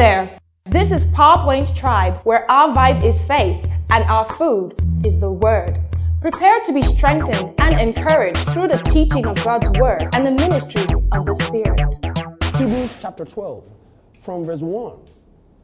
there! 0.00 0.40
This 0.64 0.90
is 0.92 1.04
Wayne's 1.14 1.70
Tribe, 1.72 2.20
where 2.24 2.50
our 2.50 2.74
vibe 2.74 3.04
is 3.04 3.20
faith 3.20 3.68
and 3.90 4.02
our 4.04 4.24
food 4.30 4.74
is 5.04 5.20
the 5.20 5.30
Word. 5.30 5.78
Prepare 6.22 6.58
to 6.60 6.72
be 6.72 6.80
strengthened 6.80 7.52
and 7.58 7.78
encouraged 7.78 8.48
through 8.48 8.68
the 8.68 8.78
teaching 8.86 9.26
of 9.26 9.36
God's 9.44 9.68
Word 9.78 10.08
and 10.14 10.26
the 10.26 10.30
ministry 10.30 10.80
of 11.12 11.26
the 11.26 11.34
Spirit. 11.44 12.56
Hebrews 12.56 12.96
chapter 12.98 13.26
12, 13.26 13.62
from 14.22 14.46
verse 14.46 14.60
1. 14.60 14.96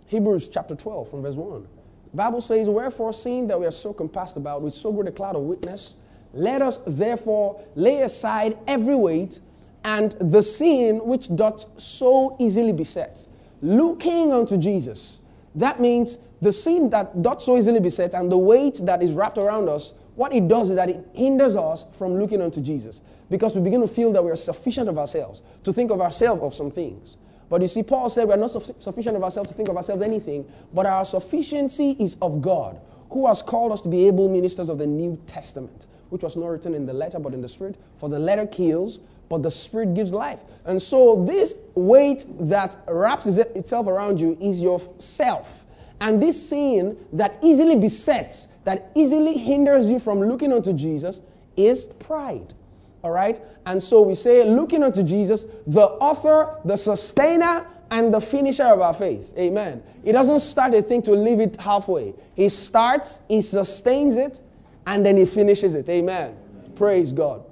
Hebrews 0.05 0.48
chapter 0.48 0.75
12, 0.75 1.09
from 1.09 1.23
verse 1.23 1.34
1. 1.34 1.66
The 2.11 2.16
Bible 2.18 2.43
says, 2.43 2.68
Wherefore, 2.68 3.14
seeing 3.14 3.46
that 3.46 3.59
we 3.59 3.64
are 3.64 3.71
so 3.71 3.95
compassed 3.95 4.37
about 4.37 4.61
with 4.61 4.75
so 4.75 4.93
great 4.93 5.09
a 5.09 5.12
cloud 5.12 5.37
of 5.37 5.45
witness, 5.45 5.95
let 6.34 6.61
us 6.61 6.79
therefore 6.87 7.64
lay 7.75 8.03
aside 8.03 8.59
every 8.66 8.96
weight 8.96 9.41
and 9.84 10.12
the 10.21 10.43
sin 10.43 10.98
which 11.07 11.34
doth 11.34 11.64
so 11.80 12.37
easily 12.39 12.73
beset, 12.73 13.27
looking 13.62 14.32
unto 14.32 14.57
Jesus. 14.57 15.20
That 15.55 15.80
means 15.80 16.19
the 16.42 16.52
sin 16.52 16.91
that 16.91 17.23
doth 17.23 17.42
so 17.42 17.56
easily 17.56 17.80
beset 17.80 18.14
and 18.14 18.30
the 18.30 18.38
weight 18.38 18.80
that 18.83 19.02
is 19.02 19.12
wrapped 19.12 19.38
around 19.38 19.69
us, 19.69 19.95
what 20.14 20.34
it 20.34 20.48
does 20.48 20.70
is 20.70 20.77
that 20.77 20.88
it 20.88 21.06
hinders 21.12 21.56
us 21.56 21.87
from 21.98 22.19
looking 22.19 22.42
unto 22.42 22.61
Jesus 22.61 23.00
because 23.30 23.55
we 23.55 23.61
begin 23.61 23.80
to 23.80 23.88
feel 23.88 24.12
that 24.12 24.24
we 24.24 24.30
are 24.30 24.37
sufficient 24.37 24.88
of 24.88 24.98
ourselves, 24.98 25.42
to 25.64 25.73
think 25.73 25.91
of 25.91 26.00
ourselves 26.00 26.42
of 26.42 26.55
some 26.55 26.70
things. 26.70 27.16
But 27.48 27.62
you 27.62 27.69
see, 27.69 27.83
Paul 27.83 28.09
said 28.09 28.27
we 28.27 28.34
are 28.34 28.38
not 28.38 28.50
sufficient 28.50 29.16
of 29.16 29.23
ourselves 29.23 29.50
to 29.50 29.56
think 29.56 29.69
of 29.69 29.77
ourselves 29.77 30.02
anything, 30.02 30.45
but 30.75 30.84
our 30.86 31.05
sufficiency 31.05 31.97
is 31.98 32.16
of 32.20 32.42
God, 32.42 32.80
who 33.11 33.27
has 33.27 33.41
called 33.42 33.73
us 33.73 33.80
to 33.83 33.88
be 33.88 34.06
able 34.06 34.28
ministers 34.28 34.69
of 34.69 34.78
the 34.78 34.86
New 34.86 35.19
Testament, 35.27 35.86
which 36.11 36.23
was 36.23 36.36
not 36.36 36.48
written 36.48 36.75
in 36.75 36.86
the 36.86 36.92
letter 36.92 37.19
but 37.19 37.34
in 37.34 37.41
the 37.41 37.48
Spirit. 37.48 37.77
For 37.98 38.09
the 38.09 38.19
letter 38.19 38.47
kills, 38.47 39.00
but 39.29 39.43
the 39.43 39.51
Spirit 39.51 39.95
gives 39.95 40.12
life. 40.12 40.41
And 40.65 40.80
so, 40.80 41.25
this 41.25 41.55
weight 41.75 42.25
that 42.48 42.77
wraps 42.89 43.27
itself 43.27 43.87
around 43.87 44.21
you 44.21 44.37
is 44.41 44.61
yourself. 44.61 45.65
And 46.01 46.23
this 46.23 46.48
sin 46.48 46.97
that 47.12 47.39
easily 47.42 47.77
besets, 47.77 48.48
that 48.65 48.91
easily 48.95 49.39
hinders 49.39 49.89
you 49.89 49.98
from 49.98 50.20
looking 50.20 50.53
unto 50.53 50.73
Jesus, 50.73 51.20
is 51.56 51.87
pride. 52.00 52.55
All 53.03 53.11
right? 53.11 53.41
And 53.67 53.83
so 53.83 54.03
we 54.03 54.15
say, 54.15 54.45
looking 54.45 54.83
unto 54.83 55.03
Jesus, 55.03 55.45
the 55.67 55.83
author, 55.83 56.59
the 56.65 56.77
sustainer, 56.77 57.67
and 57.91 58.12
the 58.12 58.20
finisher 58.20 58.65
of 58.65 58.81
our 58.81 58.95
faith. 58.95 59.33
Amen. 59.39 59.83
He 60.03 60.12
doesn't 60.12 60.41
start 60.41 60.75
a 60.75 60.83
thing 60.83 61.03
to 61.03 61.12
leave 61.12 61.41
it 61.41 61.56
halfway. 61.56 62.15
He 62.34 62.48
starts, 62.48 63.20
he 63.28 63.43
sustains 63.43 64.17
it, 64.17 64.41
and 64.87 65.06
then 65.06 65.17
he 65.17 65.25
finishes 65.25 65.75
it. 65.75 65.89
Amen. 65.89 66.37
Amen. 66.59 66.72
Praise 66.75 67.12
God. 67.12 67.45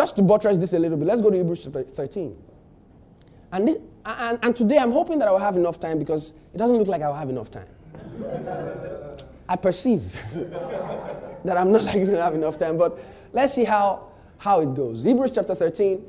Just 0.00 0.16
to 0.16 0.22
buttress 0.22 0.56
this 0.56 0.72
a 0.72 0.78
little 0.78 0.96
bit, 0.96 1.06
let's 1.06 1.20
go 1.20 1.28
to 1.28 1.36
Hebrews 1.36 1.62
chapter 1.62 1.82
13. 1.82 2.34
And, 3.52 3.68
this, 3.68 3.76
and, 4.06 4.38
and 4.40 4.56
today 4.56 4.78
I'm 4.78 4.92
hoping 4.92 5.18
that 5.18 5.28
I 5.28 5.30
will 5.30 5.38
have 5.38 5.58
enough 5.58 5.78
time 5.78 5.98
because 5.98 6.32
it 6.54 6.56
doesn't 6.56 6.74
look 6.74 6.88
like 6.88 7.02
I 7.02 7.08
will 7.08 7.16
have 7.16 7.28
enough 7.28 7.50
time. 7.50 7.66
I 9.46 9.56
perceive 9.56 10.16
that 11.44 11.58
I'm 11.58 11.70
not 11.70 11.84
likely 11.84 12.06
to 12.06 12.22
have 12.22 12.34
enough 12.34 12.56
time, 12.56 12.78
but 12.78 12.98
let's 13.34 13.52
see 13.52 13.64
how 13.64 14.08
how 14.38 14.62
it 14.62 14.74
goes. 14.74 15.04
Hebrews 15.04 15.32
chapter 15.34 15.54
13, 15.54 16.02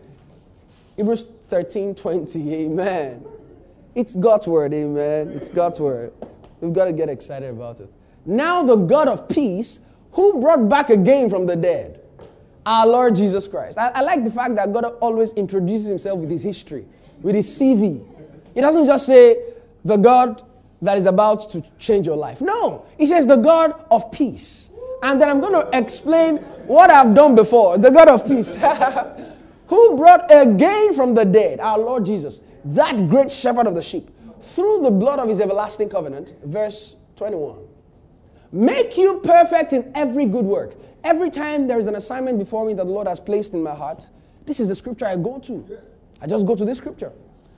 Hebrews 0.96 1.26
13, 1.50 1.94
20, 1.94 2.54
amen. 2.54 3.26
It's 3.94 4.16
God's 4.16 4.48
word, 4.48 4.74
amen. 4.74 5.32
It's 5.32 5.50
God's 5.50 5.82
word. 5.82 6.14
We've 6.62 6.72
got 6.72 6.86
to 6.86 6.94
get 6.94 7.10
excited 7.10 7.50
about 7.50 7.82
it. 7.82 7.92
Now, 8.26 8.64
the 8.64 8.78
God 8.78 9.10
of 9.10 9.28
peace, 9.28 9.82
who 10.14 10.40
brought 10.40 10.70
back 10.70 10.90
again 10.90 11.30
from 11.30 11.46
the 11.46 11.58
dead, 11.58 12.01
our 12.66 12.88
Lord 12.88 13.16
Jesus 13.16 13.48
Christ. 13.48 13.78
I, 13.78 13.90
I 13.90 14.02
like 14.02 14.24
the 14.24 14.32
fact 14.32 14.56
that 14.56 14.72
God 14.72 14.86
always 15.02 15.34
introduces 15.34 15.88
himself 15.88 16.20
with 16.20 16.30
his 16.30 16.44
history, 16.44 16.86
with 17.22 17.36
his 17.36 17.48
CV. 17.48 18.06
He 18.54 18.62
doesn't 18.62 18.86
just 18.86 19.06
say, 19.06 19.38
the 19.84 19.98
God 19.98 20.44
that 20.82 20.98
is 20.98 21.06
about 21.06 21.50
to 21.52 21.64
change 21.80 22.08
your 22.08 22.18
life. 22.18 22.42
No, 22.42 22.86
he 22.98 23.08
says, 23.08 23.26
the 23.26 23.38
God 23.38 23.74
of 23.90 24.12
peace. 24.12 24.70
And 25.04 25.20
then 25.20 25.30
I'm 25.30 25.42
going 25.42 25.54
to 25.54 25.78
explain 25.78 26.38
what 26.68 26.92
I've 26.92 27.16
done 27.16 27.36
before, 27.36 27.78
the 27.78 27.90
God 27.90 28.08
of 28.08 28.26
peace, 28.28 28.56
who 29.68 29.98
brought 29.98 30.26
again 30.30 30.94
from 30.94 31.14
the 31.14 31.26
dead 31.26 31.60
our 31.60 31.80
Lord 31.80 32.06
Jesus, 32.06 32.42
that 32.66 33.10
great 33.10 33.32
shepherd 33.32 33.68
of 33.68 33.76
the 33.76 33.82
sheep, 33.82 34.10
through 34.42 34.82
the 34.82 34.92
blood 34.92 35.20
of 35.20 35.30
his 35.30 35.40
everlasting 35.40 35.90
covenant. 35.90 36.36
Verse 36.44 36.96
21. 37.16 37.60
Make 38.52 38.98
you 38.98 39.22
perfect 39.24 39.74
in 39.74 39.92
every 39.96 40.26
good 40.26 40.46
work. 40.46 40.76
Every 41.04 41.30
time 41.30 41.68
there 41.68 41.80
is 41.80 41.88
an 41.88 41.96
assignment 41.96 42.38
before 42.40 42.66
me 42.66 42.74
that 42.74 42.86
the 42.86 42.92
Lord 42.92 43.08
has 43.08 43.20
placed 43.20 43.54
in 43.54 43.64
my 43.64 43.74
heart, 43.74 44.08
this 44.46 44.60
is 44.60 44.68
the 44.68 44.76
scripture 44.76 45.06
I 45.06 45.16
go 45.16 45.40
to. 45.40 45.80
I 46.22 46.28
just 46.28 46.46
go 46.46 46.56
to 46.56 46.66
this 46.66 46.78
scripture. 46.78 47.12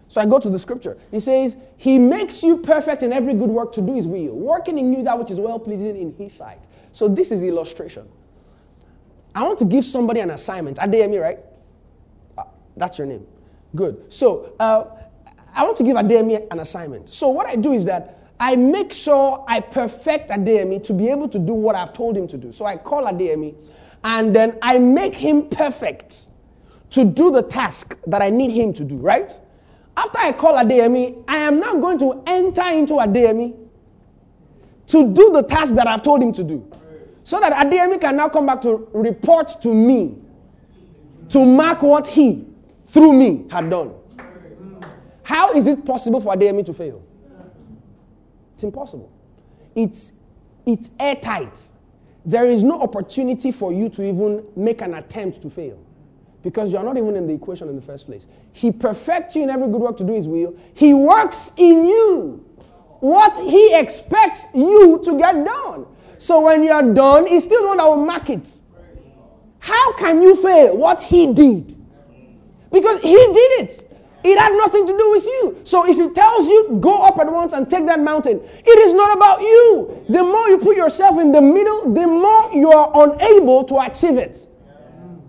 So 0.08 0.22
I 0.22 0.26
go 0.26 0.40
to 0.40 0.50
the 0.50 0.60
scripture. 0.60 0.98
He 1.12 1.20
says, 1.20 1.58
He 1.78 1.98
makes 1.98 2.44
you 2.44 2.58
perfect 2.58 3.04
in 3.04 3.12
every 3.12 3.34
good 3.34 3.50
work 3.50 3.72
to 3.74 3.82
do 3.82 3.96
His 3.96 4.06
will, 4.06 4.34
working 4.34 4.78
in 4.78 4.94
you 4.94 5.04
that 5.04 5.18
which 5.18 5.32
is 5.32 5.40
well 5.40 5.60
pleasing 5.60 5.96
in 5.96 6.14
His 6.16 6.34
sight. 6.34 6.60
So 6.92 7.08
this 7.08 7.32
is 7.32 7.42
the 7.42 7.48
illustration. 7.48 8.08
I 9.36 9.44
want 9.44 9.58
to 9.60 9.66
give 9.66 9.84
somebody 9.84 10.20
an 10.20 10.30
assignment. 10.30 10.78
Adeyemi, 10.78 11.20
right? 11.20 11.40
Uh, 12.38 12.44
that's 12.78 12.98
your 12.98 13.08
name. 13.08 13.26
Good. 13.76 14.14
So 14.14 14.54
uh, 14.60 14.86
I 15.54 15.64
want 15.64 15.78
to 15.78 15.84
give 15.84 15.98
Adeyemi 15.98 16.48
an 16.52 16.60
assignment. 16.60 17.14
So 17.14 17.30
what 17.30 17.48
I 17.48 17.56
do 17.56 17.74
is 17.74 17.86
that 17.86 18.23
I 18.40 18.56
make 18.56 18.92
sure 18.92 19.44
I 19.48 19.60
perfect 19.60 20.30
Adeyemi 20.30 20.84
to 20.84 20.94
be 20.94 21.10
able 21.10 21.30
to 21.30 21.40
do 21.40 21.54
what 21.54 21.76
I've 21.76 21.94
told 21.94 22.18
him 22.18 22.28
to 22.28 22.38
do. 22.38 22.52
So 22.52 22.66
I 22.66 22.78
call 22.78 23.04
Adeyemi 23.06 23.56
and 24.04 24.36
then 24.36 24.58
I 24.62 24.78
make 24.80 25.16
him 25.16 25.50
perfect 25.50 26.28
to 26.92 27.06
do 27.06 27.32
the 27.32 27.42
task 27.42 27.98
that 28.08 28.22
I 28.22 28.30
need 28.30 28.52
him 28.52 28.74
to 28.74 28.84
do, 28.84 28.98
right? 28.98 29.32
After 29.96 30.20
I 30.20 30.32
call 30.32 30.54
Adeyemi, 30.56 31.24
I 31.28 31.38
am 31.38 31.60
now 31.60 31.76
going 31.76 32.00
to 32.00 32.22
enter 32.28 32.68
into 32.70 32.94
Adeyemi 32.94 33.56
to 34.88 35.14
do 35.14 35.32
the 35.32 35.44
task 35.44 35.76
that 35.76 35.88
I've 35.88 36.04
told 36.04 36.22
him 36.22 36.34
to 36.34 36.44
do. 36.44 36.70
So 37.24 37.40
that 37.40 37.54
Adeyemi 37.54 38.02
can 38.02 38.18
now 38.18 38.28
come 38.28 38.46
back 38.46 38.62
to 38.64 38.90
report 38.94 39.62
to 39.62 39.74
me, 39.74 40.18
to 41.30 41.46
mark 41.46 41.82
what 41.82 42.06
he, 42.06 42.46
through 42.88 43.14
me, 43.14 43.46
had 43.50 43.70
done. 43.70 43.94
How 45.24 45.54
is 45.54 45.68
it 45.68 45.86
possible 45.86 46.20
for 46.20 46.36
Adeyemi 46.36 46.66
to 46.66 46.74
fail? 46.74 47.02
It's 48.54 48.64
impossible. 48.64 49.12
It's, 49.76 50.12
it's 50.66 50.90
airtight. 51.00 51.58
There 52.26 52.50
is 52.50 52.64
no 52.64 52.82
opportunity 52.82 53.52
for 53.52 53.74
you 53.74 53.90
to 53.90 54.04
even 54.04 54.46
make 54.56 54.82
an 54.82 54.94
attempt 54.94 55.42
to 55.42 55.50
fail 55.50 55.78
because 56.42 56.72
you 56.72 56.78
are 56.78 56.84
not 56.84 56.98
even 56.98 57.16
in 57.16 57.28
the 57.28 57.34
equation 57.34 57.70
in 57.70 57.76
the 57.76 57.82
first 57.82 58.06
place. 58.06 58.28
He 58.52 58.72
perfects 58.72 59.36
you 59.36 59.44
in 59.44 59.50
every 59.50 59.68
good 59.68 59.82
work 59.82 59.98
to 59.98 60.04
do 60.04 60.14
His 60.14 60.28
will. 60.28 60.56
He 60.74 60.94
works 60.94 61.52
in 61.58 61.86
you 61.86 62.46
what 63.00 63.36
He 63.38 63.74
expects 63.74 64.46
you 64.54 65.02
to 65.04 65.18
get 65.18 65.44
done. 65.44 65.86
So 66.18 66.42
when 66.42 66.64
you 66.64 66.72
are 66.72 66.94
done, 66.94 67.28
He's 67.28 67.44
still 67.44 67.62
the 67.64 67.68
one 67.70 67.78
that 67.78 67.88
will 67.88 68.06
mark 68.06 68.30
it. 68.30 68.62
How 69.60 69.94
can 69.94 70.22
you 70.22 70.42
fail 70.42 70.78
what 70.78 71.02
He 71.02 71.34
did? 71.34 71.78
Because 72.72 73.00
He 73.02 73.16
did 73.16 73.62
it. 73.64 73.93
It 74.24 74.40
had 74.40 74.54
nothing 74.54 74.88
to 74.88 74.98
do 74.98 75.12
with 75.12 75.26
you. 75.26 75.62
So 75.64 75.90
if 75.90 75.98
He 75.98 76.10
tells 76.10 76.48
you, 76.48 76.78
go 76.80 77.04
up 77.04 77.18
at 77.20 77.32
once 77.32 77.54
and 77.54 77.70
take 77.70 77.86
that 77.88 78.00
mountain, 78.00 78.40
it 78.44 78.80
is 78.80 78.94
not 78.94 79.16
about 79.16 79.42
you. 79.42 80.06
The 80.10 80.24
more 80.24 80.48
you 80.50 80.58
put 80.58 80.78
yourself 80.78 81.20
in 81.20 81.32
the 81.32 81.42
middle, 81.42 81.94
the 81.94 82.08
more 82.08 82.52
you 82.54 82.72
are 82.72 82.92
unable 83.10 83.64
to 83.66 83.80
achieve 83.80 84.18
it. 84.18 84.48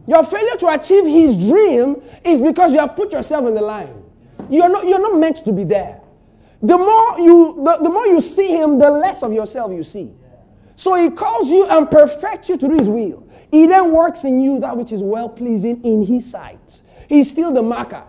Your 0.07 0.25
failure 0.25 0.57
to 0.57 0.69
achieve 0.69 1.07
His 1.07 1.35
dream 1.35 2.03
is 2.25 2.41
because 2.41 2.73
you 2.73 2.79
have 2.79 2.95
put 2.95 3.13
yourself 3.13 3.47
in 3.47 3.55
the 3.55 3.63
line. 3.63 4.03
You're 4.51 4.69
not, 4.69 4.87
you're 4.87 5.01
not 5.01 5.19
meant 5.19 5.45
to 5.45 5.53
be 5.53 5.65
there. 5.65 6.01
The 6.63 6.77
more 6.77 7.19
you, 7.19 7.61
the, 7.65 7.83
the 7.83 7.91
more 7.91 8.07
you 8.07 8.21
see 8.21 8.49
Him, 8.49 8.79
the 8.79 8.91
less 8.91 9.23
of 9.23 9.33
yourself 9.33 9.73
you 9.73 9.83
see. 9.83 10.13
So 10.77 10.95
he 10.95 11.11
calls 11.11 11.51
you 11.51 11.67
and 11.67 11.91
perfects 11.91 12.49
you 12.49 12.57
to 12.57 12.69
do 12.69 12.75
his 12.75 12.89
will. 12.89 13.27
He 13.51 13.67
then 13.67 13.93
works 13.93 14.25
in 14.25 14.41
you 14.41 14.59
that 14.61 14.77
which 14.77 14.93
is 14.93 15.03
well 15.03 15.29
pleasing 15.29 15.83
in 15.85 16.05
his 16.05 16.29
sight. 16.29 16.83
He's 17.09 17.31
still 17.31 17.53
the 17.53 17.63
marker, 17.63 18.03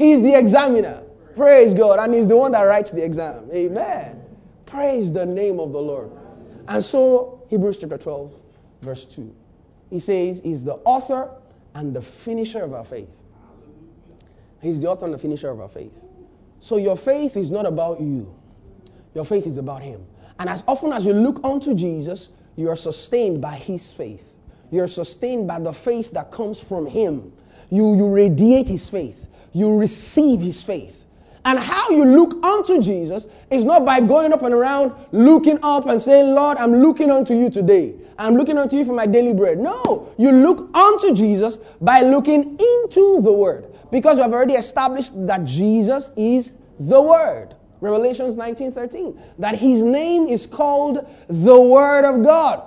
he's 0.00 0.22
the 0.22 0.36
examiner. 0.36 1.02
Praise 1.36 1.74
God. 1.74 1.98
And 1.98 2.14
he's 2.14 2.26
the 2.26 2.36
one 2.36 2.52
that 2.52 2.62
writes 2.62 2.90
the 2.90 3.04
exam. 3.04 3.48
Amen. 3.52 4.20
Praise 4.66 5.12
the 5.12 5.24
name 5.26 5.60
of 5.60 5.72
the 5.72 5.78
Lord. 5.78 6.10
And 6.68 6.84
so, 6.84 7.42
Hebrews 7.48 7.78
chapter 7.78 7.98
12, 7.98 8.34
verse 8.82 9.04
2. 9.04 9.34
He 9.90 9.98
says, 9.98 10.40
He's 10.44 10.62
the 10.62 10.74
author 10.84 11.30
and 11.74 11.94
the 11.94 12.02
finisher 12.02 12.62
of 12.62 12.74
our 12.74 12.84
faith. 12.84 13.24
He's 14.60 14.80
the 14.80 14.88
author 14.88 15.06
and 15.06 15.14
the 15.14 15.18
finisher 15.18 15.50
of 15.50 15.60
our 15.60 15.68
faith. 15.68 16.04
So, 16.60 16.76
your 16.76 16.96
faith 16.96 17.36
is 17.36 17.50
not 17.50 17.66
about 17.66 18.00
you, 18.00 18.32
your 19.14 19.24
faith 19.24 19.46
is 19.46 19.56
about 19.56 19.82
Him. 19.82 20.06
And 20.40 20.48
as 20.48 20.64
often 20.66 20.92
as 20.92 21.04
you 21.04 21.12
look 21.12 21.40
unto 21.44 21.74
Jesus, 21.74 22.30
you 22.56 22.68
are 22.70 22.76
sustained 22.76 23.40
by 23.40 23.56
his 23.56 23.92
faith. 23.92 24.36
You're 24.70 24.88
sustained 24.88 25.46
by 25.46 25.60
the 25.60 25.72
faith 25.72 26.10
that 26.12 26.30
comes 26.30 26.58
from 26.58 26.86
him. 26.86 27.32
You, 27.70 27.94
you 27.94 28.08
radiate 28.08 28.68
his 28.68 28.88
faith. 28.88 29.28
You 29.52 29.76
receive 29.76 30.40
his 30.40 30.62
faith. 30.62 31.04
And 31.44 31.58
how 31.58 31.88
you 31.90 32.04
look 32.04 32.44
unto 32.44 32.82
Jesus 32.82 33.26
is 33.50 33.64
not 33.64 33.84
by 33.84 34.00
going 34.00 34.32
up 34.32 34.42
and 34.42 34.52
around, 34.52 34.92
looking 35.10 35.58
up 35.62 35.86
and 35.86 36.00
saying, 36.00 36.34
Lord, 36.34 36.58
I'm 36.58 36.82
looking 36.82 37.10
unto 37.10 37.34
you 37.34 37.50
today. 37.50 37.94
I'm 38.18 38.34
looking 38.34 38.58
unto 38.58 38.76
you 38.76 38.84
for 38.84 38.92
my 38.92 39.06
daily 39.06 39.32
bread. 39.32 39.58
No, 39.58 40.12
you 40.18 40.30
look 40.30 40.68
unto 40.74 41.14
Jesus 41.14 41.56
by 41.80 42.02
looking 42.02 42.58
into 42.58 43.20
the 43.22 43.32
Word. 43.32 43.66
Because 43.90 44.16
we 44.18 44.22
have 44.22 44.32
already 44.34 44.54
established 44.54 45.12
that 45.26 45.44
Jesus 45.44 46.10
is 46.16 46.52
the 46.78 47.00
Word. 47.00 47.54
Revelations 47.80 48.36
19:13. 48.36 49.18
That 49.38 49.54
his 49.54 49.82
name 49.82 50.26
is 50.26 50.46
called 50.46 51.06
the 51.28 51.58
Word 51.58 52.04
of 52.04 52.22
God. 52.22 52.62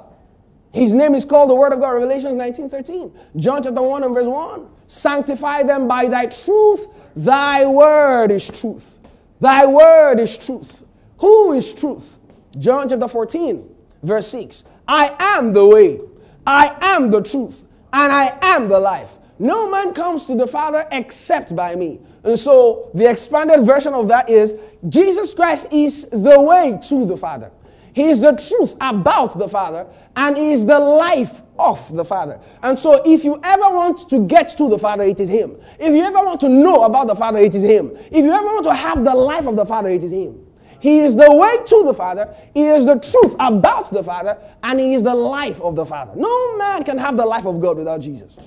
His 0.71 0.95
name 0.95 1.13
is 1.13 1.24
called 1.24 1.51
the 1.51 1.56
Word 1.56 1.71
of 1.71 1.80
God. 1.80 1.91
Revelation 1.91 2.35
19:13. 2.35 3.12
John 3.35 3.62
chapter 3.62 3.83
1 3.83 4.03
and 4.03 4.15
verse 4.15 4.25
1. 4.25 4.65
Sanctify 4.88 5.63
them 5.63 5.88
by 5.88 6.07
thy 6.07 6.25
truth. 6.25 6.88
Thy 7.15 7.65
word 7.65 8.31
is 8.31 8.47
truth. 8.47 9.00
Thy 9.39 9.65
word 9.65 10.19
is 10.19 10.38
truth. 10.38 10.85
Who 11.18 11.53
is 11.53 11.74
truth? 11.74 12.19
John 12.57 12.89
chapter 12.89 13.07
14, 13.07 13.68
verse 14.03 14.27
6. 14.27 14.63
I 14.88 15.15
am 15.19 15.53
the 15.53 15.65
way, 15.65 16.00
I 16.45 16.75
am 16.81 17.09
the 17.09 17.21
truth, 17.21 17.63
and 17.91 18.12
I 18.12 18.38
am 18.41 18.68
the 18.68 18.80
life. 18.80 19.09
No 19.39 19.69
man 19.69 19.94
comes 19.94 20.25
to 20.27 20.35
the 20.35 20.47
Father 20.47 20.88
except 20.91 21.56
by 21.56 21.75
me. 21.75 22.00
And 22.24 22.39
so 22.39 22.89
the 22.94 23.09
expanded 23.09 23.65
version 23.65 23.94
of 23.94 24.07
that 24.07 24.30
is 24.30 24.53
Jesus 24.89 25.33
Christ 25.33 25.65
is 25.71 26.06
the 26.12 26.39
way 26.39 26.80
to 26.89 27.06
the 27.06 27.18
Father. 27.18 27.51
He 27.94 28.10
is 28.10 28.22
the 28.22 28.34
truth 28.34 28.75
about 28.81 29.38
the 29.38 29.48
Father, 29.48 29.88
and 30.16 30.36
He 30.38 30.51
is 30.51 30.66
the 30.66 30.80
life 30.80 31.42
of 31.60 31.95
the 31.95 32.04
Father. 32.04 32.40
And 32.63 32.78
so, 32.78 33.01
if 33.06 33.24
you 33.24 33.40
ever 33.44 33.69
want 33.69 34.10
to 34.10 34.19
get 34.19 34.50
to 34.57 34.69
the 34.69 34.80
Father, 34.80 35.04
it 35.04 35.19
is 35.19 35.30
Him. 35.30 35.56
If 35.80 35.94
you 35.94 36.04
ever 36.04 36.25
want 36.25 36.42
to 36.42 36.50
know 36.50 36.84
about 36.84 37.07
the 37.07 37.16
Father, 37.16 37.40
it 37.40 37.54
is 37.54 37.63
Him. 37.63 37.92
If 38.12 38.25
you 38.25 38.31
ever 38.31 38.45
want 38.45 38.66
to 38.66 38.74
have 38.74 39.06
the 39.06 39.13
life 39.16 39.45
of 39.45 39.56
the 39.56 39.66
Father, 39.66 39.90
it 39.90 40.04
is 40.04 40.12
Him. 40.12 40.40
He 40.80 41.00
is 41.00 41.16
the 41.16 41.34
way 41.34 41.57
to 41.66 41.84
the 41.86 41.94
Father, 41.94 42.36
He 42.54 42.63
is 42.66 42.86
the 42.86 42.95
truth 42.95 43.36
about 43.40 43.90
the 43.90 44.04
Father, 44.04 44.38
and 44.63 44.80
He 44.80 44.95
is 44.95 45.04
the 45.04 45.16
life 45.16 45.62
of 45.62 45.75
the 45.75 45.86
Father. 45.86 46.13
No 46.16 46.57
man 46.57 46.84
can 46.84 46.98
have 46.98 47.16
the 47.16 47.25
life 47.25 47.45
of 47.45 47.62
God 47.62 47.78
without 47.78 48.01
Jesus. 48.01 48.38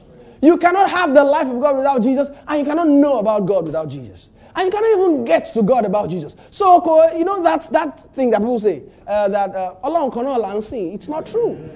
You 0.43 0.59
cannot 0.59 0.91
have 0.91 1.15
the 1.15 1.25
life 1.25 1.49
of 1.49 1.61
God 1.61 1.77
without 1.77 2.03
Jesus, 2.03 2.29
and 2.47 2.59
you 2.59 2.65
cannot 2.65 2.89
know 2.89 3.21
about 3.21 3.47
God 3.47 3.65
without 3.65 3.89
Jesus. 3.89 4.31
And 4.57 4.65
you 4.65 4.71
cannot 4.71 4.99
even 4.99 5.25
get 5.25 5.53
to 5.53 5.63
God 5.63 5.85
about 5.85 6.09
Jesus. 6.09 6.35
So, 6.51 7.13
you 7.15 7.25
know, 7.25 7.43
that's 7.43 7.69
that 7.69 8.01
thing 8.15 8.31
that 8.31 8.39
people 8.39 8.59
say 8.59 8.83
uh, 9.07 9.29
that 9.29 9.55
Allah 9.83 10.09
uh. 10.09 10.61
It's 10.73 11.09
not 11.09 11.27
true. 11.27 11.71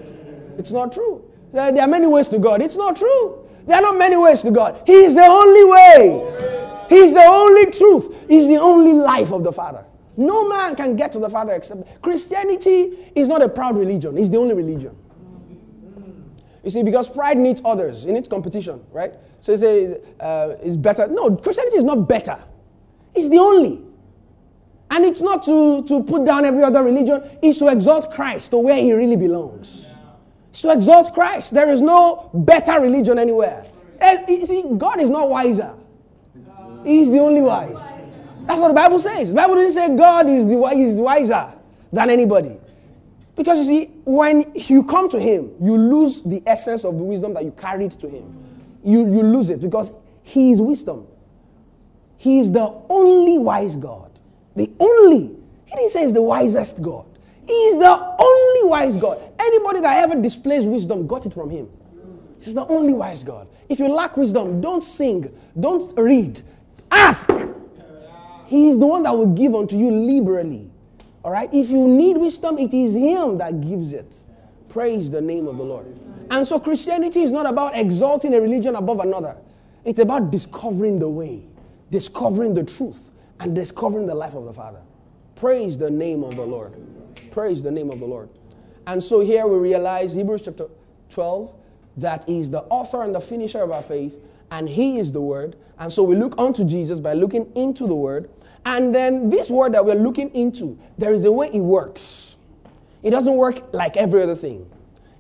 It's 0.57 0.73
not 0.73 0.91
true. 0.93 1.23
There, 1.53 1.79
are 1.79 1.89
many 1.89 2.07
ways 2.07 2.29
to 2.29 2.39
God. 2.39 2.63
It's 2.63 2.77
not 2.77 2.97
true. 2.97 3.47
There 3.67 3.77
are 3.77 3.83
not 3.83 3.99
many 3.99 4.17
ways 4.17 4.41
to 4.43 4.51
God. 4.51 4.81
He 4.87 4.95
is 4.95 5.15
the 5.15 5.27
only 5.27 5.65
way. 5.65 6.87
He's 6.89 7.13
the 7.13 7.25
only 7.25 7.71
truth. 7.71 8.15
He's 8.29 8.49
the 8.49 8.57
only 8.57 8.95
life 8.95 9.31
of 9.31 9.45
the 9.45 9.53
Father. 9.53 9.85
No 10.17 10.49
man 10.49 10.75
can 10.75 10.97
get 10.97 11.13
to 11.13 11.19
the 11.19 11.29
Father 11.29 11.53
except 11.53 12.03
Christianity 12.03 13.11
is 13.15 13.29
not 13.29 13.43
a 13.43 13.49
proud 13.49 13.77
religion. 13.77 14.17
It's 14.17 14.31
the 14.31 14.39
only 14.39 14.55
religion. 14.55 14.97
You 16.65 16.71
see, 16.71 16.83
because 16.83 17.09
pride 17.09 17.39
needs 17.39 17.63
others, 17.65 18.05
it 18.05 18.13
needs 18.13 18.29
competition, 18.29 18.83
right? 18.93 19.15
So 19.41 19.53
you 19.53 19.59
say 19.59 20.01
uh, 20.19 20.57
it's 20.63 20.77
better. 20.77 21.07
No, 21.09 21.37
Christianity 21.37 21.79
is 21.79 21.85
not 21.85 22.09
better. 22.09 22.39
It's 23.15 23.29
the 23.29 23.39
only. 23.39 23.83
And 24.91 25.05
it's 25.05 25.23
not 25.23 25.43
to, 25.45 25.85
to 25.85 26.03
put 26.03 26.25
down 26.25 26.45
every 26.45 26.65
other 26.65 26.83
religion, 26.83 27.23
it's 27.43 27.59
to 27.59 27.69
exalt 27.69 28.13
Christ 28.13 28.51
to 28.51 28.59
where 28.59 28.77
he 28.77 28.93
really 28.93 29.17
belongs. 29.17 29.87
It's 30.51 30.63
to 30.63 30.73
exalt 30.73 31.15
Christ. 31.15 31.55
There 31.55 31.71
is 31.71 31.81
no 31.81 32.31
better 32.35 32.81
religion 32.81 33.19
anywhere. 33.19 33.67
Eh, 34.01 34.45
see, 34.45 34.65
God 34.77 35.01
is 35.01 35.11
not 35.11 35.29
wiser. 35.29 35.75
He's 36.85 37.11
the 37.11 37.21
only 37.21 37.43
wise. 37.43 37.79
That's 38.47 38.59
what 38.59 38.69
the 38.69 38.75
Bible 38.75 38.99
says. 38.99 39.29
The 39.29 39.35
Bible 39.35 39.57
doesn't 39.57 39.73
say 39.73 39.97
God 39.97 40.29
is 40.29 40.47
the 40.47 40.59
is 40.75 40.95
wiser 40.95 41.53
than 41.93 42.11
anybody. 42.11 42.59
Because 43.37 43.59
you 43.59 43.65
see, 43.65 43.85
when 44.05 44.51
you 44.55 44.83
come 44.83 45.09
to 45.11 45.21
Him, 45.21 45.53
you 45.61 45.77
lose 45.77 46.23
the 46.23 46.43
essence 46.47 46.85
of 46.85 46.99
the 46.99 47.05
wisdom 47.05 47.33
that 47.35 47.45
you 47.45 47.53
carried 47.53 47.93
to 47.93 48.09
Him. 48.09 48.37
You, 48.83 49.01
you 49.01 49.23
lose 49.23 49.51
it 49.51 49.61
because 49.61 49.93
He 50.23 50.53
is 50.53 50.61
wisdom. 50.61 51.07
He 52.21 52.39
is 52.39 52.53
the 52.53 52.71
only 52.91 53.39
wise 53.39 53.77
God. 53.77 54.11
The 54.55 54.71
only. 54.79 55.35
He 55.65 55.75
didn't 55.75 55.89
say 55.89 56.03
he's 56.03 56.13
the 56.13 56.21
wisest 56.21 56.83
God. 56.83 57.07
He 57.47 57.55
is 57.55 57.77
the 57.77 58.15
only 58.19 58.69
wise 58.69 58.99
God. 58.99 59.23
Anybody 59.39 59.81
that 59.81 60.05
ever 60.05 60.21
displays 60.21 60.67
wisdom 60.67 61.07
got 61.07 61.25
it 61.25 61.33
from 61.33 61.49
him. 61.49 61.71
He's 62.39 62.53
the 62.53 62.67
only 62.67 62.93
wise 62.93 63.25
God. 63.25 63.49
If 63.71 63.79
you 63.79 63.89
lack 63.89 64.19
wisdom, 64.19 64.61
don't 64.61 64.85
sing, 64.85 65.35
don't 65.59 65.97
read, 65.97 66.43
ask. 66.91 67.31
He 68.45 68.69
is 68.69 68.79
the 68.79 68.87
one 68.87 69.03
that 69.05 69.17
will 69.17 69.33
give 69.33 69.55
unto 69.55 69.79
you 69.79 69.91
liberally. 69.91 70.71
All 71.25 71.31
right? 71.31 71.49
If 71.55 71.71
you 71.71 71.89
need 71.89 72.19
wisdom, 72.19 72.59
it 72.59 72.75
is 72.75 72.93
Him 72.95 73.39
that 73.39 73.63
gives 73.63 73.95
it. 73.95 74.19
Praise 74.69 75.11
the 75.11 75.23
name 75.23 75.49
of 75.49 75.57
the 75.57 75.65
Lord. 75.65 75.87
And 76.31 76.47
so 76.47 76.61
Christianity 76.61 77.23
is 77.23 77.33
not 77.33 77.47
about 77.47 77.79
exalting 77.79 78.35
a 78.35 78.41
religion 78.43 78.77
above 78.77 79.01
another, 79.01 79.39
it's 79.87 80.01
about 80.01 80.31
discovering 80.31 80.99
the 80.99 81.09
way 81.09 81.45
discovering 81.91 82.55
the 82.55 82.65
truth 82.65 83.11
and 83.41 83.55
discovering 83.55 84.07
the 84.07 84.15
life 84.15 84.35
of 84.35 84.45
the 84.45 84.53
Father. 84.53 84.81
Praise 85.35 85.79
the 85.79 85.91
name 85.91 86.23
of 86.23 86.37
the 86.37 86.43
Lord. 86.43 86.75
Praise 87.31 87.63
the 87.63 87.71
name 87.71 87.91
of 87.91 88.01
the 88.01 88.07
Lord. 88.07 88.29
And 88.87 89.03
so 89.03 89.21
here 89.21 89.47
we 89.47 89.57
realize 89.59 90.15
Hebrews 90.15 90.43
chapter 90.43 90.67
12 91.11 91.55
that 91.97 92.29
is 92.29 92.51
the 92.51 92.63
author 92.65 93.03
and 93.03 93.15
the 93.15 93.21
finisher 93.21 93.61
of 93.61 93.71
our 93.71 93.83
faith, 93.83 94.23
and 94.51 94.69
He 94.69 94.99
is 94.99 95.13
the 95.13 95.21
Word. 95.21 95.57
And 95.79 95.93
so 95.93 96.03
we 96.03 96.17
look 96.17 96.35
unto 96.39 96.65
Jesus 96.65 97.01
by 97.01 97.15
looking 97.15 97.51
into 97.55 97.87
the 97.87 97.95
Word. 97.95 98.31
And 98.65 98.95
then 98.95 99.31
this 99.31 99.51
Word 99.51 99.73
that 99.75 99.85
we're 99.85 99.95
looking 99.95 100.31
into, 100.35 100.79
there 100.99 101.13
is 101.13 101.25
a 101.25 101.33
way 101.33 101.51
it 101.53 101.61
works. 101.61 102.37
It 103.03 103.11
doesn't 103.11 103.35
work 103.35 103.73
like 103.73 103.97
every 103.97 104.23
other 104.23 104.37
thing, 104.37 104.71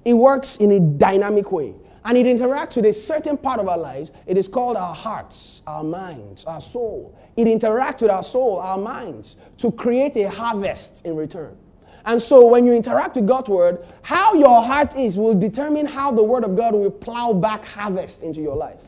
it 0.05 0.14
works 0.14 0.56
in 0.56 0.70
a 0.73 0.81
dynamic 0.81 1.52
way 1.52 1.75
and 2.05 2.17
it 2.17 2.26
interacts 2.26 2.76
with 2.76 2.87
a 2.87 2.93
certain 2.93 3.37
part 3.37 3.61
of 3.61 3.69
our 3.69 3.79
lives. 3.79 4.11
It 4.26 4.38
is 4.38 4.49
called 4.49 4.76
our 4.76 4.94
hearts, 4.94 5.62
our 5.67 5.85
minds, 5.85 6.44
our 6.44 6.61
soul. 6.61 7.17
It 7.37 7.47
interacts 7.47 8.02
with 8.02 8.11
our 8.11 8.23
soul, 8.23 8.58
our 8.58 8.79
minds, 8.79 9.37
to 9.58 9.70
create 9.70 10.17
a 10.17 10.29
harvest 10.31 11.05
in 11.05 11.17
return. 11.17 11.56
And 12.06 12.20
so 12.20 12.47
when 12.47 12.64
you 12.64 12.73
interact 12.73 13.17
with 13.17 13.26
God's 13.26 13.50
word, 13.50 13.87
how 14.02 14.35
your 14.35 14.62
heart 14.62 14.97
is 14.97 15.17
will 15.17 15.35
determine 15.35 15.87
how 15.87 16.11
the 16.11 16.23
word 16.23 16.44
of 16.44 16.56
God 16.56 16.75
will 16.75 16.91
plow 16.91 17.32
back 17.32 17.64
harvest 17.64 18.23
into 18.23 18.41
your 18.41 18.56
life. 18.56 18.81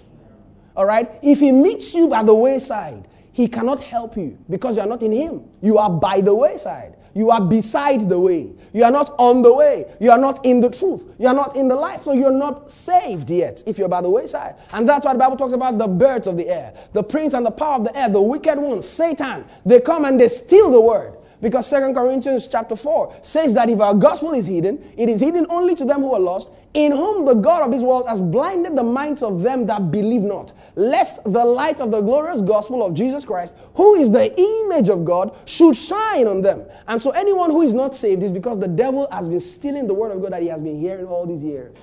All 0.77 0.87
right? 0.87 1.11
If 1.23 1.41
he 1.41 1.53
meets 1.53 1.93
you 1.93 2.09
by 2.09 2.23
the 2.23 2.35
wayside, 2.35 3.09
he 3.33 3.49
cannot 3.49 3.81
help 3.81 4.17
you 4.17 4.39
because 4.49 4.77
you 4.77 4.83
are 4.83 4.89
not 4.89 5.03
in 5.03 5.13
him. 5.13 5.45
You 5.61 5.79
are 5.79 5.91
by 5.91 6.21
the 6.21 6.35
wayside. 6.35 6.97
You 7.15 7.31
are 7.31 7.41
beside 7.41 8.09
the 8.09 8.19
way. 8.19 8.53
You 8.73 8.85
are 8.85 8.91
not 8.91 9.15
on 9.19 9.43
the 9.43 9.53
way. 9.53 9.93
You 10.01 10.11
are 10.11 10.19
not 10.19 10.45
in 10.45 10.61
the 10.61 10.71
truth. 10.71 11.05
You 11.19 11.29
are 11.29 11.35
not 11.35 11.57
in 11.57 11.69
the 11.69 11.75
life. 11.75 12.05
So 12.05 12.13
you're 12.13 12.31
not 12.31 12.73
saved 12.73 13.31
yet 13.31 13.63
if 13.67 13.79
you're 13.79 13.89
by 13.89 14.01
the 14.01 14.11
wayside. 14.11 14.57
And 14.73 14.89
that's 14.89 15.05
why 15.05 15.13
the 15.13 15.19
Bible 15.19 15.37
talks 15.37 15.53
about 15.53 15.79
the 15.79 15.89
birds 15.89 16.27
of 16.27 16.37
the 16.37 16.49
air, 16.49 16.75
the 16.93 17.03
prince 17.03 17.35
and 17.35 17.45
the 17.45 17.51
power 17.51 17.77
of 17.77 17.85
the 17.85 17.97
air, 17.97 18.09
the 18.09 18.23
wicked 18.23 18.59
ones, 18.59 18.89
Satan. 18.89 19.45
They 19.67 19.81
come 19.81 20.05
and 20.05 20.21
they 20.21 20.29
steal 20.29 20.71
the 20.71 20.81
word. 20.81 21.17
Because 21.43 21.67
Second 21.67 21.95
Corinthians 21.95 22.47
chapter 22.47 22.77
4 22.77 23.17
says 23.21 23.53
that 23.55 23.69
if 23.69 23.81
our 23.81 23.95
gospel 23.95 24.33
is 24.33 24.47
hidden, 24.47 24.79
it 24.97 25.09
is 25.09 25.21
hidden 25.21 25.45
only 25.51 25.75
to 25.75 25.85
them 25.85 26.01
who 26.01 26.15
are 26.15 26.21
lost, 26.21 26.53
in 26.73 26.93
whom 26.93 27.25
the 27.27 27.35
God 27.35 27.63
of 27.63 27.73
this 27.73 27.83
world 27.83 28.07
has 28.09 28.21
blinded 28.21 28.77
the 28.77 28.83
minds 28.85 29.23
of 29.23 29.41
them 29.41 29.67
that 29.67 29.91
believe 29.91 30.23
not, 30.23 30.53
lest 30.77 31.23
the 31.25 31.45
light 31.45 31.81
of 31.81 31.91
the 31.91 32.01
glorious 32.01 32.43
gospel 32.43 32.87
of 32.87 32.95
Jesus 32.95 33.25
Christ, 33.25 33.57
who 33.75 33.97
is 33.97 34.09
the 34.09 34.33
image 34.41 34.89
of 34.89 35.05
God, 35.05 35.37
should 35.45 35.77
shine 35.77 36.29
on 36.29 36.43
them. 36.43 36.65
And 36.87 37.03
so 37.03 37.11
anyone 37.11 37.51
who 37.51 37.63
is 37.63 37.75
not 37.75 37.97
saved 37.97 38.23
is 38.23 38.31
because 38.31 38.61
the 38.61 38.69
devil 38.69 39.09
has 39.11 39.27
been 39.27 39.41
stealing 39.41 39.89
the 39.89 39.95
word 39.95 40.13
of 40.13 40.23
God 40.23 40.33
that 40.33 40.43
he 40.43 40.49
has 40.49 40.63
been 40.63 40.79
hearing 40.79 41.07
all 41.07 41.27
these 41.27 41.43
years. 41.43 41.77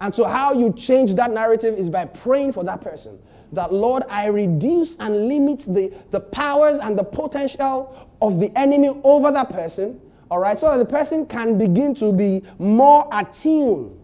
And 0.00 0.14
so 0.14 0.24
how 0.24 0.52
you 0.52 0.72
change 0.72 1.16
that 1.16 1.32
narrative 1.32 1.76
is 1.76 1.90
by 1.90 2.04
praying 2.04 2.52
for 2.52 2.62
that 2.62 2.80
person 2.80 3.18
that, 3.54 3.72
Lord, 3.72 4.04
I 4.08 4.26
reduce 4.26 4.96
and 4.96 5.28
limit 5.28 5.60
the, 5.60 5.92
the 6.10 6.20
powers 6.20 6.78
and 6.78 6.98
the 6.98 7.04
potential 7.04 8.08
of 8.20 8.40
the 8.40 8.56
enemy 8.58 8.88
over 9.04 9.30
that 9.30 9.50
person, 9.50 10.00
all 10.30 10.38
right, 10.38 10.58
so 10.58 10.70
that 10.70 10.78
the 10.78 10.84
person 10.84 11.26
can 11.26 11.58
begin 11.58 11.94
to 11.96 12.12
be 12.12 12.42
more 12.58 13.08
attuned 13.12 13.98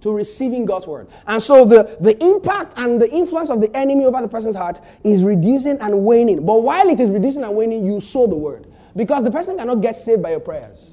to 0.00 0.12
receiving 0.12 0.64
God's 0.64 0.86
word. 0.86 1.08
And 1.26 1.42
so 1.42 1.64
the, 1.64 1.96
the 2.00 2.22
impact 2.24 2.74
and 2.76 3.00
the 3.00 3.10
influence 3.10 3.50
of 3.50 3.60
the 3.60 3.74
enemy 3.76 4.04
over 4.04 4.20
the 4.22 4.28
person's 4.28 4.56
heart 4.56 4.80
is 5.04 5.22
reducing 5.22 5.78
and 5.78 6.04
waning. 6.04 6.44
But 6.44 6.62
while 6.62 6.88
it 6.88 7.00
is 7.00 7.10
reducing 7.10 7.44
and 7.44 7.54
waning, 7.54 7.84
you 7.84 8.00
sow 8.00 8.26
the 8.26 8.36
word. 8.36 8.66
Because 8.96 9.22
the 9.22 9.30
person 9.30 9.58
cannot 9.58 9.82
get 9.82 9.94
saved 9.94 10.22
by 10.22 10.30
your 10.30 10.40
prayers. 10.40 10.90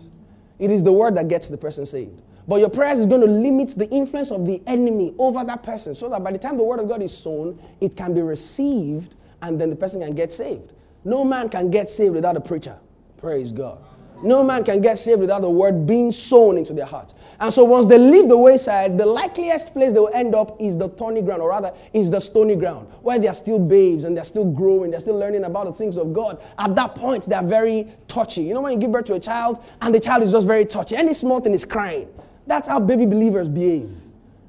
It 0.60 0.72
is 0.72 0.84
the 0.84 0.92
word 0.92 1.16
that 1.16 1.28
gets 1.28 1.48
the 1.48 1.58
person 1.58 1.86
saved. 1.86 2.22
But 2.48 2.62
your 2.62 2.70
prayers 2.70 3.00
is 3.00 3.06
going 3.06 3.22
to 3.22 3.28
limit 3.28 3.76
the 3.78 3.90
influence 3.90 4.32
of 4.32 4.46
the 4.46 4.62
enemy 4.68 5.14
over 5.18 5.44
that 5.44 5.64
person 5.64 5.94
so 5.94 6.08
that 6.10 6.24
by 6.24 6.32
the 6.32 6.38
time 6.38 6.56
the 6.56 6.64
word 6.64 6.80
of 6.80 6.88
God 6.88 7.02
is 7.02 7.16
sown, 7.16 7.62
it 7.82 7.96
can 7.96 8.14
be 8.14 8.22
received 8.22 9.16
and 9.42 9.60
then 9.60 9.70
the 9.70 9.76
person 9.76 10.02
can 10.02 10.16
get 10.16 10.32
saved. 10.32 10.74
No 11.04 11.26
man 11.26 11.50
can 11.50 11.70
get 11.70 11.90
saved 11.90 12.16
without 12.16 12.38
a 12.38 12.42
preacher. 12.42 12.78
Praise 13.18 13.52
God. 13.52 13.80
No 14.24 14.44
man 14.44 14.64
can 14.64 14.82
get 14.82 14.98
saved 14.98 15.20
without 15.20 15.42
the 15.42 15.50
word 15.50 15.86
being 15.86 16.12
sown 16.12 16.58
into 16.58 16.74
their 16.74 16.86
heart. 16.86 17.14
And 17.40 17.54
so 17.54 17.64
once 17.64 17.86
they 17.86 18.00
leave 18.00 18.28
the 18.28 18.38
wayside, 18.38 18.98
the 18.98 19.06
likeliest 19.06 19.74
place 19.74 19.94
they 19.94 20.00
will 20.00 20.14
end 20.14 20.34
up 20.34 20.60
is 20.60 20.76
the 20.76 20.90
thorny 20.90 21.22
ground, 21.22 21.42
or 21.42 21.50
rather, 21.50 21.72
is 21.94 22.10
the 22.10 22.20
stony 22.20 22.56
ground, 22.56 22.88
where 23.04 23.20
they 23.20 23.28
are 23.28 23.34
still 23.34 23.60
babes 23.60 24.06
and 24.06 24.18
they're 24.18 24.24
still 24.24 24.46
growing, 24.46 24.90
they're 24.90 25.00
still 25.02 25.18
learning 25.18 25.44
about 25.44 25.66
the 25.68 25.74
things 25.74 25.98
of 25.98 26.14
God. 26.14 26.42
At 26.58 26.76
that 26.76 26.96
point, 26.96 27.26
they're 27.26 27.44
very 27.44 27.90
touchy. 28.08 28.42
You 28.42 28.56
know, 28.56 28.62
when 28.62 28.74
you 28.74 28.80
give 28.80 28.92
birth 28.92 29.06
to 29.06 29.14
a 29.14 29.20
child 29.20 29.64
and 29.82 29.94
the 29.94 30.00
child 30.00 30.24
is 30.24 30.32
just 30.32 30.48
very 30.48 30.66
touchy, 30.66 30.96
any 30.96 31.14
small 31.14 31.40
thing 31.40 31.54
is 31.54 31.64
crying. 31.66 32.08
That's 32.48 32.68
how 32.68 32.80
baby 32.80 33.06
believers 33.06 33.48
behave. 33.48 33.90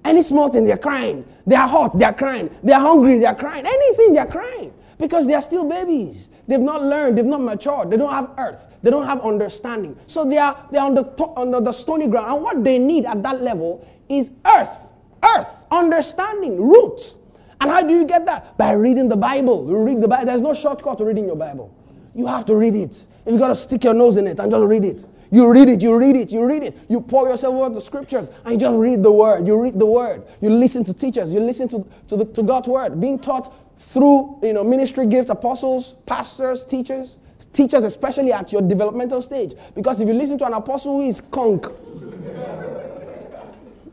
Any 0.05 0.23
small 0.23 0.49
thing, 0.49 0.65
they're 0.65 0.79
crying. 0.79 1.25
They 1.47 1.57
are 1.57 1.69
hot, 1.69 1.99
they're 1.99 2.13
crying. 2.13 2.49
They 2.63 2.73
are 2.73 2.81
hungry, 2.81 3.19
they're 3.19 3.35
crying. 3.35 3.67
Anything, 3.67 4.15
they're 4.15 4.27
crying. 4.27 4.73
Because 4.97 5.27
they 5.27 5.35
are 5.35 5.43
still 5.43 5.65
babies. 5.65 6.31
They've 6.47 6.61
not 6.61 6.83
learned, 6.83 7.19
they've 7.19 7.25
not 7.27 7.43
matured, 7.43 7.91
they 7.91 7.97
don't 7.99 8.11
have 8.11 8.31
earth, 8.39 8.67
they 8.83 8.91
don't 8.91 9.05
have 9.05 9.21
understanding. 9.21 9.97
So 10.07 10.25
they 10.25 10.39
are 10.39 10.67
they 10.71 10.79
are 10.79 10.87
on 10.87 10.95
the 10.95 11.03
to- 11.03 11.37
under 11.37 11.61
the 11.61 11.73
stony 11.73 12.07
ground. 12.07 12.33
And 12.33 12.43
what 12.43 12.65
they 12.65 12.79
need 12.79 13.05
at 13.05 13.23
that 13.23 13.43
level 13.43 13.87
is 14.09 14.31
earth, 14.47 14.89
earth, 15.23 15.67
understanding, 15.71 16.57
roots. 16.61 17.17
And 17.61 17.71
how 17.71 17.83
do 17.83 17.93
you 17.93 18.05
get 18.07 18.25
that? 18.27 18.57
By 18.57 18.73
reading 18.73 19.09
the 19.09 19.17
Bible. 19.17 19.69
You 19.69 19.83
read 19.83 20.01
the 20.01 20.09
Bible. 20.09 20.27
There's 20.27 20.41
no 20.41 20.55
shortcut 20.55 20.99
to 20.99 21.05
reading 21.05 21.27
your 21.27 21.37
Bible. 21.37 21.75
You 22.15 22.27
have 22.27 22.47
to 22.47 22.57
read 22.57 22.75
it. 22.77 23.07
You've 23.27 23.41
got 23.41 23.49
to 23.49 23.57
stick 23.57 23.85
your 23.85 23.95
nose 23.95 24.17
in 24.17 24.27
it 24.27 24.41
and 24.41 24.51
just 24.51 24.65
read 24.65 24.85
it. 24.85 25.07
You 25.31 25.51
read 25.51 25.69
it, 25.69 25.83
you 25.83 25.95
read 25.97 26.17
it, 26.17 26.33
you 26.33 26.45
read 26.45 26.63
it. 26.63 26.77
You 26.89 27.01
pour 27.01 27.29
yourself 27.29 27.55
over 27.55 27.75
the 27.75 27.81
scriptures 27.81 28.29
and 28.45 28.55
you 28.55 28.59
just 28.59 28.77
read 28.77 29.03
the 29.03 29.13
word. 29.13 29.47
You 29.47 29.61
read 29.61 29.79
the 29.79 29.87
word. 29.87 30.25
You 30.41 30.51
listen 30.51 30.85
to 30.85 30.95
teachers. 30.95 31.31
You 31.31 31.41
listen 31.41 31.69
to, 31.69 31.87
to, 32.09 32.17
the, 32.17 32.25
to 32.25 32.43
God's 32.43 32.69
word. 32.69 33.01
Being 33.01 33.19
taught 33.19 33.53
through 33.79 34.39
you 34.43 34.53
know, 34.53 34.65
ministry 34.65 35.07
gifts, 35.07 35.31
apostles, 35.31 35.97
pastors, 36.07 36.65
teachers. 36.65 37.17
Teachers, 37.53 37.85
especially 37.85 38.33
at 38.33 38.53
your 38.53 38.63
developmental 38.63 39.23
stage. 39.23 39.55
Because 39.75 40.01
if 40.01 40.09
you 40.09 40.15
listen 40.15 40.39
to 40.39 40.47
an 40.47 40.55
apostle 40.55 40.97
who 40.97 41.09
is 41.09 41.21
conk, 41.21 41.67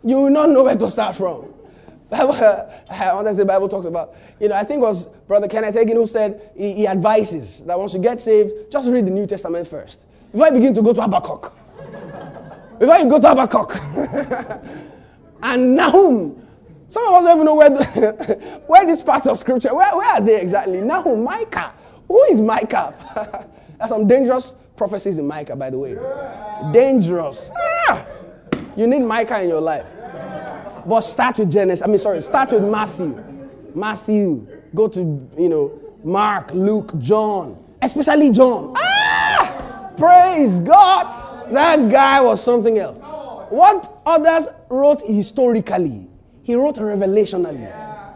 you 0.04 0.18
will 0.18 0.30
not 0.30 0.50
know 0.50 0.64
where 0.64 0.76
to 0.76 0.90
start 0.90 1.16
from. 1.16 1.54
Bible, 2.10 2.34
I 2.90 3.34
say 3.34 3.44
Bible 3.44 3.68
talks 3.68 3.86
about, 3.86 4.16
you 4.40 4.48
know, 4.48 4.56
I 4.56 4.64
think 4.64 4.80
it 4.80 4.86
was 4.86 5.08
Brother 5.28 5.48
Kenneth 5.48 5.76
Hagin 5.76 5.94
who 5.94 6.08
said 6.08 6.52
he, 6.56 6.74
he, 6.74 6.88
advises 6.88 7.64
that 7.66 7.78
once 7.78 7.94
you 7.94 8.00
get 8.00 8.22
saved, 8.22 8.72
just 8.72 8.88
read 8.90 9.06
the 9.08 9.12
New 9.12 9.26
Testament 9.26 9.68
first. 9.68 10.06
Before 10.36 10.48
you 10.48 10.54
begin 10.54 10.74
to 10.74 10.82
go 10.82 10.92
to 10.92 11.02
Habakkuk. 11.02 11.54
Before 12.78 12.98
you 12.98 13.08
go 13.08 13.22
to 13.22 13.30
Habakkuk. 13.30 13.74
and 15.44 15.76
Nahum. 15.78 16.46
Some 16.90 17.08
of 17.08 17.14
us 17.14 17.24
don't 17.24 17.36
even 17.38 17.46
know 17.46 17.56
where, 17.56 17.70
the, 17.70 18.62
where 18.68 18.86
this 18.86 19.02
part 19.02 19.26
of 19.28 19.40
scripture, 19.40 19.74
where, 19.74 19.96
where 19.96 20.10
are 20.10 20.20
they 20.20 20.42
exactly? 20.42 20.82
Nahum, 20.82 21.24
Micah. 21.24 21.72
Who 22.10 22.22
is 22.24 22.42
Micah? 22.42 23.48
There's 23.78 23.90
some 23.90 24.10
dangerous 24.10 24.56
prophecies 24.76 25.20
in 25.20 25.26
Micah, 25.26 25.56
by 25.56 25.70
the 25.70 25.80
way. 25.80 25.96
Dangerous. 26.74 27.50
Ah! 27.88 28.06
You 28.76 28.88
need 28.88 29.04
Micah 29.04 29.42
in 29.42 29.48
your 29.48 29.62
life. 29.62 29.86
But 30.86 31.00
start 31.00 31.38
with 31.38 31.50
Genesis. 31.50 31.82
I 31.82 31.88
mean, 31.88 31.98
sorry, 31.98 32.22
start 32.22 32.52
with 32.52 32.64
Matthew. 32.66 33.24
Matthew. 33.74 34.46
Go 34.76 34.90
to, 34.90 35.00
you 35.38 35.48
know, 35.48 35.80
Mark, 36.04 36.52
Luke, 36.54 36.92
John. 37.00 37.58
Especially 37.82 38.32
John. 38.32 38.74
Ah! 38.76 38.85
Praise 39.98 40.60
God. 40.60 41.52
That 41.52 41.90
guy 41.90 42.22
was 42.22 42.44
something 42.44 42.78
else. 42.78 42.98
What 43.50 44.02
others 44.06 44.48
wrote 44.70 45.02
historically, 45.08 46.08
he 46.44 46.56
wrote 46.56 46.76
revelationally. 46.76 47.62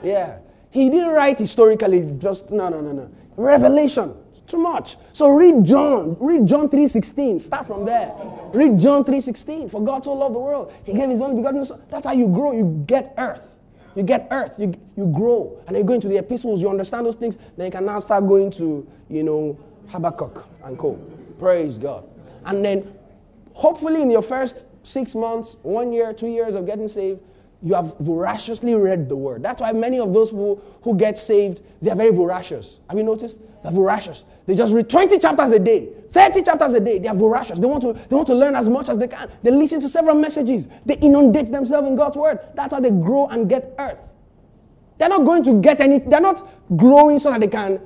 Yeah. 0.03 0.37
He 0.71 0.89
didn't 0.89 1.09
write 1.09 1.39
historically, 1.39 2.11
just, 2.19 2.51
no, 2.51 2.69
no, 2.69 2.81
no, 2.81 2.91
no. 2.91 3.09
Revelation. 3.37 4.13
Too 4.47 4.57
much. 4.57 4.97
So 5.13 5.29
read 5.29 5.63
John. 5.63 6.17
Read 6.19 6.47
John 6.47 6.69
3.16. 6.69 7.39
Start 7.39 7.67
from 7.67 7.85
there. 7.85 8.11
Read 8.51 8.79
John 8.79 9.03
3.16. 9.03 9.69
For 9.69 9.79
God 9.81 10.03
so 10.03 10.13
loved 10.13 10.33
the 10.33 10.39
world. 10.39 10.73
He 10.83 10.93
gave 10.93 11.09
his 11.09 11.21
only 11.21 11.35
begotten 11.35 11.63
son. 11.63 11.83
That's 11.89 12.07
how 12.07 12.13
you 12.13 12.27
grow. 12.27 12.51
You 12.51 12.83
get 12.87 13.13
earth. 13.19 13.59
You 13.95 14.01
get 14.01 14.27
earth. 14.31 14.55
You, 14.57 14.73
you 14.97 15.05
grow. 15.07 15.55
And 15.67 15.75
then 15.75 15.83
you 15.83 15.87
go 15.87 15.93
into 15.93 16.07
the 16.07 16.17
epistles. 16.17 16.61
You 16.61 16.69
understand 16.69 17.05
those 17.05 17.15
things. 17.15 17.37
Then 17.57 17.67
you 17.67 17.71
can 17.71 17.85
now 17.85 17.99
start 17.99 18.27
going 18.27 18.49
to, 18.53 18.87
you 19.07 19.21
know, 19.21 19.55
Habakkuk 19.87 20.47
and 20.63 20.79
co. 20.79 20.99
Praise 21.39 21.77
God. 21.77 22.07
And 22.45 22.63
then 22.63 22.93
hopefully 23.53 24.01
in 24.01 24.11
your 24.11 24.21
first 24.21 24.65
six 24.83 25.15
months, 25.15 25.55
one 25.63 25.91
year, 25.91 26.13
two 26.13 26.27
years 26.27 26.53
of 26.53 26.65
getting 26.65 26.87
saved, 26.87 27.21
you 27.61 27.73
have 27.73 27.97
voraciously 27.99 28.73
read 28.75 29.09
the 29.09 29.15
word. 29.15 29.43
That's 29.43 29.61
why 29.61 29.73
many 29.73 29.99
of 29.99 30.13
those 30.13 30.29
people 30.29 30.63
who 30.81 30.95
get 30.95 31.17
saved, 31.17 31.61
they 31.81 31.91
are 31.91 31.95
very 31.95 32.11
voracious. 32.11 32.79
Have 32.89 32.97
you 32.97 33.03
noticed? 33.03 33.39
They're 33.63 33.71
voracious. 33.71 34.23
They 34.45 34.55
just 34.55 34.73
read 34.73 34.89
20 34.89 35.19
chapters 35.19 35.51
a 35.51 35.59
day, 35.59 35.89
30 36.13 36.43
chapters 36.43 36.73
a 36.73 36.79
day. 36.79 36.99
They 36.99 37.09
are 37.09 37.15
voracious. 37.15 37.59
They 37.59 37.65
want 37.65 37.81
to, 37.81 37.93
they 37.93 38.15
want 38.15 38.27
to 38.27 38.35
learn 38.35 38.55
as 38.55 38.69
much 38.69 38.87
as 38.87 38.97
they 38.97 39.09
can. 39.09 39.29
They 39.43 39.51
listen 39.51 39.81
to 39.81 39.89
several 39.89 40.15
messages. 40.15 40.69
They 40.85 40.95
inundate 40.95 41.51
themselves 41.51 41.87
in 41.87 41.95
God's 41.95 42.15
word. 42.15 42.39
That's 42.55 42.73
how 42.73 42.79
they 42.79 42.91
grow 42.91 43.27
and 43.27 43.49
get 43.49 43.75
earth. 43.77 44.13
They're 44.97 45.09
not 45.09 45.25
going 45.25 45.43
to 45.43 45.59
get 45.61 45.81
any, 45.81 45.99
they're 45.99 46.21
not 46.21 46.47
growing 46.77 47.19
so 47.19 47.31
that 47.31 47.41
they 47.41 47.47
can 47.47 47.81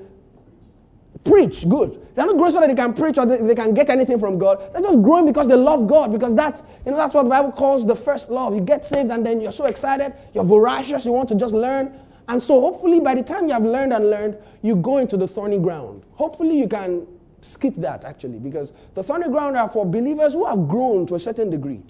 preach 1.24 1.67
good. 1.67 2.02
They're 2.15 2.25
not 2.25 2.38
growing 2.38 2.51
so 2.51 2.60
that 2.60 2.70
they 2.70 2.75
can 2.75 2.93
preach 2.93 3.17
or 3.17 3.25
they, 3.25 3.38
they, 3.38 3.55
can 3.55 3.74
get 3.74 3.89
anything 3.89 4.20
from 4.20 4.38
God. 4.38 4.72
They're 4.74 4.82
just 4.82 5.01
growing 5.01 5.25
because 5.25 5.48
they 5.48 5.55
love 5.55 5.88
God. 5.88 6.12
Because 6.12 6.36
that's, 6.36 6.62
you 6.86 6.91
know, 6.91 6.98
that's 6.98 7.13
what 7.13 7.24
the 7.24 7.29
Bible 7.29 7.51
calls 7.51 7.86
the 7.86 7.96
first 7.96 8.29
love. 8.29 8.53
You 8.53 8.62
get 8.62 8.86
saved 8.86 9.10
and 9.10 9.25
then 9.25 9.41
you're 9.41 9.51
so 9.51 9.65
excited, 9.65 10.13
you're 10.34 10.43
voracious, 10.43 11.05
you 11.05 11.12
want 11.12 11.29
to 11.29 11.36
just 11.36 11.53
learn. 11.53 12.00
And 12.27 12.41
so 12.41 12.62
hopefully 12.62 13.00
by 13.00 13.15
the 13.15 13.24
time 13.24 13.48
you 13.48 13.53
have 13.53 13.63
learned 13.63 13.93
and 13.93 14.10
learned, 14.10 14.38
you 14.62 14.75
go 14.75 14.98
into 14.98 15.17
the 15.17 15.27
thorny 15.27 15.58
ground. 15.58 16.03
Hopefully 16.13 16.58
you 16.58 16.67
can 16.67 17.08
skip 17.41 17.74
that 17.77 18.05
actually, 18.05 18.39
because 18.39 18.72
the 18.93 19.03
thorny 19.03 19.27
ground 19.27 19.58
are 19.58 19.67
for 19.67 19.86
believers 19.86 20.34
who 20.34 20.46
have 20.46 20.67
grown 20.67 21.05
to 21.08 21.15
a 21.15 21.20
certain 21.20 21.50
degree. 21.50 21.82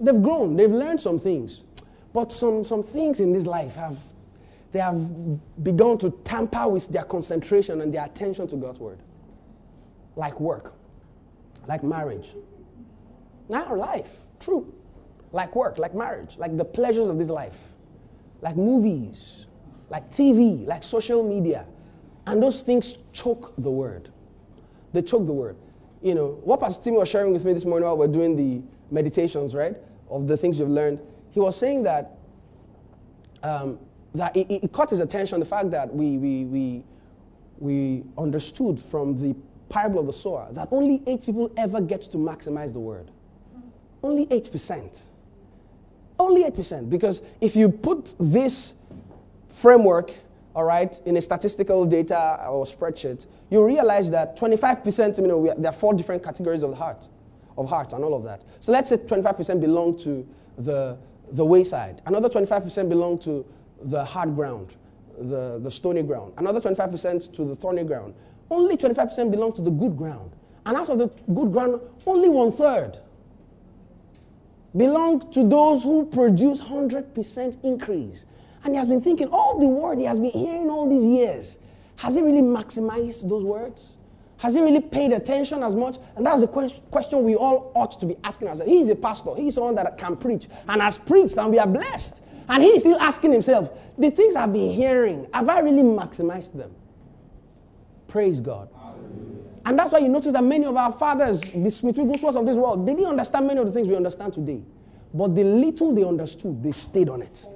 They've 0.00 0.22
grown, 0.22 0.56
they've 0.56 0.70
learned 0.70 1.00
some 1.00 1.18
things. 1.18 1.64
But 2.12 2.32
some, 2.32 2.64
some 2.64 2.82
things 2.82 3.20
in 3.20 3.32
this 3.32 3.46
life 3.46 3.74
have 3.76 3.96
they 4.72 4.78
have 4.78 5.64
begun 5.64 5.98
to 5.98 6.10
tamper 6.24 6.68
with 6.68 6.88
their 6.88 7.02
concentration 7.02 7.80
and 7.80 7.92
their 7.92 8.04
attention 8.04 8.46
to 8.48 8.56
God's 8.56 8.78
word. 8.78 8.98
Like 10.16 10.40
work, 10.40 10.74
like 11.68 11.82
marriage. 11.82 12.28
Now, 13.48 13.74
life, 13.74 14.16
true. 14.38 14.72
Like 15.32 15.54
work, 15.54 15.78
like 15.78 15.94
marriage, 15.94 16.36
like 16.38 16.56
the 16.56 16.64
pleasures 16.64 17.08
of 17.08 17.18
this 17.18 17.28
life, 17.28 17.56
like 18.40 18.56
movies, 18.56 19.46
like 19.88 20.10
TV, 20.10 20.66
like 20.66 20.82
social 20.82 21.22
media. 21.22 21.66
And 22.26 22.42
those 22.42 22.62
things 22.62 22.98
choke 23.12 23.54
the 23.58 23.70
word. 23.70 24.10
They 24.92 25.02
choke 25.02 25.26
the 25.26 25.32
word. 25.32 25.56
You 26.02 26.14
know, 26.14 26.40
what 26.42 26.60
Pastor 26.60 26.82
Tim 26.82 26.94
was 26.94 27.08
sharing 27.08 27.32
with 27.32 27.44
me 27.44 27.52
this 27.52 27.64
morning 27.64 27.86
while 27.86 27.96
we're 27.96 28.08
doing 28.08 28.36
the 28.36 28.62
meditations, 28.90 29.54
right, 29.54 29.76
of 30.10 30.26
the 30.26 30.36
things 30.36 30.58
you've 30.58 30.68
learned, 30.68 31.00
he 31.30 31.40
was 31.40 31.56
saying 31.56 31.84
that 31.84 32.18
um, 33.42 33.78
that 34.14 34.36
it, 34.36 34.50
it, 34.50 34.72
caught 34.72 34.90
his 34.90 35.00
attention 35.00 35.40
the 35.40 35.46
fact 35.46 35.70
that 35.70 35.94
we, 35.94 36.18
we, 36.18 36.44
we, 36.44 36.84
we 37.58 38.04
understood 38.18 38.80
from 38.80 39.20
the 39.20 39.34
parable 39.70 40.00
of 40.00 40.06
the 40.06 40.12
sower 40.12 40.48
that 40.52 40.68
only 40.70 41.02
eight 41.06 41.24
people 41.24 41.50
ever 41.56 41.80
get 41.80 42.02
to 42.02 42.18
maximize 42.18 42.72
the 42.72 42.80
word. 42.80 43.10
Only 44.02 44.26
8%. 44.26 45.02
Only 46.18 46.44
8%. 46.44 46.90
Because 46.90 47.22
if 47.40 47.56
you 47.56 47.68
put 47.68 48.14
this 48.18 48.74
framework, 49.50 50.12
all 50.54 50.64
right, 50.64 50.98
in 51.06 51.16
a 51.16 51.20
statistical 51.20 51.86
data 51.86 52.44
or 52.48 52.64
spreadsheet, 52.64 53.26
you 53.50 53.64
realize 53.64 54.10
that 54.10 54.36
25%, 54.38 55.18
you 55.18 55.26
know, 55.26 55.54
there 55.56 55.70
are 55.70 55.74
four 55.74 55.94
different 55.94 56.22
categories 56.22 56.62
of 56.62 56.70
the 56.70 56.76
heart, 56.76 57.08
of 57.56 57.68
heart 57.68 57.92
and 57.92 58.04
all 58.04 58.14
of 58.14 58.24
that. 58.24 58.42
So 58.60 58.72
let's 58.72 58.90
say 58.90 58.96
25% 58.96 59.60
belong 59.60 59.98
to 60.00 60.26
the, 60.58 60.98
the 61.32 61.44
wayside. 61.44 62.02
Another 62.06 62.28
25% 62.28 62.88
belong 62.88 63.18
to 63.20 63.46
the 63.84 64.04
hard 64.04 64.34
ground, 64.34 64.76
the, 65.18 65.58
the 65.62 65.70
stony 65.70 66.02
ground. 66.02 66.32
Another 66.38 66.60
25% 66.60 67.32
to 67.32 67.44
the 67.44 67.54
thorny 67.56 67.84
ground. 67.84 68.14
Only 68.50 68.76
25% 68.76 69.30
belong 69.30 69.52
to 69.54 69.62
the 69.62 69.70
good 69.70 69.96
ground. 69.96 70.32
And 70.66 70.76
out 70.76 70.88
of 70.90 70.98
the 70.98 71.08
good 71.32 71.52
ground, 71.52 71.80
only 72.06 72.28
one 72.28 72.52
third 72.52 72.98
belong 74.76 75.32
to 75.32 75.48
those 75.48 75.82
who 75.82 76.06
produce 76.06 76.60
100% 76.60 77.64
increase. 77.64 78.26
And 78.62 78.74
he 78.74 78.78
has 78.78 78.86
been 78.86 79.00
thinking, 79.00 79.28
all 79.28 79.58
the 79.58 79.66
word 79.66 79.98
he 79.98 80.04
has 80.04 80.18
been 80.18 80.30
hearing 80.30 80.70
all 80.70 80.88
these 80.88 81.02
years, 81.02 81.58
has 81.96 82.14
he 82.14 82.22
really 82.22 82.42
maximized 82.42 83.28
those 83.28 83.42
words? 83.42 83.94
Has 84.36 84.54
he 84.54 84.60
really 84.60 84.80
paid 84.80 85.12
attention 85.12 85.62
as 85.62 85.74
much? 85.74 85.98
And 86.16 86.24
that's 86.24 86.40
the 86.40 86.46
question 86.46 87.24
we 87.24 87.34
all 87.34 87.72
ought 87.74 87.98
to 88.00 88.06
be 88.06 88.16
asking 88.22 88.48
ourselves. 88.48 88.70
He's 88.70 88.88
a 88.88 88.94
pastor, 88.94 89.34
he's 89.34 89.56
someone 89.56 89.74
that 89.74 89.98
can 89.98 90.16
preach 90.16 90.48
and 90.68 90.80
has 90.80 90.96
preached, 90.96 91.36
and 91.36 91.50
we 91.50 91.58
are 91.58 91.66
blessed. 91.66 92.22
And 92.48 92.62
he's 92.62 92.82
still 92.82 92.98
asking 93.00 93.32
himself, 93.32 93.70
the 93.98 94.10
things 94.10 94.36
I've 94.36 94.52
been 94.52 94.72
hearing, 94.72 95.26
have 95.34 95.48
I 95.48 95.60
really 95.60 95.82
maximized 95.82 96.52
them? 96.52 96.74
Praise 98.10 98.40
God. 98.40 98.68
And 99.64 99.78
that's 99.78 99.92
why 99.92 99.98
you 100.00 100.08
notice 100.08 100.32
that 100.32 100.42
many 100.42 100.64
of 100.66 100.76
our 100.76 100.92
fathers, 100.92 101.40
the 101.40 101.70
Smith 101.70 101.96
Wigglesworths 101.96 102.36
of 102.36 102.44
this 102.44 102.56
world, 102.56 102.86
they 102.86 102.94
didn't 102.94 103.10
understand 103.10 103.46
many 103.46 103.60
of 103.60 103.66
the 103.66 103.72
things 103.72 103.86
we 103.86 103.94
understand 103.94 104.32
today. 104.32 104.60
But 105.14 105.36
the 105.36 105.44
little 105.44 105.94
they 105.94 106.02
understood, 106.02 106.60
they 106.62 106.72
stayed 106.72 107.08
on 107.08 107.22
it. 107.22 107.46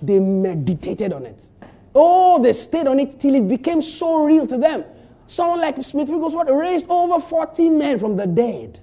They 0.00 0.20
meditated 0.20 1.12
on 1.12 1.26
it. 1.26 1.44
Oh, 1.92 2.40
they 2.40 2.52
stayed 2.52 2.86
on 2.86 3.00
it 3.00 3.18
till 3.18 3.34
it 3.34 3.48
became 3.48 3.82
so 3.82 4.24
real 4.24 4.46
to 4.46 4.58
them. 4.58 4.84
Someone 5.26 5.60
like 5.60 5.82
Smith 5.82 6.08
Wigglesworth 6.08 6.48
raised 6.50 6.86
over 6.88 7.20
40 7.20 7.70
men 7.70 7.98
from 7.98 8.16
the 8.16 8.26
dead. 8.26 8.78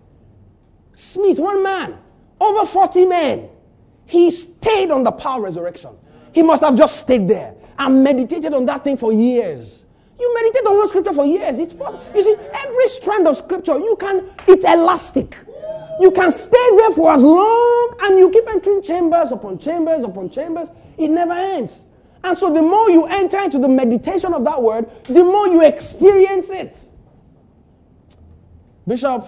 Smith, 0.93 1.39
one 1.39 1.63
man, 1.63 1.97
over 2.41 2.65
40 2.65 3.05
men. 3.05 3.49
He 4.05 4.29
stayed 4.29 4.91
on 4.91 5.03
the 5.05 5.11
power 5.11 5.41
resurrection. 5.41 5.91
He 6.33 6.43
must 6.43 6.63
have 6.63 6.75
just 6.75 6.97
stayed 6.97 7.29
there 7.29 7.55
and 7.79 8.03
meditated 8.03 8.53
on 8.53 8.65
that 8.65 8.83
thing 8.83 8.97
for 8.97 9.13
years. 9.13 9.84
You 10.19 10.33
meditate 10.33 10.65
on 10.65 10.77
one 10.77 10.87
scripture 10.87 11.13
for 11.13 11.25
years. 11.25 11.59
It's 11.59 11.73
possible. 11.73 12.03
You 12.15 12.23
see, 12.23 12.35
every 12.53 12.87
strand 12.87 13.27
of 13.27 13.37
scripture, 13.37 13.77
you 13.77 13.97
can, 13.99 14.29
it's 14.47 14.63
elastic. 14.63 15.37
You 15.99 16.11
can 16.11 16.31
stay 16.31 16.69
there 16.77 16.91
for 16.91 17.13
as 17.13 17.23
long 17.23 17.97
and 18.01 18.19
you 18.19 18.29
keep 18.29 18.47
entering 18.49 18.81
chambers 18.81 19.31
upon 19.31 19.59
chambers 19.59 20.03
upon 20.03 20.29
chambers. 20.29 20.69
It 20.97 21.09
never 21.09 21.33
ends. 21.33 21.85
And 22.23 22.37
so 22.37 22.51
the 22.51 22.61
more 22.61 22.89
you 22.89 23.05
enter 23.05 23.39
into 23.39 23.59
the 23.59 23.67
meditation 23.67 24.33
of 24.33 24.43
that 24.45 24.61
word, 24.61 24.89
the 25.05 25.23
more 25.23 25.47
you 25.47 25.63
experience 25.63 26.49
it. 26.49 26.85
Bishop 28.87 29.27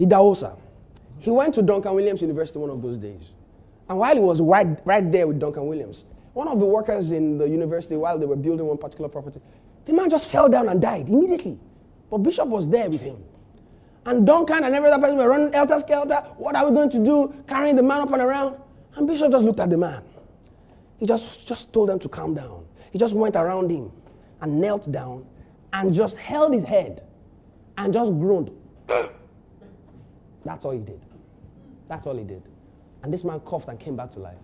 Idahosa, 0.00 0.58
he 1.18 1.30
went 1.30 1.54
to 1.54 1.62
Duncan 1.62 1.94
Williams 1.94 2.20
University 2.20 2.58
one 2.58 2.70
of 2.70 2.82
those 2.82 2.96
days. 2.96 3.30
And 3.88 3.98
while 3.98 4.14
he 4.14 4.20
was 4.20 4.40
right, 4.40 4.66
right 4.86 5.12
there 5.12 5.26
with 5.26 5.38
Duncan 5.38 5.66
Williams, 5.66 6.04
one 6.34 6.48
of 6.48 6.58
the 6.60 6.66
workers 6.66 7.10
in 7.10 7.38
the 7.38 7.48
university, 7.48 7.96
while 7.96 8.18
they 8.18 8.26
were 8.26 8.36
building 8.36 8.66
one 8.66 8.78
particular 8.78 9.08
property, 9.08 9.40
the 9.84 9.92
man 9.92 10.08
just 10.08 10.28
fell 10.28 10.48
down 10.48 10.68
and 10.68 10.80
died 10.80 11.08
immediately. 11.08 11.58
But 12.10 12.18
Bishop 12.18 12.48
was 12.48 12.68
there 12.68 12.88
with 12.88 13.00
him. 13.00 13.22
And 14.04 14.26
Duncan 14.26 14.64
and 14.64 14.74
every 14.74 14.90
other 14.90 15.00
person 15.00 15.16
were 15.16 15.28
running 15.28 15.50
elter 15.50 15.80
skelter. 15.80 16.24
What 16.36 16.56
are 16.56 16.68
we 16.68 16.74
going 16.74 16.90
to 16.90 17.04
do? 17.04 17.34
Carrying 17.46 17.76
the 17.76 17.82
man 17.82 18.00
up 18.00 18.12
and 18.12 18.22
around. 18.22 18.56
And 18.96 19.06
Bishop 19.06 19.30
just 19.30 19.44
looked 19.44 19.60
at 19.60 19.70
the 19.70 19.78
man. 19.78 20.02
He 20.98 21.06
just, 21.06 21.46
just 21.46 21.72
told 21.72 21.88
them 21.88 21.98
to 22.00 22.08
calm 22.08 22.34
down. 22.34 22.64
He 22.90 22.98
just 22.98 23.14
went 23.14 23.36
around 23.36 23.70
him 23.70 23.90
and 24.40 24.60
knelt 24.60 24.90
down 24.90 25.24
and 25.72 25.94
just 25.94 26.16
held 26.16 26.52
his 26.52 26.64
head 26.64 27.04
and 27.78 27.92
just 27.92 28.12
groaned. 28.12 28.50
That's 30.44 30.64
all 30.64 30.72
he 30.72 30.80
did. 30.80 31.00
That's 31.88 32.06
all 32.06 32.16
he 32.16 32.24
did. 32.24 32.42
And 33.02 33.12
this 33.12 33.24
man 33.24 33.40
coughed 33.40 33.68
and 33.68 33.78
came 33.78 33.96
back 33.96 34.10
to 34.12 34.18
life. 34.18 34.38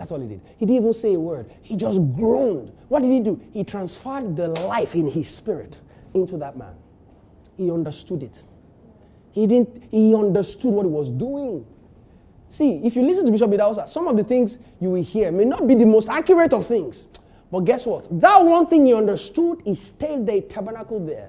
That's 0.00 0.12
all 0.12 0.18
he 0.18 0.28
did. 0.28 0.40
He 0.56 0.64
didn't 0.64 0.80
even 0.80 0.92
say 0.94 1.12
a 1.12 1.20
word. 1.20 1.52
He 1.60 1.76
just 1.76 1.98
groaned. 2.14 2.72
What 2.88 3.02
did 3.02 3.10
he 3.10 3.20
do? 3.20 3.38
He 3.52 3.64
transferred 3.64 4.34
the 4.34 4.48
life 4.48 4.94
in 4.94 5.06
his 5.06 5.28
spirit 5.28 5.78
into 6.14 6.38
that 6.38 6.56
man. 6.56 6.72
He 7.58 7.70
understood 7.70 8.22
it. 8.22 8.42
He 9.32 9.46
didn't, 9.46 9.84
he 9.90 10.14
understood 10.14 10.72
what 10.72 10.86
he 10.86 10.90
was 10.90 11.10
doing. 11.10 11.66
See, 12.48 12.80
if 12.82 12.96
you 12.96 13.02
listen 13.02 13.26
to 13.26 13.30
Bishop 13.30 13.50
Idahosa, 13.50 13.86
some 13.90 14.08
of 14.08 14.16
the 14.16 14.24
things 14.24 14.56
you 14.80 14.88
will 14.88 15.02
hear 15.02 15.30
may 15.30 15.44
not 15.44 15.66
be 15.66 15.74
the 15.74 15.84
most 15.84 16.08
accurate 16.08 16.54
of 16.54 16.64
things. 16.66 17.06
But 17.52 17.60
guess 17.66 17.84
what? 17.84 18.08
That 18.22 18.42
one 18.42 18.68
thing 18.68 18.86
he 18.86 18.94
understood, 18.94 19.60
he 19.66 19.74
stayed 19.74 20.24
there, 20.24 20.40
tabernacle 20.40 21.04
there. 21.04 21.28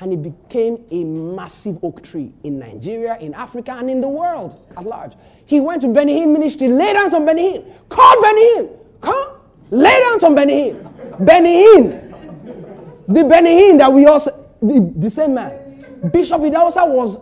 And 0.00 0.12
it 0.14 0.22
became 0.22 0.84
a 0.90 1.04
massive 1.04 1.78
oak 1.82 2.02
tree 2.02 2.32
in 2.42 2.58
Nigeria, 2.58 3.18
in 3.20 3.34
Africa, 3.34 3.72
and 3.72 3.90
in 3.90 4.00
the 4.00 4.08
world 4.08 4.58
at 4.76 4.84
large. 4.84 5.12
He 5.44 5.60
went 5.60 5.82
to 5.82 5.88
Benny 5.88 6.24
ministry, 6.24 6.68
lay 6.68 6.94
down 6.94 7.14
on 7.14 7.26
Benny 7.26 7.58
Hinn. 7.58 7.72
Call 7.90 8.22
Benny. 8.22 8.68
Come, 9.02 9.28
lay 9.70 10.00
down 10.00 10.24
on 10.24 10.34
Benny 10.34 10.72
Hinn. 10.72 12.10
The 13.08 13.24
Benny 13.24 13.76
that 13.76 13.92
we 13.92 14.06
also, 14.06 14.30
the, 14.62 14.92
the 14.96 15.10
same 15.10 15.34
man. 15.34 15.84
Bishop 16.12 16.40
Idahosa 16.40 16.88
was 16.88 17.18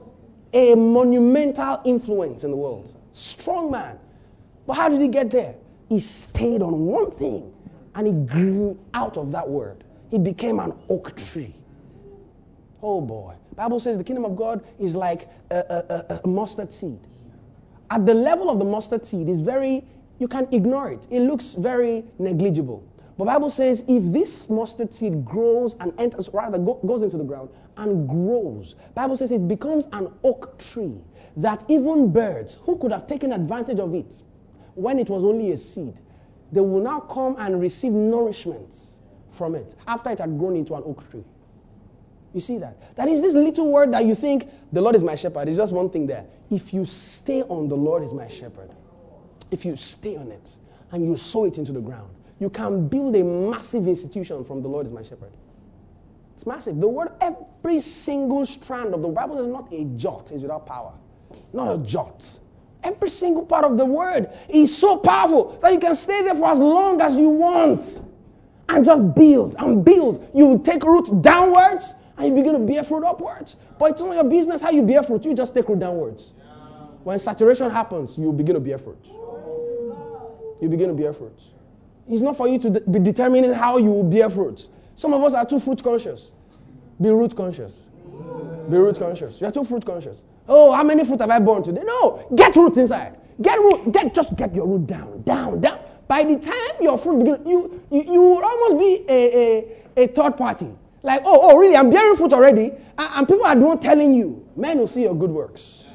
a 0.53 0.75
monumental 0.75 1.81
influence 1.85 2.45
in 2.45 2.51
the 2.53 2.57
world. 2.57 2.95
Strong 3.13 3.73
man. 3.73 3.99
But 4.67 4.75
how 4.75 4.89
did 4.89 5.01
he 5.01 5.09
get 5.09 5.31
there? 5.31 5.55
He 5.89 5.99
stayed 5.99 6.63
on 6.63 6.87
one 6.87 7.11
thing 7.13 7.53
and 7.95 8.07
he 8.07 8.13
grew 8.13 8.79
out 8.95 9.17
of 9.17 9.33
that 9.33 9.49
word. 9.49 9.83
He 10.11 10.19
became 10.19 10.61
an 10.61 10.73
oak 10.89 11.17
tree. 11.17 11.55
Oh 12.83 13.01
boy. 13.01 13.35
Bible 13.57 13.81
says 13.81 13.99
the 13.99 14.05
kingdom 14.05 14.25
of 14.25 14.37
God 14.37 14.65
is 14.79 14.95
like 14.95 15.29
a, 15.51 15.57
a, 16.11 16.21
a 16.25 16.29
mustard 16.29 16.71
seed. 16.71 17.01
At 17.91 18.07
the 18.07 18.15
level 18.15 18.51
of 18.51 18.59
the 18.59 18.65
mustard 18.65 19.05
seed 19.05 19.29
is 19.29 19.41
very, 19.41 19.85
you 20.19 20.29
can 20.29 20.47
ignore 20.53 20.91
it. 20.91 21.07
It 21.11 21.21
looks 21.21 21.55
very 21.55 22.05
negligible. 22.19 22.85
But 23.17 23.25
Bible 23.25 23.51
says 23.51 23.83
if 23.89 24.13
this 24.13 24.49
mustard 24.49 24.95
seed 24.95 25.25
grows 25.25 25.75
and 25.81 25.93
enters, 25.99 26.29
rather 26.33 26.59
go, 26.59 26.75
goes 26.87 27.03
into 27.03 27.17
the 27.17 27.25
ground 27.25 27.51
and 27.77 28.09
grows, 28.09 28.77
Bible 28.95 29.17
says 29.17 29.33
it 29.33 29.49
becomes 29.49 29.89
an 29.93 30.13
oak 30.23 30.59
tree 30.59 31.01
that 31.37 31.65
even 31.69 32.13
birds 32.13 32.59
who 32.63 32.79
could 32.79 32.93
have 32.93 33.09
taken 33.09 33.33
advantage 33.33 33.81
of 33.81 33.95
it 33.95 34.23
when 34.77 35.01
it 35.01 35.09
was 35.09 35.25
only 35.25 35.51
a 35.51 35.57
seed, 35.57 35.95
they 36.53 36.61
will 36.61 36.81
now 36.81 37.01
come 37.01 37.35
and 37.41 37.61
receive 37.61 37.93
nourishment 37.93 38.77
from 39.33 39.57
it 39.57 39.75
after 39.89 40.11
it 40.11 40.21
had 40.21 40.39
grown 40.39 40.55
into 40.55 40.75
an 40.77 40.83
oak 40.87 41.09
tree. 41.11 41.25
You 42.39 42.43
see 42.43 42.59
that? 42.59 42.95
That 42.95 43.09
is 43.09 43.21
this 43.21 43.35
little 43.35 43.73
word 43.73 43.91
that 43.95 44.05
you 44.05 44.15
think, 44.15 44.49
the 44.71 44.81
Lord 44.81 44.95
is 44.95 45.03
my 45.03 45.17
shepherd. 45.17 45.49
It's 45.49 45.59
just 45.59 45.73
one 45.73 45.91
thing 45.91 46.07
there. 46.07 46.25
If 46.53 46.73
you 46.73 46.85
stay 46.85 47.43
on 47.43 47.67
the 47.67 47.75
Lord 47.75 48.05
is 48.05 48.13
my 48.13 48.29
shepherd, 48.29 48.71
if 49.51 49.65
you 49.65 49.75
stay 49.75 50.17
on 50.17 50.31
it 50.31 50.55
and 50.93 51.05
you 51.05 51.17
sow 51.17 51.47
it 51.47 51.59
into 51.59 51.73
the 51.73 51.81
ground, 51.81 52.09
you 52.39 52.49
can 52.49 52.87
build 52.87 53.17
a 53.17 53.25
massive 53.25 53.89
institution 53.89 54.45
from 54.45 54.63
the 54.63 54.69
Lord 54.69 54.87
is 54.87 54.93
my 54.93 55.03
shepherd. 55.03 55.33
It's 56.35 56.47
massive. 56.47 56.81
The 56.81 56.87
word, 56.87 57.09
every 57.21 57.81
single 57.81 58.47
strand 58.47 58.95
of 58.95 59.03
the 59.03 59.09
Bible 59.09 59.41
is 59.41 59.49
not 59.49 59.73
a 59.73 59.83
jot, 59.97 60.31
is 60.31 60.43
without 60.43 60.65
power. 60.65 60.93
Not 61.53 61.75
a 61.75 61.79
jot. 61.79 62.39
Every 62.85 63.11
single 63.11 63.45
part 63.45 63.65
of 63.65 63.77
the 63.77 63.85
word 63.85 64.31
is 64.49 64.77
so 64.77 64.97
powerful 64.97 65.59
that 65.61 65.73
you 65.73 65.81
can 65.81 65.97
stay 65.97 66.23
there 66.23 66.37
for 66.37 66.53
as 66.53 66.61
long 66.61 67.01
as 67.01 67.17
you 67.17 67.31
want 67.31 68.01
and 68.69 68.85
just 68.85 69.15
build 69.15 69.57
and 69.59 69.85
build. 69.85 70.31
You 70.35 70.47
will 70.47 70.59
take 70.59 70.85
roots 70.85 71.11
downwards 71.11 71.95
and 72.19 72.27
you 72.27 72.35
begin 72.35 72.53
to 72.53 72.59
bear 72.59 72.83
fruit 72.85 73.05
upwards. 73.05 73.57
But 73.79 73.93
it's 73.93 74.01
not 74.01 74.15
your 74.15 74.25
business 74.25 74.61
how 74.61 74.71
you 74.71 74.83
bear 74.83 75.03
fruit. 75.03 75.25
You 75.25 75.35
just 75.35 75.55
take 75.55 75.69
root 75.69 75.79
downwards. 75.79 76.33
When 77.05 77.19
saturation 77.19 77.71
happens, 77.71 78.19
you 78.19 78.33
begin 78.33 78.55
to 78.55 78.61
bear 78.61 78.79
fruit. 78.79 79.03
You 80.61 80.69
begin 80.69 80.89
to 80.89 80.95
bear 80.95 81.13
fruit. 81.13 81.39
It's 82.09 82.21
not 82.23 82.37
for 82.37 82.49
you 82.49 82.59
to 82.59 82.71
be 82.71 82.99
determining 82.99 83.53
how 83.53 83.77
you 83.79 83.93
will 83.93 84.05
bear 84.05 84.29
fruit. 84.29 84.69
Some 84.95 85.15
of 85.15 85.23
us 85.23 85.35
are 85.35 85.47
too 85.47 85.61
fruit 85.61 85.83
conscious. 85.83 86.33
Be 87.01 87.11
root 87.11 87.37
conscious. 87.37 87.83
Be 88.69 88.77
root 88.77 88.99
conscious. 88.99 89.41
You're 89.41 89.53
too 89.53 89.65
fruit 89.65 89.85
conscious. 89.87 90.23
Oh, 90.49 90.73
how 90.73 90.83
many 90.83 91.05
fruit 91.05 91.21
have 91.21 91.31
I 91.31 91.39
born 91.39 91.63
today? 91.63 91.83
No, 91.85 92.27
get 92.35 92.57
root 92.57 92.77
inside. 92.77 93.17
Get 93.41 93.59
root. 93.59 93.93
Get 93.93 94.15
just 94.15 94.35
get 94.35 94.55
your 94.55 94.67
root 94.67 94.87
down, 94.87 95.23
down, 95.23 95.61
down. 95.61 95.79
By 96.09 96.25
the 96.25 96.39
time 96.39 96.83
your 96.83 96.99
fruit 96.99 97.19
begins, 97.19 97.47
you 97.47 97.85
you, 97.91 98.03
you 98.03 98.21
will 98.23 98.43
almost 98.45 98.79
be 98.79 99.05
a, 99.09 99.37
a, 99.97 100.03
a 100.05 100.07
third 100.09 100.37
party. 100.37 100.69
Like, 101.03 101.23
oh, 101.25 101.51
oh, 101.51 101.57
really? 101.57 101.77
I'm 101.77 101.91
bearing 101.91 102.17
fruit 102.17 102.33
already, 102.33 102.73
and, 102.97 103.29
people 103.29 103.45
are 103.45 103.55
not 103.55 103.81
telling 103.81 104.13
you. 104.15 104.47
Men 104.57 104.79
will 104.79 104.89
see 104.89 105.03
your 105.03 105.15
good 105.15 105.31
works 105.31 105.89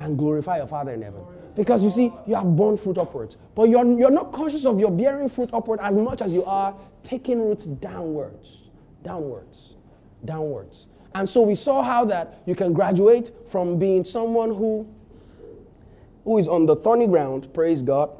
and 0.00 0.16
glorify 0.16 0.58
your 0.58 0.66
Father 0.66 0.92
in 0.92 1.02
heaven. 1.02 1.22
Because 1.54 1.82
you 1.82 1.90
see, 1.90 2.12
you 2.26 2.34
have 2.34 2.56
borne 2.56 2.76
fruit 2.76 2.98
upwards. 2.98 3.36
But 3.54 3.68
you're, 3.68 3.84
you're 3.98 4.10
not 4.10 4.32
conscious 4.32 4.64
of 4.66 4.78
your 4.78 4.90
bearing 4.90 5.28
fruit 5.28 5.50
upward 5.52 5.80
as 5.80 5.94
much 5.94 6.22
as 6.22 6.32
you 6.32 6.44
are 6.44 6.74
taking 7.02 7.40
roots 7.40 7.64
downwards. 7.64 8.58
Downwards. 9.02 9.74
Downwards. 10.24 10.86
And 11.14 11.28
so 11.28 11.40
we 11.42 11.54
saw 11.54 11.82
how 11.82 12.04
that 12.06 12.42
you 12.44 12.54
can 12.54 12.74
graduate 12.74 13.30
from 13.48 13.78
being 13.78 14.04
someone 14.04 14.54
who, 14.54 14.86
who 16.24 16.36
is 16.38 16.46
on 16.46 16.66
the 16.66 16.76
thorny 16.76 17.06
ground, 17.06 17.52
praise 17.54 17.80
God, 17.80 18.10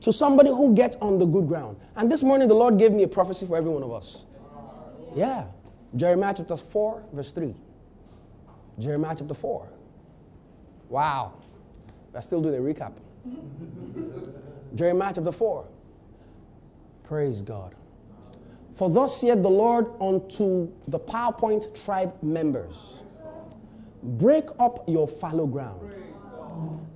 to 0.00 0.12
somebody 0.12 0.50
who 0.50 0.74
gets 0.74 0.96
on 1.00 1.18
the 1.18 1.26
good 1.26 1.48
ground. 1.48 1.76
And 1.96 2.10
this 2.10 2.22
morning 2.22 2.46
the 2.46 2.54
Lord 2.54 2.78
gave 2.78 2.92
me 2.92 3.02
a 3.02 3.08
prophecy 3.08 3.46
for 3.46 3.56
every 3.56 3.70
one 3.70 3.82
of 3.82 3.92
us. 3.92 4.26
Yeah. 5.14 5.44
Jeremiah 5.96 6.34
chapter 6.36 6.56
4, 6.56 7.02
verse 7.12 7.30
3. 7.30 7.54
Jeremiah 8.78 9.14
chapter 9.18 9.34
4. 9.34 9.68
Wow. 10.88 11.34
I 12.14 12.20
still 12.20 12.40
do 12.40 12.50
the 12.50 12.58
recap. 12.58 12.92
Jeremiah 14.74 15.12
chapter 15.14 15.32
4. 15.32 15.64
Praise 17.04 17.42
God. 17.42 17.74
For 18.76 18.90
thus 18.90 19.20
saith 19.20 19.42
the 19.42 19.50
Lord 19.50 19.86
unto 20.00 20.68
the 20.88 20.98
PowerPoint 20.98 21.84
tribe 21.84 22.12
members 22.22 22.74
Break 24.04 24.48
up 24.58 24.86
your 24.86 25.08
fallow 25.08 25.46
ground 25.46 25.80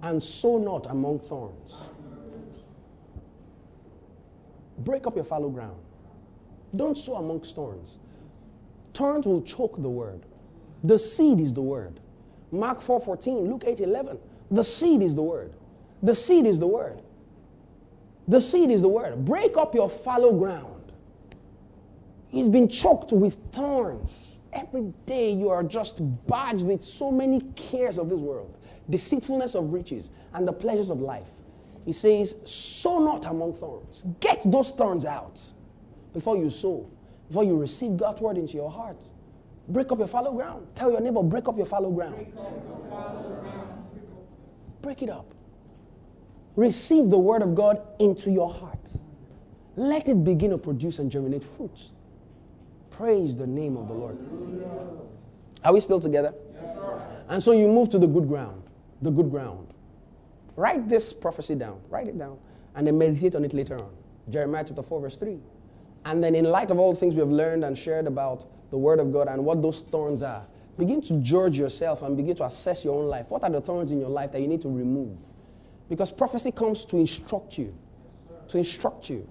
and 0.03 0.23
sow 0.23 0.59
not 0.59 0.87
among 0.91 1.21
thorns. 1.21 1.75
Break 4.81 5.07
up 5.07 5.17
your 5.17 5.25
fallow 5.25 5.49
ground. 5.49 5.79
Don't 6.77 6.99
sow 6.99 7.17
amongst 7.17 7.55
thorns. 7.57 7.99
Thorns 8.99 9.27
will 9.27 9.43
choke 9.43 9.81
the 9.81 9.89
word. 9.89 10.27
The 10.83 10.99
seed 10.99 11.41
is 11.41 11.55
the 11.55 11.63
word. 11.63 12.01
Mark 12.51 12.81
4:14, 12.81 13.49
Luke 13.49 13.63
8:11. 13.65 14.19
The 14.51 14.65
seed 14.65 15.03
is 15.03 15.15
the 15.15 15.23
word. 15.23 15.53
The 16.03 16.17
seed 16.17 16.47
is 16.47 16.59
the 16.59 16.67
word. 16.67 17.01
The 18.27 18.41
seed 18.41 18.73
is 18.73 18.83
the 18.83 18.89
word. 18.89 19.25
Break 19.25 19.57
up 19.57 19.73
your 19.73 19.89
fallow 19.89 20.33
ground. 20.33 20.91
He's 22.27 22.49
been 22.49 22.67
choked 22.67 23.13
with 23.13 23.39
thorns. 23.53 24.39
Every 24.53 24.93
day 25.07 25.31
you 25.31 25.49
are 25.49 25.63
just 25.63 26.01
barged 26.27 26.65
with 26.65 26.83
so 26.83 27.13
many 27.13 27.43
cares 27.55 27.99
of 27.99 28.09
this 28.09 28.19
world, 28.19 28.59
deceitfulness 28.91 29.55
of 29.55 29.73
riches, 29.73 30.11
and 30.35 30.47
the 30.47 30.53
pleasures 30.53 30.91
of 30.91 31.01
life. 31.01 31.31
He 31.85 31.93
says, 31.93 32.35
Sow 32.45 32.99
not 32.99 33.27
among 33.27 33.53
thorns. 33.53 34.07
Get 34.19 34.43
those 34.45 34.73
thorns 34.73 35.05
out 35.05 35.41
before 36.13 36.37
you 36.37 36.51
sow, 36.51 36.91
before 37.29 37.45
you 37.45 37.57
receive 37.57 37.97
God's 37.97 38.21
word 38.21 38.37
into 38.37 38.55
your 38.55 38.71
heart. 38.71 39.05
Break 39.69 39.93
up 39.93 39.99
your 39.99 40.09
fallow 40.09 40.33
ground. 40.33 40.67
Tell 40.75 40.91
your 40.91 41.01
neighbor, 41.01 41.23
break 41.23 41.47
up 41.47 41.57
your 41.57 41.67
fallow 41.67 41.91
ground. 41.91 42.27
Break 44.83 45.03
it 45.03 45.11
up. 45.11 45.35
Receive 46.57 47.11
the 47.11 47.19
word 47.19 47.43
of 47.43 47.55
God 47.55 47.81
into 47.99 48.31
your 48.31 48.53
heart. 48.53 48.91
Let 49.77 50.09
it 50.09 50.25
begin 50.25 50.51
to 50.51 50.59
produce 50.59 50.99
and 50.99 51.11
germinate 51.11 51.45
fruits. 51.45 51.93
Praise 52.91 53.37
the 53.37 53.47
name 53.47 53.77
of 53.77 53.89
the 53.89 53.95
Lord. 53.95 54.19
Are 55.65 55.73
we 55.73 55.81
still 55.81 56.01
together? 56.01 56.35
and 57.29 57.43
so 57.43 57.53
you 57.53 57.69
move 57.69 57.91
to 57.91 57.99
the 57.99 58.07
good 58.07 58.27
ground. 58.27 58.63
The 59.03 59.11
good 59.11 59.31
ground. 59.31 59.69
Write 60.57 60.89
this 60.89 61.13
prophecy 61.13 61.55
down. 61.55 61.81
Write 61.91 62.09
it 62.09 62.19
down. 62.19 62.39
and 62.75 62.87
then 62.87 62.97
meditate 62.97 63.35
on 63.35 63.45
it 63.45 63.53
later 63.53 63.77
on. 63.77 63.91
Jeremiah 64.31 64.65
chapter 64.67 64.83
4, 64.83 65.01
verse 65.01 65.17
3. 65.17 65.39
And 66.05 66.23
then, 66.23 66.35
in 66.35 66.45
light 66.45 66.71
of 66.71 66.79
all 66.79 66.93
the 66.93 67.01
things 67.01 67.15
we 67.15 67.21
have 67.21 67.31
learned 67.31 67.65
and 67.65 67.77
shared 67.77 68.07
about 68.07 68.47
the 68.71 68.79
Word 68.79 69.01
of 69.01 69.13
God 69.13 69.29
and 69.29 69.45
what 69.45 69.63
those 69.63 69.81
thorns 69.83 70.23
are, 70.23 70.47
begin 70.79 71.03
to 71.03 71.15
judge 71.21 71.59
yourself 71.59 72.03
and 72.03 72.17
begin 72.17 72.37
to 72.37 72.45
assess 72.45 72.85
your 72.85 72.99
own 72.99 73.07
life. 73.07 73.27
What 73.29 73.43
are 73.43 73.51
the 73.51 73.61
thorns 73.61 73.91
in 73.91 74.01
your 74.01 74.09
life 74.09 74.33
that 74.33 74.41
you 74.41 74.49
need 74.49 74.63
to 74.63 74.69
remove? 74.69 75.17
Because 75.89 76.11
prophecy 76.11 76.53
comes 76.53 76.85
to 76.87 76.99
instruct 76.99 77.59
you, 77.59 77.75
to 78.49 78.59
instruct 78.59 79.11
you, 79.11 79.29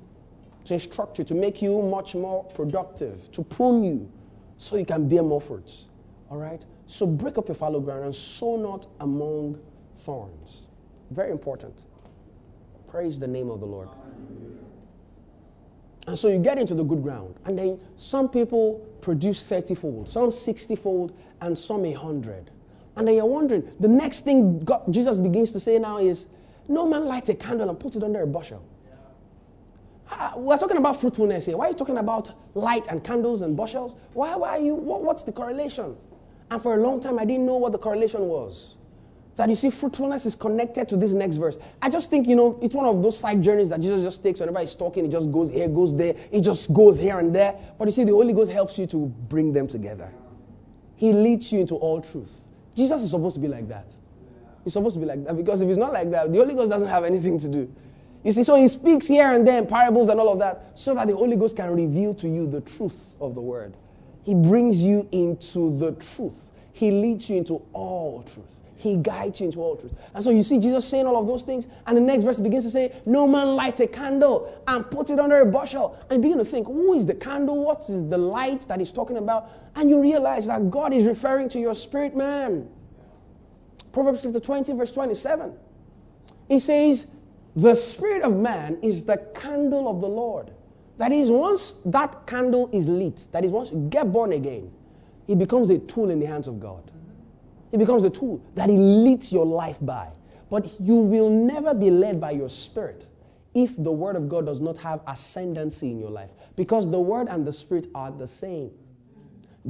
to 0.65 0.73
instruct 0.73 1.19
you, 1.19 1.25
to 1.25 1.35
make 1.35 1.61
you 1.61 1.81
much 1.81 2.15
more 2.15 2.43
productive, 2.43 3.31
to 3.31 3.43
prune 3.43 3.83
you 3.83 4.11
so 4.57 4.75
you 4.75 4.85
can 4.85 5.07
bear 5.07 5.23
more 5.23 5.39
fruits. 5.39 5.85
All 6.29 6.37
right? 6.37 6.65
So 6.87 7.05
break 7.05 7.37
up 7.37 7.47
your 7.47 7.55
fallow 7.55 7.79
ground 7.79 8.05
and 8.05 8.15
sow 8.15 8.57
not 8.57 8.87
among 8.99 9.59
thorns. 9.97 10.63
Very 11.11 11.31
important. 11.31 11.83
Praise 12.87 13.19
the 13.19 13.27
name 13.27 13.49
of 13.49 13.59
the 13.59 13.65
Lord. 13.65 13.89
And 16.07 16.17
so 16.17 16.29
you 16.29 16.39
get 16.39 16.57
into 16.57 16.73
the 16.73 16.83
good 16.83 17.03
ground. 17.03 17.35
And 17.45 17.57
then 17.59 17.79
some 17.97 18.29
people 18.29 18.79
produce 19.01 19.43
30 19.43 19.75
fold, 19.75 20.09
some 20.09 20.31
60 20.31 20.75
fold, 20.77 21.13
and 21.41 21.57
some 21.57 21.83
100. 21.83 22.49
And 22.95 23.07
then 23.07 23.15
you're 23.15 23.25
wondering, 23.25 23.69
the 23.79 23.89
next 23.89 24.23
thing 24.23 24.59
God, 24.59 24.83
Jesus 24.89 25.19
begins 25.19 25.51
to 25.51 25.59
say 25.59 25.77
now 25.77 25.97
is, 25.97 26.27
No 26.69 26.87
man 26.87 27.05
lights 27.05 27.29
a 27.29 27.35
candle 27.35 27.69
and 27.69 27.79
puts 27.79 27.95
it 27.95 28.03
under 28.03 28.21
a 28.23 28.27
bushel. 28.27 28.63
Uh, 30.09 30.31
we're 30.37 30.57
talking 30.57 30.77
about 30.77 30.99
fruitfulness 31.01 31.45
here. 31.45 31.57
Why 31.57 31.65
are 31.65 31.69
you 31.71 31.75
talking 31.75 31.97
about 31.97 32.31
light 32.55 32.87
and 32.87 33.03
candles 33.03 33.41
and 33.41 33.57
bushels? 33.57 33.93
Why, 34.13 34.35
why 34.37 34.49
are 34.51 34.59
you, 34.59 34.73
what, 34.73 35.03
what's 35.03 35.23
the 35.23 35.33
correlation? 35.33 35.97
And 36.49 36.63
for 36.63 36.75
a 36.75 36.77
long 36.77 37.01
time, 37.01 37.19
I 37.19 37.25
didn't 37.25 37.45
know 37.45 37.57
what 37.57 37.73
the 37.73 37.77
correlation 37.77 38.21
was 38.21 38.76
that 39.37 39.49
you 39.49 39.55
see 39.55 39.69
fruitfulness 39.69 40.25
is 40.25 40.35
connected 40.35 40.89
to 40.89 40.97
this 40.97 41.13
next 41.13 41.35
verse. 41.35 41.57
I 41.81 41.89
just 41.89 42.09
think, 42.09 42.27
you 42.27 42.35
know, 42.35 42.59
it's 42.61 42.73
one 42.73 42.85
of 42.85 43.01
those 43.03 43.17
side 43.17 43.41
journeys 43.43 43.69
that 43.69 43.79
Jesus 43.79 44.03
just 44.03 44.23
takes 44.23 44.39
whenever 44.39 44.59
he's 44.59 44.75
talking, 44.75 45.05
he 45.05 45.11
just 45.11 45.31
goes 45.31 45.51
here, 45.51 45.67
goes 45.67 45.95
there, 45.95 46.15
he 46.31 46.41
just 46.41 46.73
goes 46.73 46.99
here 46.99 47.19
and 47.19 47.33
there. 47.33 47.55
But 47.77 47.87
you 47.87 47.91
see, 47.91 48.03
the 48.03 48.13
Holy 48.13 48.33
Ghost 48.33 48.51
helps 48.51 48.77
you 48.79 48.87
to 48.87 49.05
bring 49.29 49.53
them 49.53 49.67
together. 49.67 50.11
He 50.95 51.13
leads 51.13 51.51
you 51.51 51.59
into 51.59 51.75
all 51.75 52.01
truth. 52.01 52.45
Jesus 52.75 53.03
is 53.03 53.11
supposed 53.11 53.35
to 53.35 53.39
be 53.39 53.47
like 53.47 53.67
that. 53.69 53.93
He's 54.63 54.73
supposed 54.73 54.95
to 54.95 54.99
be 54.99 55.05
like 55.05 55.23
that 55.25 55.37
because 55.37 55.61
if 55.61 55.67
he's 55.69 55.77
not 55.77 55.93
like 55.93 56.09
that, 56.11 56.33
the 56.33 56.39
Holy 56.39 56.55
Ghost 56.55 56.71
doesn't 56.71 56.89
have 56.89 57.05
anything 57.05 57.37
to 57.39 57.47
do. 57.47 57.71
You 58.23 58.33
see, 58.33 58.43
so 58.43 58.55
he 58.55 58.67
speaks 58.67 59.07
here 59.07 59.31
and 59.31 59.47
there 59.47 59.59
in 59.59 59.67
parables 59.67 60.09
and 60.09 60.19
all 60.19 60.33
of 60.33 60.39
that 60.39 60.71
so 60.73 60.95
that 60.95 61.07
the 61.07 61.15
Holy 61.15 61.35
Ghost 61.35 61.55
can 61.55 61.73
reveal 61.73 62.15
to 62.15 62.27
you 62.27 62.47
the 62.47 62.61
truth 62.61 63.13
of 63.21 63.35
the 63.35 63.41
word. 63.41 63.77
He 64.23 64.33
brings 64.33 64.81
you 64.81 65.07
into 65.11 65.77
the 65.77 65.91
truth. 65.93 66.51
He 66.73 66.89
leads 66.91 67.29
you 67.29 67.37
into 67.37 67.61
all 67.73 68.23
truth. 68.23 68.57
He 68.77 68.95
guides 68.95 69.39
you 69.39 69.47
into 69.47 69.59
all 69.59 69.75
truth. 69.75 69.93
And 70.13 70.23
so 70.23 70.29
you 70.29 70.43
see 70.43 70.59
Jesus 70.59 70.87
saying 70.87 71.07
all 71.07 71.19
of 71.19 71.25
those 71.25 71.41
things, 71.41 71.65
and 71.87 71.97
the 71.97 72.01
next 72.01 72.23
verse 72.23 72.39
begins 72.39 72.63
to 72.63 72.69
say, 72.69 72.95
No 73.07 73.27
man 73.27 73.55
lights 73.55 73.79
a 73.79 73.87
candle 73.87 74.61
and 74.67 74.89
puts 74.89 75.09
it 75.09 75.19
under 75.19 75.41
a 75.41 75.45
bushel. 75.45 75.97
And 76.11 76.21
begin 76.21 76.37
to 76.37 76.45
think, 76.45 76.67
who 76.67 76.93
is 76.93 77.05
the 77.05 77.15
candle? 77.15 77.63
What 77.63 77.89
is 77.89 78.07
the 78.07 78.17
light 78.17 78.61
that 78.67 78.79
he's 78.79 78.91
talking 78.91 79.17
about? 79.17 79.49
And 79.75 79.89
you 79.89 79.99
realize 79.99 80.45
that 80.45 80.69
God 80.69 80.93
is 80.93 81.05
referring 81.05 81.49
to 81.49 81.59
your 81.59 81.73
spirit 81.73 82.15
man. 82.15 82.69
Proverbs 83.91 84.21
chapter 84.21 84.39
20, 84.39 84.73
verse 84.73 84.91
27. 84.91 85.53
He 86.47 86.59
says, 86.59 87.07
The 87.55 87.73
spirit 87.73 88.21
of 88.21 88.35
man 88.35 88.77
is 88.83 89.03
the 89.03 89.17
candle 89.33 89.89
of 89.89 90.01
the 90.01 90.07
Lord. 90.07 90.51
That 90.99 91.11
is, 91.11 91.31
once 91.31 91.75
that 91.85 92.27
candle 92.27 92.69
is 92.71 92.87
lit, 92.87 93.27
that 93.31 93.43
is, 93.43 93.51
once 93.51 93.71
you 93.71 93.87
get 93.89 94.11
born 94.11 94.33
again, 94.33 94.71
it 95.27 95.39
becomes 95.39 95.71
a 95.71 95.79
tool 95.79 96.11
in 96.11 96.19
the 96.19 96.25
hands 96.27 96.47
of 96.47 96.59
God. 96.59 96.91
It 97.71 97.77
becomes 97.77 98.03
a 98.03 98.09
tool 98.09 98.41
that 98.55 98.69
He 98.69 98.77
leads 98.77 99.31
your 99.31 99.45
life 99.45 99.77
by. 99.81 100.09
But 100.49 100.79
you 100.79 100.95
will 100.95 101.29
never 101.29 101.73
be 101.73 101.91
led 101.91 102.21
by 102.21 102.31
your 102.31 102.49
spirit 102.49 103.07
if 103.53 103.75
the 103.77 103.91
Word 103.91 104.15
of 104.15 104.29
God 104.29 104.45
does 104.45 104.61
not 104.61 104.77
have 104.77 105.01
ascendancy 105.07 105.91
in 105.91 105.99
your 105.99 106.11
life. 106.11 106.29
Because 106.55 106.89
the 106.89 106.99
Word 106.99 107.27
and 107.27 107.45
the 107.45 107.51
Spirit 107.51 107.87
are 107.95 108.11
the 108.11 108.27
same. 108.27 108.71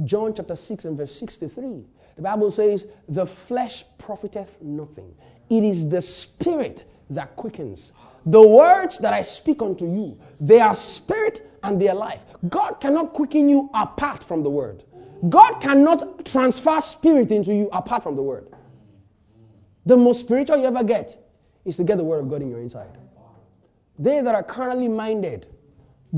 John 0.04 0.34
chapter 0.34 0.54
6 0.54 0.84
and 0.84 0.96
verse 0.96 1.14
63. 1.14 1.84
The 2.16 2.22
Bible 2.22 2.50
says, 2.50 2.86
The 3.08 3.26
flesh 3.26 3.84
profiteth 3.96 4.60
nothing. 4.62 5.14
It 5.48 5.64
is 5.64 5.88
the 5.88 6.02
Spirit 6.02 6.84
that 7.10 7.34
quickens. 7.36 7.92
The 8.26 8.46
words 8.46 8.98
that 8.98 9.14
I 9.14 9.22
speak 9.22 9.62
unto 9.62 9.86
you, 9.86 10.18
they 10.38 10.60
are 10.60 10.74
spirit 10.74 11.50
and 11.62 11.80
they 11.80 11.88
are 11.88 11.94
life. 11.94 12.20
God 12.48 12.74
cannot 12.80 13.14
quicken 13.14 13.48
you 13.48 13.70
apart 13.72 14.22
from 14.22 14.42
the 14.42 14.50
Word. 14.50 14.84
God 15.28 15.60
cannot 15.60 16.24
transfer 16.24 16.80
spirit 16.80 17.32
into 17.32 17.52
you 17.52 17.68
apart 17.72 18.02
from 18.02 18.16
the 18.16 18.22
word. 18.22 18.48
The 19.86 19.96
most 19.96 20.20
spiritual 20.20 20.58
you 20.58 20.66
ever 20.66 20.84
get 20.84 21.16
is 21.64 21.76
to 21.76 21.84
get 21.84 21.98
the 21.98 22.04
word 22.04 22.20
of 22.20 22.30
God 22.30 22.42
in 22.42 22.50
your 22.50 22.60
inside. 22.60 22.96
They 23.98 24.20
that 24.20 24.34
are 24.34 24.42
carnally 24.42 24.88
minded 24.88 25.46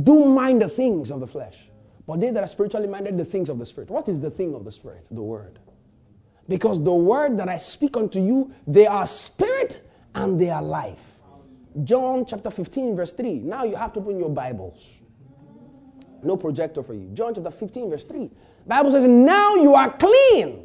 do 0.03 0.25
mind 0.25 0.63
the 0.63 0.69
things 0.69 1.11
of 1.11 1.21
the 1.21 1.27
flesh, 1.27 1.69
but 2.07 2.21
they 2.21 2.31
that 2.31 2.43
are 2.43 2.47
spiritually 2.47 2.87
minded, 2.87 3.17
the 3.17 3.25
things 3.25 3.49
of 3.49 3.59
the 3.59 3.67
spirit. 3.67 3.91
What 3.91 4.09
is 4.09 4.21
the 4.21 4.31
thing 4.31 4.55
of 4.55 4.65
the 4.65 4.71
spirit? 4.71 5.09
The 5.11 5.23
word. 5.23 5.59
Because 6.49 6.83
the 6.83 6.93
word 6.93 7.39
that 7.39 7.49
I 7.49 7.57
speak 7.57 7.97
unto 7.97 8.21
you, 8.21 8.53
they 8.67 8.87
are 8.87 9.07
spirit 9.07 9.87
and 10.15 10.41
they 10.41 10.51
are 10.51 10.63
life. 10.63 11.17
John 11.85 12.27
chapter 12.27 12.51
15, 12.51 12.97
verse 12.97 13.13
3. 13.13 13.35
Now 13.41 13.65
you 13.65 13.77
have 13.77 13.93
to 13.95 14.01
open 14.01 14.19
your 14.19 14.31
Bibles. 14.31 14.89
No 16.23 16.37
projector 16.37 16.83
for 16.83 16.95
you. 16.95 17.09
John 17.15 17.35
chapter 17.35 17.51
15, 17.51 17.91
verse 17.91 18.05
3. 18.05 18.31
Bible 18.71 18.93
says, 18.93 19.05
now 19.09 19.57
you 19.57 19.75
are 19.75 19.91
clean. 19.91 20.65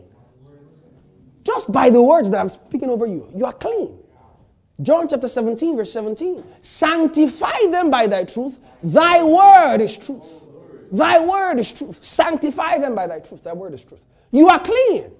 Just 1.43 1.71
by 1.71 1.89
the 1.89 1.99
words 1.99 2.29
that 2.29 2.39
I'm 2.39 2.49
speaking 2.49 2.87
over 2.87 3.07
you, 3.07 3.27
you 3.35 3.45
are 3.45 3.53
clean. 3.53 3.97
John 4.83 5.07
chapter 5.07 5.27
17, 5.27 5.75
verse 5.75 5.91
17. 5.91 6.43
Sanctify 6.61 7.57
them 7.71 7.89
by 7.89 8.05
thy 8.05 8.23
truth. 8.23 8.59
Thy 8.83 9.23
word 9.23 9.81
is 9.81 9.97
truth. 9.97 10.43
Thy 10.91 11.17
word 11.19 11.57
is 11.57 11.73
truth. 11.73 12.03
Sanctify 12.03 12.77
them 12.77 12.93
by 12.93 13.07
thy 13.07 13.17
truth. 13.21 13.43
Thy 13.43 13.53
word 13.53 13.73
is 13.73 13.83
truth. 13.83 14.01
You 14.29 14.49
are 14.49 14.59
clean. 14.59 15.11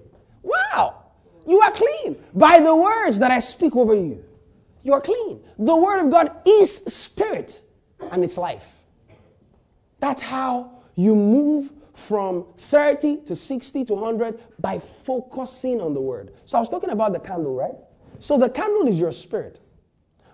Wow. 0.44 1.06
You 1.44 1.60
are 1.62 1.72
clean 1.72 2.16
by 2.34 2.60
the 2.60 2.76
words 2.76 3.18
that 3.18 3.32
I 3.32 3.40
speak 3.40 3.74
over 3.74 3.94
you. 3.94 4.24
You 4.84 4.92
are 4.92 5.00
clean. 5.00 5.40
The 5.58 5.74
word 5.74 6.04
of 6.04 6.12
God 6.12 6.30
is 6.46 6.76
spirit 6.86 7.62
and 8.12 8.22
it's 8.22 8.38
life. 8.38 8.84
That's 9.98 10.22
how 10.22 10.70
you 10.94 11.16
move 11.16 11.72
from 11.96 12.44
30 12.58 13.22
to 13.22 13.34
60 13.34 13.84
to 13.86 13.94
100 13.94 14.38
by 14.60 14.78
focusing 14.78 15.80
on 15.80 15.94
the 15.94 16.00
word. 16.00 16.34
So 16.44 16.58
I 16.58 16.60
was 16.60 16.68
talking 16.68 16.90
about 16.90 17.14
the 17.14 17.18
candle, 17.18 17.54
right? 17.54 17.74
So 18.18 18.36
the 18.36 18.50
candle 18.50 18.86
is 18.86 19.00
your 19.00 19.12
spirit. 19.12 19.60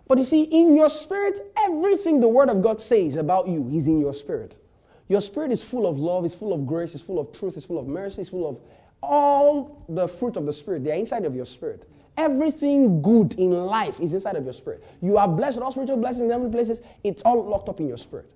But 0.08 0.18
you 0.18 0.24
see, 0.24 0.42
in 0.42 0.74
your 0.74 0.90
spirit, 0.90 1.40
everything 1.56 2.18
the 2.18 2.28
word 2.28 2.50
of 2.50 2.62
God 2.62 2.80
says 2.80 3.14
about 3.16 3.46
you 3.46 3.64
is 3.72 3.86
in 3.86 4.00
your 4.00 4.12
spirit. 4.12 4.58
Your 5.06 5.20
spirit 5.20 5.52
is 5.52 5.62
full 5.62 5.86
of 5.86 5.98
love, 5.98 6.24
it's 6.24 6.34
full 6.34 6.52
of 6.52 6.66
grace, 6.66 6.94
it's 6.94 7.02
full 7.02 7.20
of 7.20 7.32
truth, 7.32 7.56
it's 7.56 7.66
full 7.66 7.78
of 7.78 7.86
mercy, 7.86 8.22
it's 8.22 8.30
full 8.30 8.48
of 8.48 8.58
all 9.00 9.84
the 9.88 10.08
fruit 10.08 10.36
of 10.36 10.46
the 10.46 10.52
spirit. 10.52 10.82
They're 10.82 10.96
inside 10.96 11.24
of 11.24 11.36
your 11.36 11.46
spirit. 11.46 11.88
Everything 12.16 13.02
good 13.02 13.34
in 13.34 13.52
life 13.52 14.00
is 14.00 14.14
inside 14.14 14.34
of 14.34 14.44
your 14.44 14.52
spirit. 14.52 14.82
You 15.00 15.16
are 15.16 15.28
blessed 15.28 15.58
with 15.58 15.64
all 15.64 15.70
spiritual 15.70 15.96
blessings 15.98 16.24
in 16.24 16.30
heavenly 16.30 16.52
places. 16.52 16.80
It's 17.04 17.22
all 17.22 17.42
locked 17.44 17.68
up 17.68 17.78
in 17.78 17.86
your 17.86 17.96
spirit. 17.96 18.32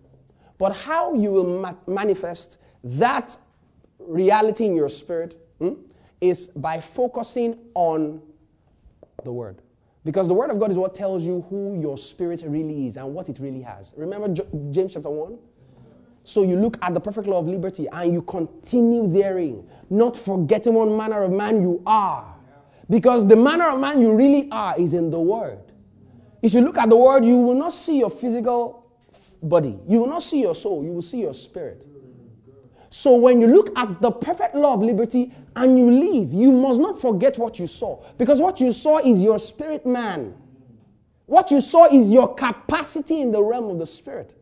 But 0.59 0.77
how 0.77 1.15
you 1.15 1.33
will 1.33 1.61
ma- 1.61 1.75
manifest 1.87 2.59
that 2.85 3.37
reality 3.99 4.67
in 4.67 4.75
your 4.77 4.89
spirit 4.89 5.37
hmm, 5.59 5.75
is 6.21 6.49
by 6.57 6.81
focusing 6.81 7.59
on 7.75 8.21
the 9.25 9.33
Word. 9.33 9.62
Because 10.05 10.29
the 10.29 10.35
Word 10.35 10.51
of 10.51 10.61
God 10.61 10.71
is 10.71 10.77
what 10.77 10.95
tells 10.95 11.23
you 11.23 11.45
who 11.51 11.81
your 11.81 11.99
spirit 11.99 12.43
really 12.47 12.87
is 12.87 12.97
and 12.97 13.12
what 13.12 13.29
it 13.29 13.39
really 13.41 13.62
has. 13.62 13.93
Remember 13.97 14.29
J- 14.29 14.47
James 14.71 14.93
chapter 14.95 15.11
1? 15.11 15.37
So 16.23 16.43
you 16.43 16.57
look 16.57 16.77
at 16.83 16.95
the 16.95 17.01
perfect 17.01 17.27
law 17.27 17.39
of 17.39 17.47
liberty 17.47 17.89
and 17.89 18.12
you 18.12 18.23
continue 18.23 19.12
therein, 19.12 19.69
not 19.91 20.17
forgetting 20.17 20.75
what 20.75 20.89
manner 20.89 21.23
of 21.23 21.33
man 21.33 21.61
you 21.61 21.83
are. 21.87 22.35
Because 22.89 23.27
the 23.27 23.37
manner 23.37 23.69
of 23.69 23.81
man 23.81 24.01
you 24.01 24.12
really 24.15 24.49
are 24.51 24.79
is 24.79 24.93
in 24.93 25.11
the 25.11 25.19
Word. 25.19 25.59
If 26.43 26.55
you 26.55 26.61
look 26.61 26.79
at 26.79 26.89
the 26.89 26.97
Word, 26.97 27.25
you 27.25 27.37
will 27.37 27.55
not 27.55 27.73
see 27.73 27.99
your 27.99 28.11
physical 28.11 28.89
body, 29.43 29.79
you 29.89 30.01
will 30.01 30.07
not 30.09 30.23
see 30.23 30.41
your 30.41 30.55
soul, 30.55 30.85
you 30.85 30.93
will 30.93 31.03
see 31.03 31.21
your 31.21 31.35
spirit. 31.35 31.85
So 32.99 33.15
when 33.15 33.43
you 33.43 33.47
look 33.47 33.79
at 33.79 34.01
the 34.01 34.11
perfect 34.11 34.55
law 34.55 34.73
of 34.73 34.81
liberty 34.81 35.31
and 35.55 35.77
you 35.79 35.91
leave, 35.91 36.33
you 36.33 36.51
must 36.51 36.81
not 36.81 36.99
forget 36.99 37.37
what 37.37 37.59
you 37.59 37.67
saw. 37.67 38.03
Because 38.17 38.41
what 38.41 38.59
you 38.59 38.73
saw 38.73 39.01
is 39.01 39.23
your 39.23 39.39
spirit 39.39 39.85
man. 39.85 40.35
What 41.27 41.51
you 41.51 41.61
saw 41.61 41.95
is 41.95 42.11
your 42.11 42.35
capacity 42.35 43.21
in 43.21 43.33
the 43.33 43.43
realm 43.43 43.67
of 43.67 43.79
the 43.79 43.87
spirit. 43.87 44.35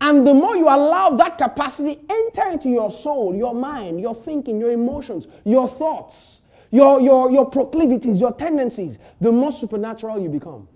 And 0.00 0.26
the 0.26 0.34
more 0.34 0.56
you 0.56 0.64
allow 0.64 1.10
that 1.10 1.38
capacity 1.38 2.00
enter 2.10 2.48
into 2.48 2.68
your 2.68 2.90
soul, 2.90 3.32
your 3.32 3.54
mind, 3.54 4.00
your 4.00 4.16
thinking, 4.16 4.58
your 4.58 4.72
emotions, 4.72 5.28
your 5.44 5.68
thoughts, 5.68 6.40
your, 6.72 7.00
your, 7.00 7.30
your 7.30 7.48
proclivities, 7.48 8.20
your 8.20 8.32
tendencies, 8.32 8.98
the 9.20 9.30
more 9.30 9.52
supernatural 9.52 10.18
you 10.18 10.28
become. 10.28 10.66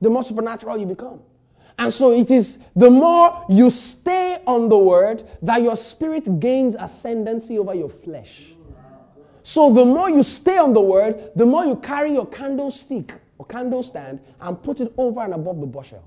The 0.00 0.08
more 0.08 0.22
supernatural 0.22 0.78
you 0.78 0.86
become. 0.86 1.20
And 1.78 1.92
so 1.92 2.12
it 2.12 2.30
is 2.30 2.58
the 2.76 2.90
more 2.90 3.44
you 3.48 3.70
stay 3.70 4.42
on 4.46 4.68
the 4.68 4.78
word 4.78 5.24
that 5.42 5.62
your 5.62 5.76
spirit 5.76 6.40
gains 6.40 6.76
ascendancy 6.78 7.58
over 7.58 7.74
your 7.74 7.88
flesh. 7.88 8.52
So 9.42 9.72
the 9.72 9.84
more 9.84 10.08
you 10.10 10.22
stay 10.22 10.58
on 10.58 10.72
the 10.72 10.80
word, 10.80 11.30
the 11.34 11.46
more 11.46 11.64
you 11.64 11.76
carry 11.76 12.12
your 12.12 12.26
candlestick 12.26 13.14
or 13.38 13.46
candle 13.46 13.82
stand 13.82 14.20
and 14.40 14.62
put 14.62 14.80
it 14.80 14.92
over 14.96 15.20
and 15.20 15.34
above 15.34 15.60
the 15.60 15.66
bushel. 15.66 16.04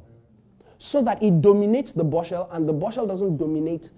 so 0.77 1.01
that 1.01 1.21
it 1.21 1.41
dominates 1.41 1.91
the 1.91 2.03
bushel 2.03 2.49
and 2.51 2.67
the 2.67 2.73
bushel 2.73 3.07
doesn't 3.07 3.37
dominate 3.37 3.89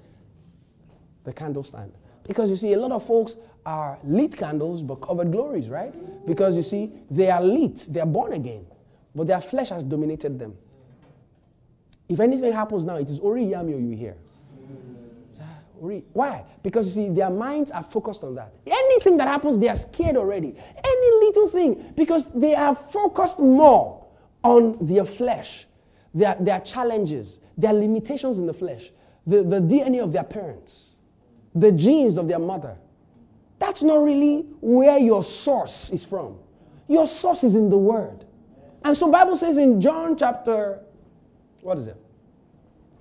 the 1.23 1.33
candle 1.33 1.63
stand. 1.63 1.91
Because 2.25 2.49
you 2.49 2.55
see, 2.55 2.73
a 2.73 2.79
lot 2.79 2.91
of 2.91 3.05
folks 3.05 3.35
are 3.65 3.97
lit 4.03 4.35
candles 4.37 4.81
but 4.81 4.95
covered 4.95 5.31
glories, 5.31 5.69
right? 5.69 5.93
Because 6.25 6.55
you 6.55 6.63
see, 6.63 6.91
they 7.09 7.29
are 7.29 7.41
lit, 7.41 7.87
they 7.89 7.99
are 7.99 8.05
born 8.05 8.33
again, 8.33 8.65
but 9.15 9.27
their 9.27 9.41
flesh 9.41 9.69
has 9.69 9.83
dominated 9.83 10.39
them. 10.39 10.55
If 12.09 12.19
anything 12.19 12.53
happens 12.53 12.85
now, 12.85 12.95
it 12.95 13.09
is 13.09 13.19
Ori 13.19 13.43
Yamio 13.43 13.81
you 13.81 13.95
hear. 13.95 14.15
Why? 16.13 16.43
Because 16.63 16.87
you 16.87 16.93
see, 16.93 17.09
their 17.13 17.29
minds 17.29 17.69
are 17.71 17.83
focused 17.83 18.23
on 18.23 18.35
that. 18.35 18.53
Anything 18.65 19.17
that 19.17 19.27
happens, 19.27 19.57
they 19.57 19.69
are 19.69 19.75
scared 19.75 20.17
already. 20.17 20.55
Any 20.83 21.11
little 21.25 21.47
thing, 21.47 21.93
because 21.95 22.25
they 22.33 22.55
are 22.55 22.75
focused 22.75 23.39
more 23.39 24.05
on 24.43 24.77
their 24.81 25.05
flesh, 25.05 25.67
their, 26.13 26.35
their 26.39 26.59
challenges, 26.61 27.39
their 27.57 27.73
limitations 27.73 28.39
in 28.39 28.47
the 28.47 28.53
flesh, 28.53 28.91
the, 29.27 29.43
the 29.43 29.59
DNA 29.59 30.01
of 30.01 30.11
their 30.11 30.23
parents, 30.23 30.95
the 31.53 31.71
genes 31.71 32.17
of 32.17 32.27
their 32.27 32.39
mother. 32.39 32.75
That's 33.59 33.83
not 33.83 34.03
really 34.03 34.45
where 34.61 34.97
your 34.97 35.23
source 35.23 35.89
is 35.91 36.03
from. 36.03 36.37
Your 36.87 37.07
source 37.07 37.43
is 37.43 37.55
in 37.55 37.69
the 37.69 37.77
Word. 37.77 38.23
And 38.83 38.95
so 38.95 39.11
Bible 39.11 39.35
says 39.35 39.57
in 39.57 39.81
John 39.81 40.15
chapter, 40.15 40.79
what 41.67 41.77
is 41.77 41.87
it? 41.87 41.97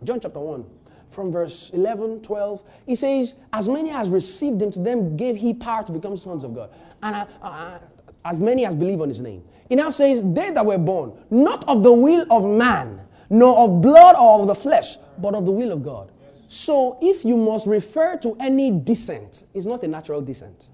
John 0.02 0.18
chapter 0.18 0.40
1, 0.40 0.64
from 1.12 1.30
verse 1.30 1.70
11, 1.72 2.22
12, 2.22 2.62
he 2.84 2.96
says, 2.96 3.36
As 3.52 3.68
many 3.68 3.90
as 3.90 4.08
received 4.08 4.60
him, 4.60 4.72
to 4.72 4.80
them 4.80 5.16
gave 5.16 5.36
he 5.36 5.54
power 5.54 5.84
to 5.84 5.92
become 5.92 6.16
sons 6.16 6.42
of 6.42 6.52
God. 6.52 6.70
And 7.00 7.14
uh, 7.14 7.26
uh, 7.42 7.78
as 8.24 8.38
many 8.40 8.66
as 8.66 8.74
believe 8.74 9.00
on 9.00 9.08
his 9.08 9.20
name. 9.20 9.44
He 9.68 9.76
now 9.76 9.90
says, 9.90 10.20
They 10.20 10.50
that 10.50 10.66
were 10.66 10.78
born, 10.78 11.12
not 11.30 11.66
of 11.68 11.84
the 11.84 11.92
will 11.92 12.26
of 12.28 12.44
man, 12.44 13.00
nor 13.30 13.56
of 13.56 13.80
blood 13.80 14.16
or 14.16 14.40
of 14.40 14.48
the 14.48 14.54
flesh, 14.56 14.96
but 15.18 15.36
of 15.36 15.46
the 15.46 15.52
will 15.52 15.70
of 15.70 15.84
God. 15.84 16.10
So 16.48 16.98
if 17.00 17.24
you 17.24 17.36
must 17.36 17.68
refer 17.68 18.16
to 18.18 18.36
any 18.40 18.72
descent, 18.72 19.44
it's 19.54 19.64
not 19.64 19.84
a 19.84 19.88
natural 19.88 20.20
descent. 20.20 20.70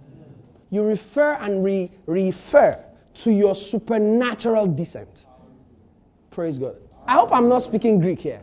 You 0.71 0.83
refer 0.83 1.35
and 1.35 1.63
re- 1.63 1.91
refer 2.07 2.83
to 3.17 3.31
your 3.31 3.55
supernatural 3.55 4.67
descent. 4.67 5.27
Praise 6.31 6.59
God. 6.59 6.77
I 7.07 7.15
hope 7.15 7.33
I'm 7.33 7.49
not 7.49 7.63
speaking 7.63 8.01
Greek 8.01 8.21
here. 8.21 8.41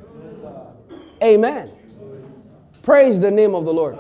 Amen. 1.24 1.72
Praise 2.82 3.20
the 3.20 3.32
name 3.32 3.56
of 3.56 3.66
the 3.66 3.74
Lord. 3.74 3.98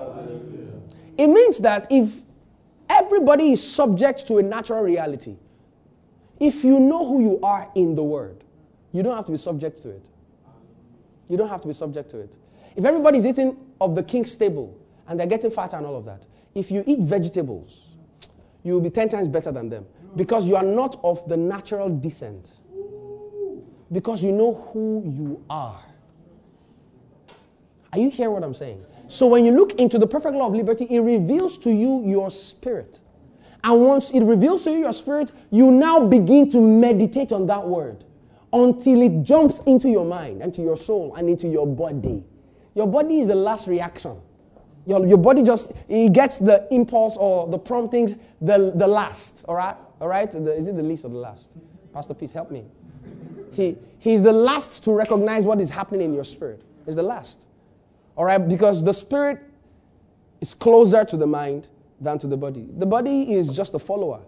It 1.18 1.28
means 1.28 1.58
that 1.60 1.88
if 1.90 2.22
everybody 2.90 3.52
is 3.52 3.72
subject 3.72 4.26
to 4.28 4.38
a 4.38 4.44
natural 4.44 4.82
reality, 4.82 5.36
if 6.40 6.64
you 6.64 6.80
know 6.80 7.06
who 7.06 7.22
you 7.22 7.40
are 7.44 7.70
in 7.76 7.96
the 7.96 8.04
Word, 8.04 8.44
you 8.92 9.04
don't 9.04 9.16
have 9.16 9.26
to 9.26 9.32
be 9.32 9.38
subject 9.38 9.82
to 9.84 9.90
it. 9.90 10.10
You 11.28 11.38
don't 11.38 11.50
have 11.50 11.62
to 11.62 11.68
be 11.68 11.74
subject 11.74 12.10
to 12.12 12.20
it. 12.20 12.36
If 12.76 12.86
everybody's 12.86 13.26
eating 13.26 13.58
of 13.82 13.96
the 13.96 14.04
king's 14.04 14.36
table 14.36 14.78
and 15.08 15.20
they're 15.20 15.28
getting 15.28 15.52
fatter 15.52 15.78
and 15.78 15.86
all 15.86 15.96
of 15.96 16.06
that, 16.06 16.26
if 16.56 16.72
you 16.72 16.84
eat 16.88 17.00
vegetables, 17.00 17.88
you 18.64 18.74
will 18.74 18.82
be 18.82 18.90
10 18.90 19.10
times 19.10 19.28
better 19.28 19.52
than 19.52 19.70
them 19.70 19.86
because 20.16 20.48
you 20.48 20.56
are 20.56 20.64
not 20.64 21.00
of 21.04 21.28
the 21.28 21.38
natural 21.38 21.90
descent. 21.90 22.54
Because 23.92 24.24
you 24.24 24.32
know 24.32 24.54
who 24.72 25.04
you 25.06 25.44
are. 25.50 25.84
Are 27.92 28.00
you 28.00 28.10
hearing 28.10 28.34
what 28.34 28.44
I'm 28.44 28.54
saying? 28.54 28.84
So 29.08 29.26
when 29.26 29.44
you 29.44 29.52
look 29.52 29.74
into 29.74 29.98
the 29.98 30.06
perfect 30.06 30.36
law 30.36 30.48
of 30.48 30.54
liberty, 30.54 30.86
it 30.86 31.00
reveals 31.00 31.58
to 31.60 31.72
you 31.72 32.04
your 32.06 32.30
spirit. 32.30 33.00
And 33.64 33.82
once 33.82 34.12
it 34.12 34.22
reveals 34.22 34.64
to 34.64 34.72
you 34.72 34.80
your 34.80 34.94
spirit, 34.94 35.32
you 35.50 35.72
now 35.72 36.06
begin 36.06 36.50
to 36.52 36.62
meditate 36.62 37.32
on 37.32 37.48
that 37.48 37.68
word 37.68 38.06
until 38.54 39.02
it 39.02 39.24
jumps 39.24 39.60
into 39.66 39.90
your 39.90 40.06
mind 40.06 40.42
and 40.42 40.54
to 40.54 40.62
your 40.62 40.78
soul 40.78 41.16
and 41.16 41.28
into 41.28 41.48
your 41.48 41.68
body. 41.68 42.24
Your 42.76 42.88
body 42.88 43.20
is 43.20 43.28
the 43.28 43.36
last 43.36 43.68
reaction. 43.68 44.18
Your, 44.86 45.06
your 45.06 45.18
body 45.18 45.44
just 45.44 45.72
it 45.88 46.14
gets 46.14 46.40
the 46.40 46.68
impulse 46.72 47.18
or 47.18 47.48
the 47.48 47.58
promptings 47.58 48.16
the, 48.42 48.72
the 48.76 48.88
last. 48.88 49.44
All 49.48 49.56
right? 49.56 49.76
All 50.00 50.08
right? 50.08 50.30
The, 50.32 50.56
is 50.56 50.68
it 50.68 50.76
the 50.76 50.84
least 50.84 51.04
or 51.04 51.10
the 51.10 51.18
last? 51.18 51.50
Pastor, 51.94 52.14
please 52.14 52.32
help 52.32 52.52
me. 52.52 52.66
He, 53.52 53.78
he's 54.00 54.24
the 54.24 54.32
last 54.32 54.84
to 54.84 54.92
recognize 54.92 55.44
what 55.44 55.60
is 55.62 55.70
happening 55.70 56.02
in 56.02 56.14
your 56.14 56.24
spirit. 56.24 56.62
He's 56.86 56.96
the 56.96 57.04
last. 57.04 57.48
All 58.16 58.26
right? 58.26 58.38
Because 58.38 58.84
the 58.84 58.94
spirit 58.94 59.42
is 60.42 60.54
closer 60.54 61.04
to 61.06 61.18
the 61.18 61.28
mind 61.28 61.70
than 62.02 62.18
to 62.20 62.28
the 62.28 62.38
body. 62.38 62.68
The 62.78 62.86
body 62.86 63.34
is 63.34 63.56
just 63.56 63.74
a 63.74 63.80
follower. 63.80 64.22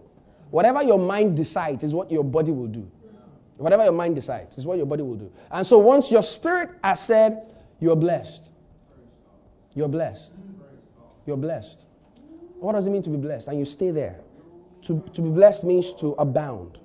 Whatever 0.50 0.82
your 0.82 0.98
mind 0.98 1.36
decides 1.36 1.82
is 1.82 1.94
what 1.94 2.10
your 2.10 2.24
body 2.24 2.52
will 2.52 2.66
do. 2.66 2.88
Whatever 3.56 3.84
your 3.84 3.92
mind 3.92 4.14
decides 4.14 4.58
is 4.58 4.66
what 4.66 4.76
your 4.76 4.86
body 4.86 5.02
will 5.02 5.14
do. 5.14 5.32
And 5.50 5.66
so 5.66 5.78
once 5.78 6.10
your 6.10 6.22
spirit 6.22 6.70
has 6.82 7.00
said, 7.00 7.46
you're 7.80 7.96
blessed. 7.96 8.50
You're 9.74 9.88
blessed. 9.88 10.34
You're 11.26 11.36
blessed. 11.36 11.86
What 12.60 12.72
does 12.72 12.86
it 12.86 12.90
mean 12.90 13.02
to 13.02 13.10
be 13.10 13.16
blessed? 13.16 13.48
And 13.48 13.58
you 13.58 13.64
stay 13.64 13.90
there. 13.90 14.20
To, 14.82 15.02
to 15.14 15.22
be 15.22 15.30
blessed 15.30 15.64
means 15.64 15.92
to 15.94 16.12
abound 16.12 16.78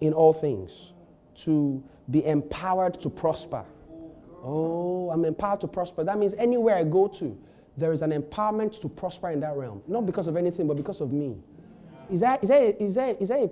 in 0.00 0.12
all 0.12 0.32
things, 0.32 0.92
to 1.36 1.82
be 2.10 2.24
empowered 2.24 3.00
to 3.00 3.10
prosper. 3.10 3.64
Oh, 4.42 5.10
I'm 5.10 5.24
empowered 5.24 5.60
to 5.62 5.68
prosper. 5.68 6.04
That 6.04 6.18
means 6.18 6.34
anywhere 6.34 6.76
I 6.76 6.84
go 6.84 7.08
to, 7.08 7.36
there 7.76 7.92
is 7.92 8.02
an 8.02 8.12
empowerment 8.12 8.80
to 8.80 8.88
prosper 8.88 9.30
in 9.30 9.40
that 9.40 9.56
realm. 9.56 9.82
Not 9.88 10.06
because 10.06 10.26
of 10.26 10.36
anything, 10.36 10.66
but 10.66 10.76
because 10.76 11.00
of 11.00 11.12
me. 11.12 11.36
Is 12.10 12.20
that, 12.20 12.42
is 12.42 12.48
that, 12.50 12.80
is 12.80 12.94
that, 12.94 13.20
is 13.20 13.28
that, 13.28 13.50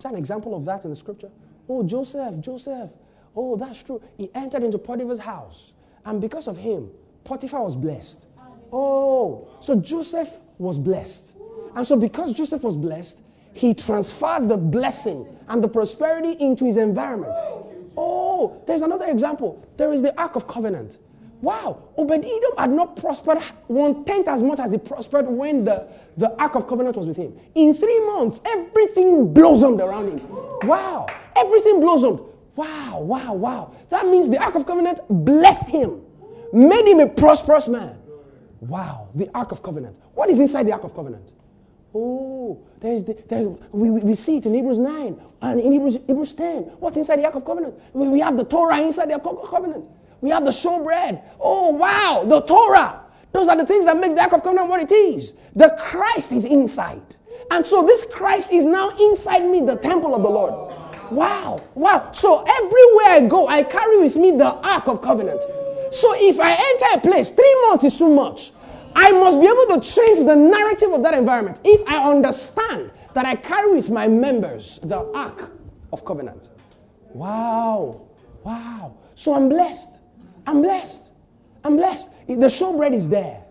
that 0.00 0.12
an 0.12 0.18
example 0.18 0.54
of 0.54 0.64
that 0.66 0.84
in 0.84 0.90
the 0.90 0.96
scripture? 0.96 1.30
Oh, 1.68 1.82
Joseph, 1.82 2.40
Joseph. 2.40 2.90
Oh, 3.34 3.56
that's 3.56 3.82
true. 3.82 4.02
He 4.18 4.30
entered 4.34 4.62
into 4.62 4.78
Potiphar's 4.78 5.18
house. 5.18 5.72
And 6.04 6.20
because 6.20 6.46
of 6.46 6.56
him, 6.56 6.90
Potiphar 7.24 7.62
was 7.64 7.74
blessed. 7.74 8.26
Oh, 8.72 9.48
so 9.60 9.76
Joseph 9.76 10.28
was 10.58 10.78
blessed. 10.78 11.34
And 11.74 11.86
so 11.86 11.96
because 11.96 12.32
Joseph 12.32 12.62
was 12.62 12.76
blessed, 12.76 13.22
he 13.54 13.72
transferred 13.72 14.48
the 14.48 14.56
blessing 14.56 15.26
and 15.48 15.64
the 15.64 15.68
prosperity 15.68 16.32
into 16.40 16.64
his 16.64 16.76
environment. 16.76 17.32
Oh, 17.96 18.60
there's 18.66 18.82
another 18.82 19.06
example. 19.06 19.66
There 19.76 19.92
is 19.92 20.02
the 20.02 20.18
Ark 20.20 20.36
of 20.36 20.46
Covenant. 20.46 20.98
Wow, 21.40 21.82
Obed-Edom 21.96 22.52
had 22.58 22.70
not 22.70 22.96
prospered 22.96 23.38
one 23.66 24.04
tenth 24.04 24.28
as 24.28 24.42
much 24.42 24.58
as 24.60 24.72
he 24.72 24.78
prospered 24.78 25.26
when 25.28 25.64
the, 25.64 25.86
the 26.16 26.30
Ark 26.40 26.54
of 26.56 26.66
Covenant 26.66 26.96
was 26.96 27.06
with 27.06 27.16
him. 27.16 27.38
In 27.54 27.74
three 27.74 28.00
months, 28.06 28.40
everything 28.44 29.32
blossomed 29.32 29.80
around 29.80 30.08
him. 30.08 30.26
Wow, 30.62 31.06
everything 31.36 31.80
blossomed. 31.80 32.20
Wow, 32.56 33.00
wow, 33.00 33.34
wow. 33.34 33.74
That 33.90 34.06
means 34.06 34.28
the 34.28 34.38
Ark 34.38 34.54
of 34.54 34.66
Covenant 34.66 35.00
blessed 35.08 35.68
him, 35.68 36.00
made 36.52 36.88
him 36.88 37.00
a 37.00 37.06
prosperous 37.06 37.68
man. 37.68 37.98
Wow, 38.60 39.08
the 39.14 39.28
Ark 39.34 39.52
of 39.52 39.62
Covenant. 39.62 39.98
What 40.14 40.30
is 40.30 40.40
inside 40.40 40.66
the 40.66 40.72
Ark 40.72 40.84
of 40.84 40.94
Covenant? 40.94 41.30
Oh, 41.94 42.60
there's, 42.80 43.04
the, 43.04 43.14
there's 43.28 43.46
we, 43.70 43.88
we 43.88 44.14
see 44.16 44.38
it 44.38 44.46
in 44.46 44.54
Hebrews 44.54 44.78
9 44.78 45.20
and 45.42 45.60
in 45.60 45.72
Hebrews, 45.72 45.98
Hebrews 46.06 46.32
10. 46.32 46.62
What's 46.80 46.96
inside 46.96 47.20
the 47.20 47.24
Ark 47.24 47.36
of 47.36 47.44
Covenant? 47.44 47.74
We, 47.92 48.08
we 48.08 48.20
have 48.20 48.36
the 48.36 48.44
Torah 48.44 48.80
inside 48.80 49.10
the 49.10 49.14
Ark 49.14 49.26
of 49.26 49.48
Covenant. 49.48 49.84
We 50.20 50.30
have 50.30 50.44
the 50.44 50.50
showbread. 50.50 51.22
Oh, 51.38 51.70
wow, 51.70 52.24
the 52.26 52.40
Torah. 52.40 53.00
Those 53.30 53.46
are 53.46 53.56
the 53.56 53.66
things 53.66 53.84
that 53.84 53.96
make 53.96 54.16
the 54.16 54.22
Ark 54.22 54.32
of 54.32 54.42
Covenant 54.42 54.68
what 54.68 54.80
it 54.80 54.92
is. 54.92 55.34
The 55.54 55.76
Christ 55.78 56.32
is 56.32 56.44
inside. 56.44 57.16
And 57.52 57.64
so 57.64 57.84
this 57.84 58.04
Christ 58.12 58.52
is 58.52 58.64
now 58.64 58.90
inside 58.98 59.44
me, 59.44 59.60
the 59.60 59.76
temple 59.76 60.16
of 60.16 60.22
the 60.22 60.30
Lord. 60.30 60.74
Wow, 61.12 61.62
wow. 61.74 62.10
So 62.12 62.42
everywhere 62.42 63.06
I 63.06 63.26
go, 63.28 63.46
I 63.46 63.62
carry 63.62 63.98
with 63.98 64.16
me 64.16 64.32
the 64.32 64.46
Ark 64.46 64.88
of 64.88 65.00
Covenant. 65.00 65.42
So 65.92 66.12
if 66.16 66.40
I 66.40 66.52
enter 66.54 66.98
a 66.98 67.00
place, 67.00 67.30
three 67.30 67.60
months 67.68 67.84
is 67.84 67.96
too 67.96 68.08
much. 68.08 68.50
I 68.94 69.10
must 69.12 69.40
be 69.40 69.46
able 69.46 69.80
to 69.80 69.80
change 69.80 70.24
the 70.26 70.34
narrative 70.36 70.92
of 70.92 71.02
that 71.02 71.14
environment 71.14 71.60
if 71.64 71.86
I 71.88 72.08
understand 72.08 72.92
that 73.14 73.24
I 73.26 73.34
carry 73.34 73.72
with 73.72 73.90
my 73.90 74.06
members 74.08 74.80
the 74.82 74.98
Ark 75.12 75.50
of 75.92 76.04
Covenant. 76.04 76.50
Wow, 77.12 78.02
wow. 78.44 78.96
So 79.14 79.34
I'm 79.34 79.48
blessed. 79.48 80.00
I'm 80.46 80.62
blessed. 80.62 81.12
I'm 81.64 81.76
blessed. 81.76 82.10
The 82.26 82.34
showbread 82.34 82.92
is 82.94 83.08
there. 83.08 83.42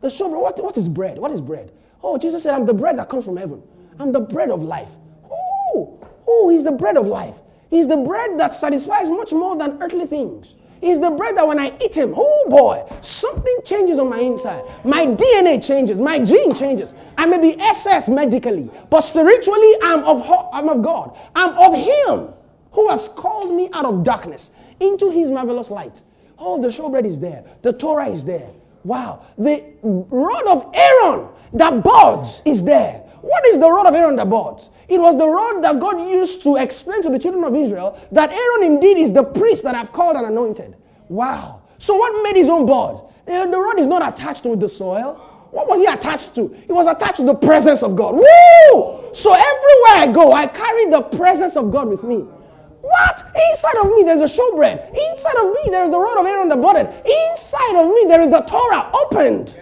The 0.00 0.08
showbread, 0.08 0.40
what, 0.40 0.62
what 0.62 0.76
is 0.76 0.88
bread? 0.88 1.18
What 1.18 1.30
is 1.30 1.40
bread? 1.40 1.72
Oh, 2.02 2.18
Jesus 2.18 2.42
said, 2.42 2.54
I'm 2.54 2.66
the 2.66 2.74
bread 2.74 2.98
that 2.98 3.08
comes 3.08 3.24
from 3.24 3.36
heaven. 3.36 3.62
I'm 3.98 4.12
the 4.12 4.20
bread 4.20 4.50
of 4.50 4.62
life. 4.62 4.90
Oh, 5.30 5.98
oh, 6.26 6.48
he's 6.48 6.64
the 6.64 6.72
bread 6.72 6.96
of 6.96 7.06
life. 7.06 7.36
He's 7.70 7.86
the 7.86 7.96
bread 7.96 8.38
that 8.38 8.52
satisfies 8.52 9.08
much 9.08 9.32
more 9.32 9.56
than 9.56 9.82
earthly 9.82 10.06
things. 10.06 10.54
He's 10.82 10.98
the 10.98 11.12
bread 11.12 11.36
that 11.36 11.46
when 11.46 11.60
I 11.60 11.72
eat 11.80 11.96
him, 11.96 12.12
oh 12.16 12.46
boy, 12.48 12.84
something 13.02 13.58
changes 13.64 14.00
on 14.00 14.10
my 14.10 14.18
inside. 14.18 14.64
My 14.84 15.06
DNA 15.06 15.64
changes, 15.64 16.00
my 16.00 16.18
gene 16.18 16.52
changes. 16.56 16.92
I 17.16 17.24
may 17.24 17.38
be 17.38 17.58
SS 17.60 18.08
medically, 18.08 18.68
but 18.90 19.02
spiritually, 19.02 19.76
I'm 19.80 20.02
of, 20.02 20.28
I'm 20.52 20.68
of 20.68 20.82
God. 20.82 21.16
I'm 21.36 21.50
of 21.50 21.74
Him 21.74 22.34
who 22.72 22.88
has 22.90 23.06
called 23.06 23.54
me 23.54 23.70
out 23.72 23.84
of 23.84 24.02
darkness 24.02 24.50
into 24.80 25.08
His 25.08 25.30
marvelous 25.30 25.70
light. 25.70 26.02
Oh, 26.36 26.60
the 26.60 26.66
showbread 26.66 27.04
is 27.04 27.20
there, 27.20 27.44
the 27.62 27.72
Torah 27.72 28.08
is 28.08 28.24
there. 28.24 28.50
Wow, 28.82 29.24
the 29.38 29.62
rod 29.84 30.46
of 30.48 30.74
Aaron 30.74 31.28
that 31.52 31.84
buds 31.84 32.42
is 32.44 32.60
there. 32.60 33.04
What 33.22 33.46
is 33.46 33.58
the 33.58 33.70
rod 33.70 33.86
of 33.86 33.94
Aaron 33.94 34.16
that 34.16 34.28
brought? 34.28 34.68
It 34.88 35.00
was 35.00 35.16
the 35.16 35.26
rod 35.26 35.62
that 35.62 35.78
God 35.80 36.10
used 36.10 36.42
to 36.42 36.56
explain 36.56 37.02
to 37.02 37.08
the 37.08 37.18
children 37.18 37.44
of 37.44 37.54
Israel 37.54 37.98
that 38.10 38.32
Aaron 38.32 38.64
indeed 38.64 38.98
is 38.98 39.12
the 39.12 39.22
priest 39.22 39.62
that 39.62 39.74
I've 39.74 39.92
called 39.92 40.16
and 40.16 40.26
anointed. 40.26 40.76
Wow. 41.08 41.62
So 41.78 41.94
what 41.94 42.22
made 42.24 42.36
his 42.36 42.48
own 42.48 42.66
board? 42.66 43.08
The, 43.26 43.48
the 43.50 43.58
rod 43.58 43.78
is 43.78 43.86
not 43.86 44.06
attached 44.06 44.42
to 44.42 44.56
the 44.56 44.68
soil. 44.68 45.14
What 45.52 45.68
was 45.68 45.80
he 45.80 45.86
attached 45.86 46.34
to? 46.34 46.48
He 46.66 46.72
was 46.72 46.86
attached 46.86 47.16
to 47.16 47.24
the 47.24 47.34
presence 47.34 47.82
of 47.82 47.94
God. 47.94 48.14
Woo! 48.14 49.04
So 49.12 49.32
everywhere 49.32 49.96
I 49.96 50.10
go, 50.12 50.32
I 50.32 50.46
carry 50.46 50.86
the 50.86 51.02
presence 51.02 51.56
of 51.56 51.70
God 51.70 51.88
with 51.88 52.02
me. 52.02 52.24
What? 52.80 53.24
Inside 53.50 53.76
of 53.76 53.86
me, 53.86 54.02
there's 54.02 54.20
a 54.20 54.40
showbread. 54.40 54.88
Inside 54.88 55.36
of 55.36 55.54
me, 55.54 55.70
there's 55.70 55.90
the 55.90 55.98
rod 55.98 56.18
of 56.18 56.26
Aaron 56.26 56.48
the 56.48 56.56
budded. 56.56 56.88
Inside 57.06 57.76
of 57.76 57.88
me, 57.88 58.06
there 58.08 58.20
is 58.20 58.30
the 58.30 58.40
Torah 58.40 58.90
opened. 58.92 59.56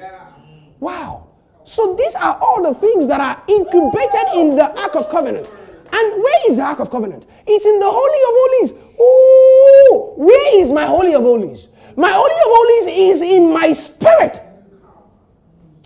Wow. 0.79 1.30
So 1.65 1.95
these 1.95 2.15
are 2.15 2.39
all 2.41 2.63
the 2.63 2.75
things 2.75 3.07
that 3.09 3.21
are 3.21 3.43
incubated 3.47 4.35
in 4.35 4.57
the 4.57 4.71
Ark 4.81 4.97
of 4.97 5.09
Covenant. 5.09 5.49
And 5.93 6.23
where 6.23 6.51
is 6.51 6.57
the 6.57 6.63
Ark 6.63 6.81
of 6.81 6.91
Covenant? 6.91 7.27
It's 7.47 7.65
in 7.65 7.79
the 7.79 7.91
Holy 7.91 8.73
of 8.73 8.73
Holies. 8.73 8.73
Ooh, 9.01 10.13
where 10.17 10.61
is 10.61 10.73
my 10.73 10.87
Holy 10.87 11.15
of 11.15 11.23
Holies? 11.23 11.69
My 11.97 12.13
Holy 12.13 12.31
of 12.31 12.87
Holies 12.89 13.17
is 13.17 13.23
in 13.23 13.53
my 13.53 13.73
spirit. 13.73 14.41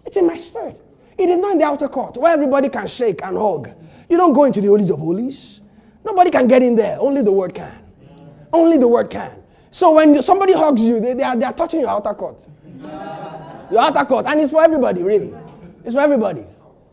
It's 0.05 0.17
in 0.17 0.27
my 0.27 0.37
spirit. 0.37 0.81
It 1.17 1.31
is 1.31 1.39
not 1.39 1.53
in 1.53 1.59
the 1.59 1.65
outer 1.65 1.89
court 1.89 2.17
where 2.17 2.33
everybody 2.33 2.69
can 2.69 2.87
shake 2.87 3.23
and 3.23 3.37
hug. 3.37 3.71
You 4.09 4.17
don't 4.17 4.33
go 4.33 4.45
into 4.45 4.61
the 4.61 4.69
Holies 4.69 4.91
of 4.91 4.99
Holies. 4.99 5.61
Nobody 6.05 6.31
can 6.31 6.47
get 6.47 6.63
in 6.63 6.77
there. 6.77 6.99
Only 7.01 7.23
the 7.23 7.33
word 7.33 7.55
can. 7.55 7.73
Only 8.53 8.79
the 8.79 8.89
word 8.89 9.11
can. 9.11 9.33
So 9.71 9.95
when 9.95 10.23
somebody 10.23 10.53
hugs 10.53 10.83
you, 10.83 11.01
they, 11.01 11.15
they, 11.15 11.23
are, 11.23 11.35
they 11.37 11.47
are 11.47 11.53
touching 11.53 11.81
your 11.81 11.91
outer 11.91 12.15
court. 12.15 12.47
Your 13.71 13.81
outer 13.81 14.05
court. 14.05 14.27
And 14.27 14.41
it's 14.41 14.51
for 14.51 14.63
everybody, 14.63 15.03
really. 15.03 15.35
It's 15.85 15.95
for 15.95 16.01
everybody. 16.01 16.45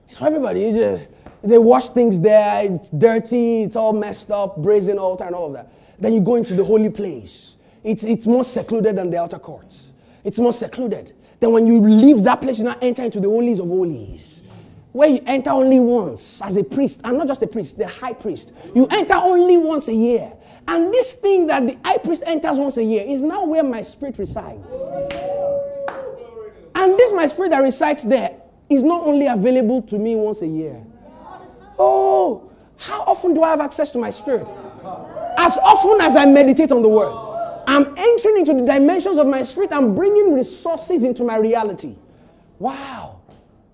It's 0.10 0.18
for 0.18 0.28
everybody. 0.28 0.62
You 0.62 0.74
just, 0.74 1.08
they 1.44 1.58
wash 1.58 1.90
things 1.90 2.20
there. 2.20 2.64
It's 2.64 2.90
dirty. 2.90 3.64
It's 3.64 3.76
all 3.76 3.94
messed 3.94 4.32
up. 4.32 4.58
Brazen 4.58 4.98
altar 4.98 5.24
and 5.24 5.34
all 5.34 5.48
of 5.48 5.54
that. 5.54 5.72
Then 6.00 6.14
you 6.14 6.22
go 6.22 6.36
into 6.36 6.54
the 6.54 6.64
holy 6.64 6.90
place. 6.90 7.56
It's, 7.84 8.04
it's 8.04 8.28
more 8.28 8.44
secluded 8.44 8.98
than 8.98 9.10
the 9.10 9.20
outer 9.20 9.40
courts. 9.40 9.94
It's 10.24 10.38
more 10.38 10.54
secluded. 10.54 11.14
Then 11.40 11.52
when 11.54 11.66
you 11.66 11.80
leave 11.80 12.24
that 12.24 12.42
place, 12.42 12.60
you 12.60 12.66
now 12.66 12.78
enter 12.82 13.04
into 13.04 13.20
the 13.20 13.30
holies 13.30 13.60
of 13.60 13.68
holies 13.68 14.42
where 14.92 15.08
you 15.08 15.22
enter 15.26 15.52
only 15.52 15.80
once 15.80 16.42
as 16.42 16.58
a 16.58 16.64
priest, 16.64 17.00
and 17.04 17.18
not 17.18 17.28
just 17.28 17.42
a 17.42 17.48
priest, 17.48 17.78
the 17.78 17.88
high 17.88 18.14
priest. 18.14 18.52
You 18.76 18.88
enter 18.88 19.14
only 19.14 19.58
once 19.58 19.88
a 19.88 19.94
year. 19.94 20.34
And 20.68 20.94
this 20.94 21.14
thing 21.14 21.48
that 21.48 21.66
the 21.66 21.78
high 21.86 21.98
priest 21.98 22.24
enters 22.26 22.58
once 22.58 22.78
a 22.78 22.84
year 22.84 23.04
is 23.08 23.22
now 23.22 23.46
where 23.46 23.64
my 23.64 23.82
spirit 23.82 24.18
resides. 24.20 24.76
And 26.76 26.98
this, 26.98 27.14
my 27.14 27.28
spirit 27.28 27.52
that 27.52 27.62
resides 27.62 28.04
there, 28.04 28.36
is 28.72 28.84
not 28.84 29.04
only 29.06 29.28
available 29.28 29.82
to 29.82 30.00
me 30.00 30.16
once 30.16 30.42
a 30.42 30.48
year. 30.48 30.82
Oh, 31.78 32.50
how 32.78 33.02
often 33.02 33.34
do 33.34 33.44
I 33.44 33.50
have 33.50 33.60
access 33.60 33.90
to 33.92 34.00
my 34.00 34.10
spirit? 34.10 34.48
As 35.38 35.58
often 35.58 36.00
as 36.00 36.16
I 36.16 36.26
meditate 36.26 36.72
on 36.72 36.82
the 36.82 36.88
word, 36.88 37.12
I'm 37.68 37.94
entering 37.98 38.38
into 38.38 38.54
the 38.54 38.66
dimensions 38.66 39.18
of 39.18 39.28
my 39.28 39.44
spirit 39.44 39.72
I'm 39.72 39.94
bringing 39.94 40.34
resources 40.34 41.04
into 41.04 41.24
my 41.24 41.36
reality. 41.36 41.96
Wow, 42.60 43.20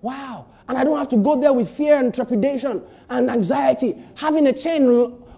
wow. 0.01 0.47
And 0.67 0.77
I 0.77 0.83
don't 0.83 0.97
have 0.97 1.09
to 1.09 1.17
go 1.17 1.39
there 1.39 1.53
with 1.53 1.69
fear 1.69 1.97
and 1.97 2.13
trepidation 2.13 2.81
and 3.09 3.29
anxiety, 3.29 3.95
having 4.15 4.47
a 4.47 4.53
chain 4.53 4.83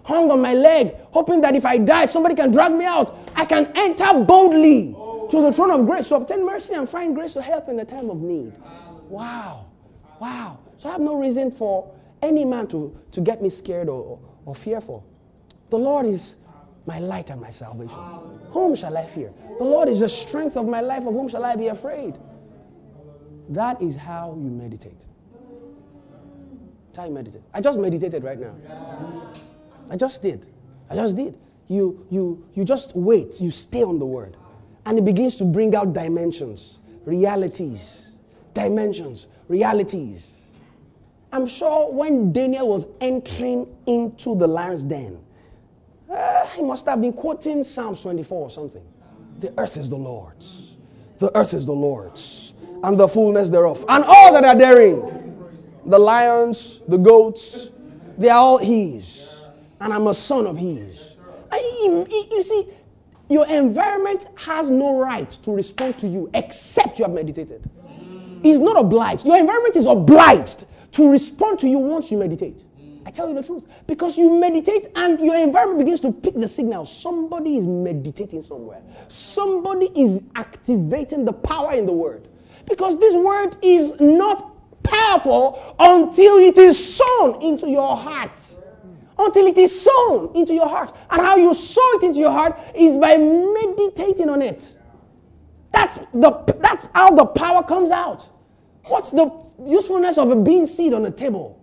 hung 0.04 0.30
on 0.30 0.40
my 0.40 0.54
leg, 0.54 0.94
hoping 1.10 1.40
that 1.42 1.54
if 1.54 1.66
I 1.66 1.76
die, 1.76 2.06
somebody 2.06 2.34
can 2.34 2.50
drag 2.50 2.72
me 2.72 2.86
out. 2.86 3.16
I 3.36 3.44
can 3.44 3.70
enter 3.76 4.24
boldly 4.24 4.96
to 5.30 5.40
the 5.42 5.52
throne 5.52 5.70
of 5.70 5.86
grace 5.86 6.08
to 6.08 6.16
obtain 6.16 6.44
mercy 6.44 6.74
and 6.74 6.88
find 6.88 7.14
grace 7.14 7.34
to 7.34 7.42
help 7.42 7.68
in 7.68 7.76
the 7.76 7.84
time 7.84 8.10
of 8.10 8.20
need. 8.20 8.52
Wow. 9.10 9.66
Wow. 10.20 10.58
So 10.78 10.88
I 10.88 10.92
have 10.92 11.00
no 11.00 11.16
reason 11.16 11.50
for 11.50 11.92
any 12.22 12.44
man 12.44 12.68
to, 12.68 12.96
to 13.10 13.20
get 13.20 13.42
me 13.42 13.48
scared 13.48 13.88
or, 13.88 14.18
or 14.46 14.54
fearful. 14.54 15.04
The 15.70 15.78
Lord 15.78 16.06
is 16.06 16.36
my 16.86 16.98
light 16.98 17.30
and 17.30 17.40
my 17.40 17.50
salvation. 17.50 17.98
Whom 18.50 18.74
shall 18.74 18.96
I 18.96 19.06
fear? 19.06 19.32
The 19.58 19.64
Lord 19.64 19.88
is 19.88 20.00
the 20.00 20.08
strength 20.08 20.56
of 20.56 20.66
my 20.66 20.80
life. 20.80 21.06
Of 21.06 21.14
whom 21.14 21.28
shall 21.28 21.44
I 21.44 21.56
be 21.56 21.68
afraid? 21.68 22.18
That 23.48 23.82
is 23.82 23.96
how 23.96 24.36
you 24.38 24.48
meditate. 24.48 25.04
Time 26.92 27.14
meditate. 27.14 27.42
I 27.52 27.60
just 27.60 27.78
meditated 27.78 28.24
right 28.24 28.38
now. 28.38 28.54
I 29.90 29.96
just 29.96 30.22
did. 30.22 30.46
I 30.88 30.94
just 30.94 31.16
did. 31.16 31.38
You, 31.68 32.04
you, 32.10 32.44
you 32.54 32.64
just 32.64 32.94
wait. 32.96 33.40
You 33.40 33.50
stay 33.50 33.82
on 33.82 33.98
the 33.98 34.06
word. 34.06 34.36
And 34.86 34.98
it 34.98 35.04
begins 35.04 35.36
to 35.36 35.44
bring 35.44 35.74
out 35.74 35.92
dimensions, 35.92 36.78
realities, 37.04 38.09
dimensions, 38.54 39.26
realities. 39.48 40.44
I'm 41.32 41.46
sure 41.46 41.92
when 41.92 42.32
Daniel 42.32 42.68
was 42.68 42.86
entering 43.00 43.66
into 43.86 44.34
the 44.34 44.46
lion's 44.46 44.82
den, 44.82 45.18
uh, 46.12 46.46
he 46.48 46.62
must 46.62 46.86
have 46.86 47.00
been 47.00 47.12
quoting 47.12 47.62
Psalms 47.62 48.00
24 48.00 48.38
or 48.38 48.50
something. 48.50 48.82
The 49.38 49.52
earth 49.58 49.76
is 49.76 49.88
the 49.88 49.96
Lord's. 49.96 50.72
The 51.18 51.36
earth 51.36 51.54
is 51.54 51.66
the 51.66 51.72
Lord's, 51.72 52.54
and 52.82 52.98
the 52.98 53.06
fullness 53.06 53.50
thereof, 53.50 53.84
and 53.88 54.04
all 54.04 54.32
that 54.32 54.44
are 54.44 54.56
therein 54.56 55.20
the 55.86 55.98
lions, 55.98 56.80
the 56.88 56.96
goats, 56.96 57.70
they 58.18 58.28
are 58.28 58.38
all 58.38 58.58
His. 58.58 59.28
And 59.80 59.92
I'm 59.92 60.06
a 60.06 60.14
son 60.14 60.46
of 60.46 60.56
His. 60.56 61.16
You 61.52 62.42
see, 62.42 62.68
your 63.28 63.46
environment 63.46 64.26
has 64.36 64.70
no 64.70 64.98
right 64.98 65.28
to 65.30 65.52
respond 65.52 65.98
to 65.98 66.08
you 66.08 66.30
except 66.34 66.98
you 66.98 67.04
have 67.04 67.14
meditated. 67.14 67.68
He's 68.42 68.60
not 68.60 68.78
obliged. 68.78 69.26
Your 69.26 69.38
environment 69.38 69.76
is 69.76 69.86
obliged 69.86 70.66
to 70.92 71.10
respond 71.10 71.58
to 71.60 71.68
you 71.68 71.78
once 71.78 72.10
you 72.10 72.18
meditate. 72.18 72.64
I 73.06 73.10
tell 73.10 73.28
you 73.28 73.34
the 73.34 73.42
truth. 73.42 73.66
Because 73.86 74.16
you 74.16 74.30
meditate 74.38 74.88
and 74.94 75.18
your 75.20 75.36
environment 75.36 75.80
begins 75.80 76.00
to 76.00 76.12
pick 76.12 76.34
the 76.34 76.48
signal. 76.48 76.84
Somebody 76.84 77.56
is 77.56 77.66
meditating 77.66 78.42
somewhere, 78.42 78.82
somebody 79.08 79.90
is 79.94 80.22
activating 80.36 81.24
the 81.24 81.32
power 81.32 81.72
in 81.72 81.86
the 81.86 81.92
word. 81.92 82.28
Because 82.66 82.98
this 82.98 83.14
word 83.14 83.56
is 83.62 83.98
not 83.98 84.82
powerful 84.82 85.74
until 85.78 86.36
it 86.38 86.56
is 86.58 86.96
sown 86.96 87.42
into 87.42 87.68
your 87.68 87.96
heart. 87.96 88.56
Until 89.18 89.46
it 89.46 89.58
is 89.58 89.82
sown 89.82 90.34
into 90.34 90.54
your 90.54 90.68
heart. 90.68 90.96
And 91.10 91.20
how 91.20 91.36
you 91.36 91.54
sow 91.54 91.82
it 91.94 92.04
into 92.04 92.20
your 92.20 92.30
heart 92.30 92.58
is 92.74 92.96
by 92.96 93.16
meditating 93.16 94.30
on 94.30 94.40
it. 94.40 94.78
That's, 95.72 95.98
the, 96.12 96.56
that's 96.60 96.88
how 96.94 97.10
the 97.10 97.24
power 97.24 97.62
comes 97.62 97.90
out. 97.90 98.28
What's 98.84 99.10
the 99.10 99.30
usefulness 99.66 100.18
of 100.18 100.30
a 100.30 100.36
bean 100.36 100.66
seed 100.66 100.92
on 100.94 101.06
a 101.06 101.10
table? 101.10 101.62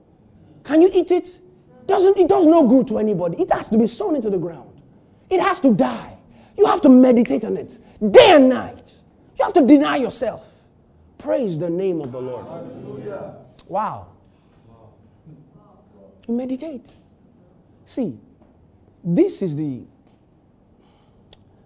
Can 0.63 0.81
you 0.81 0.89
eat 0.93 1.11
it? 1.11 1.41
Doesn't, 1.87 2.17
it 2.17 2.27
does 2.27 2.45
no 2.45 2.67
good 2.67 2.87
to 2.87 2.99
anybody. 2.99 3.41
It 3.41 3.51
has 3.51 3.67
to 3.67 3.77
be 3.77 3.87
sown 3.87 4.15
into 4.15 4.29
the 4.29 4.37
ground. 4.37 4.81
It 5.29 5.39
has 5.41 5.59
to 5.61 5.73
die. 5.73 6.17
You 6.57 6.65
have 6.65 6.81
to 6.81 6.89
meditate 6.89 7.45
on 7.45 7.57
it 7.57 7.79
day 8.11 8.31
and 8.31 8.49
night. 8.49 8.93
You 9.37 9.45
have 9.45 9.53
to 9.53 9.65
deny 9.65 9.97
yourself. 9.97 10.45
Praise 11.17 11.57
the 11.57 11.69
name 11.69 12.01
of 12.01 12.11
the 12.11 12.21
Lord. 12.21 12.45
Hallelujah. 12.45 13.35
Wow. 13.67 14.07
Meditate. 16.27 16.91
See, 17.85 18.17
this 19.03 19.41
is 19.41 19.55
the 19.55 19.83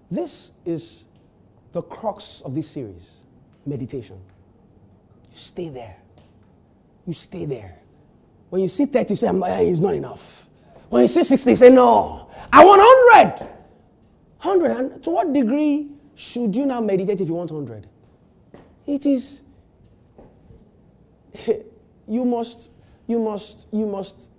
this 0.10 0.52
is 0.66 1.06
the 1.72 1.82
crux 1.82 2.42
of 2.44 2.56
this 2.56 2.70
series. 2.70 3.12
Meditation. 3.66 4.20
You 5.32 5.38
stay 5.38 5.70
there. 5.70 5.96
You 7.06 7.14
stay 7.14 7.46
there. 7.46 7.78
When 8.50 8.62
you 8.62 8.68
see 8.68 8.86
30, 8.86 9.14
you 9.14 9.16
say, 9.16 9.28
eh, 9.28 9.60
it's 9.62 9.80
not 9.80 9.94
enough. 9.94 10.48
When 10.90 11.04
you 11.04 11.08
see 11.08 11.24
60, 11.24 11.50
you 11.50 11.56
say, 11.56 11.70
no, 11.70 12.30
I 12.52 12.66
want 12.66 12.82
100. 13.14 13.48
100. 14.42 14.72
And 14.72 15.04
to 15.04 15.10
what 15.10 15.32
degree 15.32 15.90
should 16.16 16.56
you 16.56 16.66
now 16.66 16.82
meditate 16.82 17.22
if 17.22 17.28
you 17.28 17.34
want 17.34 17.52
100? 17.52 17.88
It 18.88 19.06
is, 19.06 19.42
you 22.08 22.26
must, 22.26 22.72
you 23.08 23.20
must, 23.20 23.68
you 23.72 23.86
must 23.86 24.30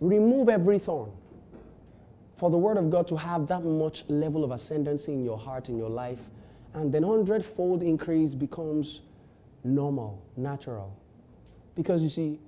remove 0.00 0.48
every 0.48 0.78
thorn 0.78 1.10
for 2.38 2.50
the 2.50 2.56
word 2.56 2.76
of 2.76 2.88
God 2.88 3.06
to 3.08 3.16
have 3.16 3.46
that 3.48 3.64
much 3.64 4.04
level 4.08 4.44
of 4.44 4.52
ascendancy 4.52 5.12
in 5.12 5.24
your 5.24 5.36
heart, 5.36 5.68
in 5.68 5.76
your 5.76 5.90
life. 5.90 6.20
And 6.74 6.92
then 6.92 7.02
hundredfold 7.02 7.82
increase 7.82 8.34
becomes 8.34 9.02
normal, 9.64 10.22
natural. 10.36 10.96
Because 11.74 12.02
you 12.02 12.10
see, 12.10 12.38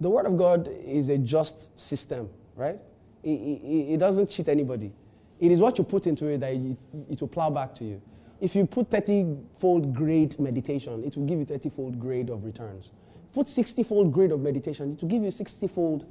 the 0.00 0.08
word 0.08 0.26
of 0.26 0.36
God 0.36 0.68
is 0.84 1.08
a 1.08 1.18
just 1.18 1.78
system, 1.78 2.28
right? 2.56 2.78
It, 3.22 3.30
it, 3.30 3.94
it 3.94 3.96
doesn't 3.98 4.30
cheat 4.30 4.48
anybody. 4.48 4.92
It 5.38 5.50
is 5.50 5.60
what 5.60 5.78
you 5.78 5.84
put 5.84 6.06
into 6.06 6.26
it 6.26 6.38
that 6.38 6.52
it, 6.52 6.78
it 7.10 7.20
will 7.20 7.28
plow 7.28 7.50
back 7.50 7.74
to 7.76 7.84
you. 7.84 8.00
If 8.40 8.54
you 8.54 8.64
put 8.66 8.90
30 8.90 9.36
fold 9.58 9.94
grade 9.94 10.38
meditation, 10.40 11.04
it 11.04 11.16
will 11.16 11.26
give 11.26 11.38
you 11.38 11.44
30 11.44 11.68
fold 11.70 12.00
grade 12.00 12.30
of 12.30 12.44
returns. 12.44 12.92
Put 13.34 13.48
60 13.48 13.82
fold 13.82 14.12
grade 14.12 14.32
of 14.32 14.40
meditation, 14.40 14.92
it 14.92 15.02
will 15.02 15.08
give 15.08 15.22
you 15.22 15.30
60 15.30 15.68
fold. 15.68 16.06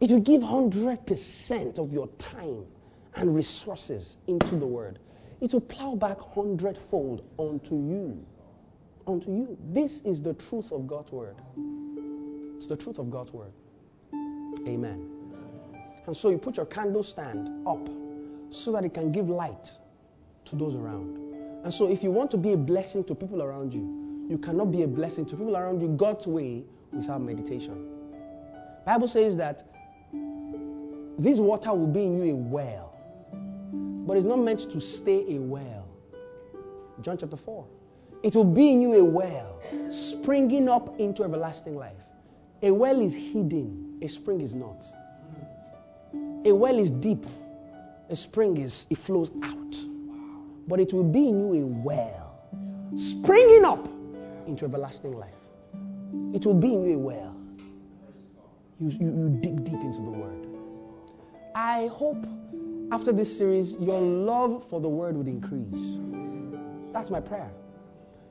It 0.00 0.10
will 0.10 0.20
give 0.20 0.42
100% 0.42 1.78
of 1.78 1.92
your 1.92 2.08
time 2.18 2.64
and 3.14 3.34
resources 3.34 4.16
into 4.26 4.56
the 4.56 4.66
word. 4.66 4.98
It 5.40 5.52
will 5.52 5.60
plow 5.60 5.94
back 5.94 6.18
hundredfold 6.20 7.22
unto 7.38 7.74
you. 7.74 8.24
Unto 9.06 9.30
you. 9.30 9.56
This 9.72 10.00
is 10.02 10.20
the 10.20 10.34
truth 10.34 10.72
of 10.72 10.86
God's 10.86 11.12
word. 11.12 11.36
It's 12.56 12.66
the 12.66 12.76
truth 12.76 12.98
of 12.98 13.10
God's 13.10 13.32
word. 13.32 13.52
Amen. 14.66 15.10
And 16.06 16.16
so 16.16 16.30
you 16.30 16.38
put 16.38 16.56
your 16.56 16.66
candle 16.66 17.02
stand 17.02 17.66
up 17.66 17.88
so 18.50 18.72
that 18.72 18.84
it 18.84 18.94
can 18.94 19.12
give 19.12 19.28
light 19.28 19.70
to 20.46 20.56
those 20.56 20.74
around. 20.74 21.34
And 21.64 21.72
so 21.72 21.90
if 21.90 22.02
you 22.02 22.10
want 22.10 22.30
to 22.32 22.36
be 22.36 22.52
a 22.52 22.56
blessing 22.56 23.04
to 23.04 23.14
people 23.14 23.42
around 23.42 23.74
you, 23.74 24.26
you 24.28 24.38
cannot 24.38 24.72
be 24.72 24.82
a 24.82 24.88
blessing 24.88 25.26
to 25.26 25.36
people 25.36 25.56
around 25.56 25.80
you 25.80 25.88
God's 25.88 26.26
way 26.26 26.64
without 26.92 27.20
meditation. 27.20 27.86
Bible 28.84 29.08
says 29.08 29.36
that 29.36 29.62
this 31.18 31.38
water 31.38 31.74
will 31.74 31.86
be 31.86 32.04
in 32.04 32.24
you 32.24 32.32
a 32.32 32.36
well, 32.36 32.87
but 34.08 34.16
it's 34.16 34.24
not 34.24 34.38
meant 34.38 34.70
to 34.70 34.80
stay 34.80 35.36
a 35.36 35.38
well. 35.38 35.86
John 37.02 37.18
chapter 37.18 37.36
4. 37.36 37.66
It 38.22 38.34
will 38.34 38.42
be 38.42 38.72
in 38.72 38.80
you 38.80 38.94
a 38.94 39.04
well, 39.04 39.60
springing 39.90 40.66
up 40.66 40.98
into 40.98 41.24
everlasting 41.24 41.76
life. 41.76 42.06
A 42.62 42.70
well 42.70 43.02
is 43.02 43.14
hidden, 43.14 43.98
a 44.00 44.08
spring 44.08 44.40
is 44.40 44.54
not. 44.54 44.82
A 46.46 46.52
well 46.52 46.78
is 46.78 46.90
deep, 46.90 47.26
a 48.08 48.16
spring 48.16 48.56
is, 48.56 48.86
it 48.88 48.96
flows 48.96 49.30
out. 49.42 49.76
But 50.66 50.80
it 50.80 50.94
will 50.94 51.04
be 51.04 51.28
in 51.28 51.54
you 51.54 51.64
a 51.64 51.66
well, 51.66 52.40
springing 52.96 53.66
up 53.66 53.86
into 54.46 54.64
everlasting 54.64 55.18
life. 55.18 55.34
It 56.32 56.46
will 56.46 56.54
be 56.54 56.72
in 56.72 56.82
you 56.82 56.94
a 56.94 56.98
well. 56.98 57.36
You, 58.80 58.88
you, 58.88 59.06
you 59.06 59.38
dig 59.42 59.64
deep 59.64 59.74
into 59.74 60.00
the 60.00 60.10
word. 60.10 60.46
I 61.54 61.88
hope 61.88 62.24
after 62.90 63.12
this 63.12 63.36
series, 63.36 63.74
your 63.74 64.00
love 64.00 64.66
for 64.68 64.80
the 64.80 64.88
word 64.88 65.16
would 65.16 65.28
increase. 65.28 65.98
That's 66.92 67.10
my 67.10 67.20
prayer. 67.20 67.50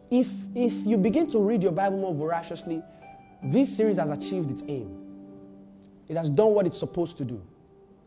If, 0.10 0.30
if 0.56 0.74
you 0.86 0.98
begin 0.98 1.28
to 1.28 1.40
read 1.40 1.62
your 1.62 1.72
Bible 1.72 1.98
more 1.98 2.14
voraciously, 2.14 2.82
this 3.44 3.76
series 3.76 3.98
has 3.98 4.10
achieved 4.10 4.50
its 4.50 4.64
aim. 4.68 4.98
It 6.08 6.18
has 6.18 6.30
done 6.30 6.54
what 6.54 6.66
it's 6.66 6.78
supposed 6.78 7.18
to 7.18 7.26
do. 7.26 7.42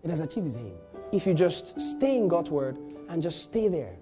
It 0.02 0.10
has 0.10 0.20
achieved 0.20 0.46
its 0.46 0.56
aim. 0.56 0.72
If 1.12 1.26
you 1.26 1.34
just 1.34 1.78
stay 1.80 2.16
in 2.16 2.26
God's 2.28 2.50
word 2.50 2.78
and 3.08 3.22
just 3.22 3.42
stay 3.42 3.68
there, 3.68 3.94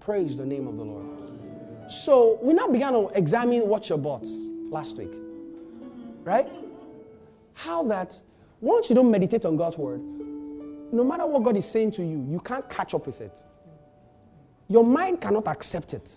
praise 0.00 0.36
the 0.36 0.46
name 0.46 0.66
of 0.68 0.76
the 0.76 0.84
Lord. 0.84 1.90
So 1.90 2.38
we 2.42 2.54
now 2.54 2.68
began 2.68 2.92
to 2.92 3.08
examine 3.14 3.66
what 3.68 3.88
you 3.90 3.96
bought 3.96 4.26
last 4.70 4.96
week. 4.96 5.12
Right? 6.24 6.48
How 7.54 7.82
that 7.84 8.20
once 8.60 8.88
you 8.88 8.94
don't 8.94 9.10
meditate 9.10 9.44
on 9.44 9.56
God's 9.56 9.78
word, 9.78 10.00
no 10.92 11.04
matter 11.04 11.26
what 11.26 11.42
God 11.42 11.56
is 11.56 11.66
saying 11.66 11.92
to 11.92 12.02
you, 12.02 12.26
you 12.30 12.40
can't 12.40 12.68
catch 12.68 12.94
up 12.94 13.06
with 13.06 13.20
it. 13.20 13.42
Your 14.68 14.84
mind 14.84 15.20
cannot 15.20 15.48
accept 15.48 15.94
it. 15.94 16.16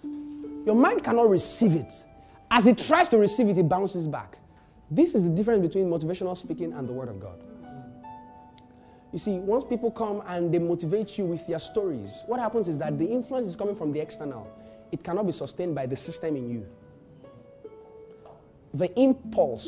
Your 0.65 0.75
mind 0.75 1.03
cannot 1.03 1.29
receive 1.29 1.73
it. 1.73 1.93
As 2.51 2.65
it 2.65 2.77
tries 2.77 3.09
to 3.09 3.17
receive 3.17 3.47
it, 3.49 3.57
it 3.57 3.69
bounces 3.69 4.07
back. 4.07 4.37
This 4.91 5.13
is 5.13 5.23
the 5.23 5.29
difference 5.29 5.61
between 5.61 5.85
motivational 5.89 6.35
speaking 6.35 6.73
and 6.73 6.87
the 6.87 6.93
Word 6.93 7.09
of 7.09 7.19
God. 7.19 7.43
You 9.11 9.19
see, 9.19 9.39
once 9.39 9.63
people 9.63 9.91
come 9.91 10.21
and 10.27 10.53
they 10.53 10.59
motivate 10.59 11.17
you 11.17 11.25
with 11.25 11.45
their 11.47 11.59
stories, 11.59 12.23
what 12.27 12.39
happens 12.39 12.67
is 12.67 12.77
that 12.79 12.97
the 12.97 13.05
influence 13.05 13.47
is 13.47 13.55
coming 13.55 13.75
from 13.75 13.91
the 13.91 13.99
external. 13.99 14.47
It 14.91 15.03
cannot 15.03 15.25
be 15.25 15.31
sustained 15.31 15.75
by 15.75 15.85
the 15.85 15.95
system 15.95 16.35
in 16.35 16.49
you. 16.49 16.65
The 18.73 18.93
impulse. 18.99 19.65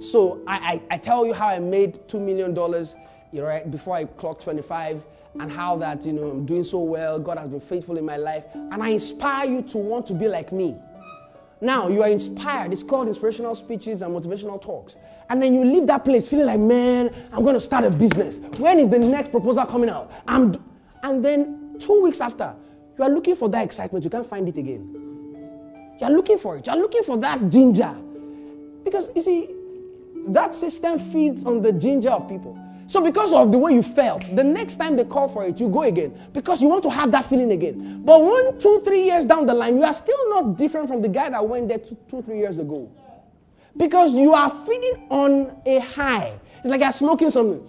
So 0.00 0.42
I, 0.46 0.56
I, 0.90 0.94
I 0.94 0.98
tell 0.98 1.26
you 1.26 1.34
how 1.34 1.48
I 1.48 1.58
made 1.58 1.94
$2 2.08 2.20
million 2.20 2.54
you 3.32 3.40
know, 3.40 3.46
right, 3.46 3.70
before 3.70 3.96
I 3.96 4.04
clocked 4.04 4.42
25 4.42 5.02
and 5.38 5.50
how 5.50 5.76
that, 5.76 6.04
you 6.04 6.12
know, 6.12 6.30
I'm 6.30 6.44
doing 6.44 6.64
so 6.64 6.80
well. 6.80 7.18
God 7.18 7.38
has 7.38 7.48
been 7.48 7.60
faithful 7.60 7.96
in 7.96 8.04
my 8.04 8.16
life. 8.16 8.44
And 8.54 8.82
I 8.82 8.88
inspire 8.88 9.48
you 9.48 9.62
to 9.62 9.78
want 9.78 10.06
to 10.06 10.14
be 10.14 10.26
like 10.26 10.52
me. 10.52 10.76
Now 11.60 11.88
you 11.88 12.02
are 12.02 12.08
inspired. 12.08 12.72
It's 12.72 12.82
called 12.82 13.06
inspirational 13.06 13.54
speeches 13.54 14.02
and 14.02 14.14
motivational 14.14 14.60
talks. 14.60 14.96
And 15.28 15.42
then 15.42 15.54
you 15.54 15.64
leave 15.64 15.86
that 15.86 16.04
place 16.04 16.26
feeling 16.26 16.46
like, 16.46 16.58
man, 16.58 17.14
I'm 17.32 17.42
going 17.42 17.54
to 17.54 17.60
start 17.60 17.84
a 17.84 17.90
business. 17.90 18.38
When 18.56 18.80
is 18.80 18.88
the 18.88 18.98
next 18.98 19.30
proposal 19.30 19.64
coming 19.66 19.90
out? 19.90 20.10
I'm 20.26 20.52
d-. 20.52 20.58
and 21.02 21.24
then 21.24 21.76
two 21.78 22.02
weeks 22.02 22.20
after, 22.20 22.54
you 22.98 23.04
are 23.04 23.10
looking 23.10 23.36
for 23.36 23.48
that 23.50 23.62
excitement. 23.62 24.04
You 24.04 24.10
can't 24.10 24.28
find 24.28 24.48
it 24.48 24.56
again. 24.56 24.96
You 26.00 26.06
are 26.06 26.10
looking 26.10 26.38
for 26.38 26.56
it. 26.56 26.66
You 26.66 26.72
are 26.72 26.78
looking 26.78 27.02
for 27.02 27.18
that 27.18 27.48
ginger. 27.50 27.94
Because 28.82 29.10
you 29.14 29.22
see, 29.22 29.50
that 30.28 30.54
system 30.54 30.98
feeds 30.98 31.44
on 31.44 31.62
the 31.62 31.72
ginger 31.72 32.10
of 32.10 32.28
people. 32.28 32.58
So, 32.90 33.00
because 33.00 33.32
of 33.32 33.52
the 33.52 33.58
way 33.58 33.74
you 33.74 33.84
felt, 33.84 34.24
the 34.34 34.42
next 34.42 34.74
time 34.74 34.96
they 34.96 35.04
call 35.04 35.28
for 35.28 35.46
it, 35.46 35.60
you 35.60 35.68
go 35.68 35.84
again 35.84 36.12
because 36.32 36.60
you 36.60 36.66
want 36.66 36.82
to 36.82 36.90
have 36.90 37.12
that 37.12 37.24
feeling 37.26 37.52
again. 37.52 38.02
But 38.04 38.20
one, 38.20 38.58
two, 38.58 38.82
three 38.84 39.04
years 39.04 39.24
down 39.24 39.46
the 39.46 39.54
line, 39.54 39.76
you 39.76 39.84
are 39.84 39.92
still 39.92 40.18
not 40.30 40.58
different 40.58 40.88
from 40.88 41.00
the 41.00 41.08
guy 41.08 41.30
that 41.30 41.48
went 41.48 41.68
there 41.68 41.78
two, 41.78 41.96
two 42.08 42.20
three 42.22 42.38
years 42.38 42.58
ago. 42.58 42.90
Because 43.76 44.12
you 44.12 44.34
are 44.34 44.50
feeding 44.66 45.06
on 45.08 45.56
a 45.66 45.78
high. 45.78 46.32
It's 46.56 46.66
like 46.66 46.80
you're 46.80 46.90
smoking 46.90 47.30
something. 47.30 47.64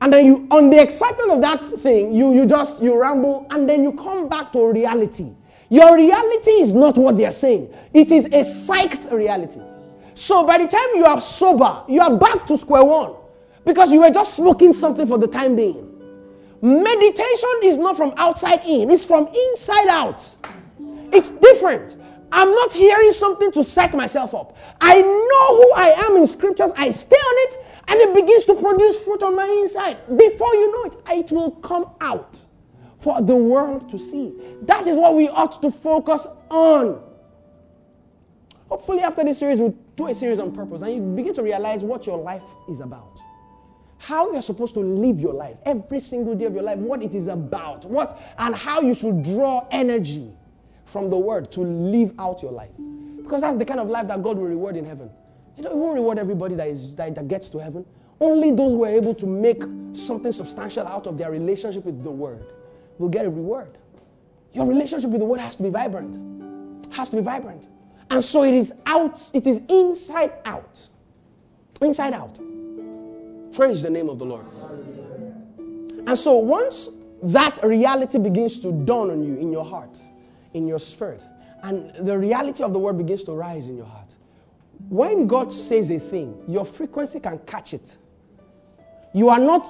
And 0.00 0.12
then 0.12 0.26
you, 0.26 0.48
on 0.50 0.68
the 0.68 0.82
excitement 0.82 1.30
of 1.30 1.40
that 1.42 1.64
thing, 1.64 2.12
you, 2.12 2.34
you 2.34 2.44
just, 2.44 2.82
you 2.82 3.00
ramble, 3.00 3.46
and 3.50 3.68
then 3.68 3.84
you 3.84 3.92
come 3.92 4.28
back 4.28 4.52
to 4.54 4.66
reality. 4.66 5.30
Your 5.68 5.94
reality 5.94 6.50
is 6.50 6.72
not 6.72 6.98
what 6.98 7.16
they're 7.16 7.30
saying. 7.30 7.72
It 7.92 8.10
is 8.10 8.24
a 8.24 8.40
psyched 8.40 9.12
reality. 9.12 9.60
So 10.16 10.44
by 10.44 10.58
the 10.58 10.66
time 10.66 10.88
you 10.96 11.04
are 11.04 11.20
sober, 11.20 11.84
you 11.88 12.00
are 12.00 12.16
back 12.16 12.48
to 12.48 12.58
square 12.58 12.82
one. 12.82 13.14
Because 13.64 13.90
you 13.90 14.00
were 14.00 14.10
just 14.10 14.34
smoking 14.34 14.72
something 14.72 15.06
for 15.06 15.18
the 15.18 15.26
time 15.26 15.56
being. 15.56 15.90
Meditation 16.60 17.50
is 17.64 17.76
not 17.76 17.96
from 17.96 18.14
outside 18.16 18.64
in, 18.66 18.90
it's 18.90 19.04
from 19.04 19.26
inside 19.26 19.88
out. 19.88 20.36
It's 21.12 21.30
different. 21.30 21.96
I'm 22.32 22.52
not 22.52 22.72
hearing 22.72 23.12
something 23.12 23.52
to 23.52 23.62
psych 23.62 23.94
myself 23.94 24.34
up. 24.34 24.56
I 24.80 25.00
know 25.00 25.56
who 25.56 25.72
I 25.74 25.88
am 26.06 26.16
in 26.16 26.26
scriptures. 26.26 26.70
I 26.76 26.90
stay 26.90 27.16
on 27.16 27.34
it 27.48 27.66
and 27.88 28.00
it 28.00 28.14
begins 28.14 28.44
to 28.46 28.54
produce 28.54 28.98
fruit 28.98 29.22
on 29.22 29.36
my 29.36 29.46
inside. 29.62 29.98
Before 30.16 30.52
you 30.54 30.72
know 30.72 30.90
it, 30.90 30.96
it 31.18 31.30
will 31.30 31.52
come 31.52 31.90
out 32.00 32.40
for 32.98 33.20
the 33.22 33.36
world 33.36 33.88
to 33.90 33.98
see. 33.98 34.32
That 34.62 34.86
is 34.88 34.96
what 34.96 35.14
we 35.14 35.28
ought 35.28 35.60
to 35.62 35.70
focus 35.70 36.26
on. 36.50 37.00
Hopefully, 38.68 39.00
after 39.00 39.22
this 39.22 39.38
series, 39.38 39.58
we'll 39.58 39.76
do 39.94 40.08
a 40.08 40.14
series 40.14 40.40
on 40.40 40.50
purpose 40.50 40.82
and 40.82 40.94
you 40.94 41.00
begin 41.00 41.34
to 41.34 41.42
realize 41.42 41.84
what 41.84 42.06
your 42.06 42.18
life 42.18 42.42
is 42.68 42.80
about 42.80 43.20
how 43.98 44.32
you're 44.32 44.42
supposed 44.42 44.74
to 44.74 44.80
live 44.80 45.20
your 45.20 45.32
life 45.32 45.56
every 45.64 46.00
single 46.00 46.34
day 46.34 46.44
of 46.44 46.54
your 46.54 46.62
life, 46.62 46.78
what 46.78 47.02
it 47.02 47.14
is 47.14 47.26
about, 47.26 47.84
what 47.84 48.20
and 48.38 48.54
how 48.54 48.80
you 48.80 48.94
should 48.94 49.22
draw 49.22 49.66
energy 49.70 50.30
from 50.84 51.10
the 51.10 51.18
word 51.18 51.50
to 51.52 51.60
live 51.60 52.12
out 52.18 52.42
your 52.42 52.52
life. 52.52 52.70
Because 53.22 53.40
that's 53.40 53.56
the 53.56 53.64
kind 53.64 53.80
of 53.80 53.88
life 53.88 54.06
that 54.08 54.22
God 54.22 54.36
will 54.36 54.44
reward 54.46 54.76
in 54.76 54.84
heaven. 54.84 55.10
You 55.56 55.62
know, 55.62 55.70
He 55.70 55.76
won't 55.76 55.94
reward 55.94 56.18
everybody 56.18 56.54
that, 56.56 56.68
is, 56.68 56.94
that, 56.96 57.14
that 57.14 57.28
gets 57.28 57.48
to 57.50 57.58
heaven. 57.58 57.84
Only 58.20 58.50
those 58.50 58.72
who 58.72 58.84
are 58.84 58.90
able 58.90 59.14
to 59.14 59.26
make 59.26 59.62
something 59.92 60.32
substantial 60.32 60.86
out 60.86 61.06
of 61.06 61.16
their 61.18 61.30
relationship 61.30 61.84
with 61.84 62.02
the 62.04 62.10
word 62.10 62.52
will 62.98 63.08
get 63.08 63.24
a 63.24 63.30
reward. 63.30 63.78
Your 64.52 64.66
relationship 64.66 65.10
with 65.10 65.20
the 65.20 65.26
word 65.26 65.40
has 65.40 65.56
to 65.56 65.62
be 65.62 65.70
vibrant. 65.70 66.92
Has 66.92 67.08
to 67.08 67.16
be 67.16 67.22
vibrant. 67.22 67.66
And 68.10 68.22
so 68.22 68.44
it 68.44 68.54
is 68.54 68.72
out, 68.86 69.20
it 69.32 69.46
is 69.46 69.60
inside 69.68 70.32
out. 70.44 70.88
Inside 71.80 72.12
out. 72.12 72.38
Praise 73.54 73.82
the 73.82 73.90
name 73.90 74.08
of 74.08 74.18
the 74.18 74.24
Lord. 74.24 74.46
And 76.06 76.18
so 76.18 76.36
once 76.38 76.88
that 77.22 77.58
reality 77.62 78.18
begins 78.18 78.58
to 78.60 78.72
dawn 78.72 79.10
on 79.10 79.22
you 79.22 79.36
in 79.36 79.52
your 79.52 79.64
heart, 79.64 79.98
in 80.52 80.66
your 80.66 80.78
spirit, 80.78 81.24
and 81.62 81.92
the 82.06 82.18
reality 82.18 82.62
of 82.62 82.72
the 82.72 82.78
word 82.78 82.98
begins 82.98 83.22
to 83.24 83.32
rise 83.32 83.68
in 83.68 83.76
your 83.76 83.86
heart, 83.86 84.16
when 84.88 85.26
God 85.26 85.52
says 85.52 85.90
a 85.90 85.98
thing, 85.98 86.36
your 86.48 86.64
frequency 86.64 87.20
can 87.20 87.38
catch 87.46 87.72
it. 87.72 87.96
You 89.14 89.28
are 89.30 89.38
not 89.38 89.66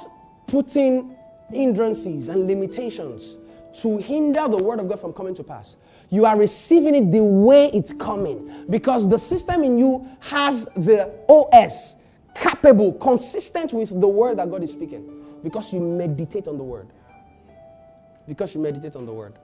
putting 0.46 1.14
hindrances 1.50 2.28
and 2.28 2.46
limitations 2.46 3.36
to 3.80 3.98
hinder 3.98 4.48
the 4.48 4.56
word 4.56 4.80
of 4.80 4.88
God 4.88 5.00
from 5.00 5.12
coming 5.12 5.34
to 5.34 5.44
pass. 5.44 5.76
You 6.10 6.24
are 6.24 6.36
receiving 6.36 6.94
it 6.94 7.12
the 7.12 7.22
way 7.22 7.70
it's 7.72 7.92
coming 7.92 8.66
because 8.70 9.08
the 9.08 9.18
system 9.18 9.62
in 9.62 9.78
you 9.78 10.08
has 10.20 10.64
the 10.76 11.12
OS, 11.28 11.96
capable, 12.34 12.92
consistent 12.94 13.72
with 13.72 13.98
the 14.00 14.08
word 14.08 14.38
that 14.38 14.50
God 14.50 14.62
is 14.62 14.72
speaking 14.72 15.24
because 15.42 15.72
you 15.72 15.80
meditate 15.80 16.48
on 16.48 16.58
the 16.58 16.64
word. 16.64 16.88
Because 18.26 18.54
you 18.54 18.60
meditate 18.60 18.96
on 18.96 19.06
the 19.06 19.12
word. 19.12 19.34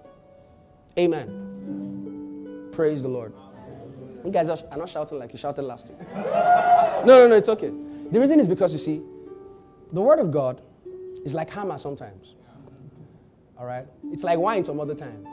Amen. 0.99 2.68
Praise 2.72 3.03
the 3.03 3.09
Lord. 3.09 3.32
You 4.24 4.30
guys 4.30 4.49
are 4.49 4.76
not 4.76 4.88
shouting 4.88 5.18
like 5.18 5.32
you 5.32 5.38
shouted 5.38 5.62
last 5.62 5.88
week. 5.88 5.99
No, 7.01 7.16
no, 7.16 7.28
no, 7.28 7.36
it's 7.36 7.49
okay. 7.49 7.72
The 8.11 8.20
reason 8.20 8.41
is 8.41 8.47
because 8.47 8.74
you 8.74 8.78
see, 8.78 9.01
the 9.93 10.03
word 10.03 10.18
of 10.18 10.30
God 10.30 10.61
is 11.24 11.32
like 11.32 11.49
hammer 11.49 11.78
sometimes. 11.78 12.34
All 13.59 13.64
right? 13.64 13.86
It's 14.12 14.22
like 14.22 14.38
wine 14.38 14.64
some 14.66 14.78
other 14.80 14.95
times. 14.95 15.26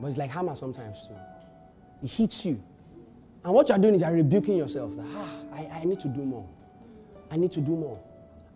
But 0.00 0.08
it's 0.08 0.18
like 0.18 0.30
hammer 0.30 0.56
sometimes 0.56 1.06
too. 1.06 1.14
It 2.02 2.10
hits 2.10 2.44
you. 2.44 2.60
And 3.44 3.54
what 3.54 3.68
you're 3.68 3.78
doing 3.78 3.94
is 3.94 4.00
you're 4.00 4.10
rebuking 4.10 4.56
yourself. 4.56 4.96
That, 4.96 5.06
ah, 5.14 5.30
I, 5.52 5.66
I 5.66 5.84
need 5.84 6.00
to 6.00 6.08
do 6.08 6.22
more. 6.22 6.48
I 7.30 7.36
need 7.36 7.52
to 7.52 7.60
do 7.60 7.72
more. 7.72 8.00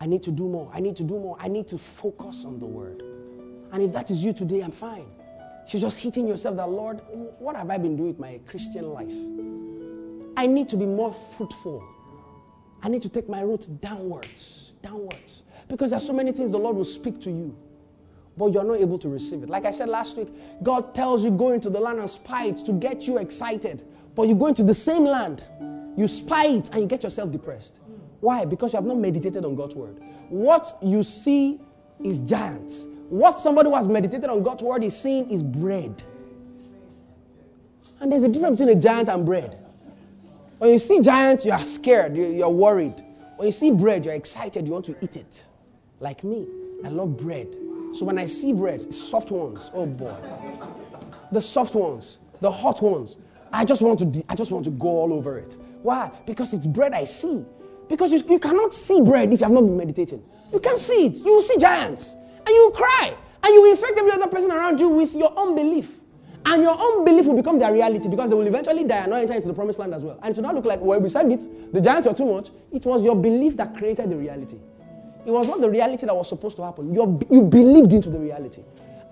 I 0.01 0.07
need 0.07 0.23
to 0.25 0.31
do 0.31 0.49
more. 0.49 0.71
I 0.75 0.81
need 0.81 0.97
to 0.97 1.03
do 1.03 1.19
more. 1.19 1.37
I 1.41 1.49
need 1.49 1.69
to 1.69 1.79
focus 1.79 2.45
on 2.45 2.59
the 2.59 2.67
word. 2.67 3.03
And 3.73 3.83
if 3.83 3.93
that 3.93 4.11
is 4.11 4.23
you 4.23 4.33
today, 4.33 4.61
I'm 4.61 4.73
fine. 4.73 5.07
You're 5.69 5.81
just 5.81 5.99
hitting 5.99 6.27
yourself 6.27 6.57
that, 6.57 6.69
Lord, 6.69 7.01
what 7.39 7.57
have 7.57 7.71
I 7.71 7.79
been 7.79 7.97
doing 7.97 8.09
with 8.09 8.19
my 8.19 8.39
Christian 8.47 8.93
life? 8.93 9.11
I 10.37 10.47
need 10.47 10.69
to 10.71 10.77
be 10.77 10.85
more 10.85 11.13
fruitful. 11.13 11.83
I 12.83 12.89
need 12.89 13.03
to 13.03 13.09
take 13.09 13.29
my 13.29 13.41
roots 13.41 13.67
downwards. 13.67 14.73
downwards. 14.83 15.43
Because 15.69 15.91
there's 15.91 16.07
so 16.07 16.13
many 16.13 16.33
things 16.33 16.51
the 16.53 16.59
Lord 16.59 16.77
will 16.77 16.85
speak 16.85 17.21
to 17.23 17.31
you, 17.31 17.57
but 18.37 18.53
you're 18.53 18.65
not 18.65 18.81
able 18.81 18.99
to 18.99 19.09
receive 19.09 19.43
it. 19.43 19.49
Like 19.49 19.65
I 19.65 19.71
said 19.71 19.89
last 19.89 20.19
week, 20.19 20.29
God 20.63 20.95
tells 20.95 21.25
you 21.25 21.31
go 21.31 21.53
into 21.53 21.71
the 21.71 21.81
land 21.81 21.99
and 21.99 22.11
spy 22.11 22.47
it 22.47 22.59
to 22.67 22.73
get 22.73 23.07
you 23.07 23.19
excited, 23.19 23.85
but 24.15 24.29
you 24.29 24.35
go 24.35 24.49
into 24.49 24.63
the 24.63 24.75
same 24.75 25.05
land, 25.05 25.47
you 25.97 26.09
spy 26.09 26.47
it, 26.47 26.69
and 26.73 26.83
you 26.83 26.87
get 26.87 27.05
yourself 27.05 27.33
depressed. 27.33 27.81
Why? 28.25 28.47
Because 28.47 28.73
you 28.73 28.79
have 28.79 28.87
not 28.87 28.97
meditated 28.97 29.45
on 29.45 29.55
God's 29.55 29.75
word. 29.75 30.03
What 30.31 30.79
you 30.81 31.03
see 31.03 31.61
is 32.03 32.21
giants. 32.21 32.89
What 33.11 33.39
somebody 33.39 33.69
who 33.69 33.75
has 33.75 33.87
meditated 33.87 34.31
on 34.31 34.43
God's 34.43 34.63
word 34.63 34.83
is 34.83 34.99
seeing 34.99 35.31
is 35.31 35.43
bread. 35.43 36.03
And 38.01 38.11
there's 38.11 38.23
a 38.23 38.29
difference 38.31 38.59
between 38.59 38.79
a 38.79 38.81
giant 38.81 39.11
and 39.11 39.27
bread. 39.27 39.59
When 40.57 40.71
you 40.71 40.79
see 40.79 41.01
giants, 41.01 41.45
you 41.45 41.53
are 41.53 41.63
scared, 41.63 42.17
you're 42.17 42.49
worried. 42.49 43.05
When 43.37 43.45
you 43.45 43.53
see 43.53 43.71
bread, 43.71 44.07
you're 44.07 44.15
excited, 44.15 44.67
you 44.67 44.73
want 44.73 44.87
to 44.87 44.97
eat 45.05 45.19
it. 45.19 45.45
Like 46.01 46.25
me, 46.25 46.47
I 46.83 46.89
love 46.89 47.19
bread. 47.19 47.55
So 47.93 48.07
when 48.07 48.19
I 48.19 48.25
see 48.25 48.55
bread, 48.55 48.91
soft 48.95 49.33
ones, 49.33 49.71
oh 49.75 49.85
boy. 49.85 50.17
The 51.31 51.43
soft 51.43 51.75
ones, 51.75 52.21
the 52.41 52.51
hot 52.51 52.81
ones, 52.81 53.19
I 53.53 53.67
just 53.67 53.83
want 53.83 53.99
to 53.99 54.25
I 54.31 54.35
just 54.35 54.51
want 54.51 54.65
to 54.65 54.71
go 54.71 54.89
all 54.89 55.13
over 55.13 55.39
it. 55.39 55.59
Why? 55.83 56.11
Because 56.25 56.55
it's 56.55 56.65
bread 56.65 56.95
I 56.95 57.05
see. 57.05 57.45
Because 57.89 58.13
you, 58.13 58.23
you 58.29 58.39
cannot 58.39 58.73
see 58.73 59.01
bread 59.01 59.33
if 59.33 59.41
you 59.41 59.45
have 59.45 59.53
not 59.53 59.63
been 59.63 59.77
meditating. 59.77 60.23
You 60.53 60.61
can 60.61 60.79
see 60.79 61.07
it. 61.07 61.17
You 61.19 61.35
will 61.35 61.43
see 61.43 61.57
giants. 61.59 62.15
And 62.47 62.49
you 62.49 62.63
will 62.65 62.77
cry. 62.77 63.17
And 63.43 63.55
you 63.55 63.63
will 63.63 63.71
infect 63.71 63.99
every 63.99 64.13
other 64.13 64.27
person 64.27 64.51
around 64.51 64.81
you 64.81 64.89
with 64.89 65.15
your 65.15 65.37
unbelief. 65.37 66.01
And 66.47 66.63
your 66.63 66.77
unbelief 66.79 67.27
will 67.27 67.37
become 67.37 67.59
their 67.59 67.73
reality 67.73 68.09
because 68.09 68.29
they 68.29 68.37
will 68.37 68.47
eventually 68.47 68.85
die 68.85 68.99
and 68.99 69.11
not 69.11 69.21
enter 69.21 69.33
into 69.33 69.49
the 69.49 69.55
promised 69.55 69.79
land 69.79 69.95
as 69.95 70.03
well. 70.03 70.19
And 70.23 70.35
to 70.35 70.43
not 70.43 70.55
look 70.55 70.67
like, 70.67 70.81
well, 70.81 71.01
we 71.01 71.09
said 71.09 71.31
it, 71.33 71.73
the 71.73 71.81
giants 71.81 72.07
were 72.07 72.15
too 72.15 72.27
much. 72.27 72.51
It 72.71 72.85
was 72.85 73.03
your 73.03 73.17
belief 73.17 73.57
that 73.57 73.77
created 73.77 74.11
the 74.11 74.17
reality. 74.17 74.59
It 75.25 75.31
was 75.31 75.47
not 75.47 75.63
the 75.63 75.71
reality 75.71 76.05
that 76.05 76.15
was 76.15 76.29
supposed 76.29 76.57
to 76.57 76.63
happen. 76.63 76.93
Your, 76.93 77.19
you 77.31 77.43
believed 77.43 77.93
into 77.95 78.11
the 78.11 78.19
reality. 78.19 78.63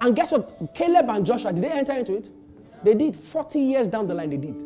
And 0.03 0.15
guess 0.15 0.31
what? 0.31 0.75
Caleb 0.75 1.09
and 1.09 1.25
Joshua, 1.25 1.53
did 1.53 1.65
they 1.65 1.71
enter 1.71 1.93
into 1.93 2.15
it? 2.17 2.29
They 2.85 2.95
did. 2.95 3.17
40 3.17 3.61
years 3.61 3.89
down 3.89 4.09
the 4.09 4.15
line, 4.15 4.31
they 4.31 4.37
did. 4.37 4.63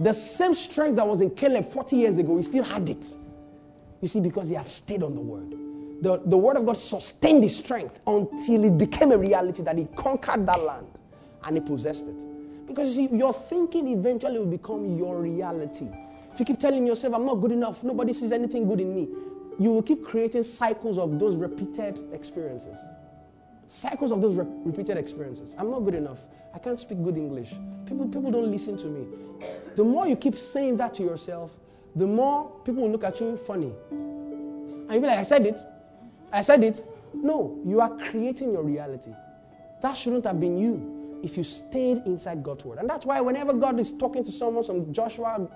The 0.00 0.12
same 0.12 0.54
strength 0.54 0.96
that 0.96 1.06
was 1.06 1.22
in 1.22 1.30
Caleb 1.30 1.70
40 1.72 1.96
years 1.96 2.18
ago, 2.18 2.36
he 2.36 2.42
still 2.42 2.64
had 2.64 2.88
it. 2.90 3.16
You 4.00 4.08
see, 4.08 4.20
because 4.20 4.48
he 4.48 4.54
had 4.54 4.68
stayed 4.68 5.02
on 5.02 5.14
the 5.14 5.20
word. 5.20 5.54
The, 6.02 6.20
the 6.26 6.36
word 6.36 6.56
of 6.56 6.66
God 6.66 6.76
sustained 6.76 7.42
his 7.42 7.56
strength 7.56 8.00
until 8.06 8.64
it 8.64 8.76
became 8.76 9.12
a 9.12 9.18
reality 9.18 9.62
that 9.62 9.78
he 9.78 9.86
conquered 9.96 10.46
that 10.46 10.62
land 10.62 10.86
and 11.44 11.56
he 11.56 11.60
possessed 11.60 12.06
it. 12.06 12.66
Because 12.66 12.96
you 12.96 13.08
see, 13.08 13.16
your 13.16 13.32
thinking 13.32 13.88
eventually 13.88 14.38
will 14.38 14.46
become 14.46 14.96
your 14.98 15.20
reality. 15.22 15.88
If 16.32 16.40
you 16.40 16.44
keep 16.44 16.60
telling 16.60 16.86
yourself, 16.86 17.14
I'm 17.14 17.24
not 17.24 17.36
good 17.36 17.52
enough, 17.52 17.82
nobody 17.82 18.12
sees 18.12 18.32
anything 18.32 18.68
good 18.68 18.80
in 18.80 18.94
me, 18.94 19.08
you 19.58 19.72
will 19.72 19.82
keep 19.82 20.04
creating 20.04 20.42
cycles 20.42 20.98
of 20.98 21.18
those 21.18 21.34
repeated 21.36 22.02
experiences. 22.12 22.76
Cycles 23.66 24.12
of 24.12 24.20
those 24.20 24.34
re- 24.34 24.46
repeated 24.64 24.98
experiences. 24.98 25.54
I'm 25.58 25.70
not 25.70 25.80
good 25.80 25.94
enough. 25.94 26.18
I 26.54 26.58
can't 26.58 26.78
speak 26.78 27.02
good 27.02 27.16
English. 27.16 27.54
People, 27.86 28.06
people 28.08 28.30
don't 28.30 28.50
listen 28.50 28.76
to 28.78 28.86
me. 28.86 29.06
The 29.76 29.84
more 29.84 30.06
you 30.06 30.16
keep 30.16 30.36
saying 30.36 30.76
that 30.76 30.94
to 30.94 31.02
yourself, 31.02 31.52
the 31.96 32.06
more 32.06 32.50
people 32.64 32.82
will 32.82 32.90
look 32.90 33.04
at 33.04 33.20
you 33.20 33.36
funny. 33.36 33.72
And 33.90 34.92
you'll 34.92 35.00
be 35.00 35.06
like, 35.06 35.18
I 35.18 35.22
said 35.22 35.46
it. 35.46 35.60
I 36.32 36.42
said 36.42 36.62
it. 36.62 36.84
No, 37.14 37.58
you 37.64 37.80
are 37.80 37.90
creating 38.10 38.52
your 38.52 38.62
reality. 38.62 39.12
That 39.82 39.96
shouldn't 39.96 40.24
have 40.24 40.38
been 40.38 40.58
you 40.58 41.20
if 41.22 41.36
you 41.36 41.42
stayed 41.42 42.02
inside 42.06 42.42
God's 42.42 42.64
word. 42.64 42.78
And 42.78 42.88
that's 42.88 43.06
why 43.06 43.20
whenever 43.20 43.52
God 43.52 43.80
is 43.80 43.92
talking 43.92 44.22
to 44.24 44.30
someone, 44.30 44.62
some 44.62 44.92
Joshua, 44.92 45.48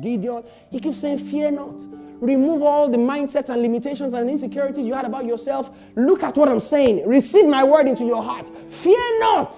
Gideon, 0.00 0.44
he 0.70 0.78
keeps 0.78 0.98
saying, 0.98 1.18
Fear 1.30 1.52
not. 1.52 1.80
Remove 2.20 2.62
all 2.62 2.88
the 2.88 2.98
mindsets 2.98 3.48
and 3.48 3.62
limitations 3.62 4.14
and 4.14 4.28
insecurities 4.28 4.86
you 4.86 4.94
had 4.94 5.04
about 5.04 5.26
yourself. 5.26 5.70
Look 5.96 6.22
at 6.22 6.36
what 6.36 6.48
I'm 6.48 6.60
saying. 6.60 7.06
Receive 7.06 7.46
my 7.46 7.64
word 7.64 7.88
into 7.88 8.04
your 8.04 8.22
heart. 8.22 8.50
Fear 8.70 9.20
not. 9.20 9.56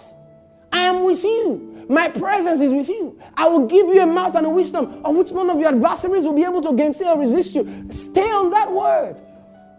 I 0.72 0.82
am 0.82 1.04
with 1.04 1.22
you. 1.24 1.77
My 1.88 2.08
presence 2.08 2.60
is 2.60 2.72
with 2.72 2.88
you. 2.88 3.18
I 3.34 3.48
will 3.48 3.66
give 3.66 3.86
you 3.88 4.02
a 4.02 4.06
mouth 4.06 4.34
and 4.34 4.46
a 4.46 4.50
wisdom 4.50 5.00
of 5.04 5.16
which 5.16 5.32
none 5.32 5.48
of 5.48 5.58
your 5.58 5.70
adversaries 5.70 6.24
will 6.24 6.34
be 6.34 6.44
able 6.44 6.60
to 6.62 6.74
gainsay 6.74 7.08
or 7.08 7.18
resist 7.18 7.54
you. 7.54 7.86
Stay 7.90 8.30
on 8.30 8.50
that 8.50 8.70
word. 8.70 9.16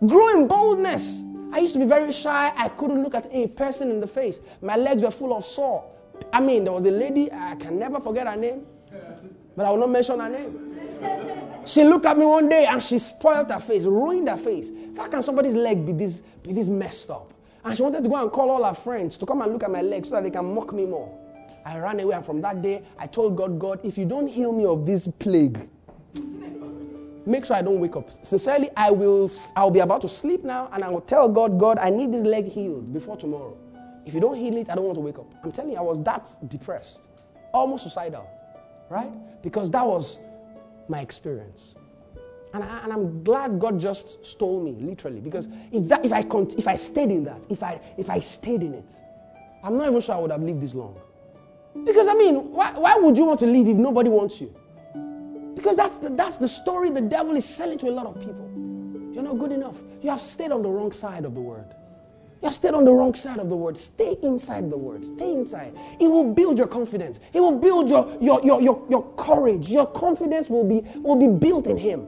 Grow 0.06 0.30
in 0.30 0.48
boldness. 0.48 1.24
I 1.52 1.60
used 1.60 1.74
to 1.74 1.80
be 1.80 1.86
very 1.86 2.12
shy. 2.12 2.52
I 2.56 2.70
couldn't 2.70 3.04
look 3.04 3.14
at 3.14 3.28
a 3.32 3.48
person 3.48 3.92
in 3.92 4.00
the 4.00 4.08
face. 4.08 4.40
My 4.62 4.76
legs 4.76 5.04
were 5.04 5.12
full 5.12 5.36
of 5.36 5.46
sore. 5.46 5.86
I 6.34 6.42
mean, 6.42 6.64
there 6.64 6.74
was 6.74 6.86
a 6.86 6.92
lady, 6.92 7.32
I 7.32 7.56
can 7.56 7.78
never 7.78 8.00
forget 8.00 8.28
her 8.28 8.36
name, 8.36 8.66
but 9.56 9.66
I 9.66 9.70
will 9.70 9.78
not 9.78 9.90
mention 9.90 10.20
her 10.20 10.30
name. 10.30 10.66
She 11.66 11.84
looked 11.84 12.06
at 12.06 12.18
me 12.18 12.26
one 12.26 12.50
day 12.50 12.66
and 12.66 12.82
she 12.82 12.98
spoiled 12.98 13.52
her 13.52 13.60
face, 13.60 13.86
ruined 13.86 14.30
her 14.30 14.38
face. 14.38 14.72
So 14.94 15.02
how 15.02 15.08
can 15.08 15.22
somebody's 15.22 15.54
leg 15.54 15.86
be 15.86 15.92
this, 15.92 16.22
be 16.44 16.54
this 16.54 16.68
messed 16.68 17.10
up? 17.10 17.34
And 17.64 17.76
she 17.76 17.84
wanted 17.84 18.04
to 18.04 18.10
go 18.10 18.16
and 18.16 18.32
call 18.32 18.50
all 18.50 18.64
her 18.64 18.74
friends 18.74 19.18
to 19.18 19.26
come 19.26 19.42
and 19.42 19.52
look 19.52 19.64
at 19.64 19.72
my 19.72 19.82
leg 19.82 20.06
so 20.06 20.16
that 20.16 20.24
they 20.24 20.32
can 20.32 20.54
mock 20.54 20.74
me 20.74 20.86
more. 20.86 21.16
I 21.70 21.78
ran 21.78 22.00
away, 22.00 22.16
and 22.16 22.26
from 22.26 22.42
that 22.42 22.64
day, 22.64 22.82
I 22.98 23.06
told 23.06 23.36
God, 23.38 23.60
God, 23.60 23.80
if 23.84 23.96
you 23.96 24.06
don't 24.06 24.28
heal 24.28 24.52
me 24.52 24.66
of 24.66 24.88
this 24.88 25.08
plague, 25.20 25.70
make 27.28 27.46
sure 27.46 27.56
I 27.56 27.62
don't 27.62 27.80
wake 27.80 27.96
up. 27.96 28.10
Sincerely, 28.26 28.72
I 28.76 28.90
will 28.90 29.30
I'll 29.56 29.70
be 29.70 29.80
about 29.80 30.02
to 30.02 30.10
sleep 30.10 30.44
now, 30.44 30.70
and 30.74 30.84
I 30.84 30.90
will 30.90 31.02
tell 31.02 31.30
God, 31.30 31.60
God, 31.60 31.78
I 31.78 31.92
need 31.92 32.12
this 32.12 32.24
leg 32.24 32.46
healed 32.46 32.92
before 32.92 33.18
tomorrow. 33.18 33.56
If 34.04 34.16
you 34.16 34.20
don't 34.20 34.36
heal 34.36 34.58
it, 34.58 34.72
I 34.72 34.76
don't 34.76 34.86
want 34.86 34.96
to 34.96 35.02
wake 35.02 35.20
up. 35.20 35.32
I'm 35.44 35.52
telling 35.52 35.74
you, 35.74 35.78
I 35.78 35.82
was 35.82 36.02
that 36.04 36.28
depressed, 36.48 37.08
almost 37.54 37.84
suicidal, 37.84 38.28
right? 38.90 39.12
Because 39.44 39.70
that 39.70 39.86
was 39.86 40.20
my 40.88 41.02
experience. 41.02 41.76
And, 42.56 42.64
I, 42.64 42.88
am 42.90 43.24
glad 43.24 43.60
God 43.60 43.80
just 43.80 44.26
stole 44.26 44.60
me, 44.60 44.72
literally. 44.72 45.20
Because 45.20 45.48
if, 45.72 45.88
that, 45.88 46.04
if, 46.04 46.12
I 46.12 46.26
if 46.58 46.68
I 46.68 46.74
stayed 46.74 47.12
in 47.12 47.24
that, 47.26 47.46
if 47.48 47.62
I, 47.62 47.80
if 47.96 48.10
I 48.10 48.20
stayed 48.22 48.64
in 48.64 48.74
it, 48.74 48.92
I'm 49.64 49.78
not 49.78 49.88
even 49.90 50.02
sure 50.02 50.16
I 50.16 50.18
would 50.18 50.32
have 50.32 50.42
lived 50.42 50.62
this 50.62 50.74
long. 50.74 51.00
Because, 51.86 52.08
I 52.08 52.14
mean, 52.14 52.52
why, 52.52 52.72
why 52.72 52.96
would 52.96 53.18
you 53.18 53.26
want 53.26 53.40
to 53.40 53.48
leave 53.48 53.68
if 53.68 53.78
nobody 53.78 54.10
wants 54.10 54.42
you? 54.42 54.54
Because 55.56 55.76
that's 55.76 55.98
the, 55.98 56.10
that's 56.10 56.38
the 56.38 56.48
story 56.48 56.90
the 56.90 57.02
devil 57.02 57.36
is 57.36 57.46
selling 57.46 57.78
to 57.80 57.90
a 57.90 57.92
lot 57.92 58.06
of 58.06 58.16
people. 58.20 58.50
You're 59.14 59.24
not 59.24 59.40
good 59.40 59.52
enough. 59.52 59.76
You 60.02 60.10
have 60.10 60.22
stayed 60.22 60.52
on 60.52 60.62
the 60.62 60.70
wrong 60.70 60.92
side 60.92 61.26
of 61.26 61.36
the 61.36 61.42
word. 61.42 61.66
You 62.42 62.48
have 62.48 62.56
stayed 62.56 62.74
on 62.74 62.86
the 62.86 62.92
wrong 62.92 63.14
side 63.14 63.40
of 63.40 63.50
the 63.50 63.56
word. 63.56 63.78
Stay 63.78 64.18
inside 64.24 64.70
the 64.72 64.78
word. 64.78 65.06
Stay 65.06 65.34
inside. 65.34 65.78
It 66.00 66.08
will 66.08 66.34
build 66.34 66.58
your 66.58 66.68
confidence. 66.68 67.20
It 67.34 67.42
will 67.42 67.60
build 67.60 67.90
your, 67.90 68.18
your, 68.22 68.42
your, 68.46 68.62
your, 68.62 68.86
your 68.90 69.14
courage. 69.18 69.68
Your 69.68 69.86
confidence 69.86 70.50
will 70.50 70.64
be, 70.64 70.88
will 71.00 71.18
be 71.18 71.28
built 71.28 71.68
in 71.68 71.78
Him. 71.78 72.08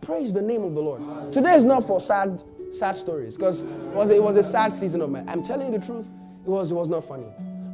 Praise 0.00 0.32
the 0.32 0.42
name 0.42 0.64
of 0.64 0.74
the 0.74 0.80
Lord. 0.80 1.32
Today 1.32 1.54
is 1.54 1.64
not 1.64 1.86
for 1.86 2.00
sad, 2.00 2.42
sad 2.72 2.96
stories 2.96 3.36
because 3.36 3.60
it 3.60 3.66
was, 3.66 4.10
a, 4.10 4.16
it 4.16 4.22
was 4.22 4.34
a 4.34 4.42
sad 4.42 4.72
season 4.72 5.00
of 5.00 5.10
my. 5.10 5.22
I'm 5.28 5.44
telling 5.44 5.72
you 5.72 5.78
the 5.78 5.86
truth. 5.86 6.08
It 6.44 6.50
was, 6.50 6.72
it 6.72 6.74
was 6.74 6.88
not 6.88 7.06
funny. 7.06 7.26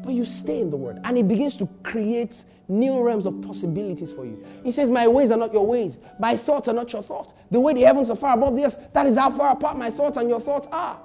But 0.04 0.14
you 0.14 0.24
stay 0.24 0.60
in 0.60 0.70
the 0.70 0.76
word 0.76 1.00
and 1.04 1.18
it 1.18 1.28
begins 1.28 1.56
to 1.56 1.66
create 1.82 2.44
new 2.68 3.02
realms 3.02 3.26
of 3.26 3.40
possibilities 3.42 4.12
for 4.12 4.24
you. 4.24 4.44
He 4.62 4.72
says, 4.72 4.90
My 4.90 5.08
ways 5.08 5.30
are 5.30 5.36
not 5.36 5.52
your 5.52 5.66
ways, 5.66 5.98
my 6.18 6.36
thoughts 6.36 6.68
are 6.68 6.74
not 6.74 6.92
your 6.92 7.02
thoughts. 7.02 7.34
The 7.50 7.58
way 7.60 7.74
the 7.74 7.82
heavens 7.82 8.10
are 8.10 8.16
far 8.16 8.34
above 8.34 8.56
the 8.56 8.66
earth, 8.66 8.78
that 8.92 9.06
is 9.06 9.16
how 9.16 9.30
far 9.30 9.52
apart 9.52 9.76
my 9.76 9.90
thoughts 9.90 10.16
and 10.16 10.28
your 10.28 10.40
thoughts 10.40 10.68
are. 10.70 10.98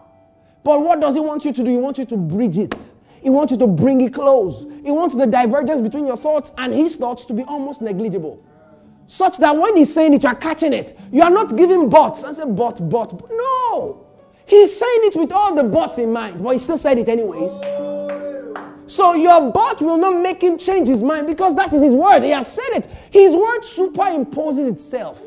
But 0.64 0.82
what 0.82 1.02
does 1.02 1.14
he 1.14 1.20
want 1.20 1.46
you 1.46 1.54
to 1.54 1.64
do? 1.64 1.72
He 1.72 1.78
wants 1.78 2.00
you 2.00 2.06
to 2.06 2.18
bridge 2.18 2.58
it. 2.58 2.76
He 3.22 3.30
wants 3.30 3.52
you 3.52 3.58
to 3.60 3.68
bring 3.68 4.02
it 4.02 4.14
close. 4.14 4.66
He 4.84 4.92
wants 4.92 5.16
the 5.16 5.26
divergence 5.26 5.82
between 5.82 6.06
your 6.06 6.18
thoughts 6.18 6.52
and 6.58 6.74
his 6.74 6.96
thoughts 6.96 7.26
to 7.26 7.34
be 7.34 7.44
almost 7.44 7.82
negligible. 7.82 8.44
Such 9.08 9.38
that 9.38 9.58
when 9.58 9.76
he's 9.78 9.94
saying 9.94 10.14
it, 10.14 10.24
you 10.24 10.30
are 10.30 10.36
catching 10.36 10.74
it. 10.74 10.98
You 11.12 11.22
are 11.24 11.30
not 11.30 11.56
giving 11.56 11.90
buts 11.90 12.24
and 12.24 12.36
say, 12.36 12.46
but, 12.46 12.90
but. 12.90 13.30
No. 13.30 14.06
He's 14.46 14.78
saying 14.78 15.00
it 15.04 15.16
with 15.16 15.32
all 15.32 15.56
the 15.56 15.64
buts 15.64 15.98
in 15.98 16.12
mind, 16.12 16.44
but 16.44 16.52
he 16.52 16.60
still 16.60 16.78
said 16.78 16.98
it 16.98 17.08
anyways. 17.08 17.52
So 18.88 19.14
your 19.14 19.52
but 19.52 19.82
will 19.82 19.98
not 19.98 20.22
make 20.22 20.42
him 20.42 20.58
change 20.58 20.88
his 20.88 21.02
mind 21.02 21.28
because 21.28 21.56
that 21.56 21.74
is 21.74 21.82
his 21.82 21.94
word. 21.94 22.24
He 22.24 22.32
has 22.32 22.52
said 22.52 22.70
it. 22.72 22.88
His 23.12 23.34
word 23.36 23.62
superimposes 23.62 24.72
itself. 24.72 25.20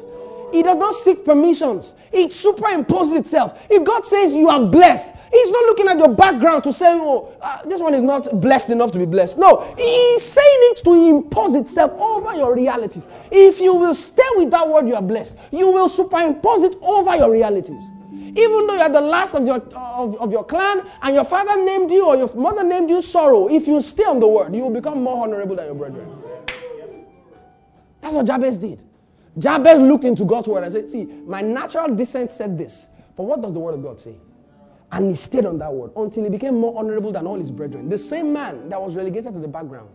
He 0.52 0.62
does 0.62 0.76
not 0.76 0.94
seek 0.94 1.24
permissions. 1.24 1.94
It 2.12 2.30
superimposes 2.30 3.18
itself. 3.18 3.58
If 3.68 3.84
God 3.84 4.06
says 4.06 4.32
you 4.32 4.48
are 4.48 4.64
blessed, 4.64 5.08
He's 5.32 5.50
not 5.50 5.64
looking 5.64 5.88
at 5.88 5.98
your 5.98 6.14
background 6.14 6.64
to 6.64 6.72
say, 6.72 6.86
oh, 6.88 7.32
uh, 7.42 7.62
this 7.64 7.80
one 7.80 7.94
is 7.94 8.02
not 8.02 8.40
blessed 8.40 8.70
enough 8.70 8.92
to 8.92 8.98
be 8.98 9.04
blessed. 9.04 9.38
No, 9.38 9.74
He's 9.76 10.22
saying 10.22 10.46
it 10.70 10.84
to 10.84 10.92
impose 10.94 11.54
itself 11.54 11.92
over 12.00 12.34
your 12.34 12.54
realities. 12.54 13.08
If 13.30 13.60
you 13.60 13.74
will 13.74 13.94
stay 13.94 14.26
with 14.36 14.50
that 14.52 14.68
word, 14.68 14.86
you 14.86 14.94
are 14.94 15.02
blessed. 15.02 15.36
You 15.50 15.70
will 15.70 15.88
superimpose 15.88 16.62
it 16.62 16.76
over 16.80 17.16
your 17.16 17.30
realities. 17.30 17.90
Even 18.36 18.66
though 18.66 18.74
you 18.74 18.80
are 18.80 18.90
the 18.90 19.00
last 19.00 19.34
of 19.34 19.46
your, 19.46 19.56
of, 19.74 20.16
of 20.16 20.30
your 20.30 20.44
clan 20.44 20.86
and 21.02 21.14
your 21.14 21.24
father 21.24 21.56
named 21.64 21.90
you 21.90 22.06
or 22.06 22.16
your 22.16 22.32
mother 22.34 22.62
named 22.62 22.90
you 22.90 23.00
sorrow, 23.00 23.48
if 23.48 23.66
you 23.66 23.80
stay 23.80 24.04
on 24.04 24.20
the 24.20 24.28
word, 24.28 24.54
you 24.54 24.62
will 24.62 24.70
become 24.70 25.02
more 25.02 25.24
honorable 25.24 25.56
than 25.56 25.66
your 25.66 25.74
brethren. 25.74 26.06
That's 28.00 28.14
what 28.14 28.26
Jabez 28.26 28.58
did. 28.58 28.82
Jabez 29.38 29.80
looked 29.80 30.04
into 30.04 30.24
God's 30.24 30.48
word 30.48 30.64
and 30.64 30.72
said, 30.72 30.86
See, 30.86 31.04
my 31.04 31.40
natural 31.40 31.94
descent 31.94 32.30
said 32.30 32.56
this, 32.58 32.86
but 33.16 33.24
what 33.24 33.40
does 33.40 33.54
the 33.54 33.58
word 33.58 33.74
of 33.74 33.82
God 33.82 33.98
say? 33.98 34.14
And 34.92 35.08
he 35.08 35.16
stayed 35.16 35.46
on 35.46 35.58
that 35.58 35.72
word 35.72 35.90
until 35.96 36.24
he 36.24 36.30
became 36.30 36.60
more 36.60 36.78
honorable 36.78 37.12
than 37.12 37.26
all 37.26 37.38
his 37.38 37.50
brethren. 37.50 37.88
The 37.88 37.98
same 37.98 38.32
man 38.32 38.68
that 38.68 38.80
was 38.80 38.94
relegated 38.94 39.32
to 39.34 39.40
the 39.40 39.48
background 39.48 39.88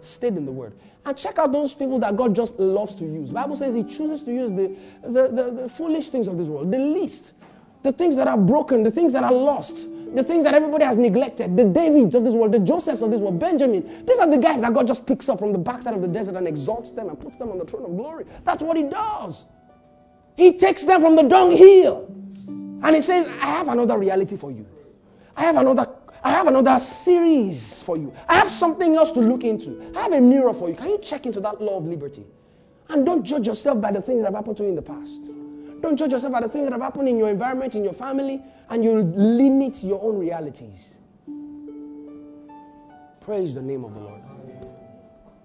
stayed 0.00 0.36
in 0.36 0.44
the 0.44 0.52
word. 0.52 0.74
And 1.04 1.16
check 1.16 1.38
out 1.38 1.52
those 1.52 1.74
people 1.74 1.98
that 2.00 2.16
God 2.16 2.34
just 2.34 2.58
loves 2.58 2.94
to 2.96 3.04
use. 3.04 3.28
The 3.28 3.34
Bible 3.34 3.56
says 3.56 3.74
He 3.74 3.84
chooses 3.84 4.22
to 4.24 4.32
use 4.32 4.50
the, 4.50 4.76
the, 5.02 5.28
the, 5.28 5.62
the 5.62 5.68
foolish 5.68 6.10
things 6.10 6.26
of 6.26 6.38
this 6.38 6.48
world, 6.48 6.70
the 6.70 6.78
least, 6.78 7.32
the 7.82 7.92
things 7.92 8.16
that 8.16 8.28
are 8.28 8.38
broken, 8.38 8.82
the 8.82 8.90
things 8.90 9.12
that 9.12 9.24
are 9.24 9.32
lost, 9.32 9.86
the 10.14 10.22
things 10.22 10.44
that 10.44 10.54
everybody 10.54 10.84
has 10.84 10.96
neglected, 10.96 11.56
the 11.56 11.64
Davids 11.64 12.14
of 12.14 12.24
this 12.24 12.34
world, 12.34 12.52
the 12.52 12.58
Josephs 12.58 13.02
of 13.02 13.10
this 13.10 13.20
world, 13.20 13.38
Benjamin. 13.38 14.04
These 14.06 14.18
are 14.18 14.30
the 14.30 14.38
guys 14.38 14.60
that 14.60 14.72
God 14.74 14.86
just 14.86 15.06
picks 15.06 15.28
up 15.28 15.38
from 15.38 15.52
the 15.52 15.58
backside 15.58 15.94
of 15.94 16.02
the 16.02 16.08
desert 16.08 16.36
and 16.36 16.46
exalts 16.46 16.90
them 16.90 17.08
and 17.08 17.18
puts 17.18 17.36
them 17.36 17.50
on 17.50 17.58
the 17.58 17.64
throne 17.64 17.84
of 17.84 17.96
glory. 17.96 18.26
That's 18.44 18.62
what 18.62 18.76
He 18.76 18.84
does. 18.84 19.46
He 20.36 20.52
takes 20.52 20.84
them 20.84 21.00
from 21.00 21.16
the 21.16 21.22
dunghill 21.22 22.06
and 22.82 22.94
He 22.94 23.02
says, 23.02 23.26
I 23.26 23.46
have 23.46 23.68
another 23.68 23.98
reality 23.98 24.36
for 24.36 24.50
you. 24.50 24.66
I 25.36 25.42
have 25.42 25.56
another 25.56 25.88
I 26.24 26.30
have 26.30 26.46
another 26.46 26.78
series 26.78 27.82
for 27.82 27.96
you. 27.96 28.14
I 28.28 28.36
have 28.36 28.52
something 28.52 28.94
else 28.94 29.10
to 29.10 29.20
look 29.20 29.42
into. 29.42 29.92
I 29.96 30.02
have 30.02 30.12
a 30.12 30.20
mirror 30.20 30.54
for 30.54 30.68
you. 30.68 30.76
Can 30.76 30.90
you 30.90 30.98
check 30.98 31.26
into 31.26 31.40
that 31.40 31.60
law 31.60 31.78
of 31.78 31.84
liberty? 31.84 32.24
And 32.88 33.04
don't 33.04 33.24
judge 33.24 33.48
yourself 33.48 33.80
by 33.80 33.90
the 33.90 34.00
things 34.00 34.20
that 34.20 34.26
have 34.26 34.34
happened 34.34 34.56
to 34.58 34.62
you 34.62 34.68
in 34.68 34.76
the 34.76 34.82
past. 34.82 35.30
Don't 35.82 35.96
judge 35.96 36.12
yourself 36.12 36.32
by 36.32 36.40
the 36.40 36.48
things 36.48 36.64
that 36.64 36.72
have 36.72 36.80
happened 36.80 37.08
in 37.08 37.18
your 37.18 37.28
environment, 37.28 37.74
in 37.74 37.82
your 37.82 37.92
family, 37.92 38.40
and 38.70 38.84
you 38.84 39.02
limit 39.02 39.82
your 39.82 40.00
own 40.02 40.16
realities. 40.16 40.94
Praise 43.20 43.54
the 43.54 43.62
name 43.62 43.84
of 43.84 43.92
the 43.94 44.00
Lord. 44.00 44.22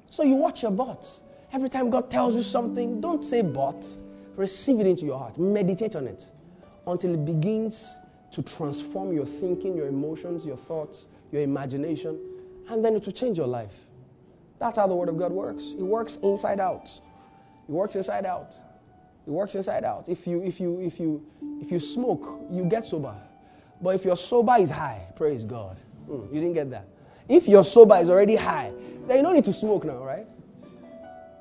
So 0.10 0.24
you 0.24 0.36
watch 0.36 0.62
your 0.62 0.72
butts. 0.72 1.22
Every 1.54 1.70
time 1.70 1.90
God 1.90 2.10
tells 2.10 2.36
you 2.36 2.44
something, 2.44 3.02
don't 3.02 3.24
say 3.24 3.42
but. 3.42 3.86
Receive 4.36 4.80
it 4.80 4.86
into 4.86 5.06
your 5.06 5.18
heart. 5.18 5.38
Meditate 5.40 5.96
on 5.96 6.08
it 6.08 6.26
until 6.86 7.14
it 7.14 7.26
begins 7.26 7.98
to 8.32 8.42
transform 8.44 9.14
your 9.14 9.26
thinking, 9.26 9.76
your 9.76 9.88
emotions, 9.88 10.46
your 10.46 10.58
thoughts, 10.58 11.08
your 11.32 11.42
imagination, 11.42 12.20
and 12.70 12.86
then 12.86 12.96
it 12.96 13.06
will 13.06 13.14
change 13.14 13.38
your 13.38 13.48
life. 13.48 13.74
That's 14.60 14.78
how 14.78 14.88
the 14.88 14.96
Word 14.96 15.10
of 15.10 15.18
God 15.18 15.32
works. 15.32 15.74
It 15.78 15.84
works 15.84 16.18
inside 16.18 16.60
out. 16.60 16.86
It 16.86 17.72
works 17.72 17.96
inside 17.96 18.26
out. 18.26 18.56
It 19.28 19.32
works 19.32 19.56
inside 19.56 19.84
out. 19.84 20.08
If 20.08 20.26
you 20.26 20.42
if 20.42 20.58
you 20.58 20.80
if 20.80 21.02
you 21.02 21.22
if 21.62 21.70
you 21.70 21.80
smoke, 21.80 22.48
you 22.50 22.64
get 22.64 22.86
sober. 22.86 23.14
But 23.82 23.96
if 23.96 24.06
your 24.06 24.16
sober 24.16 24.56
is 24.58 24.70
high, 24.70 25.06
praise 25.18 25.44
God. 25.44 25.78
Mm, 26.10 26.34
you 26.34 26.40
didn't 26.40 26.54
get 26.54 26.72
that. 26.72 26.88
If 27.28 27.46
your 27.46 27.66
sober 27.66 27.98
is 27.98 28.10
already 28.10 28.38
high, 28.38 28.72
then 29.06 29.18
you 29.18 29.24
don't 29.24 29.36
need 29.36 29.44
to 29.44 29.54
smoke 29.54 29.84
now, 29.84 29.98
right? 29.98 30.26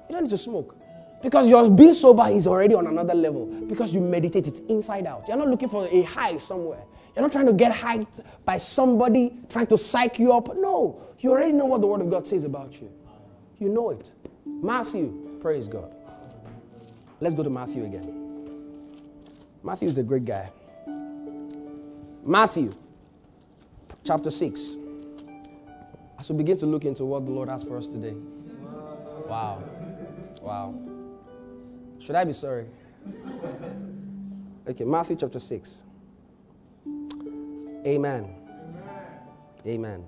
You 0.09 0.15
don't 0.15 0.25
need 0.25 0.31
to 0.31 0.39
smoke. 0.39 0.77
Because 1.23 1.49
your 1.49 1.71
being 1.71 1.95
sober 1.95 2.27
is 2.29 2.49
already 2.49 2.75
on 2.75 2.89
another 2.89 3.15
level. 3.15 3.47
Because 3.47 3.95
you 3.95 4.01
meditate 4.01 4.49
it 4.49 4.59
inside 4.69 5.07
out. 5.07 5.27
You're 5.29 5.37
not 5.37 5.49
looking 5.49 5.69
for 5.69 5.87
a 5.87 6.03
high 6.03 6.39
somewhere. 6.39 6.83
You're 7.15 7.23
not 7.23 7.33
trying 7.33 7.47
to 7.47 7.53
get 7.53 7.73
hyped 7.73 8.21
by 8.45 8.59
somebody 8.59 9.39
trying 9.49 9.69
to 9.69 9.79
psych 9.79 10.19
you 10.19 10.33
up. 10.33 10.55
No, 10.57 11.01
you 11.21 11.31
already 11.31 11.53
know 11.53 11.67
what 11.67 11.81
the 11.81 11.87
Word 11.87 12.03
of 12.03 12.11
God 12.11 12.27
says 12.27 12.45
about 12.45 12.81
you. 12.81 12.93
You 13.59 13.69
know 13.69 13.91
it. 13.91 14.13
Matthew, 14.45 15.39
praise 15.41 15.69
God. 15.69 15.96
Let's 17.19 17.35
go 17.35 17.43
to 17.43 17.51
Matthew 17.51 17.85
again. 17.85 18.27
Matthew 19.63 19.89
is 19.89 19.97
a 19.97 20.03
great 20.03 20.27
guy. 20.27 20.51
Matthew, 22.25 22.71
chapter 24.05 24.31
6. 24.31 24.77
As 26.19 26.31
we 26.31 26.37
begin 26.37 26.57
to 26.59 26.67
look 26.67 26.85
into 26.85 27.05
what 27.05 27.25
the 27.25 27.33
Lord 27.33 27.49
has 27.49 27.63
for 27.63 27.79
us 27.79 27.89
today. 27.89 28.15
Wow. 29.27 29.63
Wow. 30.43 30.75
Should 31.99 32.17
I 32.17 32.25
be 32.25 32.35
sorry? 32.35 32.67
Okay, 34.69 34.85
Matthew 34.85 35.17
chapter 35.17 35.41
6. 35.41 35.83
Amen. 37.87 38.35
Amen. 39.67 40.05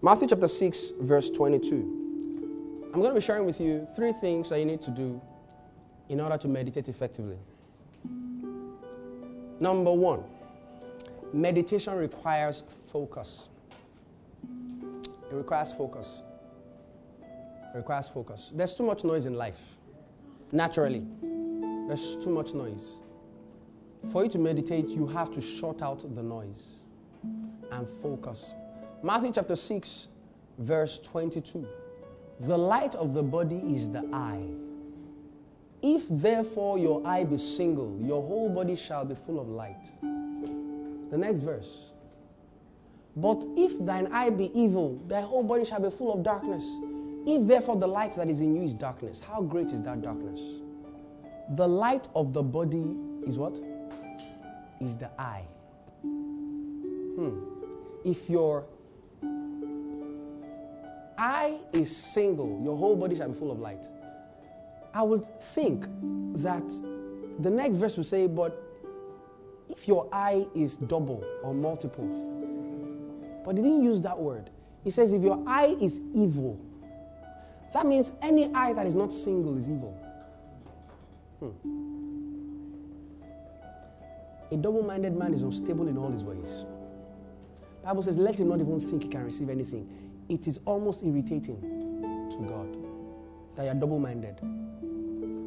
Matthew 0.00 0.28
chapter 0.28 0.48
6, 0.48 0.92
verse 1.00 1.28
22. 1.30 2.90
I'm 2.94 3.00
going 3.00 3.10
to 3.10 3.20
be 3.20 3.24
sharing 3.24 3.44
with 3.44 3.60
you 3.60 3.86
three 3.94 4.12
things 4.12 4.48
that 4.48 4.58
you 4.58 4.64
need 4.64 4.80
to 4.82 4.90
do 4.90 5.20
in 6.12 6.20
order 6.20 6.36
to 6.36 6.46
meditate 6.46 6.90
effectively. 6.90 7.38
Number 9.58 9.90
one, 9.90 10.22
meditation 11.32 11.94
requires 11.94 12.64
focus. 12.92 13.48
It 14.44 15.34
requires 15.34 15.72
focus. 15.72 16.22
It 17.22 17.78
requires 17.78 18.08
focus. 18.08 18.52
There's 18.54 18.74
too 18.74 18.82
much 18.82 19.04
noise 19.04 19.24
in 19.24 19.34
life 19.34 19.58
naturally. 20.52 21.02
There's 21.88 22.16
too 22.16 22.28
much 22.28 22.52
noise. 22.52 22.98
For 24.10 24.24
you 24.24 24.30
to 24.30 24.38
meditate, 24.38 24.88
you 24.90 25.06
have 25.06 25.32
to 25.34 25.40
shut 25.40 25.80
out 25.80 26.04
the 26.14 26.22
noise 26.22 26.62
and 27.70 27.88
focus. 28.02 28.52
Matthew 29.02 29.32
chapter 29.32 29.56
6, 29.56 30.08
verse 30.58 30.98
22. 30.98 31.66
The 32.40 32.58
light 32.58 32.94
of 32.96 33.14
the 33.14 33.22
body 33.22 33.56
is 33.56 33.88
the 33.88 34.06
eye. 34.12 34.71
If 35.82 36.04
therefore 36.08 36.78
your 36.78 37.04
eye 37.04 37.24
be 37.24 37.38
single, 37.38 37.98
your 38.00 38.22
whole 38.22 38.48
body 38.48 38.76
shall 38.76 39.04
be 39.04 39.16
full 39.26 39.40
of 39.40 39.48
light. 39.48 39.90
The 40.00 41.18
next 41.18 41.40
verse. 41.40 41.86
But 43.16 43.44
if 43.56 43.84
thine 43.84 44.06
eye 44.12 44.30
be 44.30 44.50
evil, 44.58 44.98
thy 45.06 45.20
whole 45.20 45.42
body 45.42 45.64
shall 45.64 45.80
be 45.80 45.90
full 45.90 46.14
of 46.14 46.22
darkness. 46.22 46.64
If 47.26 47.46
therefore 47.46 47.76
the 47.76 47.86
light 47.86 48.12
that 48.16 48.28
is 48.28 48.40
in 48.40 48.54
you 48.56 48.62
is 48.62 48.74
darkness, 48.74 49.20
how 49.20 49.42
great 49.42 49.72
is 49.72 49.82
that 49.82 50.02
darkness? 50.02 50.40
The 51.56 51.66
light 51.66 52.08
of 52.14 52.32
the 52.32 52.42
body 52.42 52.96
is 53.26 53.36
what? 53.36 53.58
Is 54.80 54.96
the 54.96 55.10
eye. 55.20 55.44
Hmm. 56.02 57.38
If 58.04 58.30
your 58.30 58.64
eye 61.18 61.58
is 61.72 61.94
single, 61.94 62.60
your 62.64 62.76
whole 62.76 62.96
body 62.96 63.16
shall 63.16 63.28
be 63.28 63.38
full 63.38 63.52
of 63.52 63.58
light. 63.60 63.86
I 64.94 65.02
would 65.02 65.24
think 65.54 65.86
that 66.42 66.68
the 67.38 67.50
next 67.50 67.76
verse 67.76 67.96
will 67.96 68.04
say, 68.04 68.26
but 68.26 68.62
if 69.68 69.88
your 69.88 70.08
eye 70.12 70.46
is 70.54 70.76
double 70.76 71.24
or 71.42 71.54
multiple, 71.54 72.06
but 73.44 73.56
he 73.56 73.62
didn't 73.62 73.82
use 73.82 74.02
that 74.02 74.18
word. 74.18 74.50
He 74.84 74.90
says, 74.90 75.12
if 75.12 75.22
your 75.22 75.42
eye 75.46 75.76
is 75.80 76.00
evil, 76.14 76.58
that 77.72 77.86
means 77.86 78.12
any 78.20 78.52
eye 78.54 78.72
that 78.74 78.86
is 78.86 78.94
not 78.94 79.12
single 79.12 79.56
is 79.56 79.68
evil. 79.68 79.92
Hmm. 81.40 81.52
A 84.52 84.56
double 84.58 84.82
minded 84.82 85.16
man 85.16 85.32
is 85.32 85.40
unstable 85.40 85.88
in 85.88 85.96
all 85.96 86.10
his 86.10 86.22
ways. 86.22 86.66
Bible 87.82 88.02
says, 88.02 88.18
let 88.18 88.38
him 88.38 88.48
not 88.48 88.60
even 88.60 88.78
think 88.80 89.04
he 89.04 89.08
can 89.08 89.24
receive 89.24 89.48
anything. 89.48 89.88
It 90.28 90.46
is 90.46 90.60
almost 90.66 91.02
irritating 91.02 91.60
to 92.30 92.38
God 92.46 92.81
that 93.56 93.64
you're 93.64 93.74
double 93.74 93.98
minded. 93.98 94.40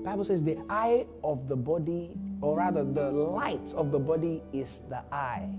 Bible 0.03 0.23
says 0.23 0.43
the 0.43 0.57
eye 0.69 1.05
of 1.23 1.47
the 1.47 1.55
body, 1.55 2.11
or 2.41 2.57
rather 2.57 2.83
the 2.83 3.11
light 3.11 3.73
of 3.75 3.91
the 3.91 3.99
body 3.99 4.43
is 4.53 4.81
the 4.87 5.01
eye. 5.11 5.49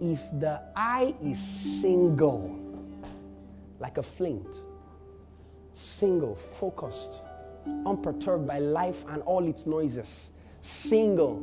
If 0.00 0.20
the 0.40 0.60
eye 0.74 1.14
is 1.22 1.38
single, 1.38 2.58
like 3.78 3.98
a 3.98 4.02
flint, 4.02 4.64
single, 5.72 6.34
focused, 6.58 7.22
unperturbed 7.86 8.46
by 8.46 8.58
life 8.58 9.04
and 9.08 9.22
all 9.22 9.46
its 9.46 9.66
noises, 9.66 10.32
single, 10.60 11.42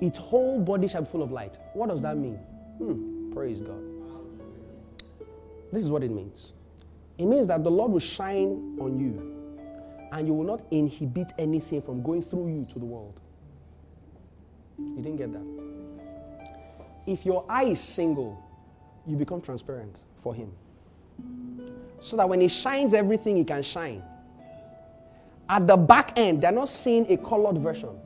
its 0.00 0.18
whole 0.18 0.60
body 0.60 0.86
shall 0.86 1.02
be 1.02 1.08
full 1.08 1.22
of 1.22 1.32
light. 1.32 1.56
What 1.72 1.88
does 1.88 2.02
that 2.02 2.18
mean? 2.18 2.36
Hmm, 2.76 3.32
praise 3.32 3.60
God. 3.60 3.82
This 5.72 5.82
is 5.82 5.90
what 5.90 6.02
it 6.02 6.10
means 6.10 6.52
it 7.18 7.26
means 7.26 7.46
that 7.48 7.64
the 7.64 7.70
Lord 7.70 7.92
will 7.92 7.98
shine 7.98 8.78
on 8.80 8.98
you 8.98 9.58
and 10.12 10.26
you 10.26 10.32
will 10.32 10.44
not 10.44 10.62
inhibit 10.70 11.32
anything 11.38 11.82
from 11.82 12.02
going 12.02 12.22
through 12.22 12.48
you 12.48 12.66
to 12.72 12.78
the 12.78 12.84
world. 12.84 13.20
You 14.78 15.02
didn't 15.02 15.16
get 15.16 15.32
that. 15.32 16.04
If 17.06 17.26
your 17.26 17.44
eye 17.48 17.64
is 17.64 17.80
single, 17.80 18.42
you 19.06 19.16
become 19.16 19.40
transparent 19.40 19.98
for 20.22 20.34
Him 20.34 20.52
so 22.00 22.16
that 22.16 22.28
when 22.28 22.40
he 22.40 22.48
shines 22.48 22.94
everything, 22.94 23.36
he 23.36 23.44
can 23.44 23.62
shine. 23.62 24.02
At 25.48 25.66
the 25.66 25.76
back 25.76 26.12
end, 26.16 26.42
they're 26.42 26.52
not 26.52 26.68
seeing 26.68 27.10
a 27.10 27.16
colored 27.16 27.58
version, 27.58 27.98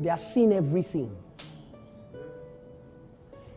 they 0.00 0.10
are 0.10 0.18
seeing 0.18 0.52
everything. 0.52 1.14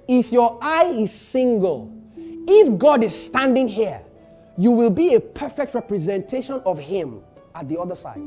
If 0.07 0.31
your 0.31 0.59
eye 0.61 0.91
is 0.91 1.11
single, 1.11 1.91
if 2.15 2.77
God 2.77 3.03
is 3.03 3.19
standing 3.19 3.67
here, 3.67 4.01
you 4.57 4.71
will 4.71 4.89
be 4.89 5.15
a 5.15 5.19
perfect 5.19 5.73
representation 5.73 6.61
of 6.65 6.79
Him 6.79 7.21
at 7.53 7.67
the 7.67 7.77
other 7.79 7.95
side 7.95 8.21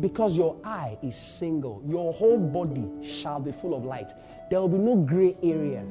because 0.00 0.36
your 0.36 0.56
eye 0.64 0.96
is 1.02 1.14
single, 1.14 1.82
your 1.86 2.12
whole 2.12 2.38
body 2.38 2.88
shall 3.06 3.38
be 3.38 3.52
full 3.52 3.74
of 3.74 3.84
light. 3.84 4.12
There 4.50 4.60
will 4.60 4.68
be 4.68 4.78
no 4.78 4.96
gray 4.96 5.36
area. 5.42 5.84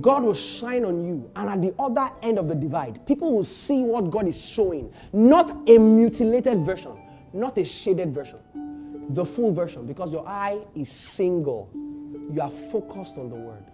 God 0.00 0.24
will 0.24 0.34
shine 0.34 0.84
on 0.84 1.04
you, 1.04 1.30
and 1.36 1.48
at 1.48 1.62
the 1.62 1.74
other 1.78 2.10
end 2.22 2.38
of 2.38 2.48
the 2.48 2.54
divide, 2.54 3.06
people 3.06 3.32
will 3.32 3.44
see 3.44 3.82
what 3.82 4.10
God 4.10 4.26
is 4.26 4.40
showing, 4.40 4.92
not 5.12 5.50
a 5.68 5.78
mutilated 5.78 6.64
version, 6.64 6.96
not 7.32 7.58
a 7.58 7.64
shaded 7.64 8.14
version, 8.14 8.38
the 9.10 9.24
full 9.24 9.52
version, 9.52 9.86
because 9.86 10.10
your 10.10 10.26
eye 10.26 10.58
is 10.74 10.90
single. 10.90 11.70
You 12.32 12.40
are 12.40 12.50
focused 12.72 13.18
on 13.18 13.28
the 13.28 13.36
word, 13.36 13.64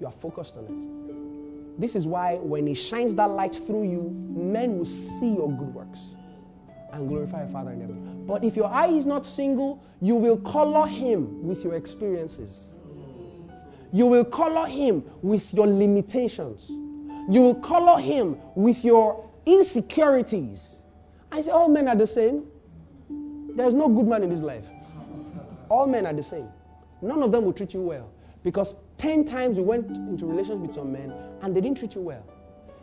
you 0.00 0.06
are 0.06 0.12
focused 0.12 0.56
on 0.56 0.64
it. 0.64 1.37
This 1.78 1.94
is 1.94 2.06
why 2.06 2.36
when 2.36 2.66
He 2.66 2.74
shines 2.74 3.14
that 3.14 3.30
light 3.30 3.54
through 3.54 3.84
you, 3.84 4.10
men 4.28 4.78
will 4.78 4.84
see 4.84 5.34
your 5.34 5.48
good 5.48 5.72
works 5.72 6.00
and 6.92 7.06
glorify 7.08 7.42
your 7.42 7.52
Father 7.52 7.70
in 7.70 7.80
heaven. 7.80 8.24
But 8.26 8.42
if 8.42 8.56
your 8.56 8.66
eye 8.66 8.88
is 8.88 9.06
not 9.06 9.24
single, 9.24 9.82
you 10.00 10.16
will 10.16 10.38
color 10.38 10.86
Him 10.86 11.46
with 11.46 11.62
your 11.62 11.74
experiences. 11.74 12.72
You 13.92 14.06
will 14.06 14.24
color 14.24 14.66
Him 14.66 15.04
with 15.22 15.54
your 15.54 15.66
limitations. 15.66 16.66
You 16.68 17.42
will 17.42 17.54
color 17.54 18.00
Him 18.00 18.36
with 18.54 18.84
your 18.84 19.24
insecurities. 19.46 20.76
I 21.30 21.42
say, 21.42 21.50
all 21.50 21.68
men 21.68 21.88
are 21.88 21.96
the 21.96 22.06
same. 22.06 22.44
There's 23.54 23.74
no 23.74 23.88
good 23.88 24.06
man 24.06 24.22
in 24.22 24.30
this 24.30 24.40
life. 24.40 24.66
All 25.68 25.86
men 25.86 26.06
are 26.06 26.12
the 26.12 26.22
same. 26.22 26.48
None 27.02 27.22
of 27.22 27.30
them 27.32 27.44
will 27.44 27.52
treat 27.52 27.74
you 27.74 27.82
well. 27.82 28.10
Because 28.42 28.76
10 28.98 29.24
times 29.24 29.56
we 29.58 29.64
went 29.64 29.88
into 29.90 30.26
relations 30.26 30.60
with 30.60 30.74
some 30.74 30.92
men 30.92 31.14
and 31.42 31.54
they 31.54 31.60
didn't 31.60 31.78
treat 31.78 31.94
you 31.94 32.02
well. 32.02 32.24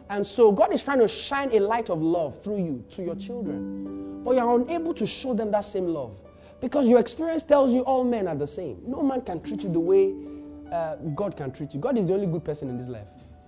And 0.09 0.25
so 0.25 0.51
God 0.51 0.73
is 0.73 0.83
trying 0.83 0.99
to 0.99 1.07
shine 1.07 1.51
a 1.53 1.59
light 1.59 1.89
of 1.89 2.01
love 2.01 2.41
through 2.41 2.57
you 2.63 2.83
to 2.91 3.03
your 3.03 3.15
children. 3.15 4.23
But 4.23 4.35
you're 4.35 4.55
unable 4.59 4.93
to 4.93 5.05
show 5.05 5.33
them 5.33 5.51
that 5.51 5.65
same 5.65 5.87
love. 5.87 6.19
Because 6.61 6.87
your 6.87 6.99
experience 6.99 7.43
tells 7.43 7.71
you 7.73 7.81
all 7.81 8.03
men 8.03 8.27
are 8.27 8.35
the 8.35 8.47
same. 8.47 8.81
No 8.85 9.03
man 9.03 9.21
can 9.21 9.41
treat 9.41 9.63
you 9.63 9.69
the 9.69 9.79
way 9.79 10.13
uh, 10.71 10.95
God 11.15 11.35
can 11.35 11.51
treat 11.51 11.73
you. 11.73 11.79
God 11.79 11.97
is 11.97 12.07
the 12.07 12.13
only 12.13 12.27
good 12.27 12.43
person 12.43 12.69
in 12.69 12.77
this 12.77 12.87
life. 12.87 13.07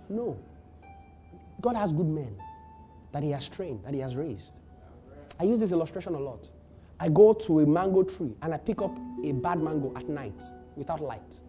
No. 0.10 0.38
God 1.62 1.76
has 1.76 1.92
good 1.92 2.08
men 2.08 2.36
that 3.12 3.24
He 3.24 3.32
has 3.32 3.48
trained, 3.48 3.84
that 3.86 3.94
He 3.94 4.00
has 4.00 4.16
raised. 4.16 4.60
I 5.40 5.44
use 5.44 5.60
this 5.60 5.72
illustration 5.72 6.16
a 6.16 6.20
lot. 6.20 6.50
I 7.00 7.10
go 7.10 7.34
to 7.34 7.60
a 7.60 7.66
mango 7.66 8.04
tree 8.04 8.36
and 8.42 8.54
I 8.54 8.58
pick 8.58 8.82
up 8.82 8.98
a 9.24 9.32
bad 9.32 9.62
mango 9.62 9.94
at 9.96 10.10
night 10.10 10.42
without 10.76 11.00
light. 11.02 11.42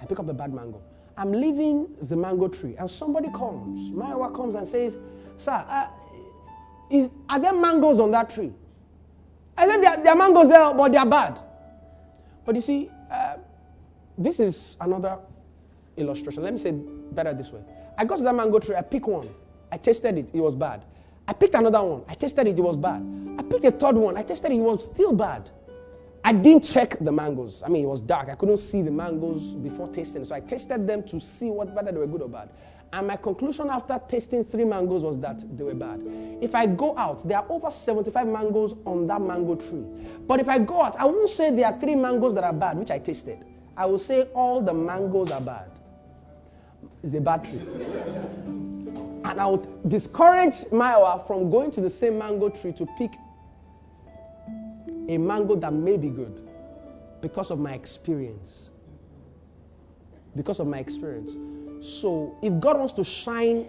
I 0.00 0.06
pick 0.06 0.18
up 0.18 0.28
a 0.28 0.32
bad 0.34 0.52
mango. 0.52 0.80
I'm 1.16 1.32
leaving 1.32 1.88
the 2.02 2.16
mango 2.16 2.48
tree 2.48 2.76
and 2.78 2.88
somebody 2.88 3.28
comes. 3.30 3.90
My 3.90 4.14
wife 4.14 4.34
comes 4.34 4.54
and 4.54 4.66
says, 4.66 4.98
Sir, 5.36 5.64
uh, 5.68 5.88
is, 6.90 7.10
are 7.28 7.38
there 7.38 7.52
mangoes 7.52 7.98
on 8.00 8.10
that 8.12 8.30
tree? 8.30 8.52
I 9.56 9.66
said, 9.66 9.82
there, 9.82 9.96
there 9.96 10.12
are 10.12 10.16
mangoes 10.16 10.48
there, 10.48 10.74
but 10.74 10.92
they 10.92 10.98
are 10.98 11.06
bad. 11.06 11.40
But 12.44 12.54
you 12.54 12.60
see, 12.60 12.90
uh, 13.10 13.36
this 14.18 14.40
is 14.40 14.76
another 14.80 15.18
illustration. 15.96 16.42
Let 16.42 16.52
me 16.52 16.58
say 16.58 16.72
better 16.72 17.32
this 17.32 17.50
way. 17.50 17.60
I 17.96 18.04
got 18.04 18.18
to 18.18 18.24
that 18.24 18.34
mango 18.34 18.58
tree, 18.58 18.76
I 18.76 18.82
picked 18.82 19.06
one. 19.06 19.28
I 19.72 19.78
tasted 19.78 20.18
it, 20.18 20.30
it 20.34 20.40
was 20.40 20.54
bad. 20.54 20.84
I 21.28 21.32
picked 21.32 21.54
another 21.54 21.82
one. 21.82 22.02
I 22.08 22.14
tested 22.14 22.46
it, 22.46 22.58
it 22.58 22.62
was 22.62 22.76
bad. 22.76 23.02
I 23.38 23.42
picked 23.42 23.64
a 23.64 23.70
third 23.72 23.96
one. 23.96 24.16
I 24.16 24.22
tested 24.22 24.52
it, 24.52 24.56
it 24.56 24.60
was 24.60 24.84
still 24.84 25.12
bad. 25.12 25.50
I 26.26 26.32
didn't 26.32 26.64
check 26.64 26.98
the 27.00 27.12
mangoes. 27.12 27.62
I 27.64 27.68
mean, 27.68 27.84
it 27.84 27.88
was 27.88 28.00
dark. 28.00 28.28
I 28.28 28.34
couldn't 28.34 28.58
see 28.58 28.82
the 28.82 28.90
mangoes 28.90 29.52
before 29.52 29.86
tasting. 29.86 30.24
So 30.24 30.34
I 30.34 30.40
tasted 30.40 30.84
them 30.84 31.04
to 31.04 31.20
see 31.20 31.50
what, 31.50 31.72
whether 31.72 31.92
they 31.92 31.98
were 31.98 32.06
good 32.08 32.22
or 32.22 32.28
bad. 32.28 32.48
And 32.92 33.06
my 33.06 33.14
conclusion 33.14 33.68
after 33.70 34.00
tasting 34.08 34.44
three 34.44 34.64
mangoes 34.64 35.04
was 35.04 35.20
that 35.20 35.44
they 35.56 35.62
were 35.62 35.72
bad. 35.74 36.02
If 36.42 36.56
I 36.56 36.66
go 36.66 36.98
out, 36.98 37.28
there 37.28 37.38
are 37.38 37.46
over 37.48 37.70
75 37.70 38.26
mangoes 38.26 38.74
on 38.84 39.06
that 39.06 39.20
mango 39.20 39.54
tree. 39.54 39.84
But 40.26 40.40
if 40.40 40.48
I 40.48 40.58
go 40.58 40.82
out, 40.82 40.96
I 40.98 41.04
won't 41.04 41.28
say 41.28 41.52
there 41.54 41.66
are 41.66 41.78
three 41.78 41.94
mangoes 41.94 42.34
that 42.34 42.42
are 42.42 42.52
bad, 42.52 42.76
which 42.76 42.90
I 42.90 42.98
tasted. 42.98 43.44
I 43.76 43.86
will 43.86 43.96
say 43.96 44.22
all 44.34 44.60
the 44.60 44.74
mangoes 44.74 45.30
are 45.30 45.40
bad. 45.40 45.70
It's 47.04 47.14
a 47.14 47.20
bad 47.20 47.44
tree. 47.44 47.60
And 49.24 49.40
I 49.40 49.46
would 49.46 49.88
discourage 49.88 50.54
Maiwa 50.72 51.24
from 51.24 51.50
going 51.50 51.70
to 51.70 51.80
the 51.80 51.90
same 51.90 52.18
mango 52.18 52.48
tree 52.48 52.72
to 52.72 52.86
pick 52.98 53.12
a 55.08 55.18
mango 55.18 55.56
that 55.56 55.72
may 55.72 55.96
be 55.96 56.08
good 56.08 56.50
because 57.20 57.50
of 57.50 57.58
my 57.58 57.72
experience. 57.74 58.70
Because 60.34 60.60
of 60.60 60.66
my 60.66 60.78
experience. 60.78 61.38
So, 61.80 62.36
if 62.42 62.58
God 62.60 62.78
wants 62.78 62.92
to 62.94 63.04
shine 63.04 63.66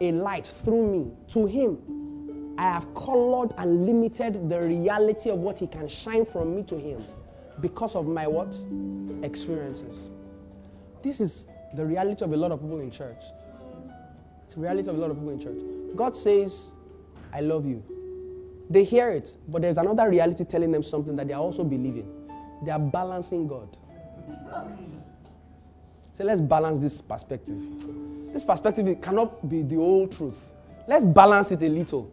a 0.00 0.12
light 0.12 0.46
through 0.46 0.90
me 0.90 1.12
to 1.28 1.46
Him, 1.46 2.54
I 2.58 2.62
have 2.62 2.92
colored 2.94 3.54
and 3.58 3.86
limited 3.86 4.48
the 4.48 4.60
reality 4.60 5.30
of 5.30 5.38
what 5.38 5.58
He 5.58 5.66
can 5.66 5.88
shine 5.88 6.24
from 6.24 6.54
me 6.54 6.62
to 6.64 6.78
Him 6.78 7.04
because 7.60 7.94
of 7.94 8.06
my 8.06 8.26
what? 8.26 8.56
Experiences. 9.22 10.08
This 11.02 11.20
is 11.20 11.46
the 11.74 11.84
reality 11.84 12.24
of 12.24 12.32
a 12.32 12.36
lot 12.36 12.50
of 12.50 12.60
people 12.60 12.80
in 12.80 12.90
church. 12.90 13.22
It's 14.44 14.54
the 14.54 14.60
reality 14.60 14.88
of 14.88 14.96
a 14.96 15.00
lot 15.00 15.10
of 15.10 15.16
people 15.16 15.30
in 15.30 15.40
church. 15.40 15.58
God 15.94 16.16
says, 16.16 16.70
I 17.32 17.40
love 17.40 17.66
you. 17.66 17.82
They 18.70 18.84
hear 18.84 19.10
it, 19.10 19.36
but 19.48 19.62
there's 19.62 19.78
another 19.78 20.08
reality 20.08 20.44
telling 20.44 20.72
them 20.72 20.82
something 20.82 21.16
that 21.16 21.26
they 21.26 21.34
are 21.34 21.40
also 21.40 21.64
believing. 21.64 22.08
They 22.62 22.70
are 22.70 22.78
balancing 22.78 23.46
God. 23.46 23.76
So 26.12 26.24
let's 26.24 26.40
balance 26.40 26.78
this 26.78 27.00
perspective. 27.00 27.56
This 28.32 28.44
perspective 28.44 29.00
cannot 29.00 29.48
be 29.48 29.62
the 29.62 29.76
whole 29.76 30.06
truth. 30.08 30.50
Let's 30.86 31.04
balance 31.04 31.50
it 31.52 31.62
a 31.62 31.68
little. 31.68 32.10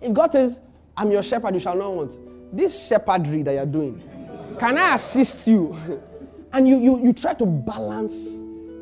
If 0.00 0.12
God 0.12 0.32
says, 0.32 0.60
I'm 0.96 1.10
your 1.10 1.22
shepherd, 1.22 1.54
you 1.54 1.60
shall 1.60 1.76
not 1.76 1.92
want. 1.92 2.18
This 2.56 2.88
shepherdry 2.88 3.42
that 3.42 3.52
you're 3.52 3.66
doing, 3.66 4.02
can 4.58 4.78
I 4.78 4.94
assist 4.94 5.46
you? 5.46 5.76
and 6.52 6.66
you, 6.66 6.78
you, 6.78 7.04
you 7.04 7.12
try 7.12 7.34
to 7.34 7.44
balance 7.44 8.14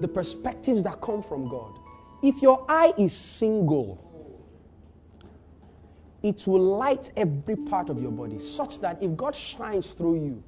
the 0.01 0.09
perspectives 0.09 0.83
that 0.85 1.01
come 1.01 1.23
from 1.23 1.49
God. 1.49 1.73
If 2.23 2.41
your 2.41 2.65
eye 2.69 2.93
is 2.97 3.13
single, 3.13 4.04
it 6.25 6.47
will 6.47 6.79
light 6.79 7.11
every 7.19 7.55
part 7.55 7.91
of 7.91 8.01
your 8.01 8.11
body 8.11 8.39
such 8.39 8.81
that 8.81 9.01
if 9.03 9.15
God 9.15 9.35
shines 9.35 9.93
through 9.93 10.15
you, 10.25 10.43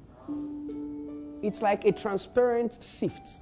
it's 1.43 1.61
like 1.61 1.85
a 1.85 1.91
transparent 1.91 2.83
sift. 2.83 3.41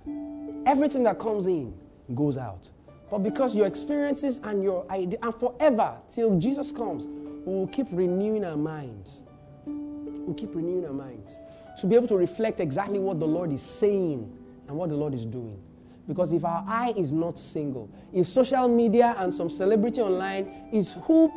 Everything 0.66 1.04
that 1.04 1.18
comes 1.18 1.48
in 1.48 1.74
goes 2.14 2.38
out. 2.38 2.70
But 3.10 3.20
because 3.20 3.56
your 3.56 3.68
experiences 3.68 4.42
and 4.44 4.62
your 4.62 4.86
idea, 4.92 5.18
and 5.24 5.34
forever 5.34 5.96
till 6.10 6.38
Jesus 6.38 6.74
comes, 6.74 7.06
we 7.46 7.54
will 7.54 7.68
keep 7.68 7.88
renewing 7.92 8.44
our 8.44 8.58
minds. 8.58 9.24
We'll 9.66 10.36
keep 10.36 10.54
renewing 10.54 10.86
our 10.86 10.94
minds 10.94 11.40
to 11.80 11.88
be 11.88 11.96
able 11.96 12.08
to 12.08 12.18
reflect 12.18 12.60
exactly 12.60 13.00
what 13.00 13.22
the 13.22 13.28
Lord 13.28 13.54
is 13.54 13.62
saying 13.62 14.30
and 14.68 14.76
what 14.76 14.90
the 14.90 14.96
Lord 14.96 15.14
is 15.14 15.26
doing. 15.26 15.58
Because 16.06 16.34
if 16.34 16.44
our 16.44 16.66
eye 16.68 16.94
is 16.98 17.14
not 17.14 17.38
single, 17.38 17.90
if 18.12 18.28
social 18.28 18.68
media 18.68 19.16
and 19.20 19.34
some 19.34 19.50
celebrity 19.50 20.02
online 20.02 20.70
is 20.74 20.98
who 21.04 21.32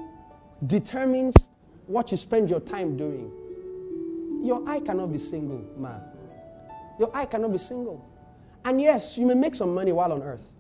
determines 0.66 1.34
what 1.86 2.10
you 2.10 2.16
spend 2.16 2.50
your 2.50 2.60
time 2.60 2.96
doing, 2.96 3.30
your 4.42 4.68
eye 4.68 4.80
cannot 4.80 5.12
be 5.12 5.18
single, 5.18 5.64
man. 5.76 6.00
Your 6.98 7.14
eye 7.16 7.26
cannot 7.26 7.52
be 7.52 7.58
single. 7.58 8.04
And 8.64 8.80
yes, 8.80 9.16
you 9.16 9.26
may 9.26 9.34
make 9.34 9.54
some 9.54 9.74
money 9.74 9.92
while 9.92 10.12
on 10.12 10.22
earth. 10.22 10.50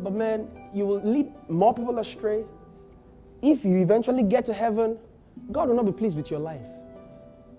But 0.00 0.12
man, 0.12 0.48
you 0.74 0.86
will 0.86 1.00
lead 1.00 1.32
more 1.48 1.74
people 1.74 1.98
astray. 1.98 2.44
If 3.42 3.64
you 3.64 3.76
eventually 3.78 4.22
get 4.22 4.44
to 4.46 4.52
heaven, 4.52 4.98
God 5.50 5.68
will 5.68 5.76
not 5.76 5.86
be 5.86 5.92
pleased 5.92 6.16
with 6.16 6.30
your 6.30 6.40
life. 6.40 6.62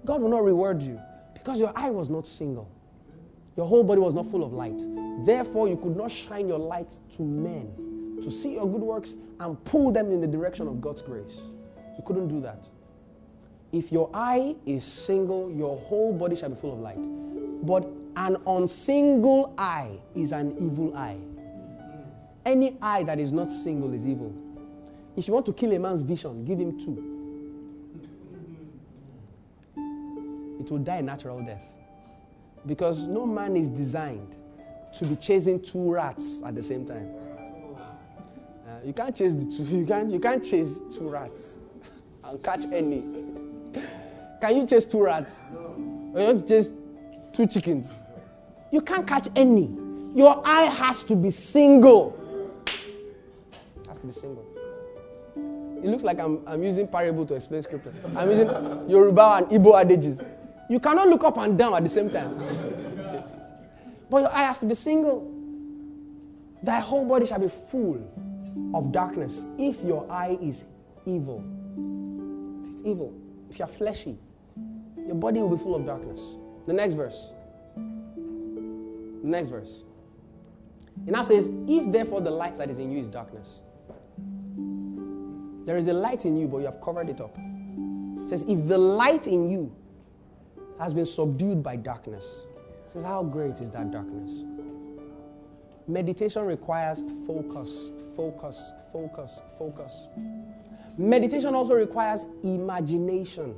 God 0.05 0.21
will 0.21 0.29
not 0.29 0.43
reward 0.43 0.81
you 0.81 0.99
because 1.33 1.59
your 1.59 1.71
eye 1.75 1.89
was 1.89 2.09
not 2.09 2.27
single. 2.27 2.69
Your 3.57 3.67
whole 3.67 3.83
body 3.83 3.99
was 3.99 4.13
not 4.13 4.29
full 4.29 4.43
of 4.43 4.53
light. 4.53 4.81
Therefore, 5.25 5.67
you 5.67 5.77
could 5.77 5.95
not 5.95 6.11
shine 6.11 6.47
your 6.47 6.59
light 6.59 6.99
to 7.15 7.23
men 7.23 7.84
to 8.21 8.31
see 8.31 8.53
your 8.53 8.67
good 8.67 8.81
works 8.81 9.15
and 9.39 9.63
pull 9.65 9.91
them 9.91 10.11
in 10.11 10.21
the 10.21 10.27
direction 10.27 10.67
of 10.67 10.81
God's 10.81 11.01
grace. 11.01 11.41
You 11.97 12.03
couldn't 12.05 12.27
do 12.27 12.41
that. 12.41 12.67
If 13.71 13.91
your 13.91 14.09
eye 14.13 14.55
is 14.65 14.83
single, 14.83 15.51
your 15.51 15.77
whole 15.77 16.13
body 16.13 16.35
shall 16.35 16.49
be 16.49 16.55
full 16.55 16.73
of 16.73 16.79
light. 16.79 17.03
But 17.65 17.87
an 18.15 18.37
unsingle 18.47 19.53
eye 19.57 19.99
is 20.15 20.31
an 20.31 20.55
evil 20.59 20.95
eye. 20.95 21.17
Any 22.45 22.77
eye 22.81 23.03
that 23.03 23.19
is 23.19 23.31
not 23.31 23.51
single 23.51 23.93
is 23.93 24.05
evil. 24.05 24.33
If 25.15 25.27
you 25.27 25.33
want 25.33 25.45
to 25.47 25.53
kill 25.53 25.73
a 25.73 25.79
man's 25.79 26.01
vision, 26.01 26.45
give 26.45 26.59
him 26.59 26.79
two. 26.79 27.11
It 30.59 30.71
will 30.71 30.79
die 30.79 30.97
a 30.97 31.01
natural 31.01 31.41
death. 31.43 31.63
Because 32.65 33.05
no 33.05 33.25
man 33.25 33.55
is 33.55 33.69
designed 33.69 34.35
to 34.97 35.05
be 35.05 35.15
chasing 35.15 35.59
two 35.59 35.91
rats 35.91 36.41
at 36.45 36.55
the 36.55 36.63
same 36.63 36.85
time. 36.85 37.09
You 38.85 38.93
can't 38.93 39.15
chase 39.15 39.33
the 39.33 39.45
two, 39.45 39.63
you 39.77 39.85
can't, 39.85 40.11
you 40.11 40.19
can't 40.19 40.43
chase 40.43 40.81
two 40.93 41.09
rats 41.09 41.55
and 42.23 42.41
catch 42.43 42.65
any. 42.71 43.03
Can 44.39 44.57
you 44.57 44.67
chase 44.67 44.85
two 44.85 45.03
rats? 45.03 45.39
Or 46.13 46.19
you 46.21 46.25
want 46.27 46.39
to 46.39 46.45
chase 46.47 46.71
two 47.33 47.47
chickens? 47.47 47.91
You 48.71 48.81
can't 48.81 49.07
catch 49.07 49.27
any. 49.35 49.75
Your 50.13 50.39
eye 50.45 50.65
has 50.65 51.01
to 51.03 51.15
be 51.15 51.31
single. 51.31 52.15
Has 53.87 53.97
to 53.97 54.05
be 54.05 54.11
single. 54.11 54.45
It 55.83 55.89
looks 55.89 56.03
like 56.03 56.19
I'm, 56.19 56.41
I'm 56.47 56.63
using 56.63 56.87
parable 56.87 57.25
to 57.25 57.33
explain 57.33 57.63
scripture. 57.63 57.93
I'm 58.15 58.29
using 58.29 58.47
Yoruba 58.87 59.37
and 59.37 59.47
Igbo 59.47 59.81
adages. 59.81 60.23
You 60.69 60.79
cannot 60.79 61.07
look 61.09 61.23
up 61.23 61.37
and 61.37 61.57
down 61.57 61.73
at 61.73 61.83
the 61.83 61.89
same 61.89 62.09
time. 62.09 62.37
but 64.11 64.17
your 64.19 64.31
eye 64.31 64.43
has 64.43 64.59
to 64.59 64.65
be 64.67 64.75
single. 64.75 65.31
Thy 66.63 66.79
whole 66.79 67.05
body 67.05 67.25
shall 67.25 67.39
be 67.39 67.49
full 67.49 67.99
of 68.73 68.91
darkness 68.91 69.45
if 69.57 69.83
your 69.83 70.09
eye 70.11 70.37
is 70.41 70.65
evil. 71.05 71.43
If 72.65 72.73
it's 72.73 72.83
evil, 72.83 73.13
if 73.49 73.59
you're 73.59 73.67
fleshy, 73.67 74.17
your 75.05 75.15
body 75.15 75.39
will 75.39 75.55
be 75.55 75.61
full 75.61 75.75
of 75.75 75.85
darkness. 75.85 76.21
The 76.67 76.73
next 76.73 76.93
verse. 76.95 77.29
The 77.75 79.27
next 79.29 79.49
verse. 79.49 79.83
It 81.05 81.11
now 81.11 81.23
says, 81.23 81.49
If 81.67 81.91
therefore 81.91 82.21
the 82.21 82.31
light 82.31 82.55
that 82.55 82.69
is 82.69 82.79
in 82.79 82.91
you 82.91 82.99
is 83.01 83.09
darkness, 83.09 83.59
there 85.65 85.77
is 85.77 85.87
a 85.87 85.93
light 85.93 86.25
in 86.25 86.37
you, 86.37 86.47
but 86.47 86.59
you 86.59 86.65
have 86.65 86.81
covered 86.81 87.09
it 87.09 87.19
up. 87.19 87.35
It 87.37 88.29
says, 88.29 88.43
If 88.47 88.67
the 88.67 88.77
light 88.77 89.27
in 89.27 89.49
you 89.49 89.75
has 90.79 90.93
been 90.93 91.05
subdued 91.05 91.61
by 91.61 91.75
darkness, 91.75 92.25
it 92.85 92.91
says, 92.91 93.03
How 93.03 93.23
great 93.23 93.61
is 93.61 93.71
that 93.71 93.91
darkness? 93.91 94.43
Meditation 95.87 96.45
requires 96.45 97.03
focus, 97.27 97.91
focus, 98.15 98.71
focus, 98.91 99.41
focus. 99.57 100.07
Meditation 100.97 101.53
also 101.55 101.73
requires 101.73 102.25
imagination. 102.43 103.55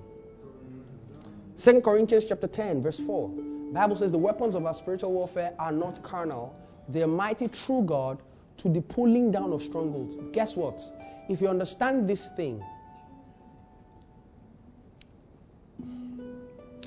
2 1.58 1.82
Corinthians 1.82 2.26
chapter 2.26 2.48
10, 2.48 2.84
verse 2.84 3.00
4. 3.00 3.30
Bible 3.74 3.96
says 3.96 4.12
the 4.12 4.18
weapons 4.18 4.56
of 4.56 4.66
our 4.66 4.74
spiritual 4.74 5.12
warfare 5.12 5.54
are 5.60 5.72
not 5.72 6.02
carnal, 6.02 6.56
they 6.90 7.04
are 7.04 7.08
mighty 7.08 7.48
through 7.48 7.84
God 7.84 8.20
to 8.58 8.70
the 8.70 8.82
pulling 8.82 9.30
down 9.30 9.52
of 9.54 9.62
strongholds. 9.62 10.18
Guess 10.32 10.56
what? 10.56 10.82
If 11.30 11.42
you 11.42 11.48
understand 11.48 12.10
this 12.10 12.30
thing, 12.30 12.64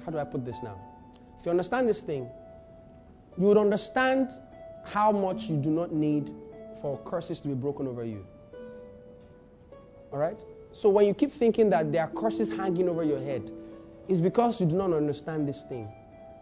how 0.05 0.11
do 0.11 0.19
I 0.19 0.25
put 0.25 0.45
this 0.45 0.63
now? 0.63 0.81
If 1.39 1.47
you 1.47 1.51
understand 1.51 1.89
this 1.89 2.01
thing, 2.01 2.29
you 3.39 3.45
would 3.45 3.59
understand 3.59 4.31
how 4.85 5.13
much 5.13 5.45
you 5.45 5.57
do 5.57 5.71
not 5.71 5.93
need 5.93 6.31
for 6.81 6.99
curses 7.05 7.41
to 7.41 7.49
be 7.49 7.55
broken 7.55 7.87
over 7.87 8.05
you. 8.05 8.27
All 10.13 10.19
right? 10.19 10.43
So 10.73 10.89
when 10.89 11.07
you 11.07 11.15
keep 11.15 11.33
thinking 11.33 11.71
that 11.71 11.93
there 11.93 12.03
are 12.03 12.11
curses 12.11 12.51
hanging 12.51 12.89
over 12.89 13.03
your 13.03 13.21
head, 13.21 13.51
it's 14.09 14.21
because 14.21 14.61
you 14.61 14.67
do 14.67 14.77
not 14.77 14.93
understand 14.93 15.49
this 15.49 15.63
thing. 15.63 15.89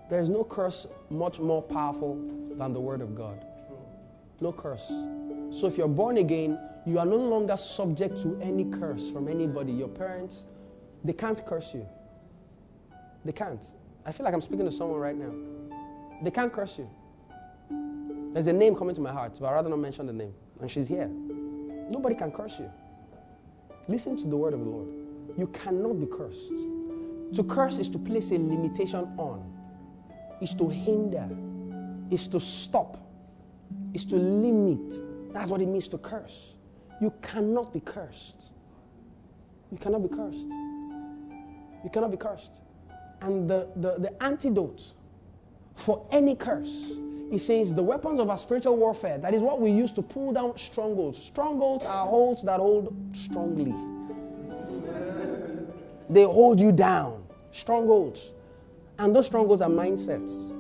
There 0.09 0.21
is 0.21 0.29
no 0.29 0.45
curse 0.45 0.87
much 1.11 1.39
more 1.39 1.63
powerful 1.63 2.15
than 2.57 2.73
the 2.73 2.81
Word 2.81 3.03
of 3.03 3.15
God. 3.15 3.45
No 4.41 4.53
curse. 4.53 4.87
So 5.51 5.67
if 5.67 5.77
you're 5.77 5.89
born 5.89 6.19
again, 6.19 6.59
you 6.87 6.99
are 6.99 7.07
no 7.07 7.17
longer 7.17 7.57
subject 7.57 8.23
to 8.23 8.39
any 8.41 8.65
curse 8.65 9.11
from 9.11 9.29
anybody. 9.29 9.73
Your 9.73 9.89
parents, 9.89 10.45
they 11.05 11.13
can't 11.13 11.45
curse 11.45 11.75
you. 11.75 11.87
They 13.25 13.33
can't. 13.33 13.65
I 14.07 14.13
feel 14.13 14.25
like 14.25 14.33
I'm 14.33 14.41
speaking 14.41 14.65
to 14.65 14.73
someone 14.73 14.99
right 14.99 15.17
now. 15.17 15.33
They 16.23 16.31
can't 16.31 16.53
curse 16.53 16.79
you. 16.79 16.89
There's 18.39 18.47
a 18.47 18.53
name 18.53 18.77
coming 18.77 18.95
to 18.95 19.01
my 19.01 19.11
heart, 19.11 19.37
but 19.41 19.49
I'd 19.49 19.55
rather 19.55 19.69
not 19.69 19.81
mention 19.81 20.07
the 20.07 20.13
name. 20.13 20.33
And 20.61 20.71
she's 20.71 20.87
here. 20.87 21.09
Nobody 21.91 22.15
can 22.15 22.31
curse 22.31 22.61
you. 22.61 22.71
Listen 23.89 24.17
to 24.17 24.29
the 24.29 24.37
word 24.37 24.55
of 24.55 24.61
the 24.61 24.65
Lord. 24.65 24.87
You 25.37 25.49
cannot 25.49 25.95
be 25.99 26.07
cursed. 26.07 26.53
To 27.35 27.43
curse 27.43 27.81
is 27.81 27.89
to 27.89 27.99
place 27.99 28.31
a 28.31 28.35
limitation 28.35 29.13
on, 29.19 29.53
is 30.41 30.55
to 30.55 30.69
hinder, 30.69 31.29
is 32.13 32.29
to 32.29 32.39
stop, 32.39 33.11
is 33.93 34.05
to 34.05 34.15
limit. 34.15 35.33
That's 35.33 35.51
what 35.51 35.61
it 35.61 35.67
means 35.67 35.89
to 35.89 35.99
curse. 35.99 36.55
You 37.01 37.13
cannot 37.21 37.73
be 37.73 37.81
cursed. 37.81 38.53
You 39.73 39.79
cannot 39.79 40.09
be 40.09 40.17
cursed. 40.17 40.49
You 41.83 41.91
cannot 41.93 42.13
be 42.13 42.17
cursed. 42.17 42.61
And 43.21 43.51
the, 43.51 43.69
the, 43.75 43.97
the 43.99 44.23
antidote 44.23 44.93
for 45.75 46.07
any 46.13 46.37
curse 46.37 46.93
he 47.31 47.39
says, 47.39 47.75
the 47.75 47.83
weapons 47.83 48.21
of 48.21 48.31
our 48.31 48.39
spiritual 48.39 48.77
warfare, 48.77 49.19
that 49.19 49.35
is 49.35 49.41
what 49.41 49.61
we 49.61 49.71
use 49.71 49.93
to 49.95 50.03
pull 50.03 50.33
down 50.33 50.57
strongholds. 50.57 51.19
Strongholds 51.19 51.85
are 51.85 52.07
holds 52.07 52.43
that 52.45 52.59
hold 52.59 52.95
strongly, 53.13 53.75
they 56.09 56.23
hold 56.23 56.59
you 56.59 56.73
down. 56.73 57.25
Strongholds. 57.53 58.33
And 58.99 59.15
those 59.15 59.27
strongholds 59.27 59.63
are 59.63 59.71
mindsets. 59.71 60.55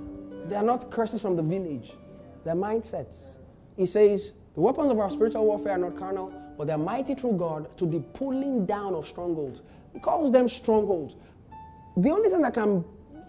They 0.49 0.57
are 0.57 0.63
not 0.63 0.91
curses 0.91 1.21
from 1.21 1.37
the 1.37 1.43
village, 1.43 1.93
they're 2.45 2.55
mindsets. 2.55 3.37
He 3.77 3.87
says, 3.87 4.33
the 4.55 4.61
weapons 4.61 4.91
of 4.91 4.99
our 4.99 5.11
spiritual 5.11 5.45
warfare 5.47 5.75
are 5.75 5.79
not 5.79 5.97
carnal, 5.97 6.33
but 6.57 6.67
they're 6.67 6.79
mighty 6.79 7.15
through 7.15 7.35
God 7.35 7.77
to 7.79 7.87
the 7.87 8.01
pulling 8.01 8.67
down 8.67 8.95
of 8.95 9.07
strongholds. 9.07 9.63
He 9.93 10.01
calls 10.01 10.33
them 10.33 10.49
strongholds. 10.49 11.17
The 11.97 12.11
only 12.11 12.29
thing 12.29 12.43
that 12.43 12.55
can 12.55 12.85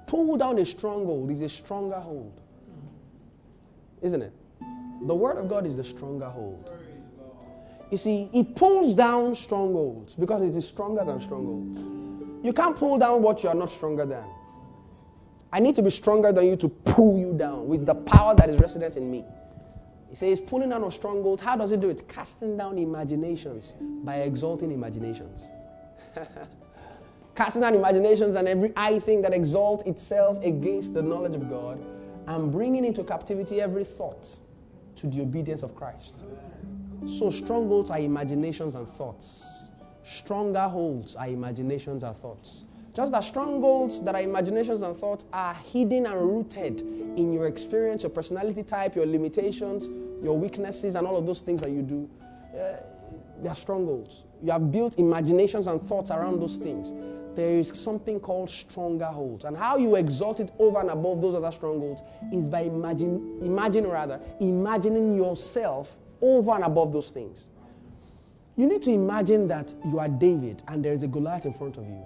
pull 0.07 0.37
down 0.37 0.57
a 0.57 0.65
stronghold 0.65 1.29
is 1.31 1.41
a 1.41 1.49
stronger 1.49 1.99
hold. 1.99 2.33
Isn't 4.01 4.21
it? 4.21 4.33
The 5.07 5.15
Word 5.15 5.37
of 5.37 5.47
God 5.47 5.65
is 5.65 5.77
the 5.77 5.83
stronger 5.83 6.29
hold. 6.29 6.69
You 7.91 7.97
see, 7.97 8.29
it 8.33 8.55
pulls 8.55 8.93
down 8.93 9.33
strongholds 9.33 10.15
because 10.15 10.43
it 10.43 10.55
is 10.55 10.67
stronger 10.67 11.03
than 11.03 11.19
strongholds. 11.19 11.79
You 12.45 12.53
can't 12.53 12.75
pull 12.75 12.97
down 12.97 13.21
what 13.21 13.43
you 13.43 13.49
are 13.49 13.55
not 13.55 13.71
stronger 13.71 14.05
than. 14.05 14.23
I 15.51 15.59
need 15.59 15.75
to 15.77 15.81
be 15.81 15.89
stronger 15.89 16.31
than 16.31 16.45
you 16.45 16.55
to 16.57 16.69
pull 16.69 17.17
you 17.17 17.33
down 17.33 17.67
with 17.67 17.85
the 17.85 17.95
power 17.95 18.35
that 18.35 18.49
is 18.49 18.57
resident 18.57 18.97
in 18.97 19.09
me. 19.09 19.25
He 20.09 20.15
says, 20.15 20.39
pulling 20.39 20.69
down 20.69 20.83
of 20.83 20.93
strongholds. 20.93 21.41
How 21.41 21.55
does 21.55 21.71
it 21.71 21.79
do 21.79 21.89
it? 21.89 22.07
Casting 22.07 22.57
down 22.57 22.77
imaginations 22.77 23.73
by 24.03 24.17
exalting 24.17 24.71
imaginations. 24.71 25.41
Casting 27.35 27.61
down 27.61 27.73
imaginations 27.73 28.35
and 28.35 28.47
every 28.47 28.71
I 28.75 28.99
thing 28.99 29.21
that 29.23 29.33
exalts 29.33 29.83
itself 29.83 30.43
against 30.43 30.93
the 30.93 31.01
knowledge 31.01 31.35
of 31.35 31.49
God 31.49 31.79
and 32.29 32.51
bringing 32.51 32.85
into 32.85 33.03
captivity 33.03 33.59
every 33.59 33.83
thought 33.83 34.37
to 34.95 35.07
the 35.07 35.21
obedience 35.21 35.63
of 35.63 35.75
Christ. 35.75 36.17
So, 37.07 37.31
strongholds 37.31 37.89
are 37.89 37.97
imaginations 37.97 38.75
and 38.75 38.87
thoughts. 38.87 39.69
Stronger 40.03 40.67
holds 40.67 41.15
are 41.15 41.27
imaginations 41.27 42.03
and 42.03 42.15
thoughts. 42.17 42.65
Just 42.93 43.13
as 43.15 43.27
strongholds 43.27 44.01
that 44.01 44.13
are 44.13 44.21
imaginations 44.21 44.81
and 44.81 44.95
thoughts 44.95 45.25
are 45.33 45.55
hidden 45.55 46.05
and 46.05 46.21
rooted 46.21 46.81
in 46.81 47.33
your 47.33 47.47
experience, 47.47 48.03
your 48.03 48.11
personality 48.11 48.61
type, 48.61 48.95
your 48.95 49.07
limitations, 49.07 49.87
your 50.23 50.37
weaknesses, 50.37 50.95
and 50.95 51.07
all 51.07 51.17
of 51.17 51.25
those 51.25 51.41
things 51.41 51.61
that 51.61 51.71
you 51.71 51.81
do. 51.81 52.09
Uh, 52.53 52.75
they 53.41 53.49
are 53.49 53.55
strongholds. 53.55 54.25
You 54.43 54.51
have 54.51 54.71
built 54.71 54.99
imaginations 54.99 55.65
and 55.65 55.81
thoughts 55.81 56.11
around 56.11 56.39
those 56.41 56.57
things 56.57 56.91
there 57.35 57.57
is 57.57 57.71
something 57.73 58.19
called 58.19 58.49
stronger 58.49 59.05
holds. 59.05 59.45
And 59.45 59.55
how 59.55 59.77
you 59.77 59.95
exalt 59.95 60.39
it 60.39 60.51
over 60.59 60.79
and 60.79 60.89
above 60.89 61.21
those 61.21 61.35
other 61.35 61.51
strongholds 61.51 62.01
is 62.31 62.49
by 62.49 62.61
imagine, 62.61 63.39
imagine 63.41 63.87
rather, 63.87 64.19
imagining 64.39 65.15
yourself 65.15 65.95
over 66.21 66.51
and 66.51 66.63
above 66.63 66.91
those 66.91 67.09
things. 67.09 67.45
You 68.55 68.67
need 68.67 68.81
to 68.83 68.91
imagine 68.91 69.47
that 69.47 69.73
you 69.89 69.99
are 69.99 70.09
David 70.09 70.63
and 70.67 70.83
there 70.83 70.93
is 70.93 71.01
a 71.01 71.07
Goliath 71.07 71.45
in 71.45 71.53
front 71.53 71.77
of 71.77 71.85
you. 71.85 72.03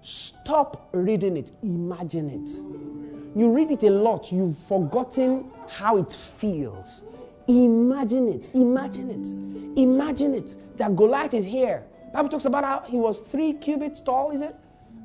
Stop 0.00 0.88
reading 0.92 1.36
it, 1.36 1.52
imagine 1.62 2.30
it. 2.30 3.38
You 3.38 3.52
read 3.52 3.70
it 3.70 3.82
a 3.84 3.90
lot, 3.90 4.32
you've 4.32 4.58
forgotten 4.58 5.50
how 5.68 5.96
it 5.98 6.12
feels. 6.38 7.04
Imagine 7.46 8.28
it, 8.28 8.50
imagine 8.54 9.10
it, 9.10 9.78
imagine 9.78 10.34
it. 10.34 10.56
That 10.76 10.96
Goliath 10.96 11.34
is 11.34 11.44
here. 11.44 11.84
Bible 12.12 12.28
talks 12.28 12.44
about 12.44 12.64
how 12.64 12.80
he 12.86 12.96
was 12.96 13.20
three 13.20 13.52
cubits 13.52 14.00
tall, 14.00 14.30
is 14.30 14.40
it? 14.40 14.54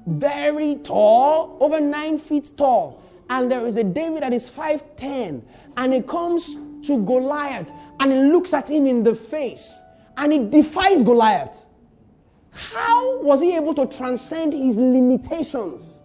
very 0.07 0.75
tall, 0.77 1.57
over 1.59 1.79
nine 1.79 2.17
feet 2.17 2.51
tall. 2.57 3.03
And 3.29 3.51
there 3.51 3.67
is 3.67 3.75
a 3.75 3.83
David 3.83 4.23
that 4.23 4.33
is 4.33 4.49
5'10. 4.49 5.43
And 5.75 5.93
he 5.93 6.01
comes 6.01 6.55
to 6.87 7.03
Goliath 7.03 7.71
and 7.99 8.11
he 8.11 8.19
looks 8.19 8.53
at 8.53 8.69
him 8.69 8.87
in 8.87 9.03
the 9.03 9.13
face 9.13 9.81
and 10.15 10.31
he 10.31 10.39
defies 10.39 11.03
Goliath. 11.03 11.65
How 12.51 13.21
was 13.21 13.41
he 13.41 13.55
able 13.55 13.73
to 13.75 13.85
transcend 13.85 14.53
his 14.53 14.77
limitations? 14.77 16.01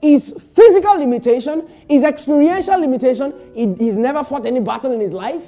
His 0.00 0.34
physical 0.54 0.96
limitation, 0.96 1.68
his 1.88 2.02
experiential 2.04 2.80
limitation. 2.80 3.34
He, 3.54 3.74
he's 3.74 3.98
never 3.98 4.24
fought 4.24 4.46
any 4.46 4.60
battle 4.60 4.92
in 4.92 5.00
his 5.00 5.12
life. 5.12 5.42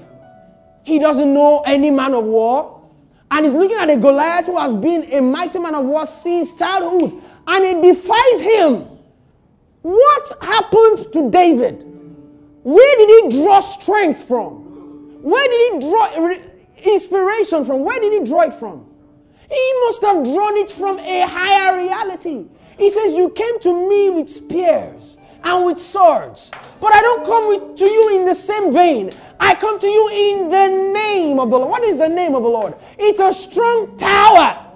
He 0.82 0.98
doesn't 0.98 1.32
know 1.32 1.60
any 1.60 1.90
man 1.90 2.14
of 2.14 2.24
war. 2.24 2.79
And 3.30 3.46
he's 3.46 3.54
looking 3.54 3.76
at 3.76 3.88
a 3.90 3.96
Goliath 3.96 4.46
who 4.46 4.58
has 4.58 4.74
been 4.74 5.04
a 5.12 5.20
mighty 5.20 5.58
man 5.58 5.74
of 5.74 5.84
war 5.84 6.06
since 6.06 6.52
childhood 6.52 7.22
and 7.46 7.64
he 7.64 7.92
defies 7.92 8.40
him. 8.40 8.86
What 9.82 10.32
happened 10.42 11.12
to 11.12 11.30
David? 11.30 11.84
Where 12.62 12.96
did 12.98 13.32
he 13.32 13.42
draw 13.42 13.60
strength 13.60 14.24
from? 14.24 15.22
Where 15.22 15.48
did 15.48 15.82
he 15.82 15.88
draw 15.88 16.34
inspiration 16.94 17.64
from? 17.64 17.84
Where 17.84 18.00
did 18.00 18.12
he 18.12 18.28
draw 18.28 18.42
it 18.42 18.54
from? 18.54 18.86
He 19.48 19.74
must 19.84 20.02
have 20.02 20.22
drawn 20.24 20.56
it 20.56 20.70
from 20.70 20.98
a 20.98 21.26
higher 21.26 21.78
reality. 21.78 22.46
He 22.78 22.90
says, 22.90 23.12
You 23.14 23.30
came 23.30 23.58
to 23.60 23.88
me 23.88 24.10
with 24.10 24.28
spears 24.28 25.16
and 25.44 25.64
with 25.64 25.78
swords, 25.78 26.50
but 26.80 26.92
I 26.92 27.00
don't 27.00 27.24
come 27.24 27.48
with, 27.48 27.78
to 27.78 27.88
you 27.88 28.16
in 28.16 28.24
the 28.24 28.34
same 28.34 28.72
vein. 28.72 29.10
I 29.38 29.54
come 29.54 29.78
to 29.78 29.86
you 29.86 30.08
in 30.08 30.48
the 30.48 30.92
name 30.92 31.40
of 31.40 31.50
the 31.50 31.58
Lord. 31.58 31.70
What 31.70 31.84
is 31.84 31.96
the 31.96 32.08
name 32.08 32.34
of 32.34 32.42
the 32.42 32.48
Lord? 32.48 32.74
It's 32.98 33.20
a 33.20 33.32
strong 33.32 33.96
tower. 33.96 34.66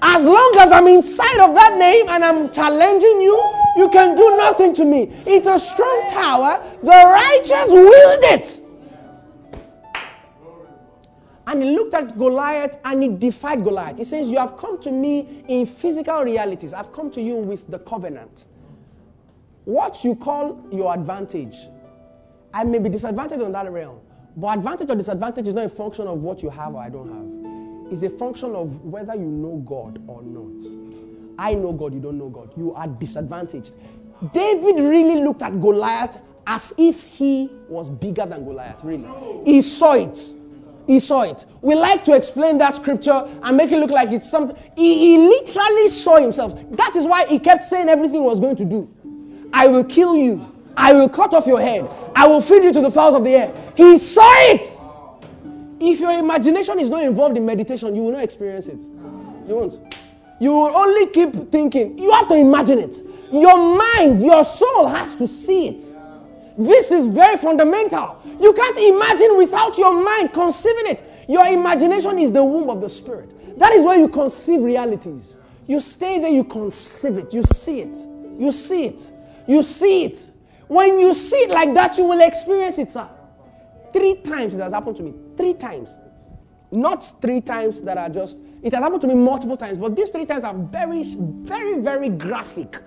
As 0.00 0.24
long 0.24 0.54
as 0.58 0.70
I'm 0.70 0.86
inside 0.86 1.40
of 1.40 1.54
that 1.54 1.76
name 1.76 2.08
and 2.08 2.24
I'm 2.24 2.52
challenging 2.52 3.20
you, 3.20 3.42
you 3.76 3.88
can 3.88 4.14
do 4.14 4.36
nothing 4.36 4.74
to 4.74 4.84
me. 4.84 5.12
It's 5.26 5.46
a 5.46 5.58
strong 5.58 6.06
tower. 6.08 6.62
The 6.82 6.90
righteous 6.90 7.68
wield 7.68 8.24
it. 8.24 8.62
And 11.48 11.62
he 11.62 11.70
looked 11.70 11.94
at 11.94 12.16
Goliath 12.16 12.78
and 12.84 13.02
he 13.02 13.08
defied 13.08 13.64
Goliath. 13.64 13.98
He 13.98 14.04
says, 14.04 14.28
You 14.28 14.38
have 14.38 14.56
come 14.56 14.78
to 14.82 14.92
me 14.92 15.42
in 15.48 15.66
physical 15.66 16.22
realities. 16.22 16.74
I've 16.74 16.92
come 16.92 17.10
to 17.12 17.22
you 17.22 17.36
with 17.36 17.68
the 17.70 17.78
covenant. 17.78 18.44
What 19.68 20.02
you 20.02 20.14
call 20.14 20.66
your 20.72 20.94
advantage, 20.94 21.54
I 22.54 22.64
may 22.64 22.78
be 22.78 22.88
disadvantaged 22.88 23.42
on 23.42 23.52
that 23.52 23.70
realm. 23.70 24.00
But 24.34 24.56
advantage 24.56 24.88
or 24.88 24.94
disadvantage 24.94 25.46
is 25.46 25.52
not 25.52 25.66
a 25.66 25.68
function 25.68 26.06
of 26.06 26.22
what 26.22 26.42
you 26.42 26.48
have 26.48 26.74
or 26.74 26.80
I 26.80 26.88
don't 26.88 27.10
have. 27.10 27.92
It's 27.92 28.00
a 28.02 28.08
function 28.08 28.54
of 28.54 28.82
whether 28.82 29.14
you 29.14 29.26
know 29.26 29.62
God 29.66 30.02
or 30.06 30.22
not. 30.22 30.64
I 31.38 31.52
know 31.52 31.74
God, 31.74 31.92
you 31.92 32.00
don't 32.00 32.16
know 32.16 32.30
God. 32.30 32.50
You 32.56 32.72
are 32.72 32.86
disadvantaged. 32.86 33.74
David 34.32 34.76
really 34.82 35.22
looked 35.22 35.42
at 35.42 35.60
Goliath 35.60 36.16
as 36.46 36.72
if 36.78 37.02
he 37.02 37.50
was 37.68 37.90
bigger 37.90 38.24
than 38.24 38.46
Goliath, 38.46 38.82
really. 38.82 39.06
He 39.44 39.60
saw 39.60 39.92
it. 39.92 40.34
He 40.86 40.98
saw 40.98 41.24
it. 41.24 41.44
We 41.60 41.74
like 41.74 42.06
to 42.06 42.14
explain 42.14 42.56
that 42.56 42.74
scripture 42.74 43.28
and 43.42 43.54
make 43.54 43.70
it 43.70 43.78
look 43.78 43.90
like 43.90 44.12
it's 44.12 44.30
something. 44.30 44.56
He, 44.74 44.98
he 44.98 45.18
literally 45.18 45.88
saw 45.90 46.16
himself. 46.16 46.58
That 46.70 46.96
is 46.96 47.04
why 47.04 47.26
he 47.26 47.38
kept 47.38 47.64
saying 47.64 47.90
everything 47.90 48.14
he 48.14 48.20
was 48.20 48.40
going 48.40 48.56
to 48.56 48.64
do. 48.64 48.88
I 49.52 49.66
will 49.66 49.84
kill 49.84 50.16
you. 50.16 50.54
I 50.76 50.92
will 50.92 51.08
cut 51.08 51.34
off 51.34 51.46
your 51.46 51.60
head. 51.60 51.90
I 52.14 52.26
will 52.26 52.40
feed 52.40 52.64
you 52.64 52.72
to 52.72 52.80
the 52.80 52.90
fowls 52.90 53.14
of 53.14 53.24
the 53.24 53.30
air. 53.30 53.72
He 53.76 53.98
saw 53.98 54.30
it. 54.50 54.80
If 55.80 56.00
your 56.00 56.12
imagination 56.12 56.78
is 56.80 56.88
not 56.88 57.02
involved 57.02 57.36
in 57.36 57.46
meditation, 57.46 57.94
you 57.94 58.02
will 58.02 58.12
not 58.12 58.22
experience 58.22 58.66
it. 58.66 58.82
You 59.48 59.56
won't. 59.56 59.78
You 60.40 60.52
will 60.52 60.76
only 60.76 61.06
keep 61.06 61.50
thinking. 61.50 61.98
You 61.98 62.10
have 62.12 62.28
to 62.28 62.34
imagine 62.34 62.78
it. 62.78 63.02
Your 63.32 63.76
mind, 63.76 64.20
your 64.20 64.44
soul 64.44 64.86
has 64.86 65.14
to 65.16 65.26
see 65.26 65.68
it. 65.68 65.92
This 66.56 66.90
is 66.90 67.06
very 67.06 67.36
fundamental. 67.36 68.20
You 68.40 68.52
can't 68.52 68.76
imagine 68.76 69.36
without 69.36 69.78
your 69.78 70.02
mind 70.02 70.32
conceiving 70.32 70.86
it. 70.86 71.04
Your 71.28 71.46
imagination 71.46 72.18
is 72.18 72.32
the 72.32 72.42
womb 72.42 72.68
of 72.70 72.80
the 72.80 72.88
spirit. 72.88 73.58
That 73.58 73.72
is 73.72 73.84
where 73.84 73.98
you 73.98 74.08
conceive 74.08 74.60
realities. 74.62 75.36
You 75.66 75.80
stay 75.80 76.18
there, 76.18 76.30
you 76.30 76.44
conceive 76.44 77.16
it, 77.18 77.32
you 77.32 77.42
see 77.52 77.82
it. 77.82 77.96
You 78.38 78.50
see 78.50 78.86
it. 78.86 79.12
You 79.48 79.62
see 79.62 80.04
it. 80.04 80.30
When 80.68 81.00
you 81.00 81.14
see 81.14 81.38
it 81.38 81.50
like 81.50 81.72
that, 81.74 81.96
you 81.96 82.04
will 82.04 82.20
experience 82.20 82.78
it, 82.78 82.90
sir. 82.90 83.08
Three 83.92 84.16
times 84.16 84.54
it 84.54 84.60
has 84.60 84.72
happened 84.72 84.96
to 84.98 85.02
me. 85.02 85.14
Three 85.36 85.54
times. 85.54 85.96
Not 86.70 87.14
three 87.22 87.40
times 87.40 87.80
that 87.82 87.96
are 87.96 88.10
just, 88.10 88.38
it 88.62 88.74
has 88.74 88.82
happened 88.82 89.00
to 89.00 89.06
me 89.06 89.14
multiple 89.14 89.56
times, 89.56 89.78
but 89.78 89.96
these 89.96 90.10
three 90.10 90.26
times 90.26 90.44
are 90.44 90.54
very, 90.54 91.02
very, 91.02 91.80
very 91.80 92.10
graphic. 92.10 92.82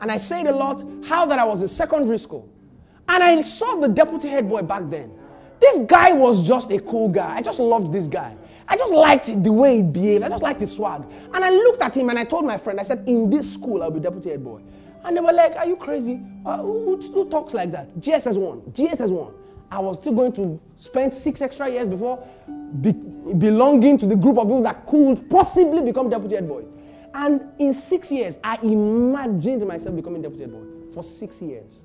And 0.00 0.10
I 0.10 0.16
say 0.16 0.40
it 0.40 0.48
a 0.48 0.52
lot 0.52 0.82
how 1.04 1.24
that 1.26 1.38
I 1.38 1.44
was 1.44 1.62
in 1.62 1.68
secondary 1.68 2.18
school. 2.18 2.48
And 3.08 3.22
I 3.22 3.40
saw 3.42 3.76
the 3.76 3.88
deputy 3.88 4.28
head 4.28 4.48
boy 4.48 4.62
back 4.62 4.82
then. 4.90 5.12
This 5.60 5.78
guy 5.80 6.12
was 6.12 6.44
just 6.44 6.72
a 6.72 6.80
cool 6.80 7.08
guy. 7.08 7.36
I 7.36 7.42
just 7.42 7.60
loved 7.60 7.92
this 7.92 8.08
guy. 8.08 8.34
I 8.66 8.76
just 8.76 8.92
liked 8.92 9.42
the 9.42 9.52
way 9.52 9.76
he 9.76 9.82
behaved. 9.82 10.24
I 10.24 10.28
just 10.28 10.42
liked 10.42 10.60
his 10.60 10.72
swag. 10.72 11.04
And 11.34 11.44
I 11.44 11.50
looked 11.50 11.82
at 11.82 11.96
him 11.96 12.08
and 12.08 12.18
I 12.18 12.24
told 12.24 12.44
my 12.44 12.56
friend, 12.56 12.80
I 12.80 12.82
said, 12.82 13.06
in 13.06 13.30
this 13.30 13.52
school, 13.52 13.82
I'll 13.82 13.90
be 13.90 14.00
deputy 14.00 14.30
head 14.30 14.42
boy. 14.42 14.62
And 15.04 15.16
they 15.16 15.20
were 15.20 15.32
like, 15.32 15.56
Are 15.56 15.66
you 15.66 15.76
crazy? 15.76 16.20
Uh, 16.44 16.58
who, 16.58 16.96
who, 17.00 17.28
talks 17.28 17.54
like 17.54 17.70
that? 17.72 17.90
JSS1. 18.00 18.72
JSS1. 18.72 19.32
I 19.70 19.78
was 19.78 19.98
still 19.98 20.12
going 20.12 20.32
to 20.32 20.60
spend 20.76 21.14
six 21.14 21.40
extra 21.40 21.68
years 21.68 21.88
before 21.88 22.26
be, 22.80 22.92
belonging 22.92 23.98
to 23.98 24.06
the 24.06 24.16
group 24.16 24.38
of 24.38 24.44
people 24.44 24.62
that 24.62 24.86
could 24.86 25.28
possibly 25.30 25.82
become 25.82 26.10
deputy 26.10 26.34
head 26.34 26.48
boy. 26.48 26.64
And 27.14 27.42
in 27.58 27.72
six 27.72 28.10
years, 28.10 28.38
I 28.42 28.58
imagined 28.62 29.66
myself 29.66 29.96
becoming 29.96 30.22
deputy 30.22 30.44
head 30.44 30.52
boy 30.52 30.64
for 30.92 31.02
six 31.02 31.40
years. 31.40 31.80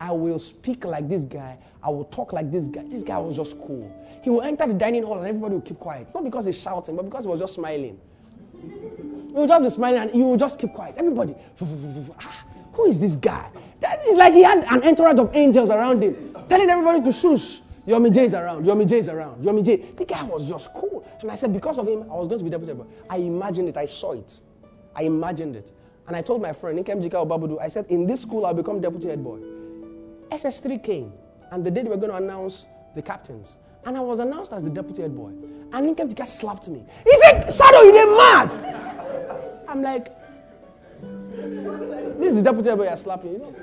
I 0.00 0.12
will 0.12 0.38
speak 0.38 0.84
like 0.84 1.08
this 1.08 1.24
guy. 1.24 1.58
I 1.82 1.90
will 1.90 2.04
talk 2.04 2.32
like 2.32 2.50
this 2.50 2.68
guy. 2.68 2.84
This 2.86 3.02
guy 3.02 3.18
was 3.18 3.36
just 3.36 3.58
cool. 3.58 3.90
He 4.22 4.30
will 4.30 4.42
enter 4.42 4.66
the 4.66 4.74
dining 4.74 5.02
hall 5.02 5.18
and 5.18 5.26
everybody 5.26 5.54
will 5.54 5.62
keep 5.62 5.78
quiet. 5.78 6.12
Not 6.14 6.24
because 6.24 6.44
he's 6.44 6.60
shouting, 6.60 6.96
but 6.96 7.04
because 7.04 7.24
he 7.24 7.30
was 7.30 7.40
just 7.40 7.54
smiling. 7.54 7.98
Will 9.32 9.46
just 9.46 9.62
be 9.64 9.70
smiling 9.70 10.02
and 10.02 10.14
you 10.14 10.36
just 10.36 10.58
keep 10.58 10.72
quiet. 10.72 10.96
Everybody, 10.98 11.34
ah, 12.20 12.44
who 12.72 12.86
is 12.86 12.98
this 12.98 13.16
guy? 13.16 13.50
That 13.80 14.00
is 14.06 14.16
like 14.16 14.32
he 14.32 14.42
had 14.42 14.64
an 14.64 14.82
entourage 14.82 15.18
of 15.18 15.34
angels 15.36 15.68
around 15.70 16.02
him, 16.02 16.34
telling 16.48 16.70
everybody 16.70 17.02
to 17.02 17.12
shush. 17.12 17.60
Yomi 17.86 18.12
J 18.12 18.24
is 18.24 18.34
around. 18.34 18.64
Yomi 18.64 18.88
J 18.88 18.98
is 18.98 19.08
around. 19.08 19.44
Yomi 19.44 19.64
J. 19.64 19.76
The 19.76 20.04
guy 20.04 20.22
was 20.24 20.48
just 20.48 20.72
cool. 20.74 21.06
And 21.20 21.30
I 21.30 21.36
said, 21.36 21.52
because 21.52 21.78
of 21.78 21.86
him, 21.86 22.02
I 22.10 22.14
was 22.16 22.26
going 22.28 22.38
to 22.38 22.44
be 22.44 22.50
deputy. 22.50 22.74
I 23.08 23.18
imagined 23.18 23.68
it. 23.68 23.76
I 23.76 23.84
saw 23.84 24.12
it. 24.12 24.40
I 24.96 25.02
imagined 25.02 25.54
it. 25.54 25.72
And 26.06 26.16
I 26.16 26.22
told 26.22 26.42
my 26.42 26.52
friend, 26.52 26.78
Nkem 26.78 27.02
Jika 27.02 27.26
Obabudu, 27.26 27.60
I 27.60 27.68
said, 27.68 27.86
in 27.88 28.06
this 28.06 28.22
school, 28.22 28.46
I'll 28.46 28.54
become 28.54 28.80
deputy 28.80 29.08
head 29.08 29.22
boy. 29.22 29.38
SS3 30.30 30.82
came, 30.82 31.12
and 31.50 31.64
the 31.64 31.70
day 31.70 31.82
they 31.82 31.88
were 31.88 31.96
going 31.96 32.10
to 32.10 32.16
announce 32.16 32.66
the 32.94 33.02
captains, 33.02 33.58
and 33.86 33.96
I 33.96 34.00
was 34.00 34.18
announced 34.18 34.52
as 34.52 34.62
the 34.64 34.70
deputy 34.70 35.02
head 35.02 35.16
boy. 35.16 35.30
And 35.72 35.96
Nkem 35.96 36.12
Jika 36.12 36.26
slapped 36.26 36.68
me. 36.68 36.84
He 37.04 37.16
said, 37.18 37.54
Shadow, 37.54 37.82
you're 37.82 38.16
mad. 38.16 38.52
I'm 39.68 39.80
like, 39.80 40.08
this 41.00 42.28
is 42.28 42.34
the 42.34 42.42
deputy 42.42 42.68
head 42.68 42.78
boy 42.78 42.84
you're 42.84 42.96
slapping, 42.96 43.32
you 43.34 43.38
know? 43.38 43.54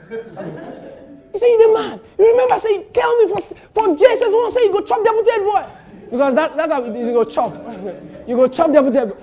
He 1.34 1.38
said, 1.38 1.48
You're 1.48 1.74
mad. 1.74 2.00
You 2.18 2.32
remember 2.32 2.58
saying, 2.58 2.86
Tell 2.94 3.16
me 3.18 3.34
for, 3.34 3.42
for 3.74 3.96
Jesus 3.98 4.34
one 4.34 4.50
say 4.52 4.64
you 4.64 4.72
go 4.72 4.82
chop 4.82 5.04
deputy 5.04 5.32
head 5.32 5.42
boy. 5.42 5.66
Because 6.10 6.36
that, 6.36 6.56
that's 6.56 6.72
how 6.72 6.86
you 6.86 7.12
go 7.12 7.26
chop. 7.26 7.54
you 8.28 8.38
go 8.38 8.48
chop 8.48 8.72
deputy 8.72 8.98
head 8.98 9.10
boy. 9.10 9.18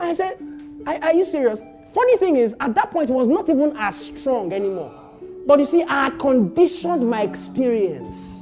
And 0.00 0.10
I 0.10 0.12
said, 0.12 0.38
are, 0.86 1.02
are 1.04 1.14
you 1.14 1.24
serious? 1.24 1.62
Funny 1.94 2.16
thing 2.18 2.36
is, 2.36 2.54
at 2.60 2.74
that 2.74 2.90
point, 2.90 3.08
it 3.08 3.12
was 3.14 3.28
not 3.28 3.48
even 3.48 3.74
as 3.78 3.96
strong 3.96 4.52
anymore. 4.52 4.92
But 5.46 5.60
you 5.60 5.64
see, 5.64 5.84
I 5.88 6.10
conditioned 6.18 7.08
my 7.08 7.22
experience 7.22 8.33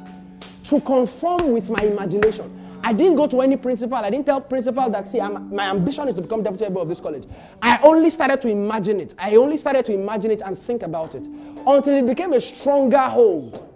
to 0.64 0.80
conform 0.80 1.52
with 1.52 1.68
my 1.68 1.82
imagination. 1.82 2.58
I 2.84 2.92
didn't 2.92 3.14
go 3.14 3.26
to 3.28 3.40
any 3.42 3.56
principal. 3.56 3.96
I 3.96 4.10
didn't 4.10 4.26
tell 4.26 4.40
principal 4.40 4.90
that, 4.90 5.08
see, 5.08 5.20
I'm, 5.20 5.54
my 5.54 5.70
ambition 5.70 6.08
is 6.08 6.14
to 6.14 6.22
become 6.22 6.42
deputy 6.42 6.64
head 6.64 6.76
of 6.76 6.88
this 6.88 7.00
college. 7.00 7.24
I 7.60 7.78
only 7.82 8.10
started 8.10 8.40
to 8.42 8.48
imagine 8.48 9.00
it. 9.00 9.14
I 9.18 9.36
only 9.36 9.56
started 9.56 9.86
to 9.86 9.94
imagine 9.94 10.32
it 10.32 10.42
and 10.44 10.58
think 10.58 10.82
about 10.82 11.14
it 11.14 11.24
until 11.24 11.94
it 11.94 12.06
became 12.06 12.32
a 12.32 12.40
stronger 12.40 12.98
hold. 12.98 13.68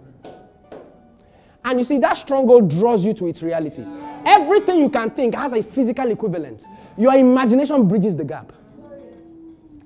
And 1.63 1.79
you 1.79 1.85
see, 1.85 1.99
that 1.99 2.17
stronghold 2.17 2.69
draws 2.69 3.03
you 3.03 3.13
to 3.15 3.27
its 3.27 3.41
reality. 3.41 3.85
Everything 4.25 4.79
you 4.79 4.89
can 4.89 5.09
think 5.09 5.35
has 5.35 5.53
a 5.53 5.63
physical 5.63 6.09
equivalent. 6.11 6.65
Your 6.97 7.15
imagination 7.15 7.87
bridges 7.87 8.15
the 8.15 8.25
gap. 8.25 8.51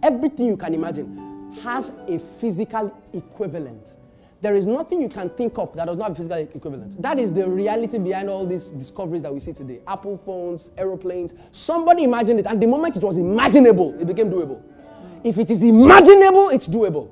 Everything 0.02 0.48
you 0.48 0.58
can 0.58 0.74
imagine 0.74 1.58
has 1.64 1.92
a 2.08 2.20
physical 2.40 2.96
equivalent. 3.14 3.94
There 4.42 4.56
is 4.56 4.66
nothing 4.66 5.02
you 5.02 5.10
can 5.10 5.30
think 5.30 5.60
of 5.60 5.72
that 5.76 5.86
does 5.86 5.98
not 5.98 6.06
have 6.06 6.12
a 6.14 6.16
physical 6.16 6.38
equivalent. 6.38 7.00
That 7.00 7.20
is 7.20 7.32
the 7.32 7.48
reality 7.48 8.00
behind 8.00 8.28
all 8.28 8.46
these 8.48 8.72
discoveries 8.72 9.22
that 9.22 9.32
we 9.32 9.40
see 9.40 9.54
today. 9.54 9.82
Apple 9.88 10.18
phones, 10.26 10.72
aeroplanes. 10.78 11.36
Somebody 11.52 12.04
imagined 12.04 12.40
it, 12.40 12.48
and 12.48 12.60
the 12.60 12.66
moment 12.66 12.96
it 12.98 13.04
was 13.04 13.18
imaginable, 13.18 13.96
it 14.02 14.08
became 14.08 14.32
doable. 14.32 14.60
If 15.24 15.38
it 15.38 15.52
is 15.52 15.62
imaginable, 15.62 16.50
it's 16.50 16.68
doable. 16.68 17.12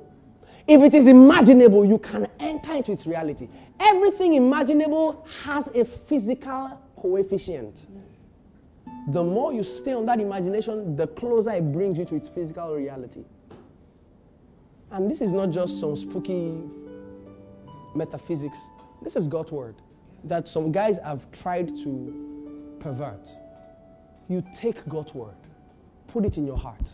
If 0.66 0.82
it 0.82 0.92
is 0.92 1.06
imaginable, 1.06 1.84
you 1.84 1.98
can 1.98 2.26
enter 2.40 2.74
into 2.74 2.92
its 2.92 3.06
reality. 3.06 3.48
Everything 3.78 4.34
imaginable 4.34 5.24
has 5.44 5.68
a 5.68 5.84
physical 5.84 6.80
coefficient. 6.96 7.86
The 9.08 9.22
more 9.22 9.52
you 9.52 9.62
stay 9.62 9.92
on 9.92 10.04
that 10.06 10.18
imagination, 10.18 10.96
the 10.96 11.06
closer 11.06 11.52
it 11.52 11.72
brings 11.72 11.96
you 11.96 12.04
to 12.06 12.16
its 12.16 12.28
physical 12.28 12.74
reality. 12.74 13.24
And 14.90 15.08
this 15.08 15.20
is 15.20 15.30
not 15.30 15.50
just 15.50 15.78
some 15.78 15.96
spooky 15.96 16.60
metaphysics. 17.94 18.58
This 19.02 19.16
is 19.16 19.26
God's 19.26 19.52
word 19.52 19.76
that 20.24 20.48
some 20.48 20.72
guys 20.72 20.98
have 21.04 21.30
tried 21.32 21.68
to 21.68 22.76
pervert. 22.80 23.28
You 24.28 24.44
take 24.54 24.86
God's 24.88 25.14
word, 25.14 25.36
put 26.08 26.24
it 26.24 26.38
in 26.38 26.46
your 26.46 26.58
heart, 26.58 26.90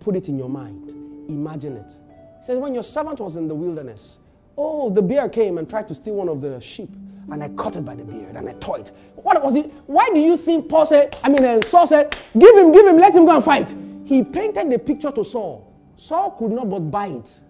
put 0.00 0.16
it 0.16 0.28
in 0.28 0.38
your 0.38 0.48
mind, 0.48 0.90
imagine 1.28 1.76
it. 1.76 1.92
He 2.38 2.46
says, 2.46 2.58
When 2.58 2.74
your 2.74 2.82
servant 2.82 3.20
was 3.20 3.36
in 3.36 3.48
the 3.48 3.54
wilderness, 3.54 4.18
oh, 4.56 4.90
the 4.90 5.02
bear 5.02 5.28
came 5.28 5.58
and 5.58 5.68
tried 5.68 5.88
to 5.88 5.94
steal 5.94 6.14
one 6.14 6.28
of 6.28 6.40
the 6.40 6.60
sheep, 6.60 6.90
and 7.30 7.42
I 7.42 7.48
caught 7.50 7.76
it 7.76 7.84
by 7.84 7.94
the 7.94 8.04
beard 8.04 8.36
and 8.36 8.48
I 8.48 8.52
tore 8.54 8.80
it. 8.80 8.90
What 9.14 9.42
was 9.42 9.54
it? 9.54 9.72
Why 9.86 10.08
do 10.12 10.18
you 10.18 10.36
think 10.36 10.68
Paul 10.68 10.86
said, 10.86 11.16
I 11.22 11.28
mean, 11.28 11.44
uh, 11.44 11.62
Saul 11.62 11.86
said, 11.86 12.16
Give 12.36 12.56
him, 12.56 12.72
give 12.72 12.86
him, 12.86 12.98
let 12.98 13.14
him 13.14 13.24
go 13.24 13.36
and 13.36 13.44
fight? 13.44 13.72
He 14.04 14.24
painted 14.24 14.70
the 14.70 14.78
picture 14.78 15.12
to 15.12 15.24
Saul. 15.24 15.72
Saul 15.96 16.32
could 16.32 16.50
not 16.50 16.68
but 16.68 16.80
buy 16.80 17.06
it. 17.08 17.40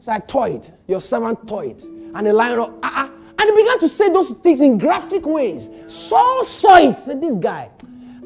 So 0.00 0.12
I 0.12 0.18
tore 0.20 0.48
it. 0.48 0.72
Your 0.86 1.00
servant 1.00 1.46
tore 1.46 1.64
it 1.66 1.84
and 2.16 2.26
the 2.26 2.32
lion 2.32 2.56
roared, 2.56 2.72
ah, 2.82 2.92
ah. 2.94 3.10
And 3.38 3.50
he 3.50 3.62
began 3.62 3.78
to 3.80 3.88
say 3.88 4.08
those 4.08 4.30
things 4.42 4.62
in 4.62 4.78
graphic 4.78 5.26
ways. 5.26 5.68
Saul 5.86 6.44
saw 6.44 6.76
it. 6.78 6.98
Said, 6.98 7.20
This 7.20 7.34
guy, 7.34 7.68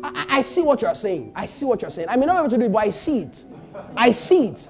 I, 0.05 0.27
I, 0.29 0.41
see 0.41 0.63
what 0.63 0.81
you're 0.83 0.95
saying. 0.95 1.33
I 1.35 1.47
see 1.47 1.65
what 1.67 1.83
you're 1.83 1.91
saying. 1.91 2.09
I 2.09 2.17
may 2.17 2.27
not 2.27 2.35
be 2.35 2.39
able 2.39 2.51
to 2.51 2.59
do 2.59 2.65
it, 2.67 2.73
but 2.73 2.85
I 2.85 2.91
see 2.91 3.23
it. 3.23 3.45
I 3.97 4.13
see 4.13 4.49
it. 4.49 4.69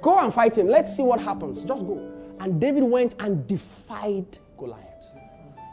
Go 0.00 0.18
and 0.20 0.32
fight 0.32 0.56
him. 0.56 0.68
Let's 0.68 0.94
see 0.96 1.02
what 1.02 1.20
happens. 1.20 1.64
Just 1.64 1.84
go. 1.84 2.12
And 2.38 2.60
David 2.60 2.84
went 2.84 3.16
and 3.18 3.46
defied 3.48 4.38
Goliath. 4.56 4.86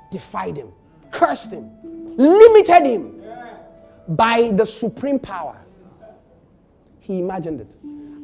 Defied 0.10 0.58
him, 0.58 0.72
cursed 1.12 1.52
him, 1.52 1.70
limited 2.18 2.86
him 2.86 3.22
by 4.08 4.52
the 4.52 4.66
supreme 4.66 5.20
power. 5.20 5.58
He 7.02 7.20
imagined 7.20 7.62
it. 7.62 7.76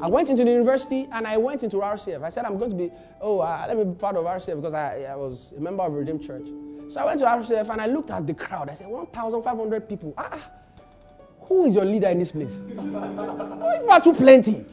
I 0.03 0.07
went 0.07 0.29
into 0.29 0.43
the 0.43 0.51
university 0.51 1.07
and 1.13 1.25
I 1.25 1.37
went 1.37 1.63
into 1.63 1.77
RCF. 1.77 2.23
I 2.23 2.27
said, 2.27 2.43
I'm 2.43 2.57
going 2.57 2.71
to 2.71 2.75
be, 2.75 2.91
oh, 3.21 3.39
uh, 3.39 3.63
let 3.69 3.77
me 3.77 3.85
be 3.85 3.95
part 3.95 4.17
of 4.17 4.25
RCF 4.25 4.57
because 4.57 4.73
I, 4.73 5.03
I 5.03 5.15
was 5.15 5.53
a 5.57 5.61
member 5.61 5.81
of 5.81 5.93
Redeemed 5.93 6.21
Church. 6.21 6.45
So 6.89 6.99
I 6.99 7.05
went 7.05 7.19
to 7.19 7.25
RCF 7.25 7.69
and 7.69 7.79
I 7.79 7.85
looked 7.85 8.11
at 8.11 8.27
the 8.27 8.33
crowd. 8.33 8.69
I 8.69 8.73
said, 8.73 8.87
1,500 8.87 9.87
people. 9.87 10.13
Ah, 10.17 10.37
who 11.43 11.67
is 11.67 11.75
your 11.75 11.85
leader 11.85 12.09
in 12.09 12.19
this 12.19 12.33
place? 12.33 12.61
you 12.67 13.87
are 13.89 14.01
too 14.01 14.11
plenty. 14.13 14.65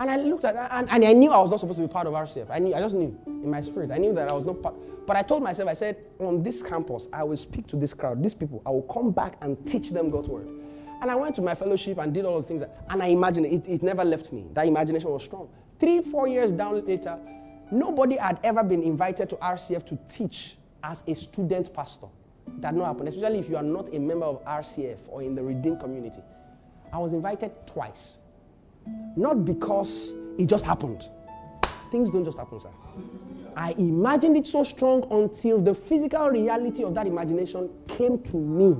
And 0.00 0.10
I 0.10 0.16
looked 0.16 0.44
at 0.44 0.56
and, 0.72 0.90
and, 0.90 1.04
I 1.04 1.12
knew 1.12 1.30
I 1.30 1.38
was 1.38 1.52
not 1.52 1.60
supposed 1.60 1.78
to 1.78 1.86
be 1.86 1.92
part 1.92 2.08
of 2.08 2.14
RCF. 2.14 2.50
I 2.50 2.58
knew, 2.58 2.74
I 2.74 2.80
just 2.80 2.96
knew 2.96 3.16
in 3.26 3.48
my 3.52 3.60
spirit. 3.60 3.92
I 3.92 3.98
knew 3.98 4.12
that 4.14 4.28
I 4.28 4.32
was 4.32 4.44
not 4.44 4.60
part. 4.60 4.74
But 5.06 5.16
I 5.16 5.22
told 5.22 5.44
myself, 5.44 5.68
I 5.68 5.74
said, 5.74 5.96
on 6.18 6.42
this 6.42 6.60
campus, 6.60 7.06
I 7.12 7.22
will 7.22 7.36
speak 7.36 7.68
to 7.68 7.76
this 7.76 7.94
crowd, 7.94 8.20
these 8.20 8.34
people. 8.34 8.62
I 8.66 8.70
will 8.70 8.82
come 8.82 9.12
back 9.12 9.36
and 9.42 9.64
teach 9.64 9.90
them 9.90 10.10
God's 10.10 10.26
word. 10.28 10.48
And 11.00 11.10
I 11.10 11.14
went 11.14 11.34
to 11.36 11.42
my 11.42 11.54
fellowship 11.54 11.98
and 11.98 12.12
did 12.12 12.24
all 12.24 12.40
the 12.40 12.46
things. 12.46 12.62
And 12.88 13.02
I 13.02 13.06
imagined 13.06 13.46
it, 13.46 13.66
it 13.66 13.82
never 13.82 14.04
left 14.04 14.32
me. 14.32 14.46
That 14.52 14.66
imagination 14.66 15.10
was 15.10 15.24
strong. 15.24 15.48
Three, 15.78 16.02
four 16.02 16.28
years 16.28 16.52
down 16.52 16.84
later, 16.84 17.18
nobody 17.72 18.16
had 18.16 18.38
ever 18.44 18.62
been 18.62 18.82
invited 18.82 19.30
to 19.30 19.36
RCF 19.36 19.86
to 19.86 19.98
teach 20.08 20.56
as 20.84 21.02
a 21.06 21.14
student 21.14 21.72
pastor. 21.72 22.06
It 22.58 22.64
had 22.64 22.74
not 22.74 22.86
happened, 22.86 23.08
especially 23.08 23.38
if 23.38 23.48
you 23.48 23.56
are 23.56 23.62
not 23.62 23.94
a 23.94 23.98
member 23.98 24.26
of 24.26 24.44
RCF 24.44 24.98
or 25.08 25.22
in 25.22 25.34
the 25.34 25.42
redeemed 25.42 25.80
community. 25.80 26.20
I 26.92 26.98
was 26.98 27.12
invited 27.12 27.52
twice. 27.66 28.18
Not 29.16 29.44
because 29.44 30.12
it 30.38 30.46
just 30.46 30.64
happened. 30.64 31.08
Things 31.90 32.10
don't 32.10 32.24
just 32.24 32.38
happen, 32.38 32.60
sir. 32.60 32.70
I 33.56 33.72
imagined 33.72 34.36
it 34.36 34.46
so 34.46 34.62
strong 34.62 35.06
until 35.10 35.60
the 35.60 35.74
physical 35.74 36.28
reality 36.28 36.84
of 36.84 36.94
that 36.94 37.06
imagination 37.06 37.68
came 37.88 38.22
to 38.22 38.36
me. 38.36 38.76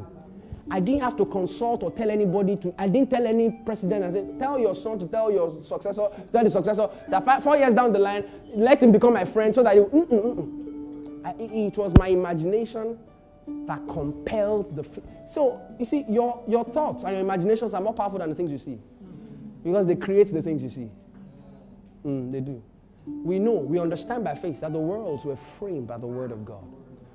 I 0.70 0.78
didn't 0.78 1.00
have 1.00 1.16
to 1.16 1.26
consult 1.26 1.82
or 1.82 1.90
tell 1.90 2.10
anybody 2.10 2.56
to, 2.56 2.72
I 2.78 2.86
didn't 2.88 3.10
tell 3.10 3.26
any 3.26 3.50
president 3.64 4.04
I 4.04 4.10
said, 4.10 4.38
tell 4.38 4.58
your 4.58 4.74
son 4.74 4.98
to 5.00 5.06
tell 5.06 5.30
your 5.30 5.62
successor, 5.64 6.08
tell 6.32 6.44
the 6.44 6.50
successor 6.50 6.88
that 7.08 7.24
five, 7.24 7.42
four 7.42 7.56
years 7.56 7.74
down 7.74 7.92
the 7.92 7.98
line, 7.98 8.24
let 8.54 8.80
him 8.80 8.92
become 8.92 9.14
my 9.14 9.24
friend 9.24 9.52
so 9.52 9.64
that 9.64 9.74
he, 9.74 9.80
mm, 9.80 10.06
mm, 10.06 11.22
mm, 11.22 11.68
it 11.68 11.76
was 11.76 11.92
my 11.98 12.08
imagination 12.08 12.96
that 13.66 13.80
compelled 13.88 14.76
the. 14.76 14.84
So, 15.26 15.60
you 15.78 15.84
see, 15.84 16.04
your, 16.08 16.40
your 16.46 16.64
thoughts 16.64 17.02
and 17.02 17.12
your 17.12 17.20
imaginations 17.22 17.74
are 17.74 17.80
more 17.80 17.92
powerful 17.94 18.20
than 18.20 18.28
the 18.28 18.34
things 18.36 18.52
you 18.52 18.58
see 18.58 18.78
because 19.64 19.86
they 19.86 19.96
create 19.96 20.32
the 20.32 20.40
things 20.42 20.62
you 20.62 20.68
see. 20.70 20.90
They 22.04 22.40
do. 22.40 22.62
We 23.06 23.40
know, 23.40 23.52
we 23.52 23.80
understand 23.80 24.22
by 24.24 24.36
faith 24.36 24.60
that 24.60 24.72
the 24.72 24.78
worlds 24.78 25.24
were 25.24 25.36
framed 25.36 25.88
by 25.88 25.98
the 25.98 26.06
Word 26.06 26.30
of 26.30 26.44
God. 26.44 26.62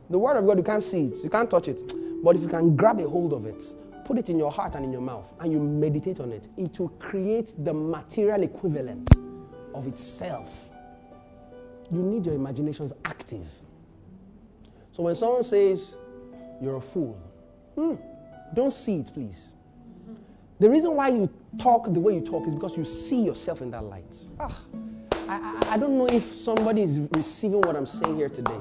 The 0.09 0.19
Word 0.19 0.35
of 0.37 0.45
God, 0.45 0.57
you 0.57 0.63
can't 0.63 0.83
see 0.83 1.05
it, 1.05 1.23
you 1.23 1.29
can't 1.29 1.49
touch 1.49 1.69
it. 1.69 1.93
But 2.23 2.35
if 2.35 2.41
you 2.41 2.47
can 2.47 2.75
grab 2.75 2.99
a 2.99 3.07
hold 3.07 3.33
of 3.33 3.45
it, 3.45 3.63
put 4.05 4.17
it 4.17 4.29
in 4.29 4.37
your 4.37 4.51
heart 4.51 4.75
and 4.75 4.85
in 4.85 4.91
your 4.91 5.01
mouth, 5.01 5.33
and 5.39 5.51
you 5.51 5.59
meditate 5.59 6.19
on 6.19 6.31
it, 6.31 6.47
it 6.57 6.79
will 6.79 6.89
create 6.89 7.53
the 7.63 7.73
material 7.73 8.43
equivalent 8.43 9.09
of 9.73 9.87
itself. 9.87 10.49
You 11.91 12.01
need 12.01 12.25
your 12.25 12.35
imaginations 12.35 12.93
active. 13.03 13.47
So 14.91 15.03
when 15.03 15.15
someone 15.15 15.43
says, 15.43 15.97
you're 16.61 16.77
a 16.77 16.81
fool. 16.81 17.19
Hmm. 17.75 17.95
Don't 18.53 18.71
see 18.71 18.99
it, 18.99 19.11
please. 19.13 19.51
The 20.59 20.69
reason 20.69 20.95
why 20.95 21.09
you 21.09 21.29
talk 21.57 21.91
the 21.93 21.99
way 21.99 22.15
you 22.15 22.21
talk 22.21 22.47
is 22.47 22.55
because 22.55 22.77
you 22.77 22.85
see 22.85 23.21
yourself 23.21 23.61
in 23.61 23.71
that 23.71 23.83
light. 23.83 24.15
Ah, 24.39 24.61
I, 25.27 25.35
I, 25.35 25.73
I 25.73 25.77
don't 25.77 25.97
know 25.97 26.07
if 26.07 26.33
somebody 26.35 26.81
is 26.81 27.01
receiving 27.11 27.59
what 27.61 27.75
I'm 27.75 27.85
saying 27.85 28.15
here 28.15 28.29
today. 28.29 28.57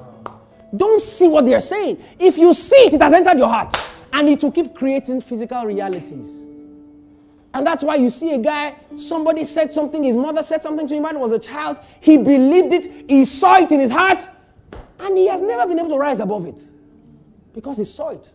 Don't 0.77 1.01
see 1.01 1.29
what 1.29 1.45
they're 1.45 1.61
saying. 1.61 2.03
If 2.19 2.39
you 2.39 2.55
see 2.55 2.77
it, 2.77 2.95
it 2.95 3.03
has 3.03 3.13
entered 3.13 3.39
your 3.39 3.49
heart 3.49 3.75
and 4.13 4.29
it 4.29 4.43
will 4.43 4.53
keep 4.53 4.75
creating 4.75 5.21
physical 5.21 5.65
realities. 5.65 6.45
And 7.53 7.65
that's 7.65 7.85
why 7.85 7.95
you 7.95 8.11
see 8.11 8.33
a 8.33 8.39
guy, 8.39 8.75
somebody 8.97 9.45
said 9.45 9.73
something, 9.73 10.03
his 10.03 10.17
mother 10.17 10.43
said 10.43 10.63
something 10.63 10.89
to 10.89 10.95
him 10.97 11.05
when 11.05 11.15
he 11.15 11.21
was 11.21 11.31
a 11.31 11.39
child. 11.39 11.79
He 12.01 12.17
believed 12.17 12.73
it, 12.73 13.09
he 13.09 13.25
saw 13.25 13.57
it 13.57 13.71
in 13.71 13.79
his 13.79 13.91
heart, 13.91 14.29
and 14.99 15.17
he 15.17 15.29
has 15.29 15.41
never 15.41 15.67
been 15.67 15.79
able 15.79 15.91
to 15.91 15.99
rise 15.99 16.19
above 16.19 16.47
it 16.47 16.61
because 17.53 17.79
he 17.79 17.85
saw 17.85 18.09
it. 18.09 18.29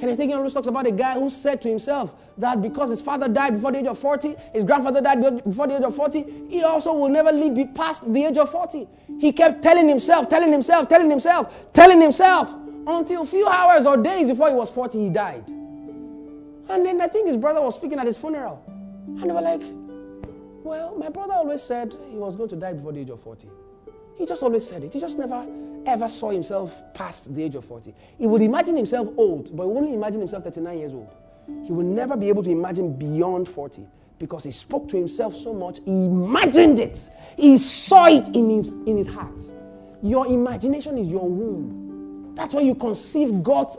Kenneth 0.00 0.18
Hagin 0.18 0.34
always 0.36 0.54
talks 0.54 0.66
about 0.66 0.86
a 0.86 0.92
guy 0.92 1.12
who 1.12 1.28
said 1.28 1.60
to 1.60 1.68
himself 1.68 2.14
that 2.38 2.62
because 2.62 2.88
his 2.88 3.02
father 3.02 3.28
died 3.28 3.56
before 3.56 3.70
the 3.70 3.80
age 3.80 3.86
of 3.86 3.98
40, 3.98 4.34
his 4.54 4.64
grandfather 4.64 5.02
died 5.02 5.44
before 5.44 5.66
the 5.66 5.76
age 5.76 5.82
of 5.82 5.94
40, 5.94 6.46
he 6.48 6.62
also 6.62 6.94
will 6.94 7.10
never 7.10 7.30
live 7.30 7.74
past 7.74 8.10
the 8.10 8.24
age 8.24 8.38
of 8.38 8.50
40. 8.50 8.88
He 9.18 9.30
kept 9.30 9.62
telling 9.62 9.86
himself, 9.86 10.26
telling 10.30 10.50
himself, 10.50 10.88
telling 10.88 11.10
himself, 11.10 11.52
telling 11.74 12.00
himself 12.00 12.50
until 12.86 13.22
a 13.22 13.26
few 13.26 13.46
hours 13.46 13.84
or 13.84 13.98
days 13.98 14.26
before 14.26 14.48
he 14.48 14.54
was 14.54 14.70
40, 14.70 14.98
he 14.98 15.10
died. 15.10 15.46
And 15.50 16.86
then 16.86 16.98
I 17.02 17.06
think 17.06 17.26
his 17.26 17.36
brother 17.36 17.60
was 17.60 17.74
speaking 17.74 17.98
at 17.98 18.06
his 18.06 18.16
funeral. 18.16 18.64
And 19.06 19.22
they 19.24 19.34
were 19.34 19.42
like, 19.42 19.62
Well, 20.64 20.96
my 20.96 21.10
brother 21.10 21.34
always 21.34 21.62
said 21.62 21.94
he 22.10 22.16
was 22.16 22.36
going 22.36 22.48
to 22.48 22.56
die 22.56 22.72
before 22.72 22.92
the 22.92 23.00
age 23.00 23.10
of 23.10 23.20
40. 23.20 23.48
He 24.16 24.24
just 24.24 24.42
always 24.42 24.66
said 24.66 24.82
it. 24.82 24.94
He 24.94 25.00
just 25.00 25.18
never 25.18 25.46
ever 25.86 26.08
saw 26.08 26.30
himself 26.30 26.82
past 26.94 27.34
the 27.34 27.42
age 27.42 27.54
of 27.54 27.64
40. 27.64 27.94
He 28.18 28.26
would 28.26 28.42
imagine 28.42 28.76
himself 28.76 29.08
old, 29.16 29.54
but 29.56 29.68
he 29.86 29.94
imagine 29.94 30.20
himself 30.20 30.44
39 30.44 30.78
years 30.78 30.92
old. 30.92 31.08
He 31.64 31.72
would 31.72 31.86
never 31.86 32.16
be 32.16 32.28
able 32.28 32.42
to 32.42 32.50
imagine 32.50 32.96
beyond 32.96 33.48
40 33.48 33.86
because 34.18 34.44
he 34.44 34.50
spoke 34.50 34.88
to 34.88 34.96
himself 34.96 35.34
so 35.34 35.52
much. 35.52 35.80
He 35.84 36.04
imagined 36.04 36.78
it, 36.78 37.10
he 37.36 37.58
saw 37.58 38.06
it 38.06 38.28
in 38.28 38.50
his, 38.50 38.68
in 38.68 38.96
his 38.96 39.06
heart. 39.06 39.40
Your 40.02 40.26
imagination 40.26 40.96
is 40.98 41.08
your 41.08 41.28
womb. 41.28 42.34
That's 42.34 42.54
where 42.54 42.62
you 42.62 42.74
conceive 42.74 43.42
God's 43.42 43.76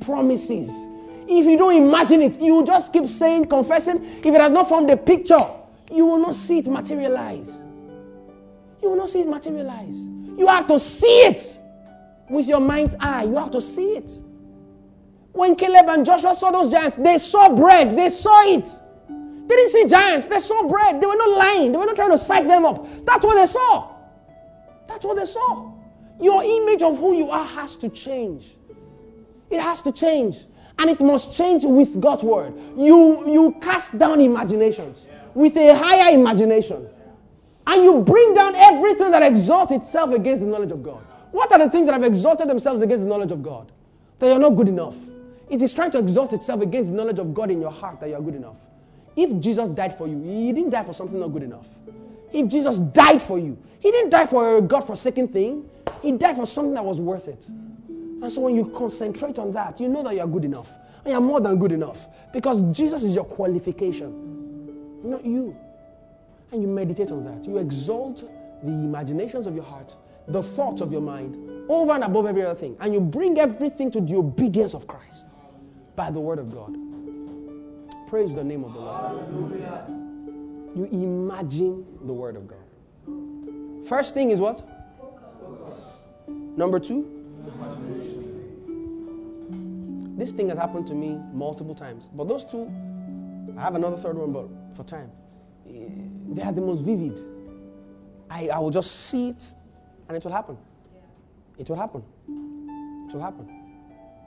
promises. 0.00 0.70
If 1.26 1.46
you 1.46 1.56
don't 1.56 1.76
imagine 1.76 2.22
it, 2.22 2.40
you 2.40 2.64
just 2.64 2.92
keep 2.92 3.08
saying, 3.08 3.46
confessing. 3.46 4.04
If 4.18 4.26
it 4.26 4.40
has 4.40 4.50
not 4.50 4.68
formed 4.68 4.90
a 4.90 4.96
picture, 4.96 5.38
you 5.90 6.06
will 6.06 6.18
not 6.18 6.34
see 6.34 6.58
it 6.58 6.66
materialize. 6.66 7.52
You 8.82 8.90
will 8.90 8.96
not 8.96 9.10
see 9.10 9.20
it 9.20 9.28
materialize. 9.28 9.96
You 10.40 10.46
have 10.46 10.66
to 10.68 10.80
see 10.80 11.20
it 11.26 11.58
with 12.30 12.46
your 12.46 12.60
mind's 12.60 12.96
eye. 12.98 13.24
You 13.24 13.36
have 13.36 13.50
to 13.50 13.60
see 13.60 13.98
it. 13.98 14.10
When 15.32 15.54
Caleb 15.54 15.84
and 15.90 16.02
Joshua 16.02 16.34
saw 16.34 16.50
those 16.50 16.70
giants, 16.70 16.96
they 16.96 17.18
saw 17.18 17.54
bread. 17.54 17.94
They 17.94 18.08
saw 18.08 18.40
it. 18.44 18.64
They 19.06 19.54
didn't 19.54 19.68
see 19.68 19.84
giants. 19.84 20.28
They 20.28 20.38
saw 20.40 20.66
bread. 20.66 20.98
They 20.98 21.06
were 21.06 21.14
not 21.14 21.36
lying. 21.36 21.72
They 21.72 21.76
were 21.76 21.84
not 21.84 21.94
trying 21.94 22.12
to 22.12 22.18
psych 22.18 22.46
them 22.46 22.64
up. 22.64 22.86
That's 23.04 23.22
what 23.22 23.34
they 23.34 23.52
saw. 23.52 23.94
That's 24.88 25.04
what 25.04 25.18
they 25.18 25.26
saw. 25.26 25.74
Your 26.18 26.42
image 26.42 26.80
of 26.80 26.98
who 26.98 27.14
you 27.14 27.28
are 27.28 27.44
has 27.44 27.76
to 27.76 27.90
change. 27.90 28.56
It 29.50 29.60
has 29.60 29.82
to 29.82 29.92
change. 29.92 30.46
And 30.78 30.88
it 30.88 31.02
must 31.02 31.36
change 31.36 31.64
with 31.66 32.00
God's 32.00 32.24
word. 32.24 32.54
You, 32.78 33.30
you 33.30 33.54
cast 33.60 33.98
down 33.98 34.22
imaginations 34.22 35.06
with 35.34 35.54
a 35.58 35.76
higher 35.76 36.14
imagination. 36.14 36.88
And 37.66 37.84
you 37.84 38.00
bring 38.00 38.34
down 38.34 38.54
everything 38.54 39.10
that 39.10 39.22
exalts 39.22 39.72
itself 39.72 40.12
against 40.12 40.42
the 40.42 40.48
knowledge 40.48 40.72
of 40.72 40.82
God. 40.82 41.02
What 41.30 41.52
are 41.52 41.58
the 41.58 41.70
things 41.70 41.86
that 41.86 41.92
have 41.92 42.04
exalted 42.04 42.48
themselves 42.48 42.82
against 42.82 43.04
the 43.04 43.10
knowledge 43.10 43.30
of 43.30 43.42
God? 43.42 43.70
That 44.18 44.26
you're 44.26 44.38
not 44.38 44.50
good 44.50 44.68
enough. 44.68 44.96
It 45.48 45.62
is 45.62 45.72
trying 45.72 45.90
to 45.92 45.98
exalt 45.98 46.32
itself 46.32 46.62
against 46.62 46.90
the 46.90 46.96
knowledge 46.96 47.18
of 47.18 47.34
God 47.34 47.50
in 47.50 47.60
your 47.60 47.70
heart 47.70 48.00
that 48.00 48.08
you're 48.08 48.20
good 48.20 48.34
enough. 48.34 48.56
If 49.16 49.38
Jesus 49.40 49.68
died 49.70 49.96
for 49.98 50.06
you, 50.06 50.20
he 50.22 50.52
didn't 50.52 50.70
die 50.70 50.84
for 50.84 50.92
something 50.92 51.18
not 51.18 51.28
good 51.28 51.42
enough. 51.42 51.66
If 52.32 52.48
Jesus 52.48 52.78
died 52.78 53.20
for 53.20 53.38
you, 53.38 53.58
he 53.80 53.90
didn't 53.90 54.10
die 54.10 54.26
for 54.26 54.58
a 54.58 54.62
God 54.62 54.82
forsaken 54.82 55.28
thing. 55.28 55.68
He 56.02 56.12
died 56.12 56.36
for 56.36 56.46
something 56.46 56.74
that 56.74 56.84
was 56.84 57.00
worth 57.00 57.28
it. 57.28 57.46
And 57.48 58.30
so 58.30 58.42
when 58.42 58.54
you 58.54 58.66
concentrate 58.76 59.38
on 59.38 59.52
that, 59.52 59.80
you 59.80 59.88
know 59.88 60.02
that 60.04 60.14
you 60.14 60.20
are 60.20 60.28
good 60.28 60.44
enough. 60.44 60.70
And 61.04 61.12
you're 61.12 61.20
more 61.20 61.40
than 61.40 61.58
good 61.58 61.72
enough. 61.72 62.06
Because 62.32 62.62
Jesus 62.72 63.02
is 63.02 63.14
your 63.14 63.24
qualification, 63.24 65.00
not 65.02 65.24
you 65.24 65.56
and 66.52 66.62
you 66.62 66.68
meditate 66.68 67.10
on 67.10 67.24
that. 67.24 67.48
You 67.48 67.58
exalt 67.58 68.24
the 68.62 68.72
imaginations 68.72 69.46
of 69.46 69.54
your 69.54 69.64
heart, 69.64 69.94
the 70.28 70.42
thoughts 70.42 70.80
of 70.80 70.92
your 70.92 71.00
mind, 71.00 71.36
over 71.68 71.92
and 71.92 72.04
above 72.04 72.26
every 72.26 72.44
other 72.44 72.58
thing. 72.58 72.76
And 72.80 72.92
you 72.92 73.00
bring 73.00 73.38
everything 73.38 73.90
to 73.92 74.00
the 74.00 74.16
obedience 74.16 74.74
of 74.74 74.86
Christ 74.86 75.28
by 75.96 76.10
the 76.10 76.20
word 76.20 76.38
of 76.38 76.52
God. 76.52 76.76
Praise 78.08 78.34
the 78.34 78.44
name 78.44 78.64
of 78.64 78.72
the 78.72 78.80
Lord. 78.80 79.88
You 80.76 80.84
imagine 80.92 81.86
the 82.04 82.12
word 82.12 82.36
of 82.36 82.48
God. 82.48 82.58
First 83.88 84.14
thing 84.14 84.30
is 84.30 84.38
what? 84.38 84.68
Number 86.56 86.78
two? 86.78 87.16
This 90.16 90.32
thing 90.32 90.48
has 90.50 90.58
happened 90.58 90.86
to 90.88 90.94
me 90.94 91.18
multiple 91.32 91.74
times. 91.74 92.10
But 92.12 92.28
those 92.28 92.44
two, 92.44 92.70
I 93.56 93.62
have 93.62 93.74
another 93.74 93.96
third 93.96 94.16
one, 94.16 94.32
but 94.32 94.48
for 94.76 94.84
time 94.84 95.10
they 96.30 96.42
are 96.42 96.52
the 96.52 96.60
most 96.60 96.82
vivid. 96.82 97.20
I, 98.30 98.48
I 98.48 98.58
will 98.58 98.70
just 98.70 99.08
see 99.08 99.30
it 99.30 99.54
and 100.08 100.16
it 100.16 100.24
will 100.24 100.32
happen. 100.32 100.56
It 101.58 101.68
will 101.68 101.76
happen. 101.76 102.02
It 103.08 103.14
will 103.14 103.20
happen. 103.20 103.48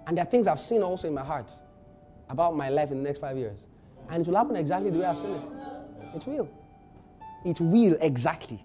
And 0.06 0.18
there 0.18 0.24
are 0.26 0.30
things 0.30 0.48
I've 0.48 0.60
seen 0.60 0.82
also 0.82 1.08
in 1.08 1.14
my 1.14 1.24
heart 1.24 1.52
about 2.30 2.56
my 2.56 2.70
life 2.70 2.92
in 2.92 2.98
the 2.98 3.04
next 3.04 3.20
five 3.20 3.38
years. 3.38 3.68
And 4.10 4.22
it 4.22 4.30
will 4.30 4.36
happen 4.36 4.56
exactly 4.56 4.90
the 4.90 5.00
way 5.00 5.06
I've 5.06 5.18
seen 5.18 5.32
it. 5.32 5.42
It 6.16 6.28
will. 6.28 6.50
It 7.46 7.62
will 7.62 7.98
exactly. 8.02 8.64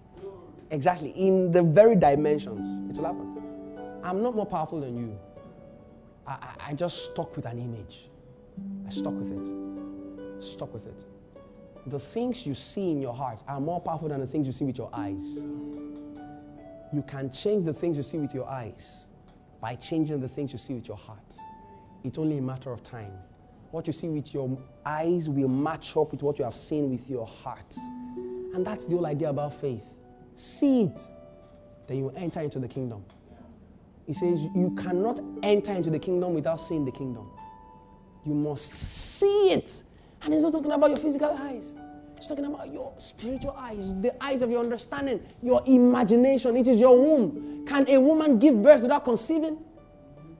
Exactly. 0.71 1.11
In 1.11 1.51
the 1.51 1.63
very 1.63 1.95
dimensions. 1.95 2.91
It 2.91 2.97
will 3.01 3.05
happen. 3.05 4.01
I'm 4.03 4.21
not 4.21 4.35
more 4.35 4.45
powerful 4.45 4.81
than 4.81 4.97
you. 4.97 5.17
I, 6.27 6.31
I, 6.31 6.69
I 6.69 6.73
just 6.73 7.05
stuck 7.05 7.35
with 7.35 7.45
an 7.45 7.59
image. 7.59 8.09
I 8.85 8.89
stuck 8.89 9.13
with 9.13 9.31
it. 9.31 10.43
Stuck 10.43 10.73
with 10.73 10.85
it 10.85 11.08
the 11.87 11.99
things 11.99 12.45
you 12.45 12.53
see 12.53 12.91
in 12.91 13.01
your 13.01 13.13
heart 13.13 13.43
are 13.47 13.59
more 13.59 13.79
powerful 13.79 14.09
than 14.09 14.19
the 14.19 14.27
things 14.27 14.47
you 14.47 14.53
see 14.53 14.65
with 14.65 14.77
your 14.77 14.89
eyes. 14.93 15.23
You 16.91 17.03
can 17.07 17.31
change 17.31 17.65
the 17.65 17.73
things 17.73 17.97
you 17.97 18.03
see 18.03 18.17
with 18.17 18.33
your 18.33 18.49
eyes 18.49 19.07
by 19.61 19.75
changing 19.75 20.19
the 20.19 20.27
things 20.27 20.51
you 20.51 20.57
see 20.57 20.73
with 20.73 20.87
your 20.87 20.97
heart. 20.97 21.37
It's 22.03 22.17
only 22.17 22.37
a 22.37 22.41
matter 22.41 22.71
of 22.71 22.83
time. 22.83 23.13
What 23.71 23.85
you 23.85 23.93
see 23.93 24.07
with 24.09 24.33
your 24.33 24.57
eyes 24.85 25.29
will 25.29 25.47
match 25.47 25.95
up 25.95 26.11
with 26.11 26.23
what 26.23 26.39
you 26.39 26.45
have 26.45 26.55
seen 26.55 26.89
with 26.89 27.09
your 27.09 27.27
heart. 27.27 27.75
And 28.53 28.65
that's 28.65 28.85
the 28.85 28.95
whole 28.95 29.05
idea 29.05 29.29
about 29.29 29.53
faith. 29.59 29.95
See 30.35 30.83
it, 30.83 31.07
then 31.87 31.97
you 31.97 32.09
enter 32.15 32.39
into 32.39 32.59
the 32.59 32.67
kingdom. 32.67 33.05
He 34.07 34.13
says, 34.13 34.41
You 34.55 34.75
cannot 34.75 35.19
enter 35.43 35.71
into 35.73 35.91
the 35.91 35.99
kingdom 35.99 36.33
without 36.33 36.59
seeing 36.59 36.83
the 36.83 36.91
kingdom. 36.91 37.29
You 38.25 38.33
must 38.33 38.71
see 38.71 39.51
it. 39.51 39.83
And 40.21 40.33
he's 40.33 40.43
not 40.43 40.51
talking 40.51 40.71
about 40.71 40.89
your 40.89 40.99
physical 40.99 41.29
eyes. 41.29 41.73
He's 42.17 42.27
talking 42.27 42.45
about 42.45 42.71
your 42.71 42.93
spiritual 42.97 43.55
eyes, 43.57 43.93
the 44.01 44.13
eyes 44.21 44.41
of 44.41 44.51
your 44.51 44.59
understanding, 44.59 45.21
your 45.41 45.63
imagination. 45.65 46.57
It 46.57 46.67
is 46.67 46.79
your 46.79 46.97
womb. 46.99 47.65
Can 47.65 47.89
a 47.89 47.99
woman 47.99 48.37
give 48.39 48.61
birth 48.61 48.81
without 48.81 49.05
conceiving? 49.05 49.57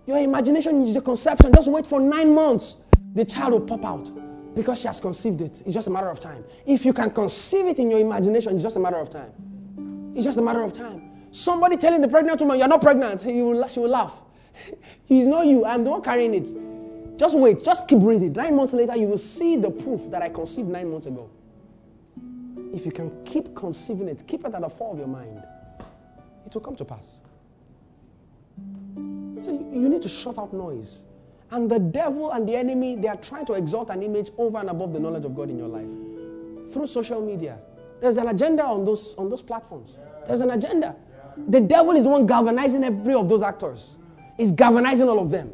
Your 0.05 0.17
imagination 0.17 0.81
is 0.81 0.93
the 0.93 1.01
conception. 1.01 1.53
Just 1.53 1.69
wait 1.69 1.85
for 1.85 2.01
nine 2.01 2.33
months. 2.33 2.77
The 3.13 3.23
child 3.23 3.53
will 3.53 3.61
pop 3.61 3.85
out 3.85 4.11
because 4.55 4.81
she 4.81 4.87
has 4.87 4.99
conceived 4.99 5.39
it. 5.41 5.61
It's 5.65 5.73
just 5.73 5.87
a 5.87 5.89
matter 5.89 6.09
of 6.09 6.19
time. 6.19 6.43
If 6.65 6.85
you 6.85 6.91
can 6.91 7.11
conceive 7.11 7.65
it 7.67 7.79
in 7.79 7.89
your 7.89 7.99
imagination, 7.99 8.55
it's 8.55 8.63
just 8.63 8.75
a 8.75 8.79
matter 8.79 8.97
of 8.97 9.09
time. 9.09 9.31
It's 10.15 10.25
just 10.25 10.37
a 10.37 10.41
matter 10.41 10.63
of 10.63 10.73
time. 10.73 11.09
Somebody 11.31 11.77
telling 11.77 12.01
the 12.01 12.07
pregnant 12.07 12.41
woman, 12.41 12.57
You're 12.59 12.67
not 12.67 12.81
pregnant, 12.81 13.21
he 13.21 13.41
will, 13.41 13.67
she 13.69 13.79
will 13.79 13.89
laugh. 13.89 14.19
He's 15.05 15.27
not 15.27 15.45
you, 15.45 15.63
I'm 15.65 15.83
the 15.83 15.91
one 15.91 16.01
carrying 16.01 16.33
it. 16.33 16.47
Just 17.19 17.37
wait, 17.37 17.61
just 17.65 17.89
keep 17.89 17.99
breathing. 17.99 18.31
Nine 18.31 18.55
months 18.55 18.71
later, 18.71 18.95
you 18.95 19.05
will 19.05 19.17
see 19.17 19.57
the 19.57 19.69
proof 19.69 20.09
that 20.09 20.21
I 20.21 20.29
conceived 20.29 20.69
nine 20.69 20.89
months 20.89 21.05
ago. 21.05 21.29
If 22.73 22.85
you 22.85 22.93
can 22.93 23.25
keep 23.25 23.53
conceiving 23.53 24.07
it, 24.07 24.25
keep 24.25 24.45
it 24.45 24.53
at 24.53 24.61
the 24.61 24.69
fore 24.69 24.93
of 24.93 24.99
your 24.99 25.07
mind, 25.07 25.43
it 26.45 26.53
will 26.53 26.61
come 26.61 26.77
to 26.77 26.85
pass. 26.85 27.19
So 29.41 29.51
you 29.51 29.89
need 29.89 30.01
to 30.03 30.07
shut 30.07 30.37
out 30.37 30.53
noise. 30.53 31.03
And 31.51 31.69
the 31.69 31.79
devil 31.79 32.31
and 32.31 32.47
the 32.47 32.55
enemy, 32.55 32.95
they 32.95 33.09
are 33.09 33.17
trying 33.17 33.45
to 33.47 33.53
exalt 33.53 33.89
an 33.89 34.01
image 34.01 34.31
over 34.37 34.57
and 34.57 34.69
above 34.69 34.93
the 34.93 34.99
knowledge 34.99 35.25
of 35.25 35.35
God 35.35 35.49
in 35.49 35.57
your 35.57 35.67
life 35.67 36.71
through 36.71 36.87
social 36.87 37.21
media. 37.21 37.57
There's 37.99 38.15
an 38.15 38.29
agenda 38.29 38.63
on 38.63 38.85
those, 38.85 39.15
on 39.17 39.29
those 39.29 39.41
platforms. 39.41 39.97
There's 40.25 40.39
an 40.39 40.51
agenda. 40.51 40.95
The 41.49 41.59
devil 41.59 41.97
is 41.97 42.05
the 42.05 42.09
one 42.11 42.25
galvanizing 42.25 42.85
every 42.85 43.13
of 43.13 43.27
those 43.27 43.41
actors. 43.41 43.97
He's 44.37 44.53
galvanizing 44.53 45.09
all 45.09 45.19
of 45.19 45.29
them. 45.29 45.51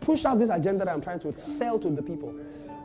Push 0.00 0.24
out 0.24 0.38
this 0.38 0.48
agenda 0.48 0.84
that 0.84 0.92
I'm 0.92 1.00
trying 1.00 1.18
to 1.20 1.36
sell 1.36 1.78
to 1.78 1.88
the 1.90 2.02
people. 2.02 2.34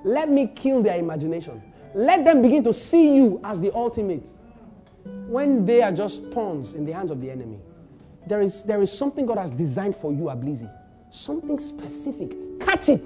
Let 0.04 0.30
me 0.30 0.48
kill 0.48 0.84
their 0.84 0.98
imagination. 0.98 1.62
Let 1.94 2.26
them 2.26 2.42
begin 2.42 2.64
to 2.64 2.74
see 2.74 3.16
you 3.16 3.40
as 3.44 3.60
the 3.60 3.74
ultimate 3.74 4.30
when 5.28 5.66
they 5.66 5.82
are 5.82 5.92
just 5.92 6.30
pawns 6.32 6.74
in 6.74 6.86
the 6.86 6.92
hands 6.92 7.12
of 7.12 7.22
the 7.22 7.30
enemy. 7.32 7.60
There 8.28 8.42
is, 8.42 8.64
there 8.64 8.82
is 8.82 8.92
something 8.92 9.26
God 9.26 9.38
has 9.38 9.52
designed 9.52 9.96
for 9.96 10.12
you, 10.12 10.26
Ablizi. 10.26 10.70
Something 11.10 11.60
specific. 11.60 12.60
Catch 12.60 12.90
it. 12.90 13.06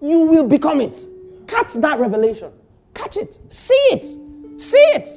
You 0.00 0.20
will 0.20 0.44
become 0.44 0.80
it. 0.80 1.06
Catch 1.46 1.74
that 1.74 1.98
revelation. 1.98 2.52
Catch 2.94 3.16
it. 3.16 3.40
See 3.48 3.74
it. 3.90 4.04
See 4.60 4.76
it. 4.78 5.08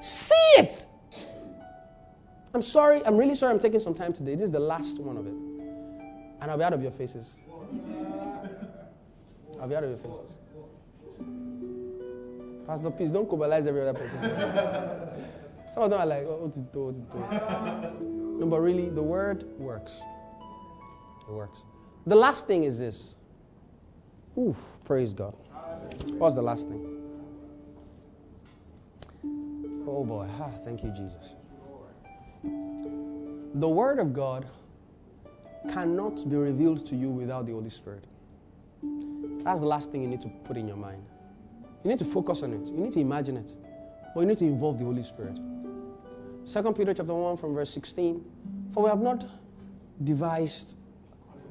See 0.00 0.34
it. 0.58 0.86
I'm 2.54 2.62
sorry. 2.62 3.04
I'm 3.06 3.16
really 3.16 3.34
sorry 3.34 3.52
I'm 3.52 3.58
taking 3.58 3.80
some 3.80 3.94
time 3.94 4.12
today. 4.12 4.34
This 4.34 4.44
is 4.44 4.50
the 4.50 4.60
last 4.60 4.98
one 4.98 5.16
of 5.16 5.26
it. 5.26 5.32
And 5.32 6.50
I'll 6.50 6.58
be 6.58 6.64
out 6.64 6.72
of 6.72 6.82
your 6.82 6.90
faces. 6.90 7.34
I'll 9.60 9.68
be 9.68 9.76
out 9.76 9.84
of 9.84 9.90
your 9.90 9.98
faces. 9.98 10.32
Pastor, 12.66 12.90
please 12.90 13.12
don't 13.12 13.28
cobalize 13.28 13.66
every 13.66 13.80
other 13.86 13.94
person. 13.98 14.20
Some 15.72 15.84
of 15.84 15.90
them 15.90 16.00
are 16.00 16.06
like, 16.06 16.24
oh, 16.26 16.36
what 16.42 16.52
to 16.54 16.60
do, 16.60 16.84
what 16.84 16.94
to 16.94 17.00
do. 17.00 18.38
No, 18.38 18.46
but 18.46 18.60
really, 18.60 18.88
the 18.88 19.02
word 19.02 19.44
works. 19.58 20.00
It 21.28 21.32
works. 21.32 21.60
The 22.06 22.16
last 22.16 22.46
thing 22.46 22.64
is 22.64 22.78
this. 22.78 23.14
Oof, 24.38 24.56
praise 24.84 25.12
God. 25.12 25.34
What's 26.18 26.36
the 26.36 26.42
last 26.42 26.68
thing? 26.68 26.88
Oh 29.86 30.04
boy, 30.04 30.26
ah, 30.40 30.50
thank 30.64 30.82
you, 30.82 30.90
Jesus. 30.90 31.34
The 33.54 33.68
Word 33.68 33.98
of 33.98 34.12
God 34.14 34.46
cannot 35.70 36.28
be 36.28 36.36
revealed 36.36 36.84
to 36.86 36.96
you 36.96 37.08
without 37.08 37.46
the 37.46 37.52
Holy 37.52 37.70
Spirit. 37.70 38.04
That's 39.44 39.60
the 39.60 39.66
last 39.66 39.90
thing 39.90 40.02
you 40.02 40.08
need 40.08 40.20
to 40.22 40.28
put 40.44 40.56
in 40.56 40.66
your 40.68 40.76
mind. 40.76 41.04
You 41.84 41.90
need 41.90 41.98
to 41.98 42.04
focus 42.04 42.42
on 42.42 42.52
it. 42.52 42.66
You 42.66 42.78
need 42.78 42.92
to 42.92 43.00
imagine 43.00 43.36
it. 43.36 43.52
But 44.14 44.20
you 44.20 44.26
need 44.26 44.38
to 44.38 44.44
involve 44.44 44.78
the 44.78 44.84
Holy 44.84 45.02
Spirit. 45.02 45.38
Second 46.44 46.74
Peter 46.74 46.94
chapter 46.94 47.14
1 47.14 47.36
from 47.36 47.54
verse 47.54 47.70
16. 47.70 48.24
For 48.72 48.84
we 48.84 48.90
have 48.90 49.00
not 49.00 49.26
devised, 50.04 50.76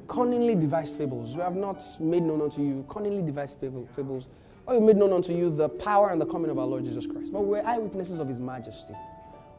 cunningly 0.08 0.54
devised 0.54 0.96
fables. 0.96 1.34
We 1.34 1.42
have 1.42 1.56
not 1.56 1.82
made 2.00 2.22
known 2.22 2.40
unto 2.40 2.62
you 2.62 2.84
cunningly 2.88 3.22
devised 3.22 3.58
fables. 3.58 4.28
Or 4.66 4.78
we 4.78 4.86
made 4.86 4.96
known 4.96 5.12
unto 5.12 5.32
you 5.32 5.50
the 5.50 5.68
power 5.68 6.10
and 6.10 6.20
the 6.20 6.26
coming 6.26 6.50
of 6.50 6.58
our 6.58 6.66
Lord 6.66 6.84
Jesus 6.84 7.06
Christ. 7.06 7.32
But 7.32 7.42
we're 7.42 7.64
eyewitnesses 7.64 8.18
of 8.18 8.28
his 8.28 8.38
majesty. 8.38 8.94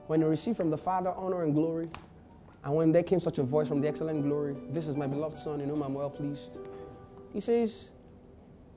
When 0.07 0.21
he 0.21 0.25
received 0.25 0.57
from 0.57 0.69
the 0.69 0.77
Father 0.77 1.11
honor 1.11 1.43
and 1.43 1.53
glory, 1.53 1.89
and 2.63 2.75
when 2.75 2.91
there 2.91 3.03
came 3.03 3.19
such 3.19 3.39
a 3.39 3.43
voice 3.43 3.67
from 3.67 3.81
the 3.81 3.87
excellent 3.87 4.23
glory, 4.23 4.55
This 4.69 4.87
is 4.87 4.95
my 4.95 5.07
beloved 5.07 5.37
Son, 5.37 5.59
in 5.59 5.69
whom 5.69 5.81
I'm 5.81 5.93
well 5.93 6.09
pleased. 6.09 6.57
He 7.33 7.39
says, 7.39 7.91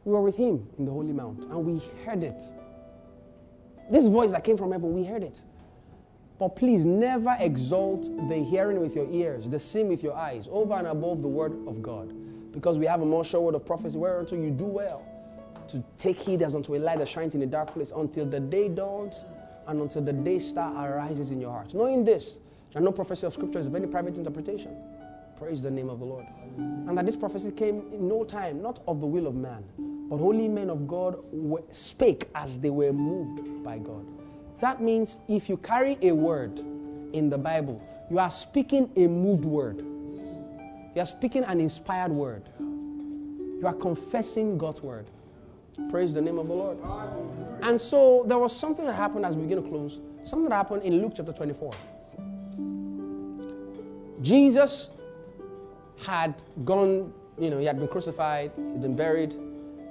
We 0.05 0.13
were 0.13 0.23
with 0.23 0.37
him 0.37 0.67
in 0.79 0.85
the 0.85 0.91
Holy 0.91 1.13
Mount, 1.13 1.45
and 1.45 1.65
we 1.65 1.81
heard 2.05 2.23
it. 2.23 2.43
This 3.91 4.09
voice 4.09 4.33
that 4.33 4.43
came 4.43 4.57
from 4.57 4.73
heaven, 4.73 4.93
we 4.93 5.05
heard 5.05 5.23
it. 5.23 5.41
But 6.39 6.57
please 6.57 6.85
never 6.85 7.37
exalt 7.39 8.11
the 8.29 8.37
hearing 8.37 8.81
with 8.81 8.95
your 8.97 9.09
ears, 9.11 9.49
the 9.49 9.59
seeing 9.59 9.89
with 9.89 10.03
your 10.03 10.15
eyes, 10.15 10.49
over 10.51 10.75
and 10.75 10.89
above 10.89 11.23
the 11.23 11.29
word 11.29 11.53
of 11.67 11.81
God. 11.81 12.13
Because 12.53 12.77
we 12.77 12.87
have 12.87 13.01
a 13.03 13.07
more 13.07 13.25
sure 13.25 13.41
word 13.41 13.55
of 13.55 13.65
prophecy, 13.65 13.97
whereunto 13.97 14.37
you 14.37 14.51
do 14.51 14.65
well 14.65 15.07
to 15.69 15.83
take 15.97 16.19
heed 16.19 16.43
as 16.43 16.55
unto 16.55 16.75
a 16.77 16.79
light 16.79 16.99
that 16.99 17.09
shines 17.09 17.35
in 17.35 17.43
a 17.43 17.47
dark 17.47 17.73
place 17.73 17.93
until 17.95 18.27
the 18.27 18.41
day 18.41 18.69
dawns 18.69 19.25
and 19.67 19.81
until 19.81 20.03
the 20.03 20.13
day 20.13 20.39
star 20.39 20.93
arises 20.93 21.31
in 21.31 21.41
your 21.41 21.51
hearts. 21.51 21.75
Knowing 21.75 22.05
this, 22.05 22.39
and 22.77 22.85
no 22.85 22.93
prophecy 22.93 23.27
of 23.27 23.33
scripture 23.33 23.59
is 23.59 23.67
of 23.67 23.75
any 23.75 23.87
private 23.87 24.19
interpretation. 24.19 24.77
Praise 25.39 25.63
the 25.63 25.71
name 25.71 25.89
of 25.89 25.99
the 25.99 26.05
Lord. 26.05 26.27
And 26.59 26.97
that 26.97 27.07
this 27.07 27.17
prophecy 27.17 27.51
came 27.51 27.83
in 27.91 28.07
no 28.07 28.23
time, 28.23 28.61
not 28.61 28.81
of 28.87 29.01
the 29.01 29.07
will 29.07 29.27
of 29.27 29.35
man, 29.35 29.65
but 30.11 30.19
holy 30.19 30.47
men 30.47 30.69
of 30.69 30.87
God 30.87 31.19
spake 31.71 32.29
as 32.35 32.61
they 32.61 32.69
were 32.69 32.93
moved 32.93 33.65
by 33.65 33.79
God. 33.79 34.07
That 34.59 34.83
means 34.83 35.21
if 35.27 35.49
you 35.49 35.57
carry 35.57 35.97
a 36.03 36.13
word 36.13 36.59
in 37.15 37.31
the 37.31 37.39
Bible, 37.39 37.83
you 38.11 38.19
are 38.19 38.31
speaking 38.31 38.91
a 38.97 39.07
moved 39.07 39.47
word. 39.47 39.79
You 40.95 41.01
are 41.01 41.07
speaking 41.07 41.45
an 41.45 41.61
inspired 41.61 42.13
word. 42.13 42.43
You 42.59 43.63
are 43.65 43.75
confessing 43.75 44.59
God's 44.59 44.83
word. 44.83 45.07
Praise 45.89 46.13
the 46.13 46.21
name 46.21 46.39
of 46.39 46.49
the 46.49 46.55
Lord. 46.55 46.79
And 47.63 47.81
so 47.81 48.25
there 48.27 48.39
was 48.39 48.55
something 48.55 48.85
that 48.85 48.95
happened 48.95 49.25
as 49.25 49.35
we 49.35 49.45
begin 49.45 49.63
to 49.63 49.69
close. 49.69 50.01
Something 50.25 50.51
that 50.51 50.57
happened 50.57 50.83
in 50.83 51.01
Luke 51.01 51.15
chapter 51.17 51.33
24. 51.33 51.73
Jesus 54.23 54.91
had 56.03 56.43
gone, 56.65 57.13
you 57.39 57.51
know, 57.51 57.59
he 57.59 57.65
had 57.65 57.79
been 57.79 57.89
crucified, 57.89 58.53
he'd 58.57 58.83
been 58.83 58.97
buried, 58.97 59.37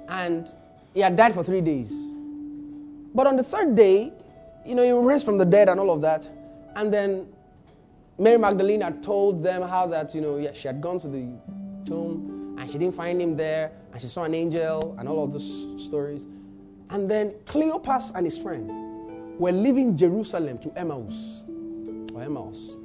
and 0.08 0.52
he 0.94 1.00
had 1.00 1.16
died 1.16 1.34
for 1.34 1.42
three 1.42 1.60
days. 1.60 1.92
But 3.14 3.26
on 3.26 3.36
the 3.36 3.42
third 3.42 3.74
day, 3.74 4.12
you 4.64 4.74
know, 4.74 4.82
he 4.82 4.92
was 4.92 5.04
raised 5.04 5.24
from 5.24 5.38
the 5.38 5.44
dead 5.44 5.68
and 5.68 5.78
all 5.78 5.90
of 5.90 6.00
that. 6.02 6.28
And 6.74 6.92
then 6.92 7.28
Mary 8.18 8.38
Magdalene 8.38 8.80
had 8.80 9.02
told 9.02 9.42
them 9.42 9.62
how 9.62 9.86
that, 9.86 10.14
you 10.14 10.20
know, 10.20 10.52
she 10.52 10.68
had 10.68 10.80
gone 10.80 10.98
to 11.00 11.08
the 11.08 11.28
tomb 11.84 12.56
and 12.58 12.70
she 12.70 12.78
didn't 12.78 12.94
find 12.94 13.20
him 13.20 13.36
there 13.36 13.72
and 13.92 14.00
she 14.00 14.06
saw 14.06 14.24
an 14.24 14.34
angel 14.34 14.96
and 14.98 15.08
all 15.08 15.24
of 15.24 15.32
those 15.32 15.66
stories. 15.78 16.26
And 16.90 17.10
then 17.10 17.30
Cleopas 17.46 18.12
and 18.14 18.26
his 18.26 18.38
friend 18.38 18.70
were 19.38 19.52
leaving 19.52 19.96
Jerusalem 19.96 20.58
to 20.58 20.78
Emmaus 20.78 21.44
or 22.14 22.22
Emmaus. 22.22 22.76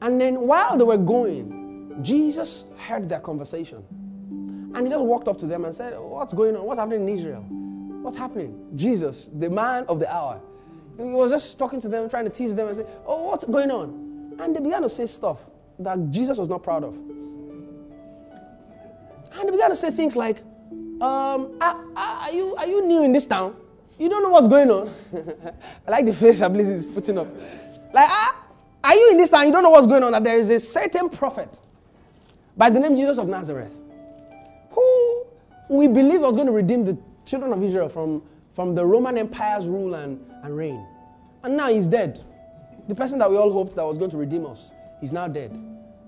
And 0.00 0.20
then 0.20 0.40
while 0.40 0.76
they 0.76 0.84
were 0.84 0.98
going, 0.98 1.98
Jesus 2.02 2.64
heard 2.76 3.08
their 3.08 3.20
conversation. 3.20 3.84
And 4.74 4.86
he 4.86 4.90
just 4.92 5.04
walked 5.04 5.28
up 5.28 5.38
to 5.38 5.46
them 5.46 5.64
and 5.64 5.74
said, 5.74 5.98
What's 5.98 6.32
going 6.32 6.56
on? 6.56 6.64
What's 6.64 6.78
happening 6.78 7.08
in 7.08 7.18
Israel? 7.18 7.42
What's 8.02 8.16
happening? 8.16 8.70
Jesus, 8.76 9.28
the 9.38 9.50
man 9.50 9.84
of 9.88 9.98
the 9.98 10.12
hour. 10.14 10.40
He 10.96 11.04
was 11.04 11.30
just 11.30 11.58
talking 11.58 11.80
to 11.80 11.88
them, 11.88 12.08
trying 12.08 12.24
to 12.24 12.30
tease 12.30 12.54
them 12.54 12.68
and 12.68 12.76
say, 12.76 12.86
Oh, 13.06 13.24
what's 13.24 13.44
going 13.44 13.70
on? 13.70 14.36
And 14.40 14.54
they 14.54 14.60
began 14.60 14.82
to 14.82 14.88
say 14.88 15.06
stuff 15.06 15.46
that 15.80 16.10
Jesus 16.10 16.38
was 16.38 16.48
not 16.48 16.62
proud 16.62 16.84
of. 16.84 16.94
And 19.32 19.48
they 19.48 19.50
began 19.50 19.70
to 19.70 19.76
say 19.76 19.90
things 19.90 20.16
like, 20.16 20.38
um, 21.00 21.56
are, 21.60 21.84
are, 21.96 22.32
you, 22.32 22.56
are 22.56 22.66
you 22.66 22.86
new 22.86 23.04
in 23.04 23.12
this 23.12 23.26
town? 23.26 23.54
You 23.98 24.08
don't 24.08 24.22
know 24.22 24.30
what's 24.30 24.48
going 24.48 24.70
on? 24.70 24.92
I 25.86 25.90
like 25.90 26.06
the 26.06 26.14
face 26.14 26.40
Ablizi 26.40 26.72
is 26.72 26.86
putting 26.86 27.18
up. 27.18 27.28
Like, 27.92 28.08
ah, 28.10 28.37
are 28.88 28.94
you 28.94 29.10
in 29.10 29.18
this 29.18 29.28
town? 29.28 29.44
You 29.44 29.52
don't 29.52 29.62
know 29.62 29.68
what's 29.68 29.86
going 29.86 30.02
on. 30.02 30.12
That 30.12 30.24
there 30.24 30.38
is 30.38 30.48
a 30.48 30.58
certain 30.58 31.10
prophet 31.10 31.60
by 32.56 32.70
the 32.70 32.80
name 32.80 32.96
Jesus 32.96 33.18
of 33.18 33.28
Nazareth 33.28 33.74
who 34.70 35.26
we 35.68 35.88
believe 35.88 36.22
was 36.22 36.32
going 36.32 36.46
to 36.46 36.52
redeem 36.52 36.86
the 36.86 36.96
children 37.26 37.52
of 37.52 37.62
Israel 37.62 37.90
from, 37.90 38.22
from 38.54 38.74
the 38.74 38.84
Roman 38.84 39.18
Empire's 39.18 39.66
rule 39.66 39.94
and, 39.94 40.18
and 40.42 40.56
reign. 40.56 40.86
And 41.42 41.54
now 41.54 41.68
he's 41.68 41.86
dead. 41.86 42.22
The 42.88 42.94
person 42.94 43.18
that 43.18 43.30
we 43.30 43.36
all 43.36 43.52
hoped 43.52 43.76
that 43.76 43.84
was 43.84 43.98
going 43.98 44.10
to 44.12 44.16
redeem 44.16 44.46
us, 44.46 44.70
he's 45.02 45.12
now 45.12 45.28
dead. 45.28 45.50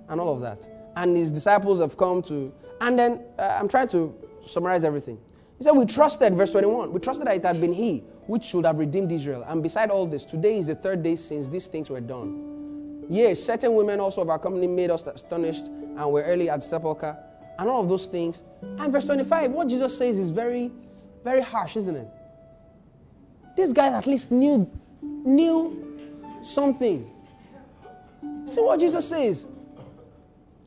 And 0.09 0.19
all 0.19 0.35
of 0.35 0.41
that. 0.41 0.67
And 0.97 1.15
his 1.15 1.31
disciples 1.31 1.81
have 1.81 1.99
come 1.99 2.23
to. 2.23 2.51
And 2.81 2.99
then 2.99 3.21
uh, 3.39 3.59
I'm 3.61 3.69
trying 3.69 3.89
to 3.89 4.15
summarize 4.47 4.85
everything. 4.85 5.19
He 5.59 5.65
said, 5.65 5.73
We 5.73 5.85
trusted, 5.85 6.35
verse 6.35 6.53
21, 6.53 6.93
we 6.95 7.01
trusted 7.01 7.27
that 7.27 7.37
it 7.37 7.45
had 7.45 7.61
been 7.61 7.75
He 7.75 8.05
which 8.27 8.45
should 8.45 8.65
have 8.65 8.79
redeemed 8.79 9.13
Israel. 9.13 9.45
And 9.47 9.63
beside 9.63 9.91
all 9.91 10.07
this, 10.07 10.25
today 10.25 10.57
is 10.57 10.69
the 10.69 10.77
third 10.77 11.03
day 11.03 11.17
since 11.17 11.49
these 11.49 11.67
things 11.67 11.91
were 11.91 12.01
done. 12.01 12.60
Yes, 13.11 13.43
certain 13.43 13.75
women 13.75 13.99
also 13.99 14.23
of 14.23 14.31
our 14.31 14.39
company 14.39 14.69
made 14.69 14.89
us 14.89 15.05
astonished 15.05 15.67
and 15.67 16.13
were 16.13 16.23
early 16.23 16.49
at 16.49 16.63
sepulchre, 16.63 17.19
and 17.59 17.69
all 17.69 17.83
of 17.83 17.89
those 17.89 18.07
things. 18.07 18.45
And 18.63 18.93
verse 18.93 19.05
25, 19.05 19.51
what 19.51 19.67
Jesus 19.67 19.99
says 19.99 20.17
is 20.17 20.31
very, 20.31 20.71
very 21.25 21.43
harsh, 21.43 21.77
isn't 21.77 21.97
it? 21.97 22.07
These 23.57 23.73
guys 23.73 23.95
at 23.95 24.07
least 24.07 24.31
knew, 24.31 24.71
knew 25.03 25.99
something. 26.45 27.11
See 28.47 28.61
what 28.61 28.79
Jesus 28.79 29.09
says. 29.09 29.49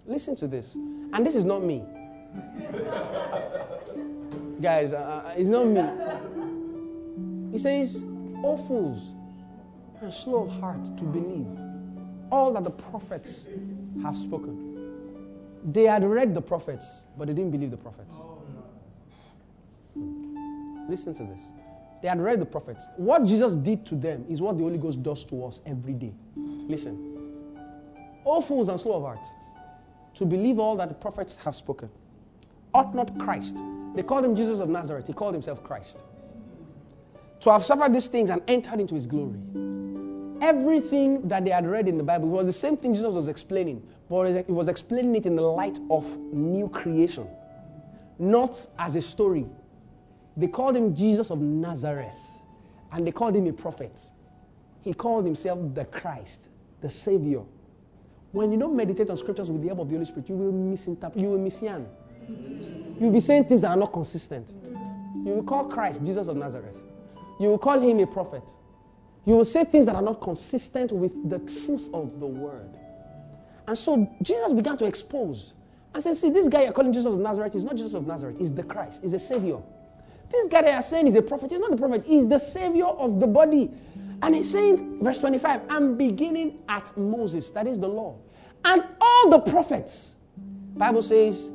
Listen 0.05 0.35
to 0.35 0.45
this. 0.45 0.75
And 0.75 1.25
this 1.25 1.35
is 1.35 1.45
not 1.45 1.63
me. 1.63 1.81
Guys, 4.61 4.91
uh, 4.91 4.97
uh, 4.97 5.33
it's 5.37 5.49
not 5.49 5.65
me. 5.67 5.81
He 7.51 7.57
says, 7.57 8.03
O 8.43 8.57
fools, 8.67 9.13
and 10.01 10.13
slow 10.13 10.43
of 10.43 10.51
heart 10.59 10.83
to 10.97 11.03
believe 11.05 11.47
all 12.33 12.51
that 12.51 12.63
the 12.63 12.71
prophets 12.71 13.47
have 14.01 14.17
spoken. 14.17 14.55
They 15.71 15.83
had 15.83 16.03
read 16.03 16.33
the 16.33 16.41
prophets, 16.41 17.01
but 17.15 17.27
they 17.27 17.33
didn't 17.33 17.51
believe 17.51 17.69
the 17.69 17.77
prophets. 17.77 18.15
Listen 20.89 21.13
to 21.13 21.23
this. 21.23 21.51
They 22.01 22.07
had 22.07 22.19
read 22.19 22.41
the 22.41 22.45
prophets. 22.45 22.89
What 22.97 23.23
Jesus 23.23 23.53
did 23.55 23.85
to 23.85 23.95
them 23.95 24.25
is 24.27 24.41
what 24.41 24.57
the 24.57 24.63
Holy 24.63 24.79
Ghost 24.79 25.03
does 25.03 25.23
to 25.25 25.45
us 25.45 25.61
every 25.65 25.93
day. 25.93 26.11
Listen. 26.35 26.95
O 28.25 28.41
fools 28.41 28.67
and 28.67 28.79
slow 28.79 28.95
of 28.95 29.03
heart 29.03 29.25
to 30.15 30.25
believe 30.25 30.57
all 30.57 30.75
that 30.77 30.89
the 30.89 30.95
prophets 30.95 31.37
have 31.37 31.55
spoken. 31.55 31.89
Ought 32.73 32.95
not 32.95 33.17
Christ? 33.19 33.57
They 33.93 34.01
called 34.01 34.25
him 34.25 34.35
Jesus 34.35 34.59
of 34.59 34.69
Nazareth. 34.69 35.05
He 35.05 35.13
called 35.13 35.33
himself 35.33 35.63
Christ. 35.63 36.03
To 37.41 37.51
have 37.51 37.63
suffered 37.63 37.93
these 37.93 38.07
things 38.07 38.31
and 38.31 38.41
entered 38.47 38.79
into 38.79 38.95
his 38.95 39.05
glory. 39.05 39.39
Everything 40.43 41.25
that 41.29 41.45
they 41.45 41.51
had 41.51 41.65
read 41.65 41.87
in 41.87 41.97
the 41.97 42.03
Bible 42.03 42.27
was 42.27 42.45
the 42.45 42.51
same 42.51 42.75
thing 42.75 42.93
Jesus 42.93 43.13
was 43.13 43.29
explaining, 43.29 43.81
but 44.09 44.45
he 44.45 44.51
was 44.51 44.67
explaining 44.67 45.15
it 45.15 45.25
in 45.25 45.37
the 45.37 45.41
light 45.41 45.79
of 45.89 46.05
new 46.33 46.67
creation, 46.67 47.25
not 48.19 48.67
as 48.77 48.95
a 48.95 49.01
story. 49.01 49.45
They 50.35 50.49
called 50.49 50.75
him 50.75 50.93
Jesus 50.93 51.29
of 51.31 51.39
Nazareth, 51.39 52.19
and 52.91 53.07
they 53.07 53.11
called 53.13 53.37
him 53.37 53.47
a 53.47 53.53
prophet. 53.53 54.01
He 54.81 54.93
called 54.93 55.23
himself 55.23 55.59
the 55.73 55.85
Christ, 55.85 56.49
the 56.81 56.89
Savior. 56.89 57.43
When 58.33 58.51
you 58.51 58.59
don't 58.59 58.75
meditate 58.75 59.09
on 59.11 59.15
scriptures 59.15 59.49
with 59.49 59.61
the 59.61 59.67
help 59.67 59.79
of 59.79 59.87
the 59.87 59.95
Holy 59.95 60.05
Spirit, 60.05 60.27
you 60.27 60.35
will 60.35 60.51
misinterpret, 60.51 61.23
you 61.23 61.29
will 61.29 61.39
misyan. 61.39 61.85
You'll 62.99 63.13
be 63.13 63.21
saying 63.21 63.45
things 63.45 63.61
that 63.61 63.69
are 63.69 63.77
not 63.77 63.93
consistent. 63.93 64.51
You 65.23 65.35
will 65.35 65.43
call 65.43 65.63
Christ 65.69 66.03
Jesus 66.03 66.27
of 66.27 66.35
Nazareth. 66.35 66.83
You 67.39 67.47
will 67.47 67.57
call 67.57 67.79
him 67.79 68.01
a 68.01 68.07
prophet. 68.07 68.43
You 69.25 69.37
will 69.37 69.45
say 69.45 69.63
things 69.63 69.85
that 69.85 69.95
are 69.95 70.01
not 70.01 70.21
consistent 70.21 70.91
with 70.91 71.29
the 71.29 71.39
truth 71.39 71.89
of 71.93 72.19
the 72.19 72.27
word. 72.27 72.79
And 73.67 73.77
so 73.77 74.09
Jesus 74.21 74.51
began 74.51 74.77
to 74.77 74.85
expose 74.85 75.53
and 75.93 76.03
said, 76.03 76.17
See, 76.17 76.29
this 76.29 76.47
guy 76.49 76.63
you're 76.63 76.73
calling 76.73 76.91
Jesus 76.91 77.13
of 77.13 77.19
Nazareth 77.19 77.55
is 77.55 77.63
not 77.63 77.75
Jesus 77.75 77.93
of 77.93 78.05
Nazareth, 78.05 78.37
he's 78.37 78.53
the 78.53 78.63
Christ, 78.63 79.01
he's 79.01 79.13
a 79.13 79.19
savior. 79.19 79.59
This 80.29 80.47
guy 80.47 80.63
that 80.63 80.71
you're 80.71 80.81
saying 80.81 81.07
is 81.07 81.15
a 81.15 81.21
prophet, 81.21 81.51
he's 81.51 81.59
not 81.59 81.71
the 81.71 81.77
prophet, 81.77 82.03
he's 82.03 82.27
the 82.27 82.39
savior 82.39 82.85
of 82.85 83.19
the 83.19 83.27
body. 83.27 83.71
And 84.21 84.35
he's 84.35 84.49
saying, 84.49 85.03
verse 85.03 85.19
25, 85.19 85.61
I'm 85.69 85.97
beginning 85.97 86.59
at 86.69 86.95
Moses, 86.97 87.51
that 87.51 87.67
is 87.67 87.79
the 87.79 87.87
law, 87.87 88.15
and 88.65 88.83
all 88.99 89.29
the 89.29 89.39
prophets. 89.39 90.15
Bible 90.75 91.01
says, 91.01 91.51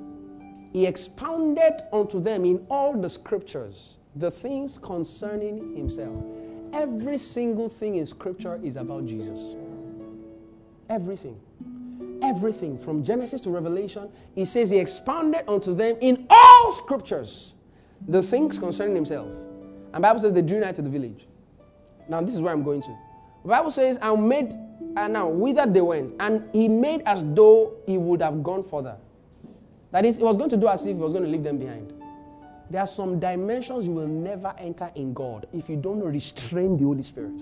he 0.72 0.86
expounded 0.86 1.82
unto 1.92 2.20
them 2.20 2.44
in 2.44 2.64
all 2.70 2.92
the 2.92 3.08
scriptures 3.08 3.96
the 4.16 4.30
things 4.30 4.78
concerning 4.78 5.74
himself. 5.76 6.22
Every 6.72 7.18
single 7.18 7.68
thing 7.68 7.96
in 7.96 8.06
scripture 8.06 8.60
is 8.62 8.76
about 8.76 9.06
Jesus. 9.06 9.56
Everything. 10.88 11.38
Everything 12.22 12.78
from 12.78 13.04
Genesis 13.04 13.40
to 13.42 13.50
Revelation, 13.50 14.10
he 14.34 14.44
says 14.44 14.70
he 14.70 14.78
expounded 14.78 15.44
unto 15.48 15.74
them 15.74 15.96
in 16.00 16.26
all 16.30 16.72
scriptures 16.72 17.54
the 18.08 18.22
things 18.22 18.58
concerning 18.58 18.94
himself. 18.94 19.28
And 19.92 20.02
Bible 20.02 20.20
says 20.20 20.32
they 20.32 20.42
drew 20.42 20.60
nigh 20.60 20.72
to 20.72 20.82
the 20.82 20.90
village. 20.90 21.26
Now 22.08 22.20
this 22.20 22.34
is 22.34 22.40
where 22.40 22.52
I'm 22.52 22.62
going 22.62 22.82
to. 22.82 22.96
The 23.42 23.48
Bible 23.48 23.70
says, 23.70 23.98
I 24.02 24.14
made 24.14 24.54
and 24.96 25.12
now 25.12 25.28
whither 25.28 25.66
they 25.66 25.80
went, 25.80 26.14
and 26.20 26.48
he 26.52 26.68
made 26.68 27.02
as 27.02 27.22
though 27.34 27.74
he 27.86 27.98
would 27.98 28.22
have 28.22 28.42
gone 28.42 28.64
further. 28.64 28.96
That 29.90 30.04
is, 30.04 30.16
he 30.16 30.22
was 30.22 30.36
going 30.36 30.50
to 30.50 30.56
do 30.56 30.68
as 30.68 30.82
if 30.82 30.88
he 30.88 31.02
was 31.02 31.12
going 31.12 31.24
to 31.24 31.30
leave 31.30 31.44
them 31.44 31.58
behind. 31.58 31.92
There 32.70 32.80
are 32.82 32.86
some 32.86 33.18
dimensions 33.18 33.86
you 33.86 33.92
will 33.94 34.08
never 34.08 34.54
enter 34.58 34.90
in 34.94 35.14
God 35.14 35.46
if 35.52 35.68
you 35.68 35.76
don't 35.76 36.00
restrain 36.00 36.76
the 36.76 36.84
Holy 36.84 37.02
Spirit. 37.02 37.32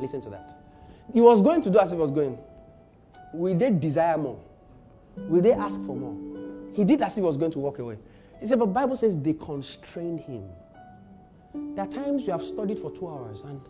Listen 0.00 0.20
to 0.20 0.30
that. 0.30 0.58
He 1.12 1.20
was 1.20 1.42
going 1.42 1.60
to 1.62 1.70
do 1.70 1.78
as 1.78 1.90
he 1.90 1.96
was 1.96 2.12
going. 2.12 2.38
Will 3.34 3.56
they 3.56 3.70
desire 3.70 4.16
more? 4.16 4.38
Will 5.16 5.42
they 5.42 5.52
ask 5.52 5.80
for 5.84 5.96
more? 5.96 6.16
He 6.72 6.84
did 6.84 7.02
as 7.02 7.16
he 7.16 7.20
was 7.20 7.36
going 7.36 7.50
to 7.52 7.58
walk 7.58 7.80
away. 7.80 7.98
He 8.40 8.46
said, 8.46 8.58
but 8.58 8.66
Bible 8.66 8.96
says 8.96 9.18
they 9.18 9.32
constrained 9.34 10.20
him. 10.20 10.44
There 11.74 11.84
are 11.84 11.88
times 11.88 12.26
you 12.26 12.32
have 12.32 12.44
studied 12.44 12.78
for 12.78 12.90
two 12.90 13.08
hours 13.08 13.42
and 13.42 13.60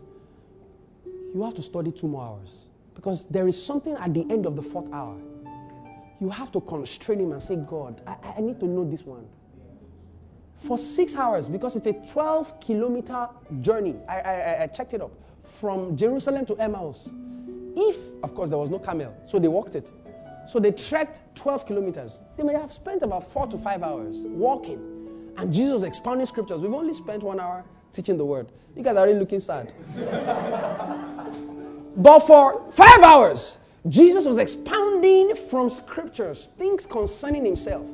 you 1.33 1.41
have 1.43 1.53
to 1.55 1.61
study 1.61 1.91
two 1.91 2.07
more 2.07 2.23
hours 2.23 2.65
because 2.93 3.25
there 3.25 3.47
is 3.47 3.61
something 3.61 3.95
at 3.95 4.13
the 4.13 4.25
end 4.29 4.45
of 4.45 4.55
the 4.55 4.61
fourth 4.61 4.91
hour. 4.93 5.17
You 6.21 6.29
have 6.29 6.51
to 6.51 6.61
constrain 6.61 7.19
him 7.19 7.31
and 7.31 7.41
say, 7.41 7.55
God, 7.55 8.01
I, 8.05 8.35
I 8.37 8.41
need 8.41 8.59
to 8.59 8.67
know 8.67 8.89
this 8.89 9.03
one 9.03 9.27
for 10.63 10.77
six 10.77 11.15
hours 11.15 11.47
because 11.47 11.75
it's 11.75 11.87
a 11.87 11.93
12 11.93 12.59
kilometer 12.59 13.27
journey. 13.61 13.95
I, 14.07 14.19
I, 14.19 14.63
I, 14.63 14.67
checked 14.67 14.93
it 14.93 15.01
up 15.01 15.11
from 15.43 15.97
Jerusalem 15.97 16.45
to 16.45 16.55
Emmaus. 16.55 17.09
If, 17.75 17.97
of 18.23 18.33
course, 18.33 18.49
there 18.49 18.59
was 18.59 18.69
no 18.69 18.79
camel, 18.79 19.15
so 19.25 19.39
they 19.39 19.47
walked 19.47 19.75
it. 19.75 19.91
So 20.47 20.59
they 20.59 20.71
trekked 20.71 21.21
12 21.35 21.65
kilometers. 21.65 22.21
They 22.37 22.43
may 22.43 22.53
have 22.53 22.71
spent 22.71 23.01
about 23.03 23.31
four 23.31 23.47
to 23.47 23.57
five 23.57 23.83
hours 23.83 24.17
walking. 24.19 25.33
And 25.37 25.51
Jesus 25.51 25.83
expounding 25.83 26.25
scriptures. 26.25 26.59
We've 26.59 26.73
only 26.73 26.93
spent 26.93 27.23
one 27.23 27.39
hour 27.39 27.63
teaching 27.91 28.17
the 28.17 28.25
word. 28.25 28.51
You 28.75 28.83
guys 28.83 28.95
are 28.97 29.05
really 29.05 29.19
looking 29.19 29.39
sad. 29.39 29.73
but 31.97 32.19
for 32.21 32.71
five 32.71 33.01
hours, 33.01 33.57
Jesus 33.89 34.25
was 34.25 34.37
expounding 34.37 35.35
from 35.35 35.69
scriptures 35.69 36.49
things 36.57 36.85
concerning 36.85 37.45
himself. 37.45 37.85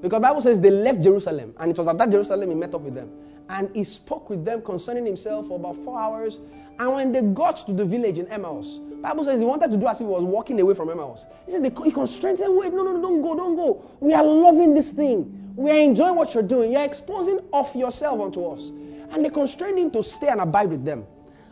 Because 0.00 0.20
Bible 0.20 0.40
says 0.40 0.60
they 0.60 0.70
left 0.70 1.02
Jerusalem, 1.02 1.54
and 1.58 1.70
it 1.70 1.78
was 1.78 1.88
at 1.88 1.98
that 1.98 2.10
Jerusalem 2.10 2.48
he 2.50 2.54
met 2.54 2.74
up 2.74 2.82
with 2.82 2.94
them. 2.94 3.10
And 3.48 3.70
he 3.74 3.82
spoke 3.82 4.30
with 4.30 4.44
them 4.44 4.62
concerning 4.62 5.06
himself 5.06 5.48
for 5.48 5.56
about 5.58 5.76
four 5.84 5.98
hours. 5.98 6.38
And 6.78 6.92
when 6.92 7.12
they 7.12 7.22
got 7.22 7.56
to 7.66 7.72
the 7.72 7.84
village 7.84 8.18
in 8.18 8.28
Emmaus, 8.28 8.80
Bible 9.00 9.24
says 9.24 9.40
he 9.40 9.46
wanted 9.46 9.70
to 9.70 9.76
do 9.76 9.86
as 9.86 10.00
if 10.00 10.06
he 10.06 10.12
was 10.12 10.22
walking 10.22 10.60
away 10.60 10.74
from 10.74 10.90
Emmaus. 10.90 11.24
He 11.46 11.52
said 11.52 11.64
he 11.64 11.90
constrained 11.90 12.38
him, 12.38 12.58
wait, 12.58 12.72
no, 12.72 12.82
no, 12.82 13.00
don't 13.00 13.22
go, 13.22 13.34
don't 13.34 13.56
go. 13.56 13.90
We 14.00 14.12
are 14.12 14.24
loving 14.24 14.74
this 14.74 14.92
thing. 14.92 15.52
We 15.56 15.70
are 15.70 15.78
enjoying 15.78 16.14
what 16.14 16.34
you're 16.34 16.42
doing. 16.42 16.72
You're 16.72 16.84
exposing 16.84 17.40
of 17.52 17.74
yourself 17.74 18.20
unto 18.20 18.44
us. 18.44 18.68
And 19.10 19.24
they 19.24 19.30
constrained 19.30 19.78
him 19.78 19.90
to 19.92 20.02
stay 20.02 20.28
and 20.28 20.40
abide 20.40 20.70
with 20.70 20.84
them. 20.84 21.06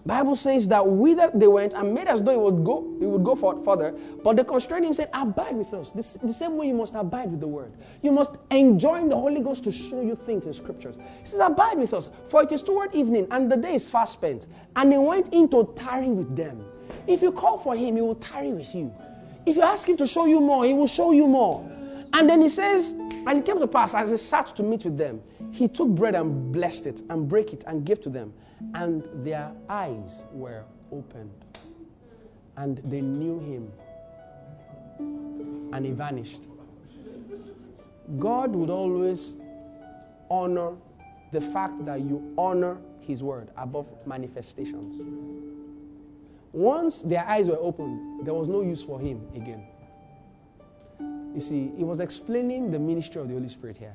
Bible 0.07 0.37
says 0.37 0.69
that 0.69 0.87
whither 0.87 1.33
they 1.35 1.49
went 1.49 1.75
and 1.75 1.93
made 1.93 2.07
as 2.07 2.23
though 2.23 2.33
it 2.33 2.41
would 2.41 2.65
go, 2.65 2.97
he 3.01 3.07
would 3.07 3.25
go 3.25 3.35
further, 3.35 3.93
but 4.23 4.37
they 4.37 4.45
constrained 4.45 4.85
him, 4.85 4.95
said, 4.95 5.11
Abide 5.13 5.57
with 5.57 5.75
us. 5.75 5.91
The 5.91 6.33
same 6.33 6.57
way 6.57 6.69
you 6.69 6.75
must 6.75 6.95
abide 6.95 7.31
with 7.31 7.41
the 7.41 7.49
word. 7.49 7.73
You 8.03 8.13
must 8.13 8.37
enjoin 8.53 9.09
the 9.09 9.17
Holy 9.17 9.41
Ghost 9.41 9.65
to 9.65 9.73
show 9.73 10.01
you 10.01 10.15
things 10.15 10.47
in 10.47 10.55
scriptures. 10.55 10.97
He 11.21 11.27
says, 11.27 11.41
Abide 11.41 11.79
with 11.79 11.93
us, 11.93 12.09
for 12.29 12.43
it 12.43 12.53
is 12.53 12.63
toward 12.63 12.95
evening, 12.95 13.27
and 13.33 13.51
the 13.51 13.57
day 13.57 13.75
is 13.75 13.91
fast 13.91 14.13
spent. 14.13 14.47
And 14.77 14.93
he 14.93 14.99
went 14.99 15.35
in 15.35 15.49
to 15.49 15.73
tarry 15.75 16.11
with 16.11 16.37
them. 16.37 16.65
If 17.09 17.21
you 17.21 17.33
call 17.33 17.59
for 17.59 17.75
him, 17.75 17.97
he 17.97 18.03
will 18.03 18.15
tarry 18.15 18.53
with 18.53 18.73
you. 18.77 18.95
If 19.45 19.57
you 19.57 19.63
ask 19.63 19.89
him 19.89 19.97
to 19.97 20.07
show 20.07 20.27
you 20.27 20.41
more, 20.41 20.65
he 20.65 20.73
will 20.75 20.87
show 20.87 21.11
you 21.11 21.27
more. 21.27 21.69
And 22.13 22.31
then 22.31 22.41
he 22.41 22.49
says, 22.49 22.93
and 23.27 23.39
it 23.39 23.45
came 23.45 23.59
to 23.59 23.67
pass 23.67 23.93
as 23.93 24.11
he 24.11 24.17
sat 24.17 24.55
to 24.57 24.63
meet 24.63 24.85
with 24.85 24.97
them, 24.97 25.21
he 25.51 25.67
took 25.67 25.89
bread 25.89 26.15
and 26.15 26.53
blessed 26.53 26.87
it 26.87 27.03
and 27.11 27.29
break 27.29 27.53
it 27.53 27.65
and 27.67 27.85
gave 27.85 28.01
to 28.03 28.09
them. 28.09 28.33
And 28.75 29.09
their 29.25 29.53
eyes 29.69 30.25
were 30.33 30.65
opened. 30.93 31.31
And 32.57 32.79
they 32.85 33.01
knew 33.01 33.39
him. 33.41 33.73
And 35.73 35.85
he 35.85 35.93
vanished. 35.93 36.43
God 38.19 38.55
would 38.55 38.71
always 38.71 39.35
honor 40.31 40.73
the 41.33 41.41
fact 41.41 41.85
that 41.85 42.01
you 42.01 42.33
honor 42.39 42.79
his 43.01 43.23
word 43.23 43.51
above 43.57 43.87
manifestations. 44.07 45.03
Once 46.53 47.03
their 47.03 47.27
eyes 47.27 47.47
were 47.49 47.59
opened, 47.59 48.27
there 48.27 48.33
was 48.33 48.49
no 48.49 48.63
use 48.63 48.83
for 48.83 48.99
him 48.99 49.21
again. 49.35 49.67
You 51.35 51.41
see, 51.41 51.71
he 51.77 51.85
was 51.85 52.01
explaining 52.01 52.71
the 52.71 52.79
ministry 52.79 53.21
of 53.21 53.29
the 53.29 53.35
Holy 53.35 53.49
Spirit 53.49 53.77
here. 53.77 53.95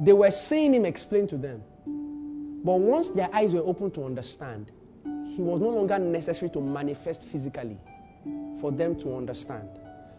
They 0.00 0.12
were 0.12 0.30
seeing 0.30 0.74
him 0.74 0.84
explain 0.84 1.26
to 1.28 1.36
them. 1.36 1.62
But 2.64 2.78
once 2.78 3.08
their 3.08 3.28
eyes 3.34 3.54
were 3.54 3.60
open 3.60 3.90
to 3.92 4.04
understand, 4.04 4.70
he 5.04 5.42
was 5.42 5.60
no 5.60 5.70
longer 5.70 5.98
necessary 5.98 6.50
to 6.50 6.60
manifest 6.60 7.24
physically 7.24 7.78
for 8.60 8.70
them 8.70 8.94
to 9.00 9.16
understand. 9.16 9.68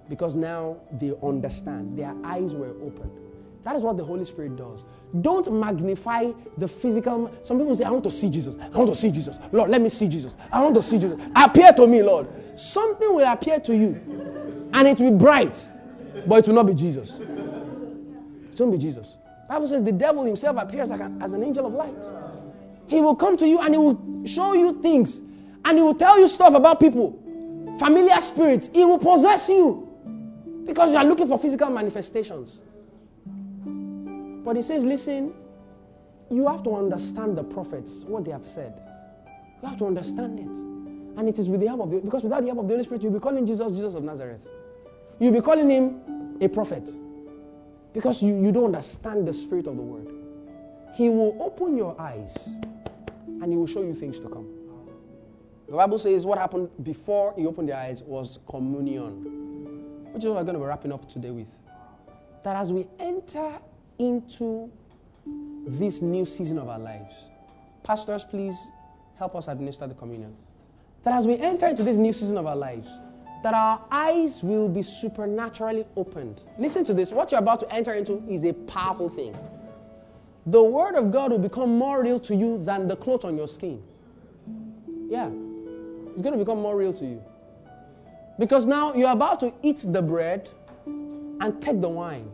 Because 0.10 0.36
now 0.36 0.78
they 1.00 1.14
understand. 1.24 1.98
Their 1.98 2.14
eyes 2.24 2.54
were 2.54 2.72
open. 2.82 3.10
That 3.64 3.78
is 3.78 3.82
what 3.82 3.96
the 3.96 4.04
Holy 4.04 4.26
Spirit 4.26 4.58
does. 4.58 4.84
Don't 5.22 5.50
magnify 5.54 6.32
the 6.58 6.68
physical. 6.68 7.32
Some 7.44 7.60
people 7.60 7.76
say, 7.76 7.86
I 7.86 7.92
want 7.92 8.04
to 8.04 8.12
see 8.12 8.30
Jesus. 8.30 8.58
I 8.60 8.78
want 8.78 8.90
to 8.90 8.96
see 8.96 9.10
Jesus. 9.10 9.38
Lord, 9.54 9.70
let 9.70 9.82
me 9.82 9.88
see 9.88 10.10
Jesus. 10.10 10.36
I 10.52 10.62
want 10.62 10.76
to 10.76 10.84
see 10.84 11.00
Jesus. 11.00 11.18
Appear 11.36 11.72
to 11.74 11.88
me, 11.88 12.04
Lord. 12.04 12.28
Something 12.60 13.16
will 13.16 13.32
appear 13.32 13.60
to 13.62 13.76
you, 13.76 14.70
and 14.74 14.88
it 14.88 15.00
will 15.00 15.12
be 15.12 15.18
bright, 15.18 15.66
but 16.28 16.40
it 16.40 16.48
will 16.48 16.56
not 16.56 16.66
be 16.66 16.74
Jesus. 16.74 17.20
It 17.20 18.60
won't 18.60 18.74
be 18.74 18.78
Jesus. 18.78 19.16
Bible 19.48 19.68
says 19.68 19.82
the 19.82 19.92
devil 19.92 20.24
himself 20.24 20.58
appears 20.58 20.90
like 20.90 21.00
a, 21.00 21.12
as 21.22 21.34
an 21.34 21.44
angel 21.44 21.66
of 21.66 21.74
light. 21.74 22.04
He 22.94 23.02
will 23.02 23.16
come 23.16 23.38
to 23.38 23.48
you 23.48 23.60
and 23.60 23.74
he 23.74 23.80
will 23.80 24.24
show 24.24 24.54
you 24.54 24.80
things, 24.84 25.20
and 25.66 25.80
he 25.80 25.84
will 25.84 25.96
tell 25.96 26.20
you 26.20 26.28
stuff 26.28 26.54
about 26.54 26.80
people, 26.80 27.20
familiar 27.80 28.22
spirits. 28.22 28.70
He 28.72 28.86
will 28.86 29.00
possess 29.00 29.50
you 29.50 29.90
because 30.64 30.92
you 30.92 30.98
are 30.98 31.04
looking 31.04 31.26
for 31.26 31.40
physical 31.40 31.72
manifestations. 31.72 32.62
But 34.46 34.56
he 34.58 34.62
says, 34.62 34.86
listen, 34.86 35.34
you 36.30 36.48
have 36.48 36.62
to 36.66 36.76
understand 36.76 37.36
the 37.36 37.44
prophets, 37.44 38.04
what 38.04 38.26
they 38.26 38.32
have 38.32 38.46
said. 38.46 38.80
You 39.64 39.70
have 39.70 39.78
to 39.80 39.88
understand 39.88 40.40
it. 40.40 40.56
And 41.18 41.28
it 41.28 41.40
is 41.40 41.50
with 41.50 41.62
the 41.62 41.68
help 41.68 41.82
of 41.82 41.90
the 41.90 41.98
because 41.98 42.22
without 42.22 42.42
the 42.42 42.48
help 42.50 42.60
of 42.60 42.68
the 42.68 42.74
Holy 42.76 42.84
Spirit, 42.84 43.02
you'll 43.02 43.14
be 43.14 43.20
calling 43.20 43.48
Jesus 43.48 43.72
Jesus 43.72 43.96
of 43.96 44.04
Nazareth. 44.04 44.48
You'll 45.18 45.34
be 45.34 45.42
calling 45.42 45.68
him 45.68 46.38
a 46.42 46.48
prophet. 46.48 46.92
Because 47.92 48.22
you, 48.22 48.40
you 48.40 48.52
don't 48.52 48.66
understand 48.66 49.28
the 49.28 49.34
spirit 49.34 49.66
of 49.66 49.78
the 49.78 49.82
word. 49.82 50.10
He 50.94 51.10
will 51.10 51.36
open 51.42 51.76
your 51.76 52.00
eyes 52.00 52.50
and 53.42 53.52
he 53.52 53.58
will 53.58 53.68
show 53.68 53.82
you 53.82 53.96
things 53.96 54.20
to 54.20 54.30
come. 54.30 54.48
The 55.68 55.74
Bible 55.74 55.98
says 55.98 56.26
what 56.26 56.38
happened 56.38 56.70
before 56.84 57.34
he 57.38 57.46
opened 57.46 57.70
their 57.70 57.78
eyes 57.78 58.04
was 58.04 58.40
communion, 58.50 60.04
which 60.12 60.24
is 60.24 60.28
what 60.28 60.38
we're 60.38 60.44
going 60.44 60.56
to 60.56 60.60
be 60.60 60.66
wrapping 60.66 60.92
up 60.92 61.10
today 61.10 61.32
with. 61.32 61.48
That 62.44 62.56
as 62.56 62.72
we 62.72 62.86
enter 63.00 63.60
into 63.98 64.70
this 65.66 66.02
new 66.02 66.26
season 66.26 66.58
of 66.58 66.70
our 66.70 66.80
lives. 66.80 67.16
Pastors, 67.84 68.24
please 68.24 68.68
help 69.18 69.36
us 69.36 69.48
administer 69.48 69.88
the 69.88 69.94
communion. 69.94 70.36
That 71.04 71.14
as 71.14 71.28
we 71.28 71.38
enter 71.38 71.68
into 71.68 71.84
this 71.84 71.98
new 71.98 72.14
season 72.14 72.38
of 72.38 72.46
our 72.46 72.56
lives, 72.56 72.90
that 73.44 73.54
our 73.54 73.82
eyes 73.92 74.42
will 74.42 74.70
be 74.70 74.82
supernaturally 74.82 75.86
opened. 75.98 76.44
Listen 76.58 76.84
to 76.86 76.94
this. 76.94 77.12
What 77.12 77.32
you're 77.32 77.42
about 77.42 77.60
to 77.60 77.74
enter 77.74 77.94
into 77.94 78.24
is 78.28 78.44
a 78.46 78.54
powerful 78.54 79.10
thing. 79.10 79.36
The 80.48 80.62
Word 80.62 80.96
of 80.96 81.12
God 81.12 81.32
will 81.32 81.40
become 81.40 81.78
more 81.78 82.02
real 82.02 82.20
to 82.22 82.36
you 82.36 82.62
than 82.64 82.88
the 82.88 82.96
clothes 82.96 83.24
on 83.24 83.38
your 83.38 83.48
skin. 83.48 83.82
Yeah. 85.10 85.30
It's 86.12 86.22
going 86.22 86.34
to 86.34 86.38
become 86.38 86.62
more 86.62 86.76
real 86.76 86.94
to 86.94 87.06
you. 87.06 87.24
Because 88.38 88.66
now 88.66 88.94
you're 88.94 89.12
about 89.12 89.40
to 89.42 89.54
eat 89.62 89.86
the 89.88 90.02
bread 90.02 90.50
and 90.86 91.62
take 91.62 91.82
the 91.82 91.90
wine. 91.90 92.30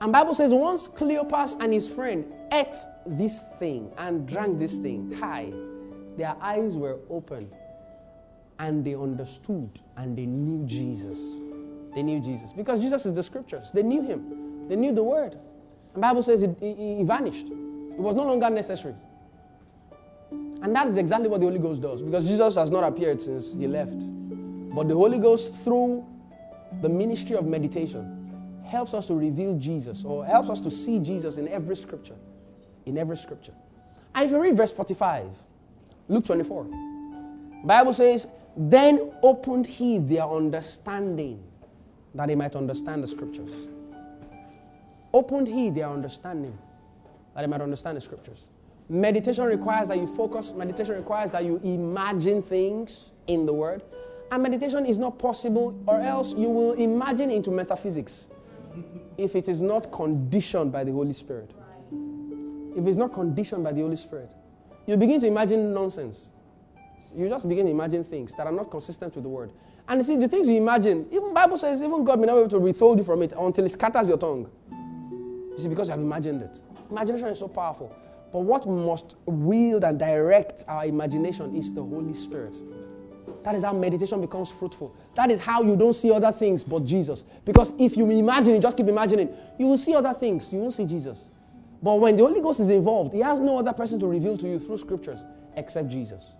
And 0.00 0.12
Bible 0.12 0.34
says 0.34 0.52
once 0.52 0.88
Cleopas 0.88 1.56
and 1.60 1.72
his 1.72 1.88
friend 1.88 2.34
ate 2.52 2.76
this 3.06 3.42
thing 3.58 3.92
and 3.98 4.28
drank 4.28 4.58
this 4.58 4.76
thing, 4.76 5.12
hi, 5.18 5.52
their 6.16 6.36
eyes 6.40 6.76
were 6.76 6.98
open 7.10 7.48
and 8.58 8.84
they 8.84 8.94
understood 8.94 9.70
and 9.96 10.16
they 10.16 10.26
knew 10.26 10.64
Jesus. 10.66 11.18
They 11.94 12.02
knew 12.02 12.20
Jesus 12.20 12.52
because 12.52 12.80
Jesus 12.80 13.06
is 13.06 13.14
the 13.14 13.22
scriptures. 13.22 13.70
They 13.72 13.82
knew 13.82 14.02
him. 14.02 14.68
They 14.68 14.76
knew 14.76 14.92
the 14.92 15.02
word. 15.02 15.38
And 15.98 16.02
Bible 16.02 16.22
says 16.22 16.44
it, 16.44 16.56
he 16.60 17.02
vanished. 17.02 17.48
It 17.48 17.98
was 17.98 18.14
no 18.14 18.22
longer 18.22 18.48
necessary. 18.50 18.94
And 20.30 20.72
that 20.72 20.86
is 20.86 20.96
exactly 20.96 21.28
what 21.28 21.40
the 21.40 21.46
Holy 21.48 21.58
Ghost 21.58 21.82
does 21.82 22.02
because 22.02 22.24
Jesus 22.24 22.54
has 22.54 22.70
not 22.70 22.84
appeared 22.84 23.20
since 23.20 23.52
he 23.52 23.66
left. 23.66 23.98
But 24.72 24.86
the 24.86 24.94
Holy 24.94 25.18
Ghost, 25.18 25.56
through 25.56 26.06
the 26.82 26.88
ministry 26.88 27.34
of 27.34 27.46
meditation, 27.46 28.30
helps 28.64 28.94
us 28.94 29.08
to 29.08 29.14
reveal 29.14 29.58
Jesus 29.58 30.04
or 30.04 30.24
helps 30.24 30.50
us 30.50 30.60
to 30.60 30.70
see 30.70 31.00
Jesus 31.00 31.36
in 31.36 31.48
every 31.48 31.74
scripture. 31.74 32.14
In 32.86 32.96
every 32.96 33.16
scripture. 33.16 33.54
And 34.14 34.24
if 34.24 34.30
you 34.30 34.40
read 34.40 34.56
verse 34.56 34.70
45, 34.70 35.26
Luke 36.06 36.26
24, 36.26 36.64
Bible 37.64 37.92
says, 37.92 38.28
Then 38.56 39.10
opened 39.24 39.66
he 39.66 39.98
their 39.98 40.28
understanding 40.28 41.42
that 42.14 42.28
they 42.28 42.36
might 42.36 42.54
understand 42.54 43.02
the 43.02 43.08
scriptures. 43.08 43.50
Opened 45.18 45.48
he 45.48 45.68
their 45.68 45.88
understanding 45.88 46.56
that 47.34 47.40
they 47.40 47.48
might 47.48 47.60
understand 47.60 47.96
the 47.96 48.00
scriptures. 48.00 48.46
Meditation 48.88 49.42
requires 49.46 49.88
that 49.88 49.98
you 49.98 50.06
focus, 50.06 50.52
meditation 50.52 50.94
requires 50.94 51.32
that 51.32 51.44
you 51.44 51.60
imagine 51.64 52.40
things 52.40 53.10
in 53.26 53.44
the 53.44 53.52
word. 53.52 53.82
And 54.30 54.40
meditation 54.44 54.86
is 54.86 54.96
not 54.96 55.18
possible, 55.18 55.76
or 55.88 56.00
else 56.00 56.34
you 56.34 56.48
will 56.48 56.74
imagine 56.74 57.32
into 57.32 57.50
metaphysics 57.50 58.28
if 59.16 59.34
it 59.34 59.48
is 59.48 59.60
not 59.60 59.90
conditioned 59.90 60.70
by 60.70 60.84
the 60.84 60.92
Holy 60.92 61.12
Spirit. 61.12 61.50
If 62.76 62.86
it's 62.86 62.96
not 62.96 63.12
conditioned 63.12 63.64
by 63.64 63.72
the 63.72 63.80
Holy 63.80 63.96
Spirit, 63.96 64.32
you 64.86 64.96
begin 64.96 65.18
to 65.18 65.26
imagine 65.26 65.74
nonsense. 65.74 66.28
You 67.12 67.28
just 67.28 67.48
begin 67.48 67.66
to 67.66 67.72
imagine 67.72 68.04
things 68.04 68.34
that 68.36 68.46
are 68.46 68.52
not 68.52 68.70
consistent 68.70 69.16
with 69.16 69.24
the 69.24 69.30
word. 69.30 69.50
And 69.88 69.98
you 69.98 70.04
see, 70.04 70.16
the 70.16 70.28
things 70.28 70.46
you 70.46 70.58
imagine, 70.58 71.06
even 71.10 71.34
Bible 71.34 71.58
says, 71.58 71.82
even 71.82 72.04
God 72.04 72.20
may 72.20 72.26
not 72.26 72.34
be 72.34 72.40
able 72.40 72.50
to 72.50 72.58
withhold 72.60 72.98
you 72.98 73.04
from 73.04 73.22
it 73.22 73.32
until 73.36 73.64
it 73.64 73.72
scatters 73.72 74.06
your 74.06 74.18
tongue. 74.18 74.48
You 75.58 75.64
see, 75.64 75.68
because 75.68 75.88
you 75.88 75.90
have 75.90 76.00
imagined 76.00 76.40
it. 76.40 76.60
Imagination 76.88 77.26
is 77.26 77.40
so 77.40 77.48
powerful. 77.48 77.92
But 78.32 78.40
what 78.40 78.64
must 78.64 79.16
wield 79.26 79.82
and 79.82 79.98
direct 79.98 80.62
our 80.68 80.86
imagination 80.86 81.52
is 81.56 81.72
the 81.72 81.82
Holy 81.82 82.14
Spirit. 82.14 82.54
That 83.42 83.56
is 83.56 83.64
how 83.64 83.72
meditation 83.72 84.20
becomes 84.20 84.52
fruitful. 84.52 84.94
That 85.16 85.32
is 85.32 85.40
how 85.40 85.64
you 85.64 85.74
don't 85.74 85.94
see 85.94 86.12
other 86.12 86.30
things 86.30 86.62
but 86.62 86.84
Jesus. 86.84 87.24
Because 87.44 87.72
if 87.76 87.96
you 87.96 88.08
imagine 88.08 88.54
it, 88.54 88.62
just 88.62 88.76
keep 88.76 88.86
imagining, 88.86 89.34
you 89.58 89.66
will 89.66 89.78
see 89.78 89.96
other 89.96 90.14
things. 90.14 90.52
You 90.52 90.60
won't 90.60 90.74
see 90.74 90.86
Jesus. 90.86 91.24
But 91.82 91.94
when 91.96 92.16
the 92.16 92.24
Holy 92.24 92.40
Ghost 92.40 92.60
is 92.60 92.68
involved, 92.68 93.12
He 93.12 93.18
has 93.18 93.40
no 93.40 93.58
other 93.58 93.72
person 93.72 93.98
to 93.98 94.06
reveal 94.06 94.38
to 94.38 94.46
you 94.48 94.60
through 94.60 94.78
scriptures 94.78 95.18
except 95.56 95.88
Jesus. 95.88 96.34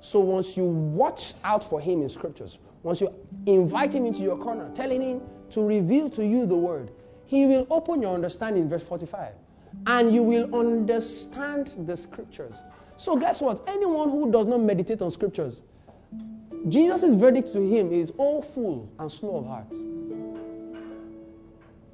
So 0.00 0.18
once 0.18 0.56
you 0.56 0.64
watch 0.64 1.34
out 1.44 1.62
for 1.62 1.80
Him 1.80 2.02
in 2.02 2.08
scriptures, 2.08 2.58
once 2.82 3.00
you 3.00 3.14
invite 3.46 3.94
Him 3.94 4.04
into 4.04 4.22
your 4.22 4.36
corner, 4.36 4.68
telling 4.74 5.00
Him 5.00 5.20
to 5.50 5.62
reveal 5.62 6.10
to 6.10 6.26
you 6.26 6.44
the 6.44 6.56
word, 6.56 6.90
He 7.28 7.44
will 7.44 7.66
open 7.68 8.00
your 8.00 8.14
understanding, 8.14 8.70
verse 8.70 8.82
45, 8.82 9.34
and 9.86 10.10
you 10.10 10.22
will 10.22 10.52
understand 10.58 11.74
the 11.86 11.94
scriptures. 11.94 12.54
So 12.96 13.16
guess 13.16 13.42
what? 13.42 13.62
Anyone 13.68 14.08
who 14.08 14.32
does 14.32 14.46
not 14.46 14.60
meditate 14.60 15.02
on 15.02 15.10
scriptures, 15.10 15.60
Jesus' 16.70 17.12
verdict 17.14 17.52
to 17.52 17.60
him 17.60 17.92
is, 17.92 18.12
all 18.16 18.40
fool 18.40 18.90
and 18.98 19.12
slow 19.12 19.36
of 19.36 19.46
heart. 19.46 19.70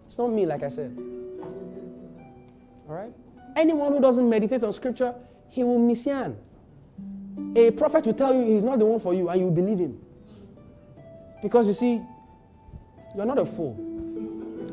It's 0.06 0.16
not 0.16 0.28
me, 0.28 0.46
like 0.46 0.62
I 0.62 0.68
said. 0.68 0.96
All 2.88 2.94
right? 2.94 3.12
Anyone 3.56 3.92
who 3.92 4.00
doesn't 4.00 4.28
meditate 4.28 4.62
on 4.62 4.72
scripture, 4.72 5.16
he 5.48 5.64
will 5.64 5.80
miss 5.80 6.06
you. 6.06 6.36
A 7.56 7.72
prophet 7.72 8.06
will 8.06 8.14
tell 8.14 8.32
you 8.32 8.54
he's 8.54 8.62
not 8.62 8.78
the 8.78 8.86
one 8.86 9.00
for 9.00 9.12
you, 9.12 9.28
and 9.30 9.40
you 9.40 9.50
believe 9.50 9.80
him. 9.80 10.00
Because 11.42 11.66
you 11.66 11.74
see, 11.74 12.00
you're 13.16 13.26
not 13.26 13.38
a 13.38 13.44
fool, 13.44 13.76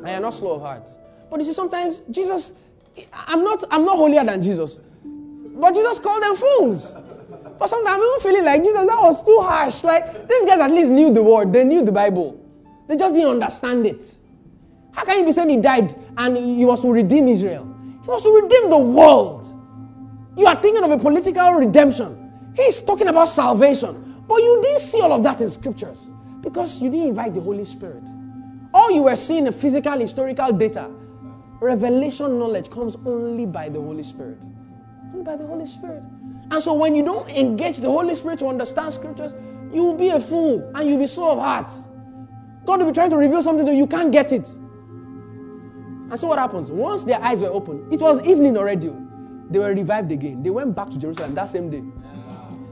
and 0.02 0.10
you're 0.10 0.20
not 0.20 0.34
slow 0.34 0.56
of 0.56 0.62
heart. 0.62 0.90
But 1.30 1.40
you 1.40 1.46
see, 1.46 1.54
sometimes 1.54 2.02
Jesus, 2.12 2.52
I'm 3.14 3.44
not, 3.44 3.64
I'm 3.72 3.86
not 3.86 3.96
holier 3.96 4.24
than 4.24 4.42
Jesus, 4.42 4.80
but 5.04 5.74
Jesus 5.74 6.00
called 6.00 6.24
them 6.24 6.36
fools. 6.36 6.94
But 7.58 7.70
sometimes 7.70 8.04
I'm 8.04 8.20
feeling 8.22 8.44
like 8.44 8.64
Jesus, 8.64 8.86
that 8.88 9.00
was 9.00 9.24
too 9.24 9.40
harsh. 9.40 9.84
Like 9.84 10.28
these 10.28 10.46
guys 10.46 10.60
at 10.60 10.72
least 10.72 10.92
knew 10.92 11.14
the 11.14 11.22
word, 11.22 11.54
they 11.54 11.64
knew 11.64 11.84
the 11.84 11.92
Bible. 11.92 12.40
They 12.88 12.98
just 12.98 13.14
didn't 13.16 13.30
understand 13.30 13.86
it. 13.86 14.18
How 14.94 15.06
can 15.06 15.20
you 15.20 15.26
be 15.26 15.32
saying 15.32 15.50
he 15.50 15.58
died 15.58 15.96
and 16.18 16.36
he 16.36 16.66
was 16.66 16.82
to 16.82 16.92
redeem 16.92 17.28
Israel? 17.28 17.68
He 18.04 18.08
was 18.08 18.24
to 18.24 18.30
redeem 18.30 18.70
the 18.70 18.78
world. 18.78 19.46
You 20.36 20.48
are 20.48 20.62
thinking 20.62 20.84
of 20.84 20.92
a 20.92 20.98
political 20.98 21.54
redemption. 21.54 22.32
He's 22.56 22.82
talking 22.82 23.08
about 23.08 23.30
salvation. 23.30 24.24
But 24.28 24.38
you 24.38 24.60
didn't 24.62 24.82
see 24.82 25.02
all 25.02 25.14
of 25.14 25.24
that 25.24 25.42
in 25.42 25.50
scriptures 25.50 26.00
because 26.42 26.82
you 26.82 26.90
didn't 26.90 27.10
invite 27.10 27.34
the 27.34 27.42
Holy 27.42 27.64
Spirit. 27.64 28.04
All 28.74 28.92
you 28.92 29.04
were 29.04 29.16
seeing 29.16 29.44
the 29.44 29.52
physical, 29.52 30.00
historical 30.00 30.52
data. 30.54 30.90
Revelation 31.60 32.40
knowledge 32.40 32.70
comes 32.70 32.96
only 33.06 33.46
by 33.46 33.70
the 33.70 33.80
Holy 33.80 34.04
Spirit. 34.04 34.38
Only 35.12 35.24
by 35.24 35.36
the 35.36 35.46
Holy 35.46 35.66
Spirit. 35.66 36.04
And 36.52 36.62
so 36.62 36.74
when 36.74 36.96
you 36.96 37.04
don't 37.04 37.30
engage 37.30 37.78
the 37.78 37.90
Holy 37.90 38.16
Spirit 38.16 38.40
to 38.40 38.48
understand 38.48 38.94
scriptures, 38.94 39.34
you 39.74 39.84
will 39.84 39.94
be 39.94 40.10
a 40.10 40.20
fool 40.20 40.72
and 40.76 40.90
you'll 40.90 41.00
be 41.00 41.08
slow 41.08 41.32
of 41.32 41.40
heart. 41.40 41.72
God 42.66 42.80
will 42.80 42.88
be 42.88 42.94
trying 42.94 43.10
to 43.10 43.18
reveal 43.18 43.42
something 43.44 43.66
to 43.66 43.72
you, 43.72 43.80
you 43.80 43.88
can't 43.88 44.12
get 44.12 44.32
it. 44.32 44.48
And 44.48 46.20
so 46.20 46.28
what 46.28 46.40
happens? 46.40 46.70
Once 46.72 47.04
their 47.04 47.22
eyes 47.22 47.42
were 47.42 47.50
open, 47.50 47.88
it 47.92 48.02
was 48.02 48.24
evening 48.26 48.58
already. 48.58 48.92
They 49.50 49.60
were 49.60 49.74
revived 49.74 50.12
again. 50.12 50.44
They 50.44 50.50
went 50.50 50.76
back 50.76 50.90
to 50.92 50.98
Jerusalem 50.98 51.36
that 51.36 51.46
same 51.46 51.70
day. 51.70 51.84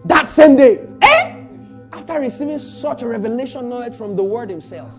That 0.06 0.28
same 0.28 0.56
day. 0.56 0.88
Eh? 1.02 1.44
After 1.94 2.20
receiving 2.20 2.58
such 2.58 3.04
revelation 3.04 3.70
knowledge 3.70 3.96
from 3.96 4.16
the 4.16 4.24
word 4.24 4.50
himself. 4.50 4.90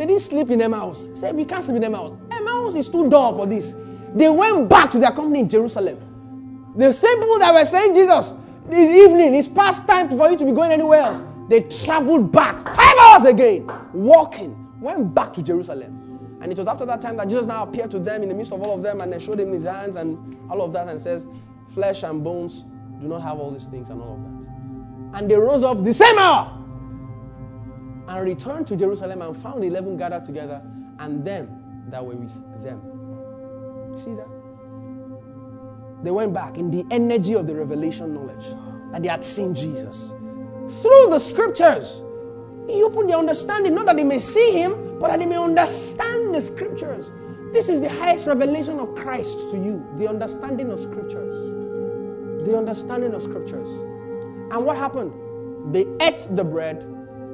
They 0.00 0.06
didn't 0.06 0.22
sleep 0.22 0.50
in 0.50 0.62
Emmaus. 0.62 1.10
Said, 1.12 1.36
we 1.36 1.44
can't 1.44 1.62
sleep 1.62 1.76
in 1.76 1.84
Emmaus. 1.84 2.16
Emmaus 2.30 2.74
is 2.74 2.88
too 2.88 3.10
dull 3.10 3.36
for 3.36 3.44
this. 3.44 3.74
They 4.14 4.30
went 4.30 4.66
back 4.66 4.90
to 4.92 4.98
their 4.98 5.12
company 5.12 5.40
in 5.40 5.48
Jerusalem. 5.50 6.72
The 6.74 6.90
same 6.90 7.18
people 7.18 7.38
that 7.38 7.52
were 7.52 7.66
saying, 7.66 7.92
Jesus, 7.92 8.34
this 8.64 8.88
evening, 8.96 9.34
it's 9.34 9.46
past 9.46 9.86
time 9.86 10.08
for 10.08 10.30
you 10.30 10.38
to 10.38 10.46
be 10.46 10.52
going 10.52 10.72
anywhere 10.72 11.00
else. 11.00 11.22
They 11.50 11.60
traveled 11.84 12.32
back 12.32 12.64
five 12.74 12.96
hours 12.98 13.24
again, 13.24 13.70
walking, 13.92 14.72
went 14.80 15.14
back 15.14 15.34
to 15.34 15.42
Jerusalem. 15.42 16.38
And 16.40 16.50
it 16.50 16.56
was 16.56 16.66
after 16.66 16.86
that 16.86 17.02
time 17.02 17.18
that 17.18 17.28
Jesus 17.28 17.44
now 17.44 17.64
appeared 17.64 17.90
to 17.90 17.98
them 17.98 18.22
in 18.22 18.30
the 18.30 18.34
midst 18.34 18.52
of 18.52 18.62
all 18.62 18.74
of 18.74 18.82
them 18.82 19.02
and 19.02 19.12
they 19.12 19.18
showed 19.18 19.38
him 19.38 19.52
his 19.52 19.64
hands 19.64 19.96
and 19.96 20.34
all 20.50 20.62
of 20.62 20.72
that 20.72 20.88
and 20.88 20.98
says, 20.98 21.26
Flesh 21.74 22.04
and 22.04 22.24
bones 22.24 22.64
do 23.02 23.06
not 23.06 23.20
have 23.20 23.38
all 23.38 23.50
these 23.50 23.66
things 23.66 23.90
and 23.90 24.00
all 24.00 24.14
of 24.14 24.22
that. 24.22 25.18
And 25.18 25.30
they 25.30 25.36
rose 25.36 25.62
up 25.62 25.84
the 25.84 25.92
same 25.92 26.16
hour 26.16 26.56
and 28.10 28.24
returned 28.24 28.66
to 28.66 28.76
Jerusalem 28.76 29.22
and 29.22 29.36
found 29.40 29.62
the 29.62 29.68
eleven 29.68 29.96
gathered 29.96 30.24
together 30.24 30.60
and 30.98 31.24
them 31.24 31.48
that 31.90 32.04
were 32.04 32.16
with 32.16 32.64
them. 32.64 32.82
See 33.96 34.12
that? 34.14 34.26
They 36.02 36.10
went 36.10 36.34
back 36.34 36.58
in 36.58 36.70
the 36.72 36.84
energy 36.90 37.34
of 37.34 37.46
the 37.46 37.54
revelation 37.54 38.12
knowledge 38.12 38.46
that 38.90 39.02
they 39.02 39.08
had 39.08 39.22
seen 39.22 39.54
Jesus. 39.54 40.10
Through 40.82 41.06
the 41.10 41.20
scriptures, 41.20 42.02
he 42.66 42.82
opened 42.82 43.10
their 43.10 43.18
understanding, 43.18 43.74
not 43.74 43.86
that 43.86 43.96
they 43.96 44.04
may 44.04 44.18
see 44.18 44.52
him, 44.52 44.98
but 44.98 45.08
that 45.08 45.20
they 45.20 45.26
may 45.26 45.36
understand 45.36 46.34
the 46.34 46.40
scriptures. 46.40 47.12
This 47.52 47.68
is 47.68 47.80
the 47.80 47.88
highest 47.88 48.26
revelation 48.26 48.80
of 48.80 48.94
Christ 48.96 49.38
to 49.50 49.56
you 49.56 49.86
the 49.96 50.08
understanding 50.08 50.70
of 50.70 50.80
scriptures. 50.80 51.36
The 52.44 52.56
understanding 52.56 53.14
of 53.14 53.22
scriptures. 53.22 53.68
And 54.50 54.64
what 54.64 54.76
happened? 54.76 55.12
They 55.72 55.86
ate 56.00 56.26
the 56.30 56.44
bread, 56.44 56.84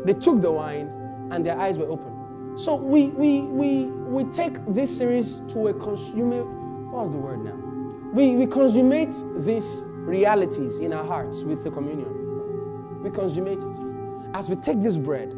they 0.07 0.15
took 0.15 0.41
the 0.41 0.51
wine, 0.51 0.89
and 1.31 1.45
their 1.45 1.59
eyes 1.59 1.77
were 1.79 1.87
open. 1.87 2.57
So 2.57 2.77
we 2.77 3.09
we 3.09 3.43
we 3.43 3.87
we 3.87 4.25
take 4.33 4.65
this 4.67 4.97
series 4.97 5.43
to 5.49 5.69
a 5.69 5.75
consumer. 5.75 6.45
What's 6.91 7.11
the 7.11 7.19
word 7.19 7.45
now? 7.45 7.57
We 8.13 8.37
we 8.37 8.47
consummate 8.47 9.15
these 9.37 9.85
realities 9.87 10.79
in 10.79 10.93
our 10.93 11.05
hearts 11.05 11.43
with 11.43 11.65
the 11.65 11.71
communion. 11.71 13.03
We 13.03 13.11
consummate 13.11 13.59
it. 13.59 13.79
As 14.33 14.49
we 14.49 14.57
take 14.57 14.83
this 14.83 14.97
bread, 14.97 15.35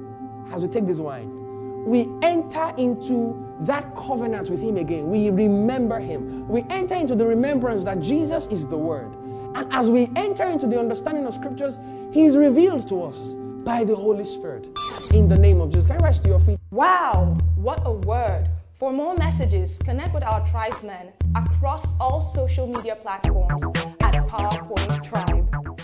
as 0.52 0.62
we 0.62 0.68
take 0.68 0.86
this 0.86 0.98
wine, 0.98 1.84
we 1.84 2.08
enter 2.22 2.72
into 2.76 3.44
that 3.60 3.96
covenant 3.96 4.50
with 4.50 4.60
Him 4.60 4.76
again. 4.76 5.08
We 5.08 5.30
remember 5.30 5.98
Him. 5.98 6.46
We 6.46 6.64
enter 6.70 6.94
into 6.94 7.16
the 7.16 7.26
remembrance 7.26 7.84
that 7.84 8.00
Jesus 8.00 8.46
is 8.48 8.66
the 8.66 8.78
Word. 8.78 9.14
And 9.54 9.72
as 9.72 9.90
we 9.90 10.10
enter 10.14 10.44
into 10.44 10.66
the 10.66 10.78
understanding 10.78 11.26
of 11.26 11.34
Scriptures, 11.34 11.78
He 12.12 12.26
is 12.26 12.36
revealed 12.36 12.86
to 12.88 13.02
us 13.02 13.34
by 13.68 13.84
the 13.84 13.94
Holy 13.94 14.24
Spirit. 14.24 14.66
In 15.12 15.28
the 15.28 15.36
name 15.36 15.60
of 15.60 15.68
Jesus. 15.68 15.86
Can 15.86 16.00
you 16.00 16.04
rise 16.06 16.18
to 16.20 16.28
your 16.28 16.40
feet? 16.40 16.58
Wow, 16.70 17.36
what 17.54 17.82
a 17.84 17.92
word. 17.92 18.48
For 18.78 18.94
more 18.94 19.14
messages, 19.16 19.78
connect 19.84 20.14
with 20.14 20.22
our 20.22 20.40
tribesmen 20.48 21.12
across 21.36 21.86
all 22.00 22.22
social 22.22 22.66
media 22.66 22.96
platforms 22.96 23.60
at 24.00 24.14
PowerPoint 24.26 25.04
Tribe. 25.04 25.77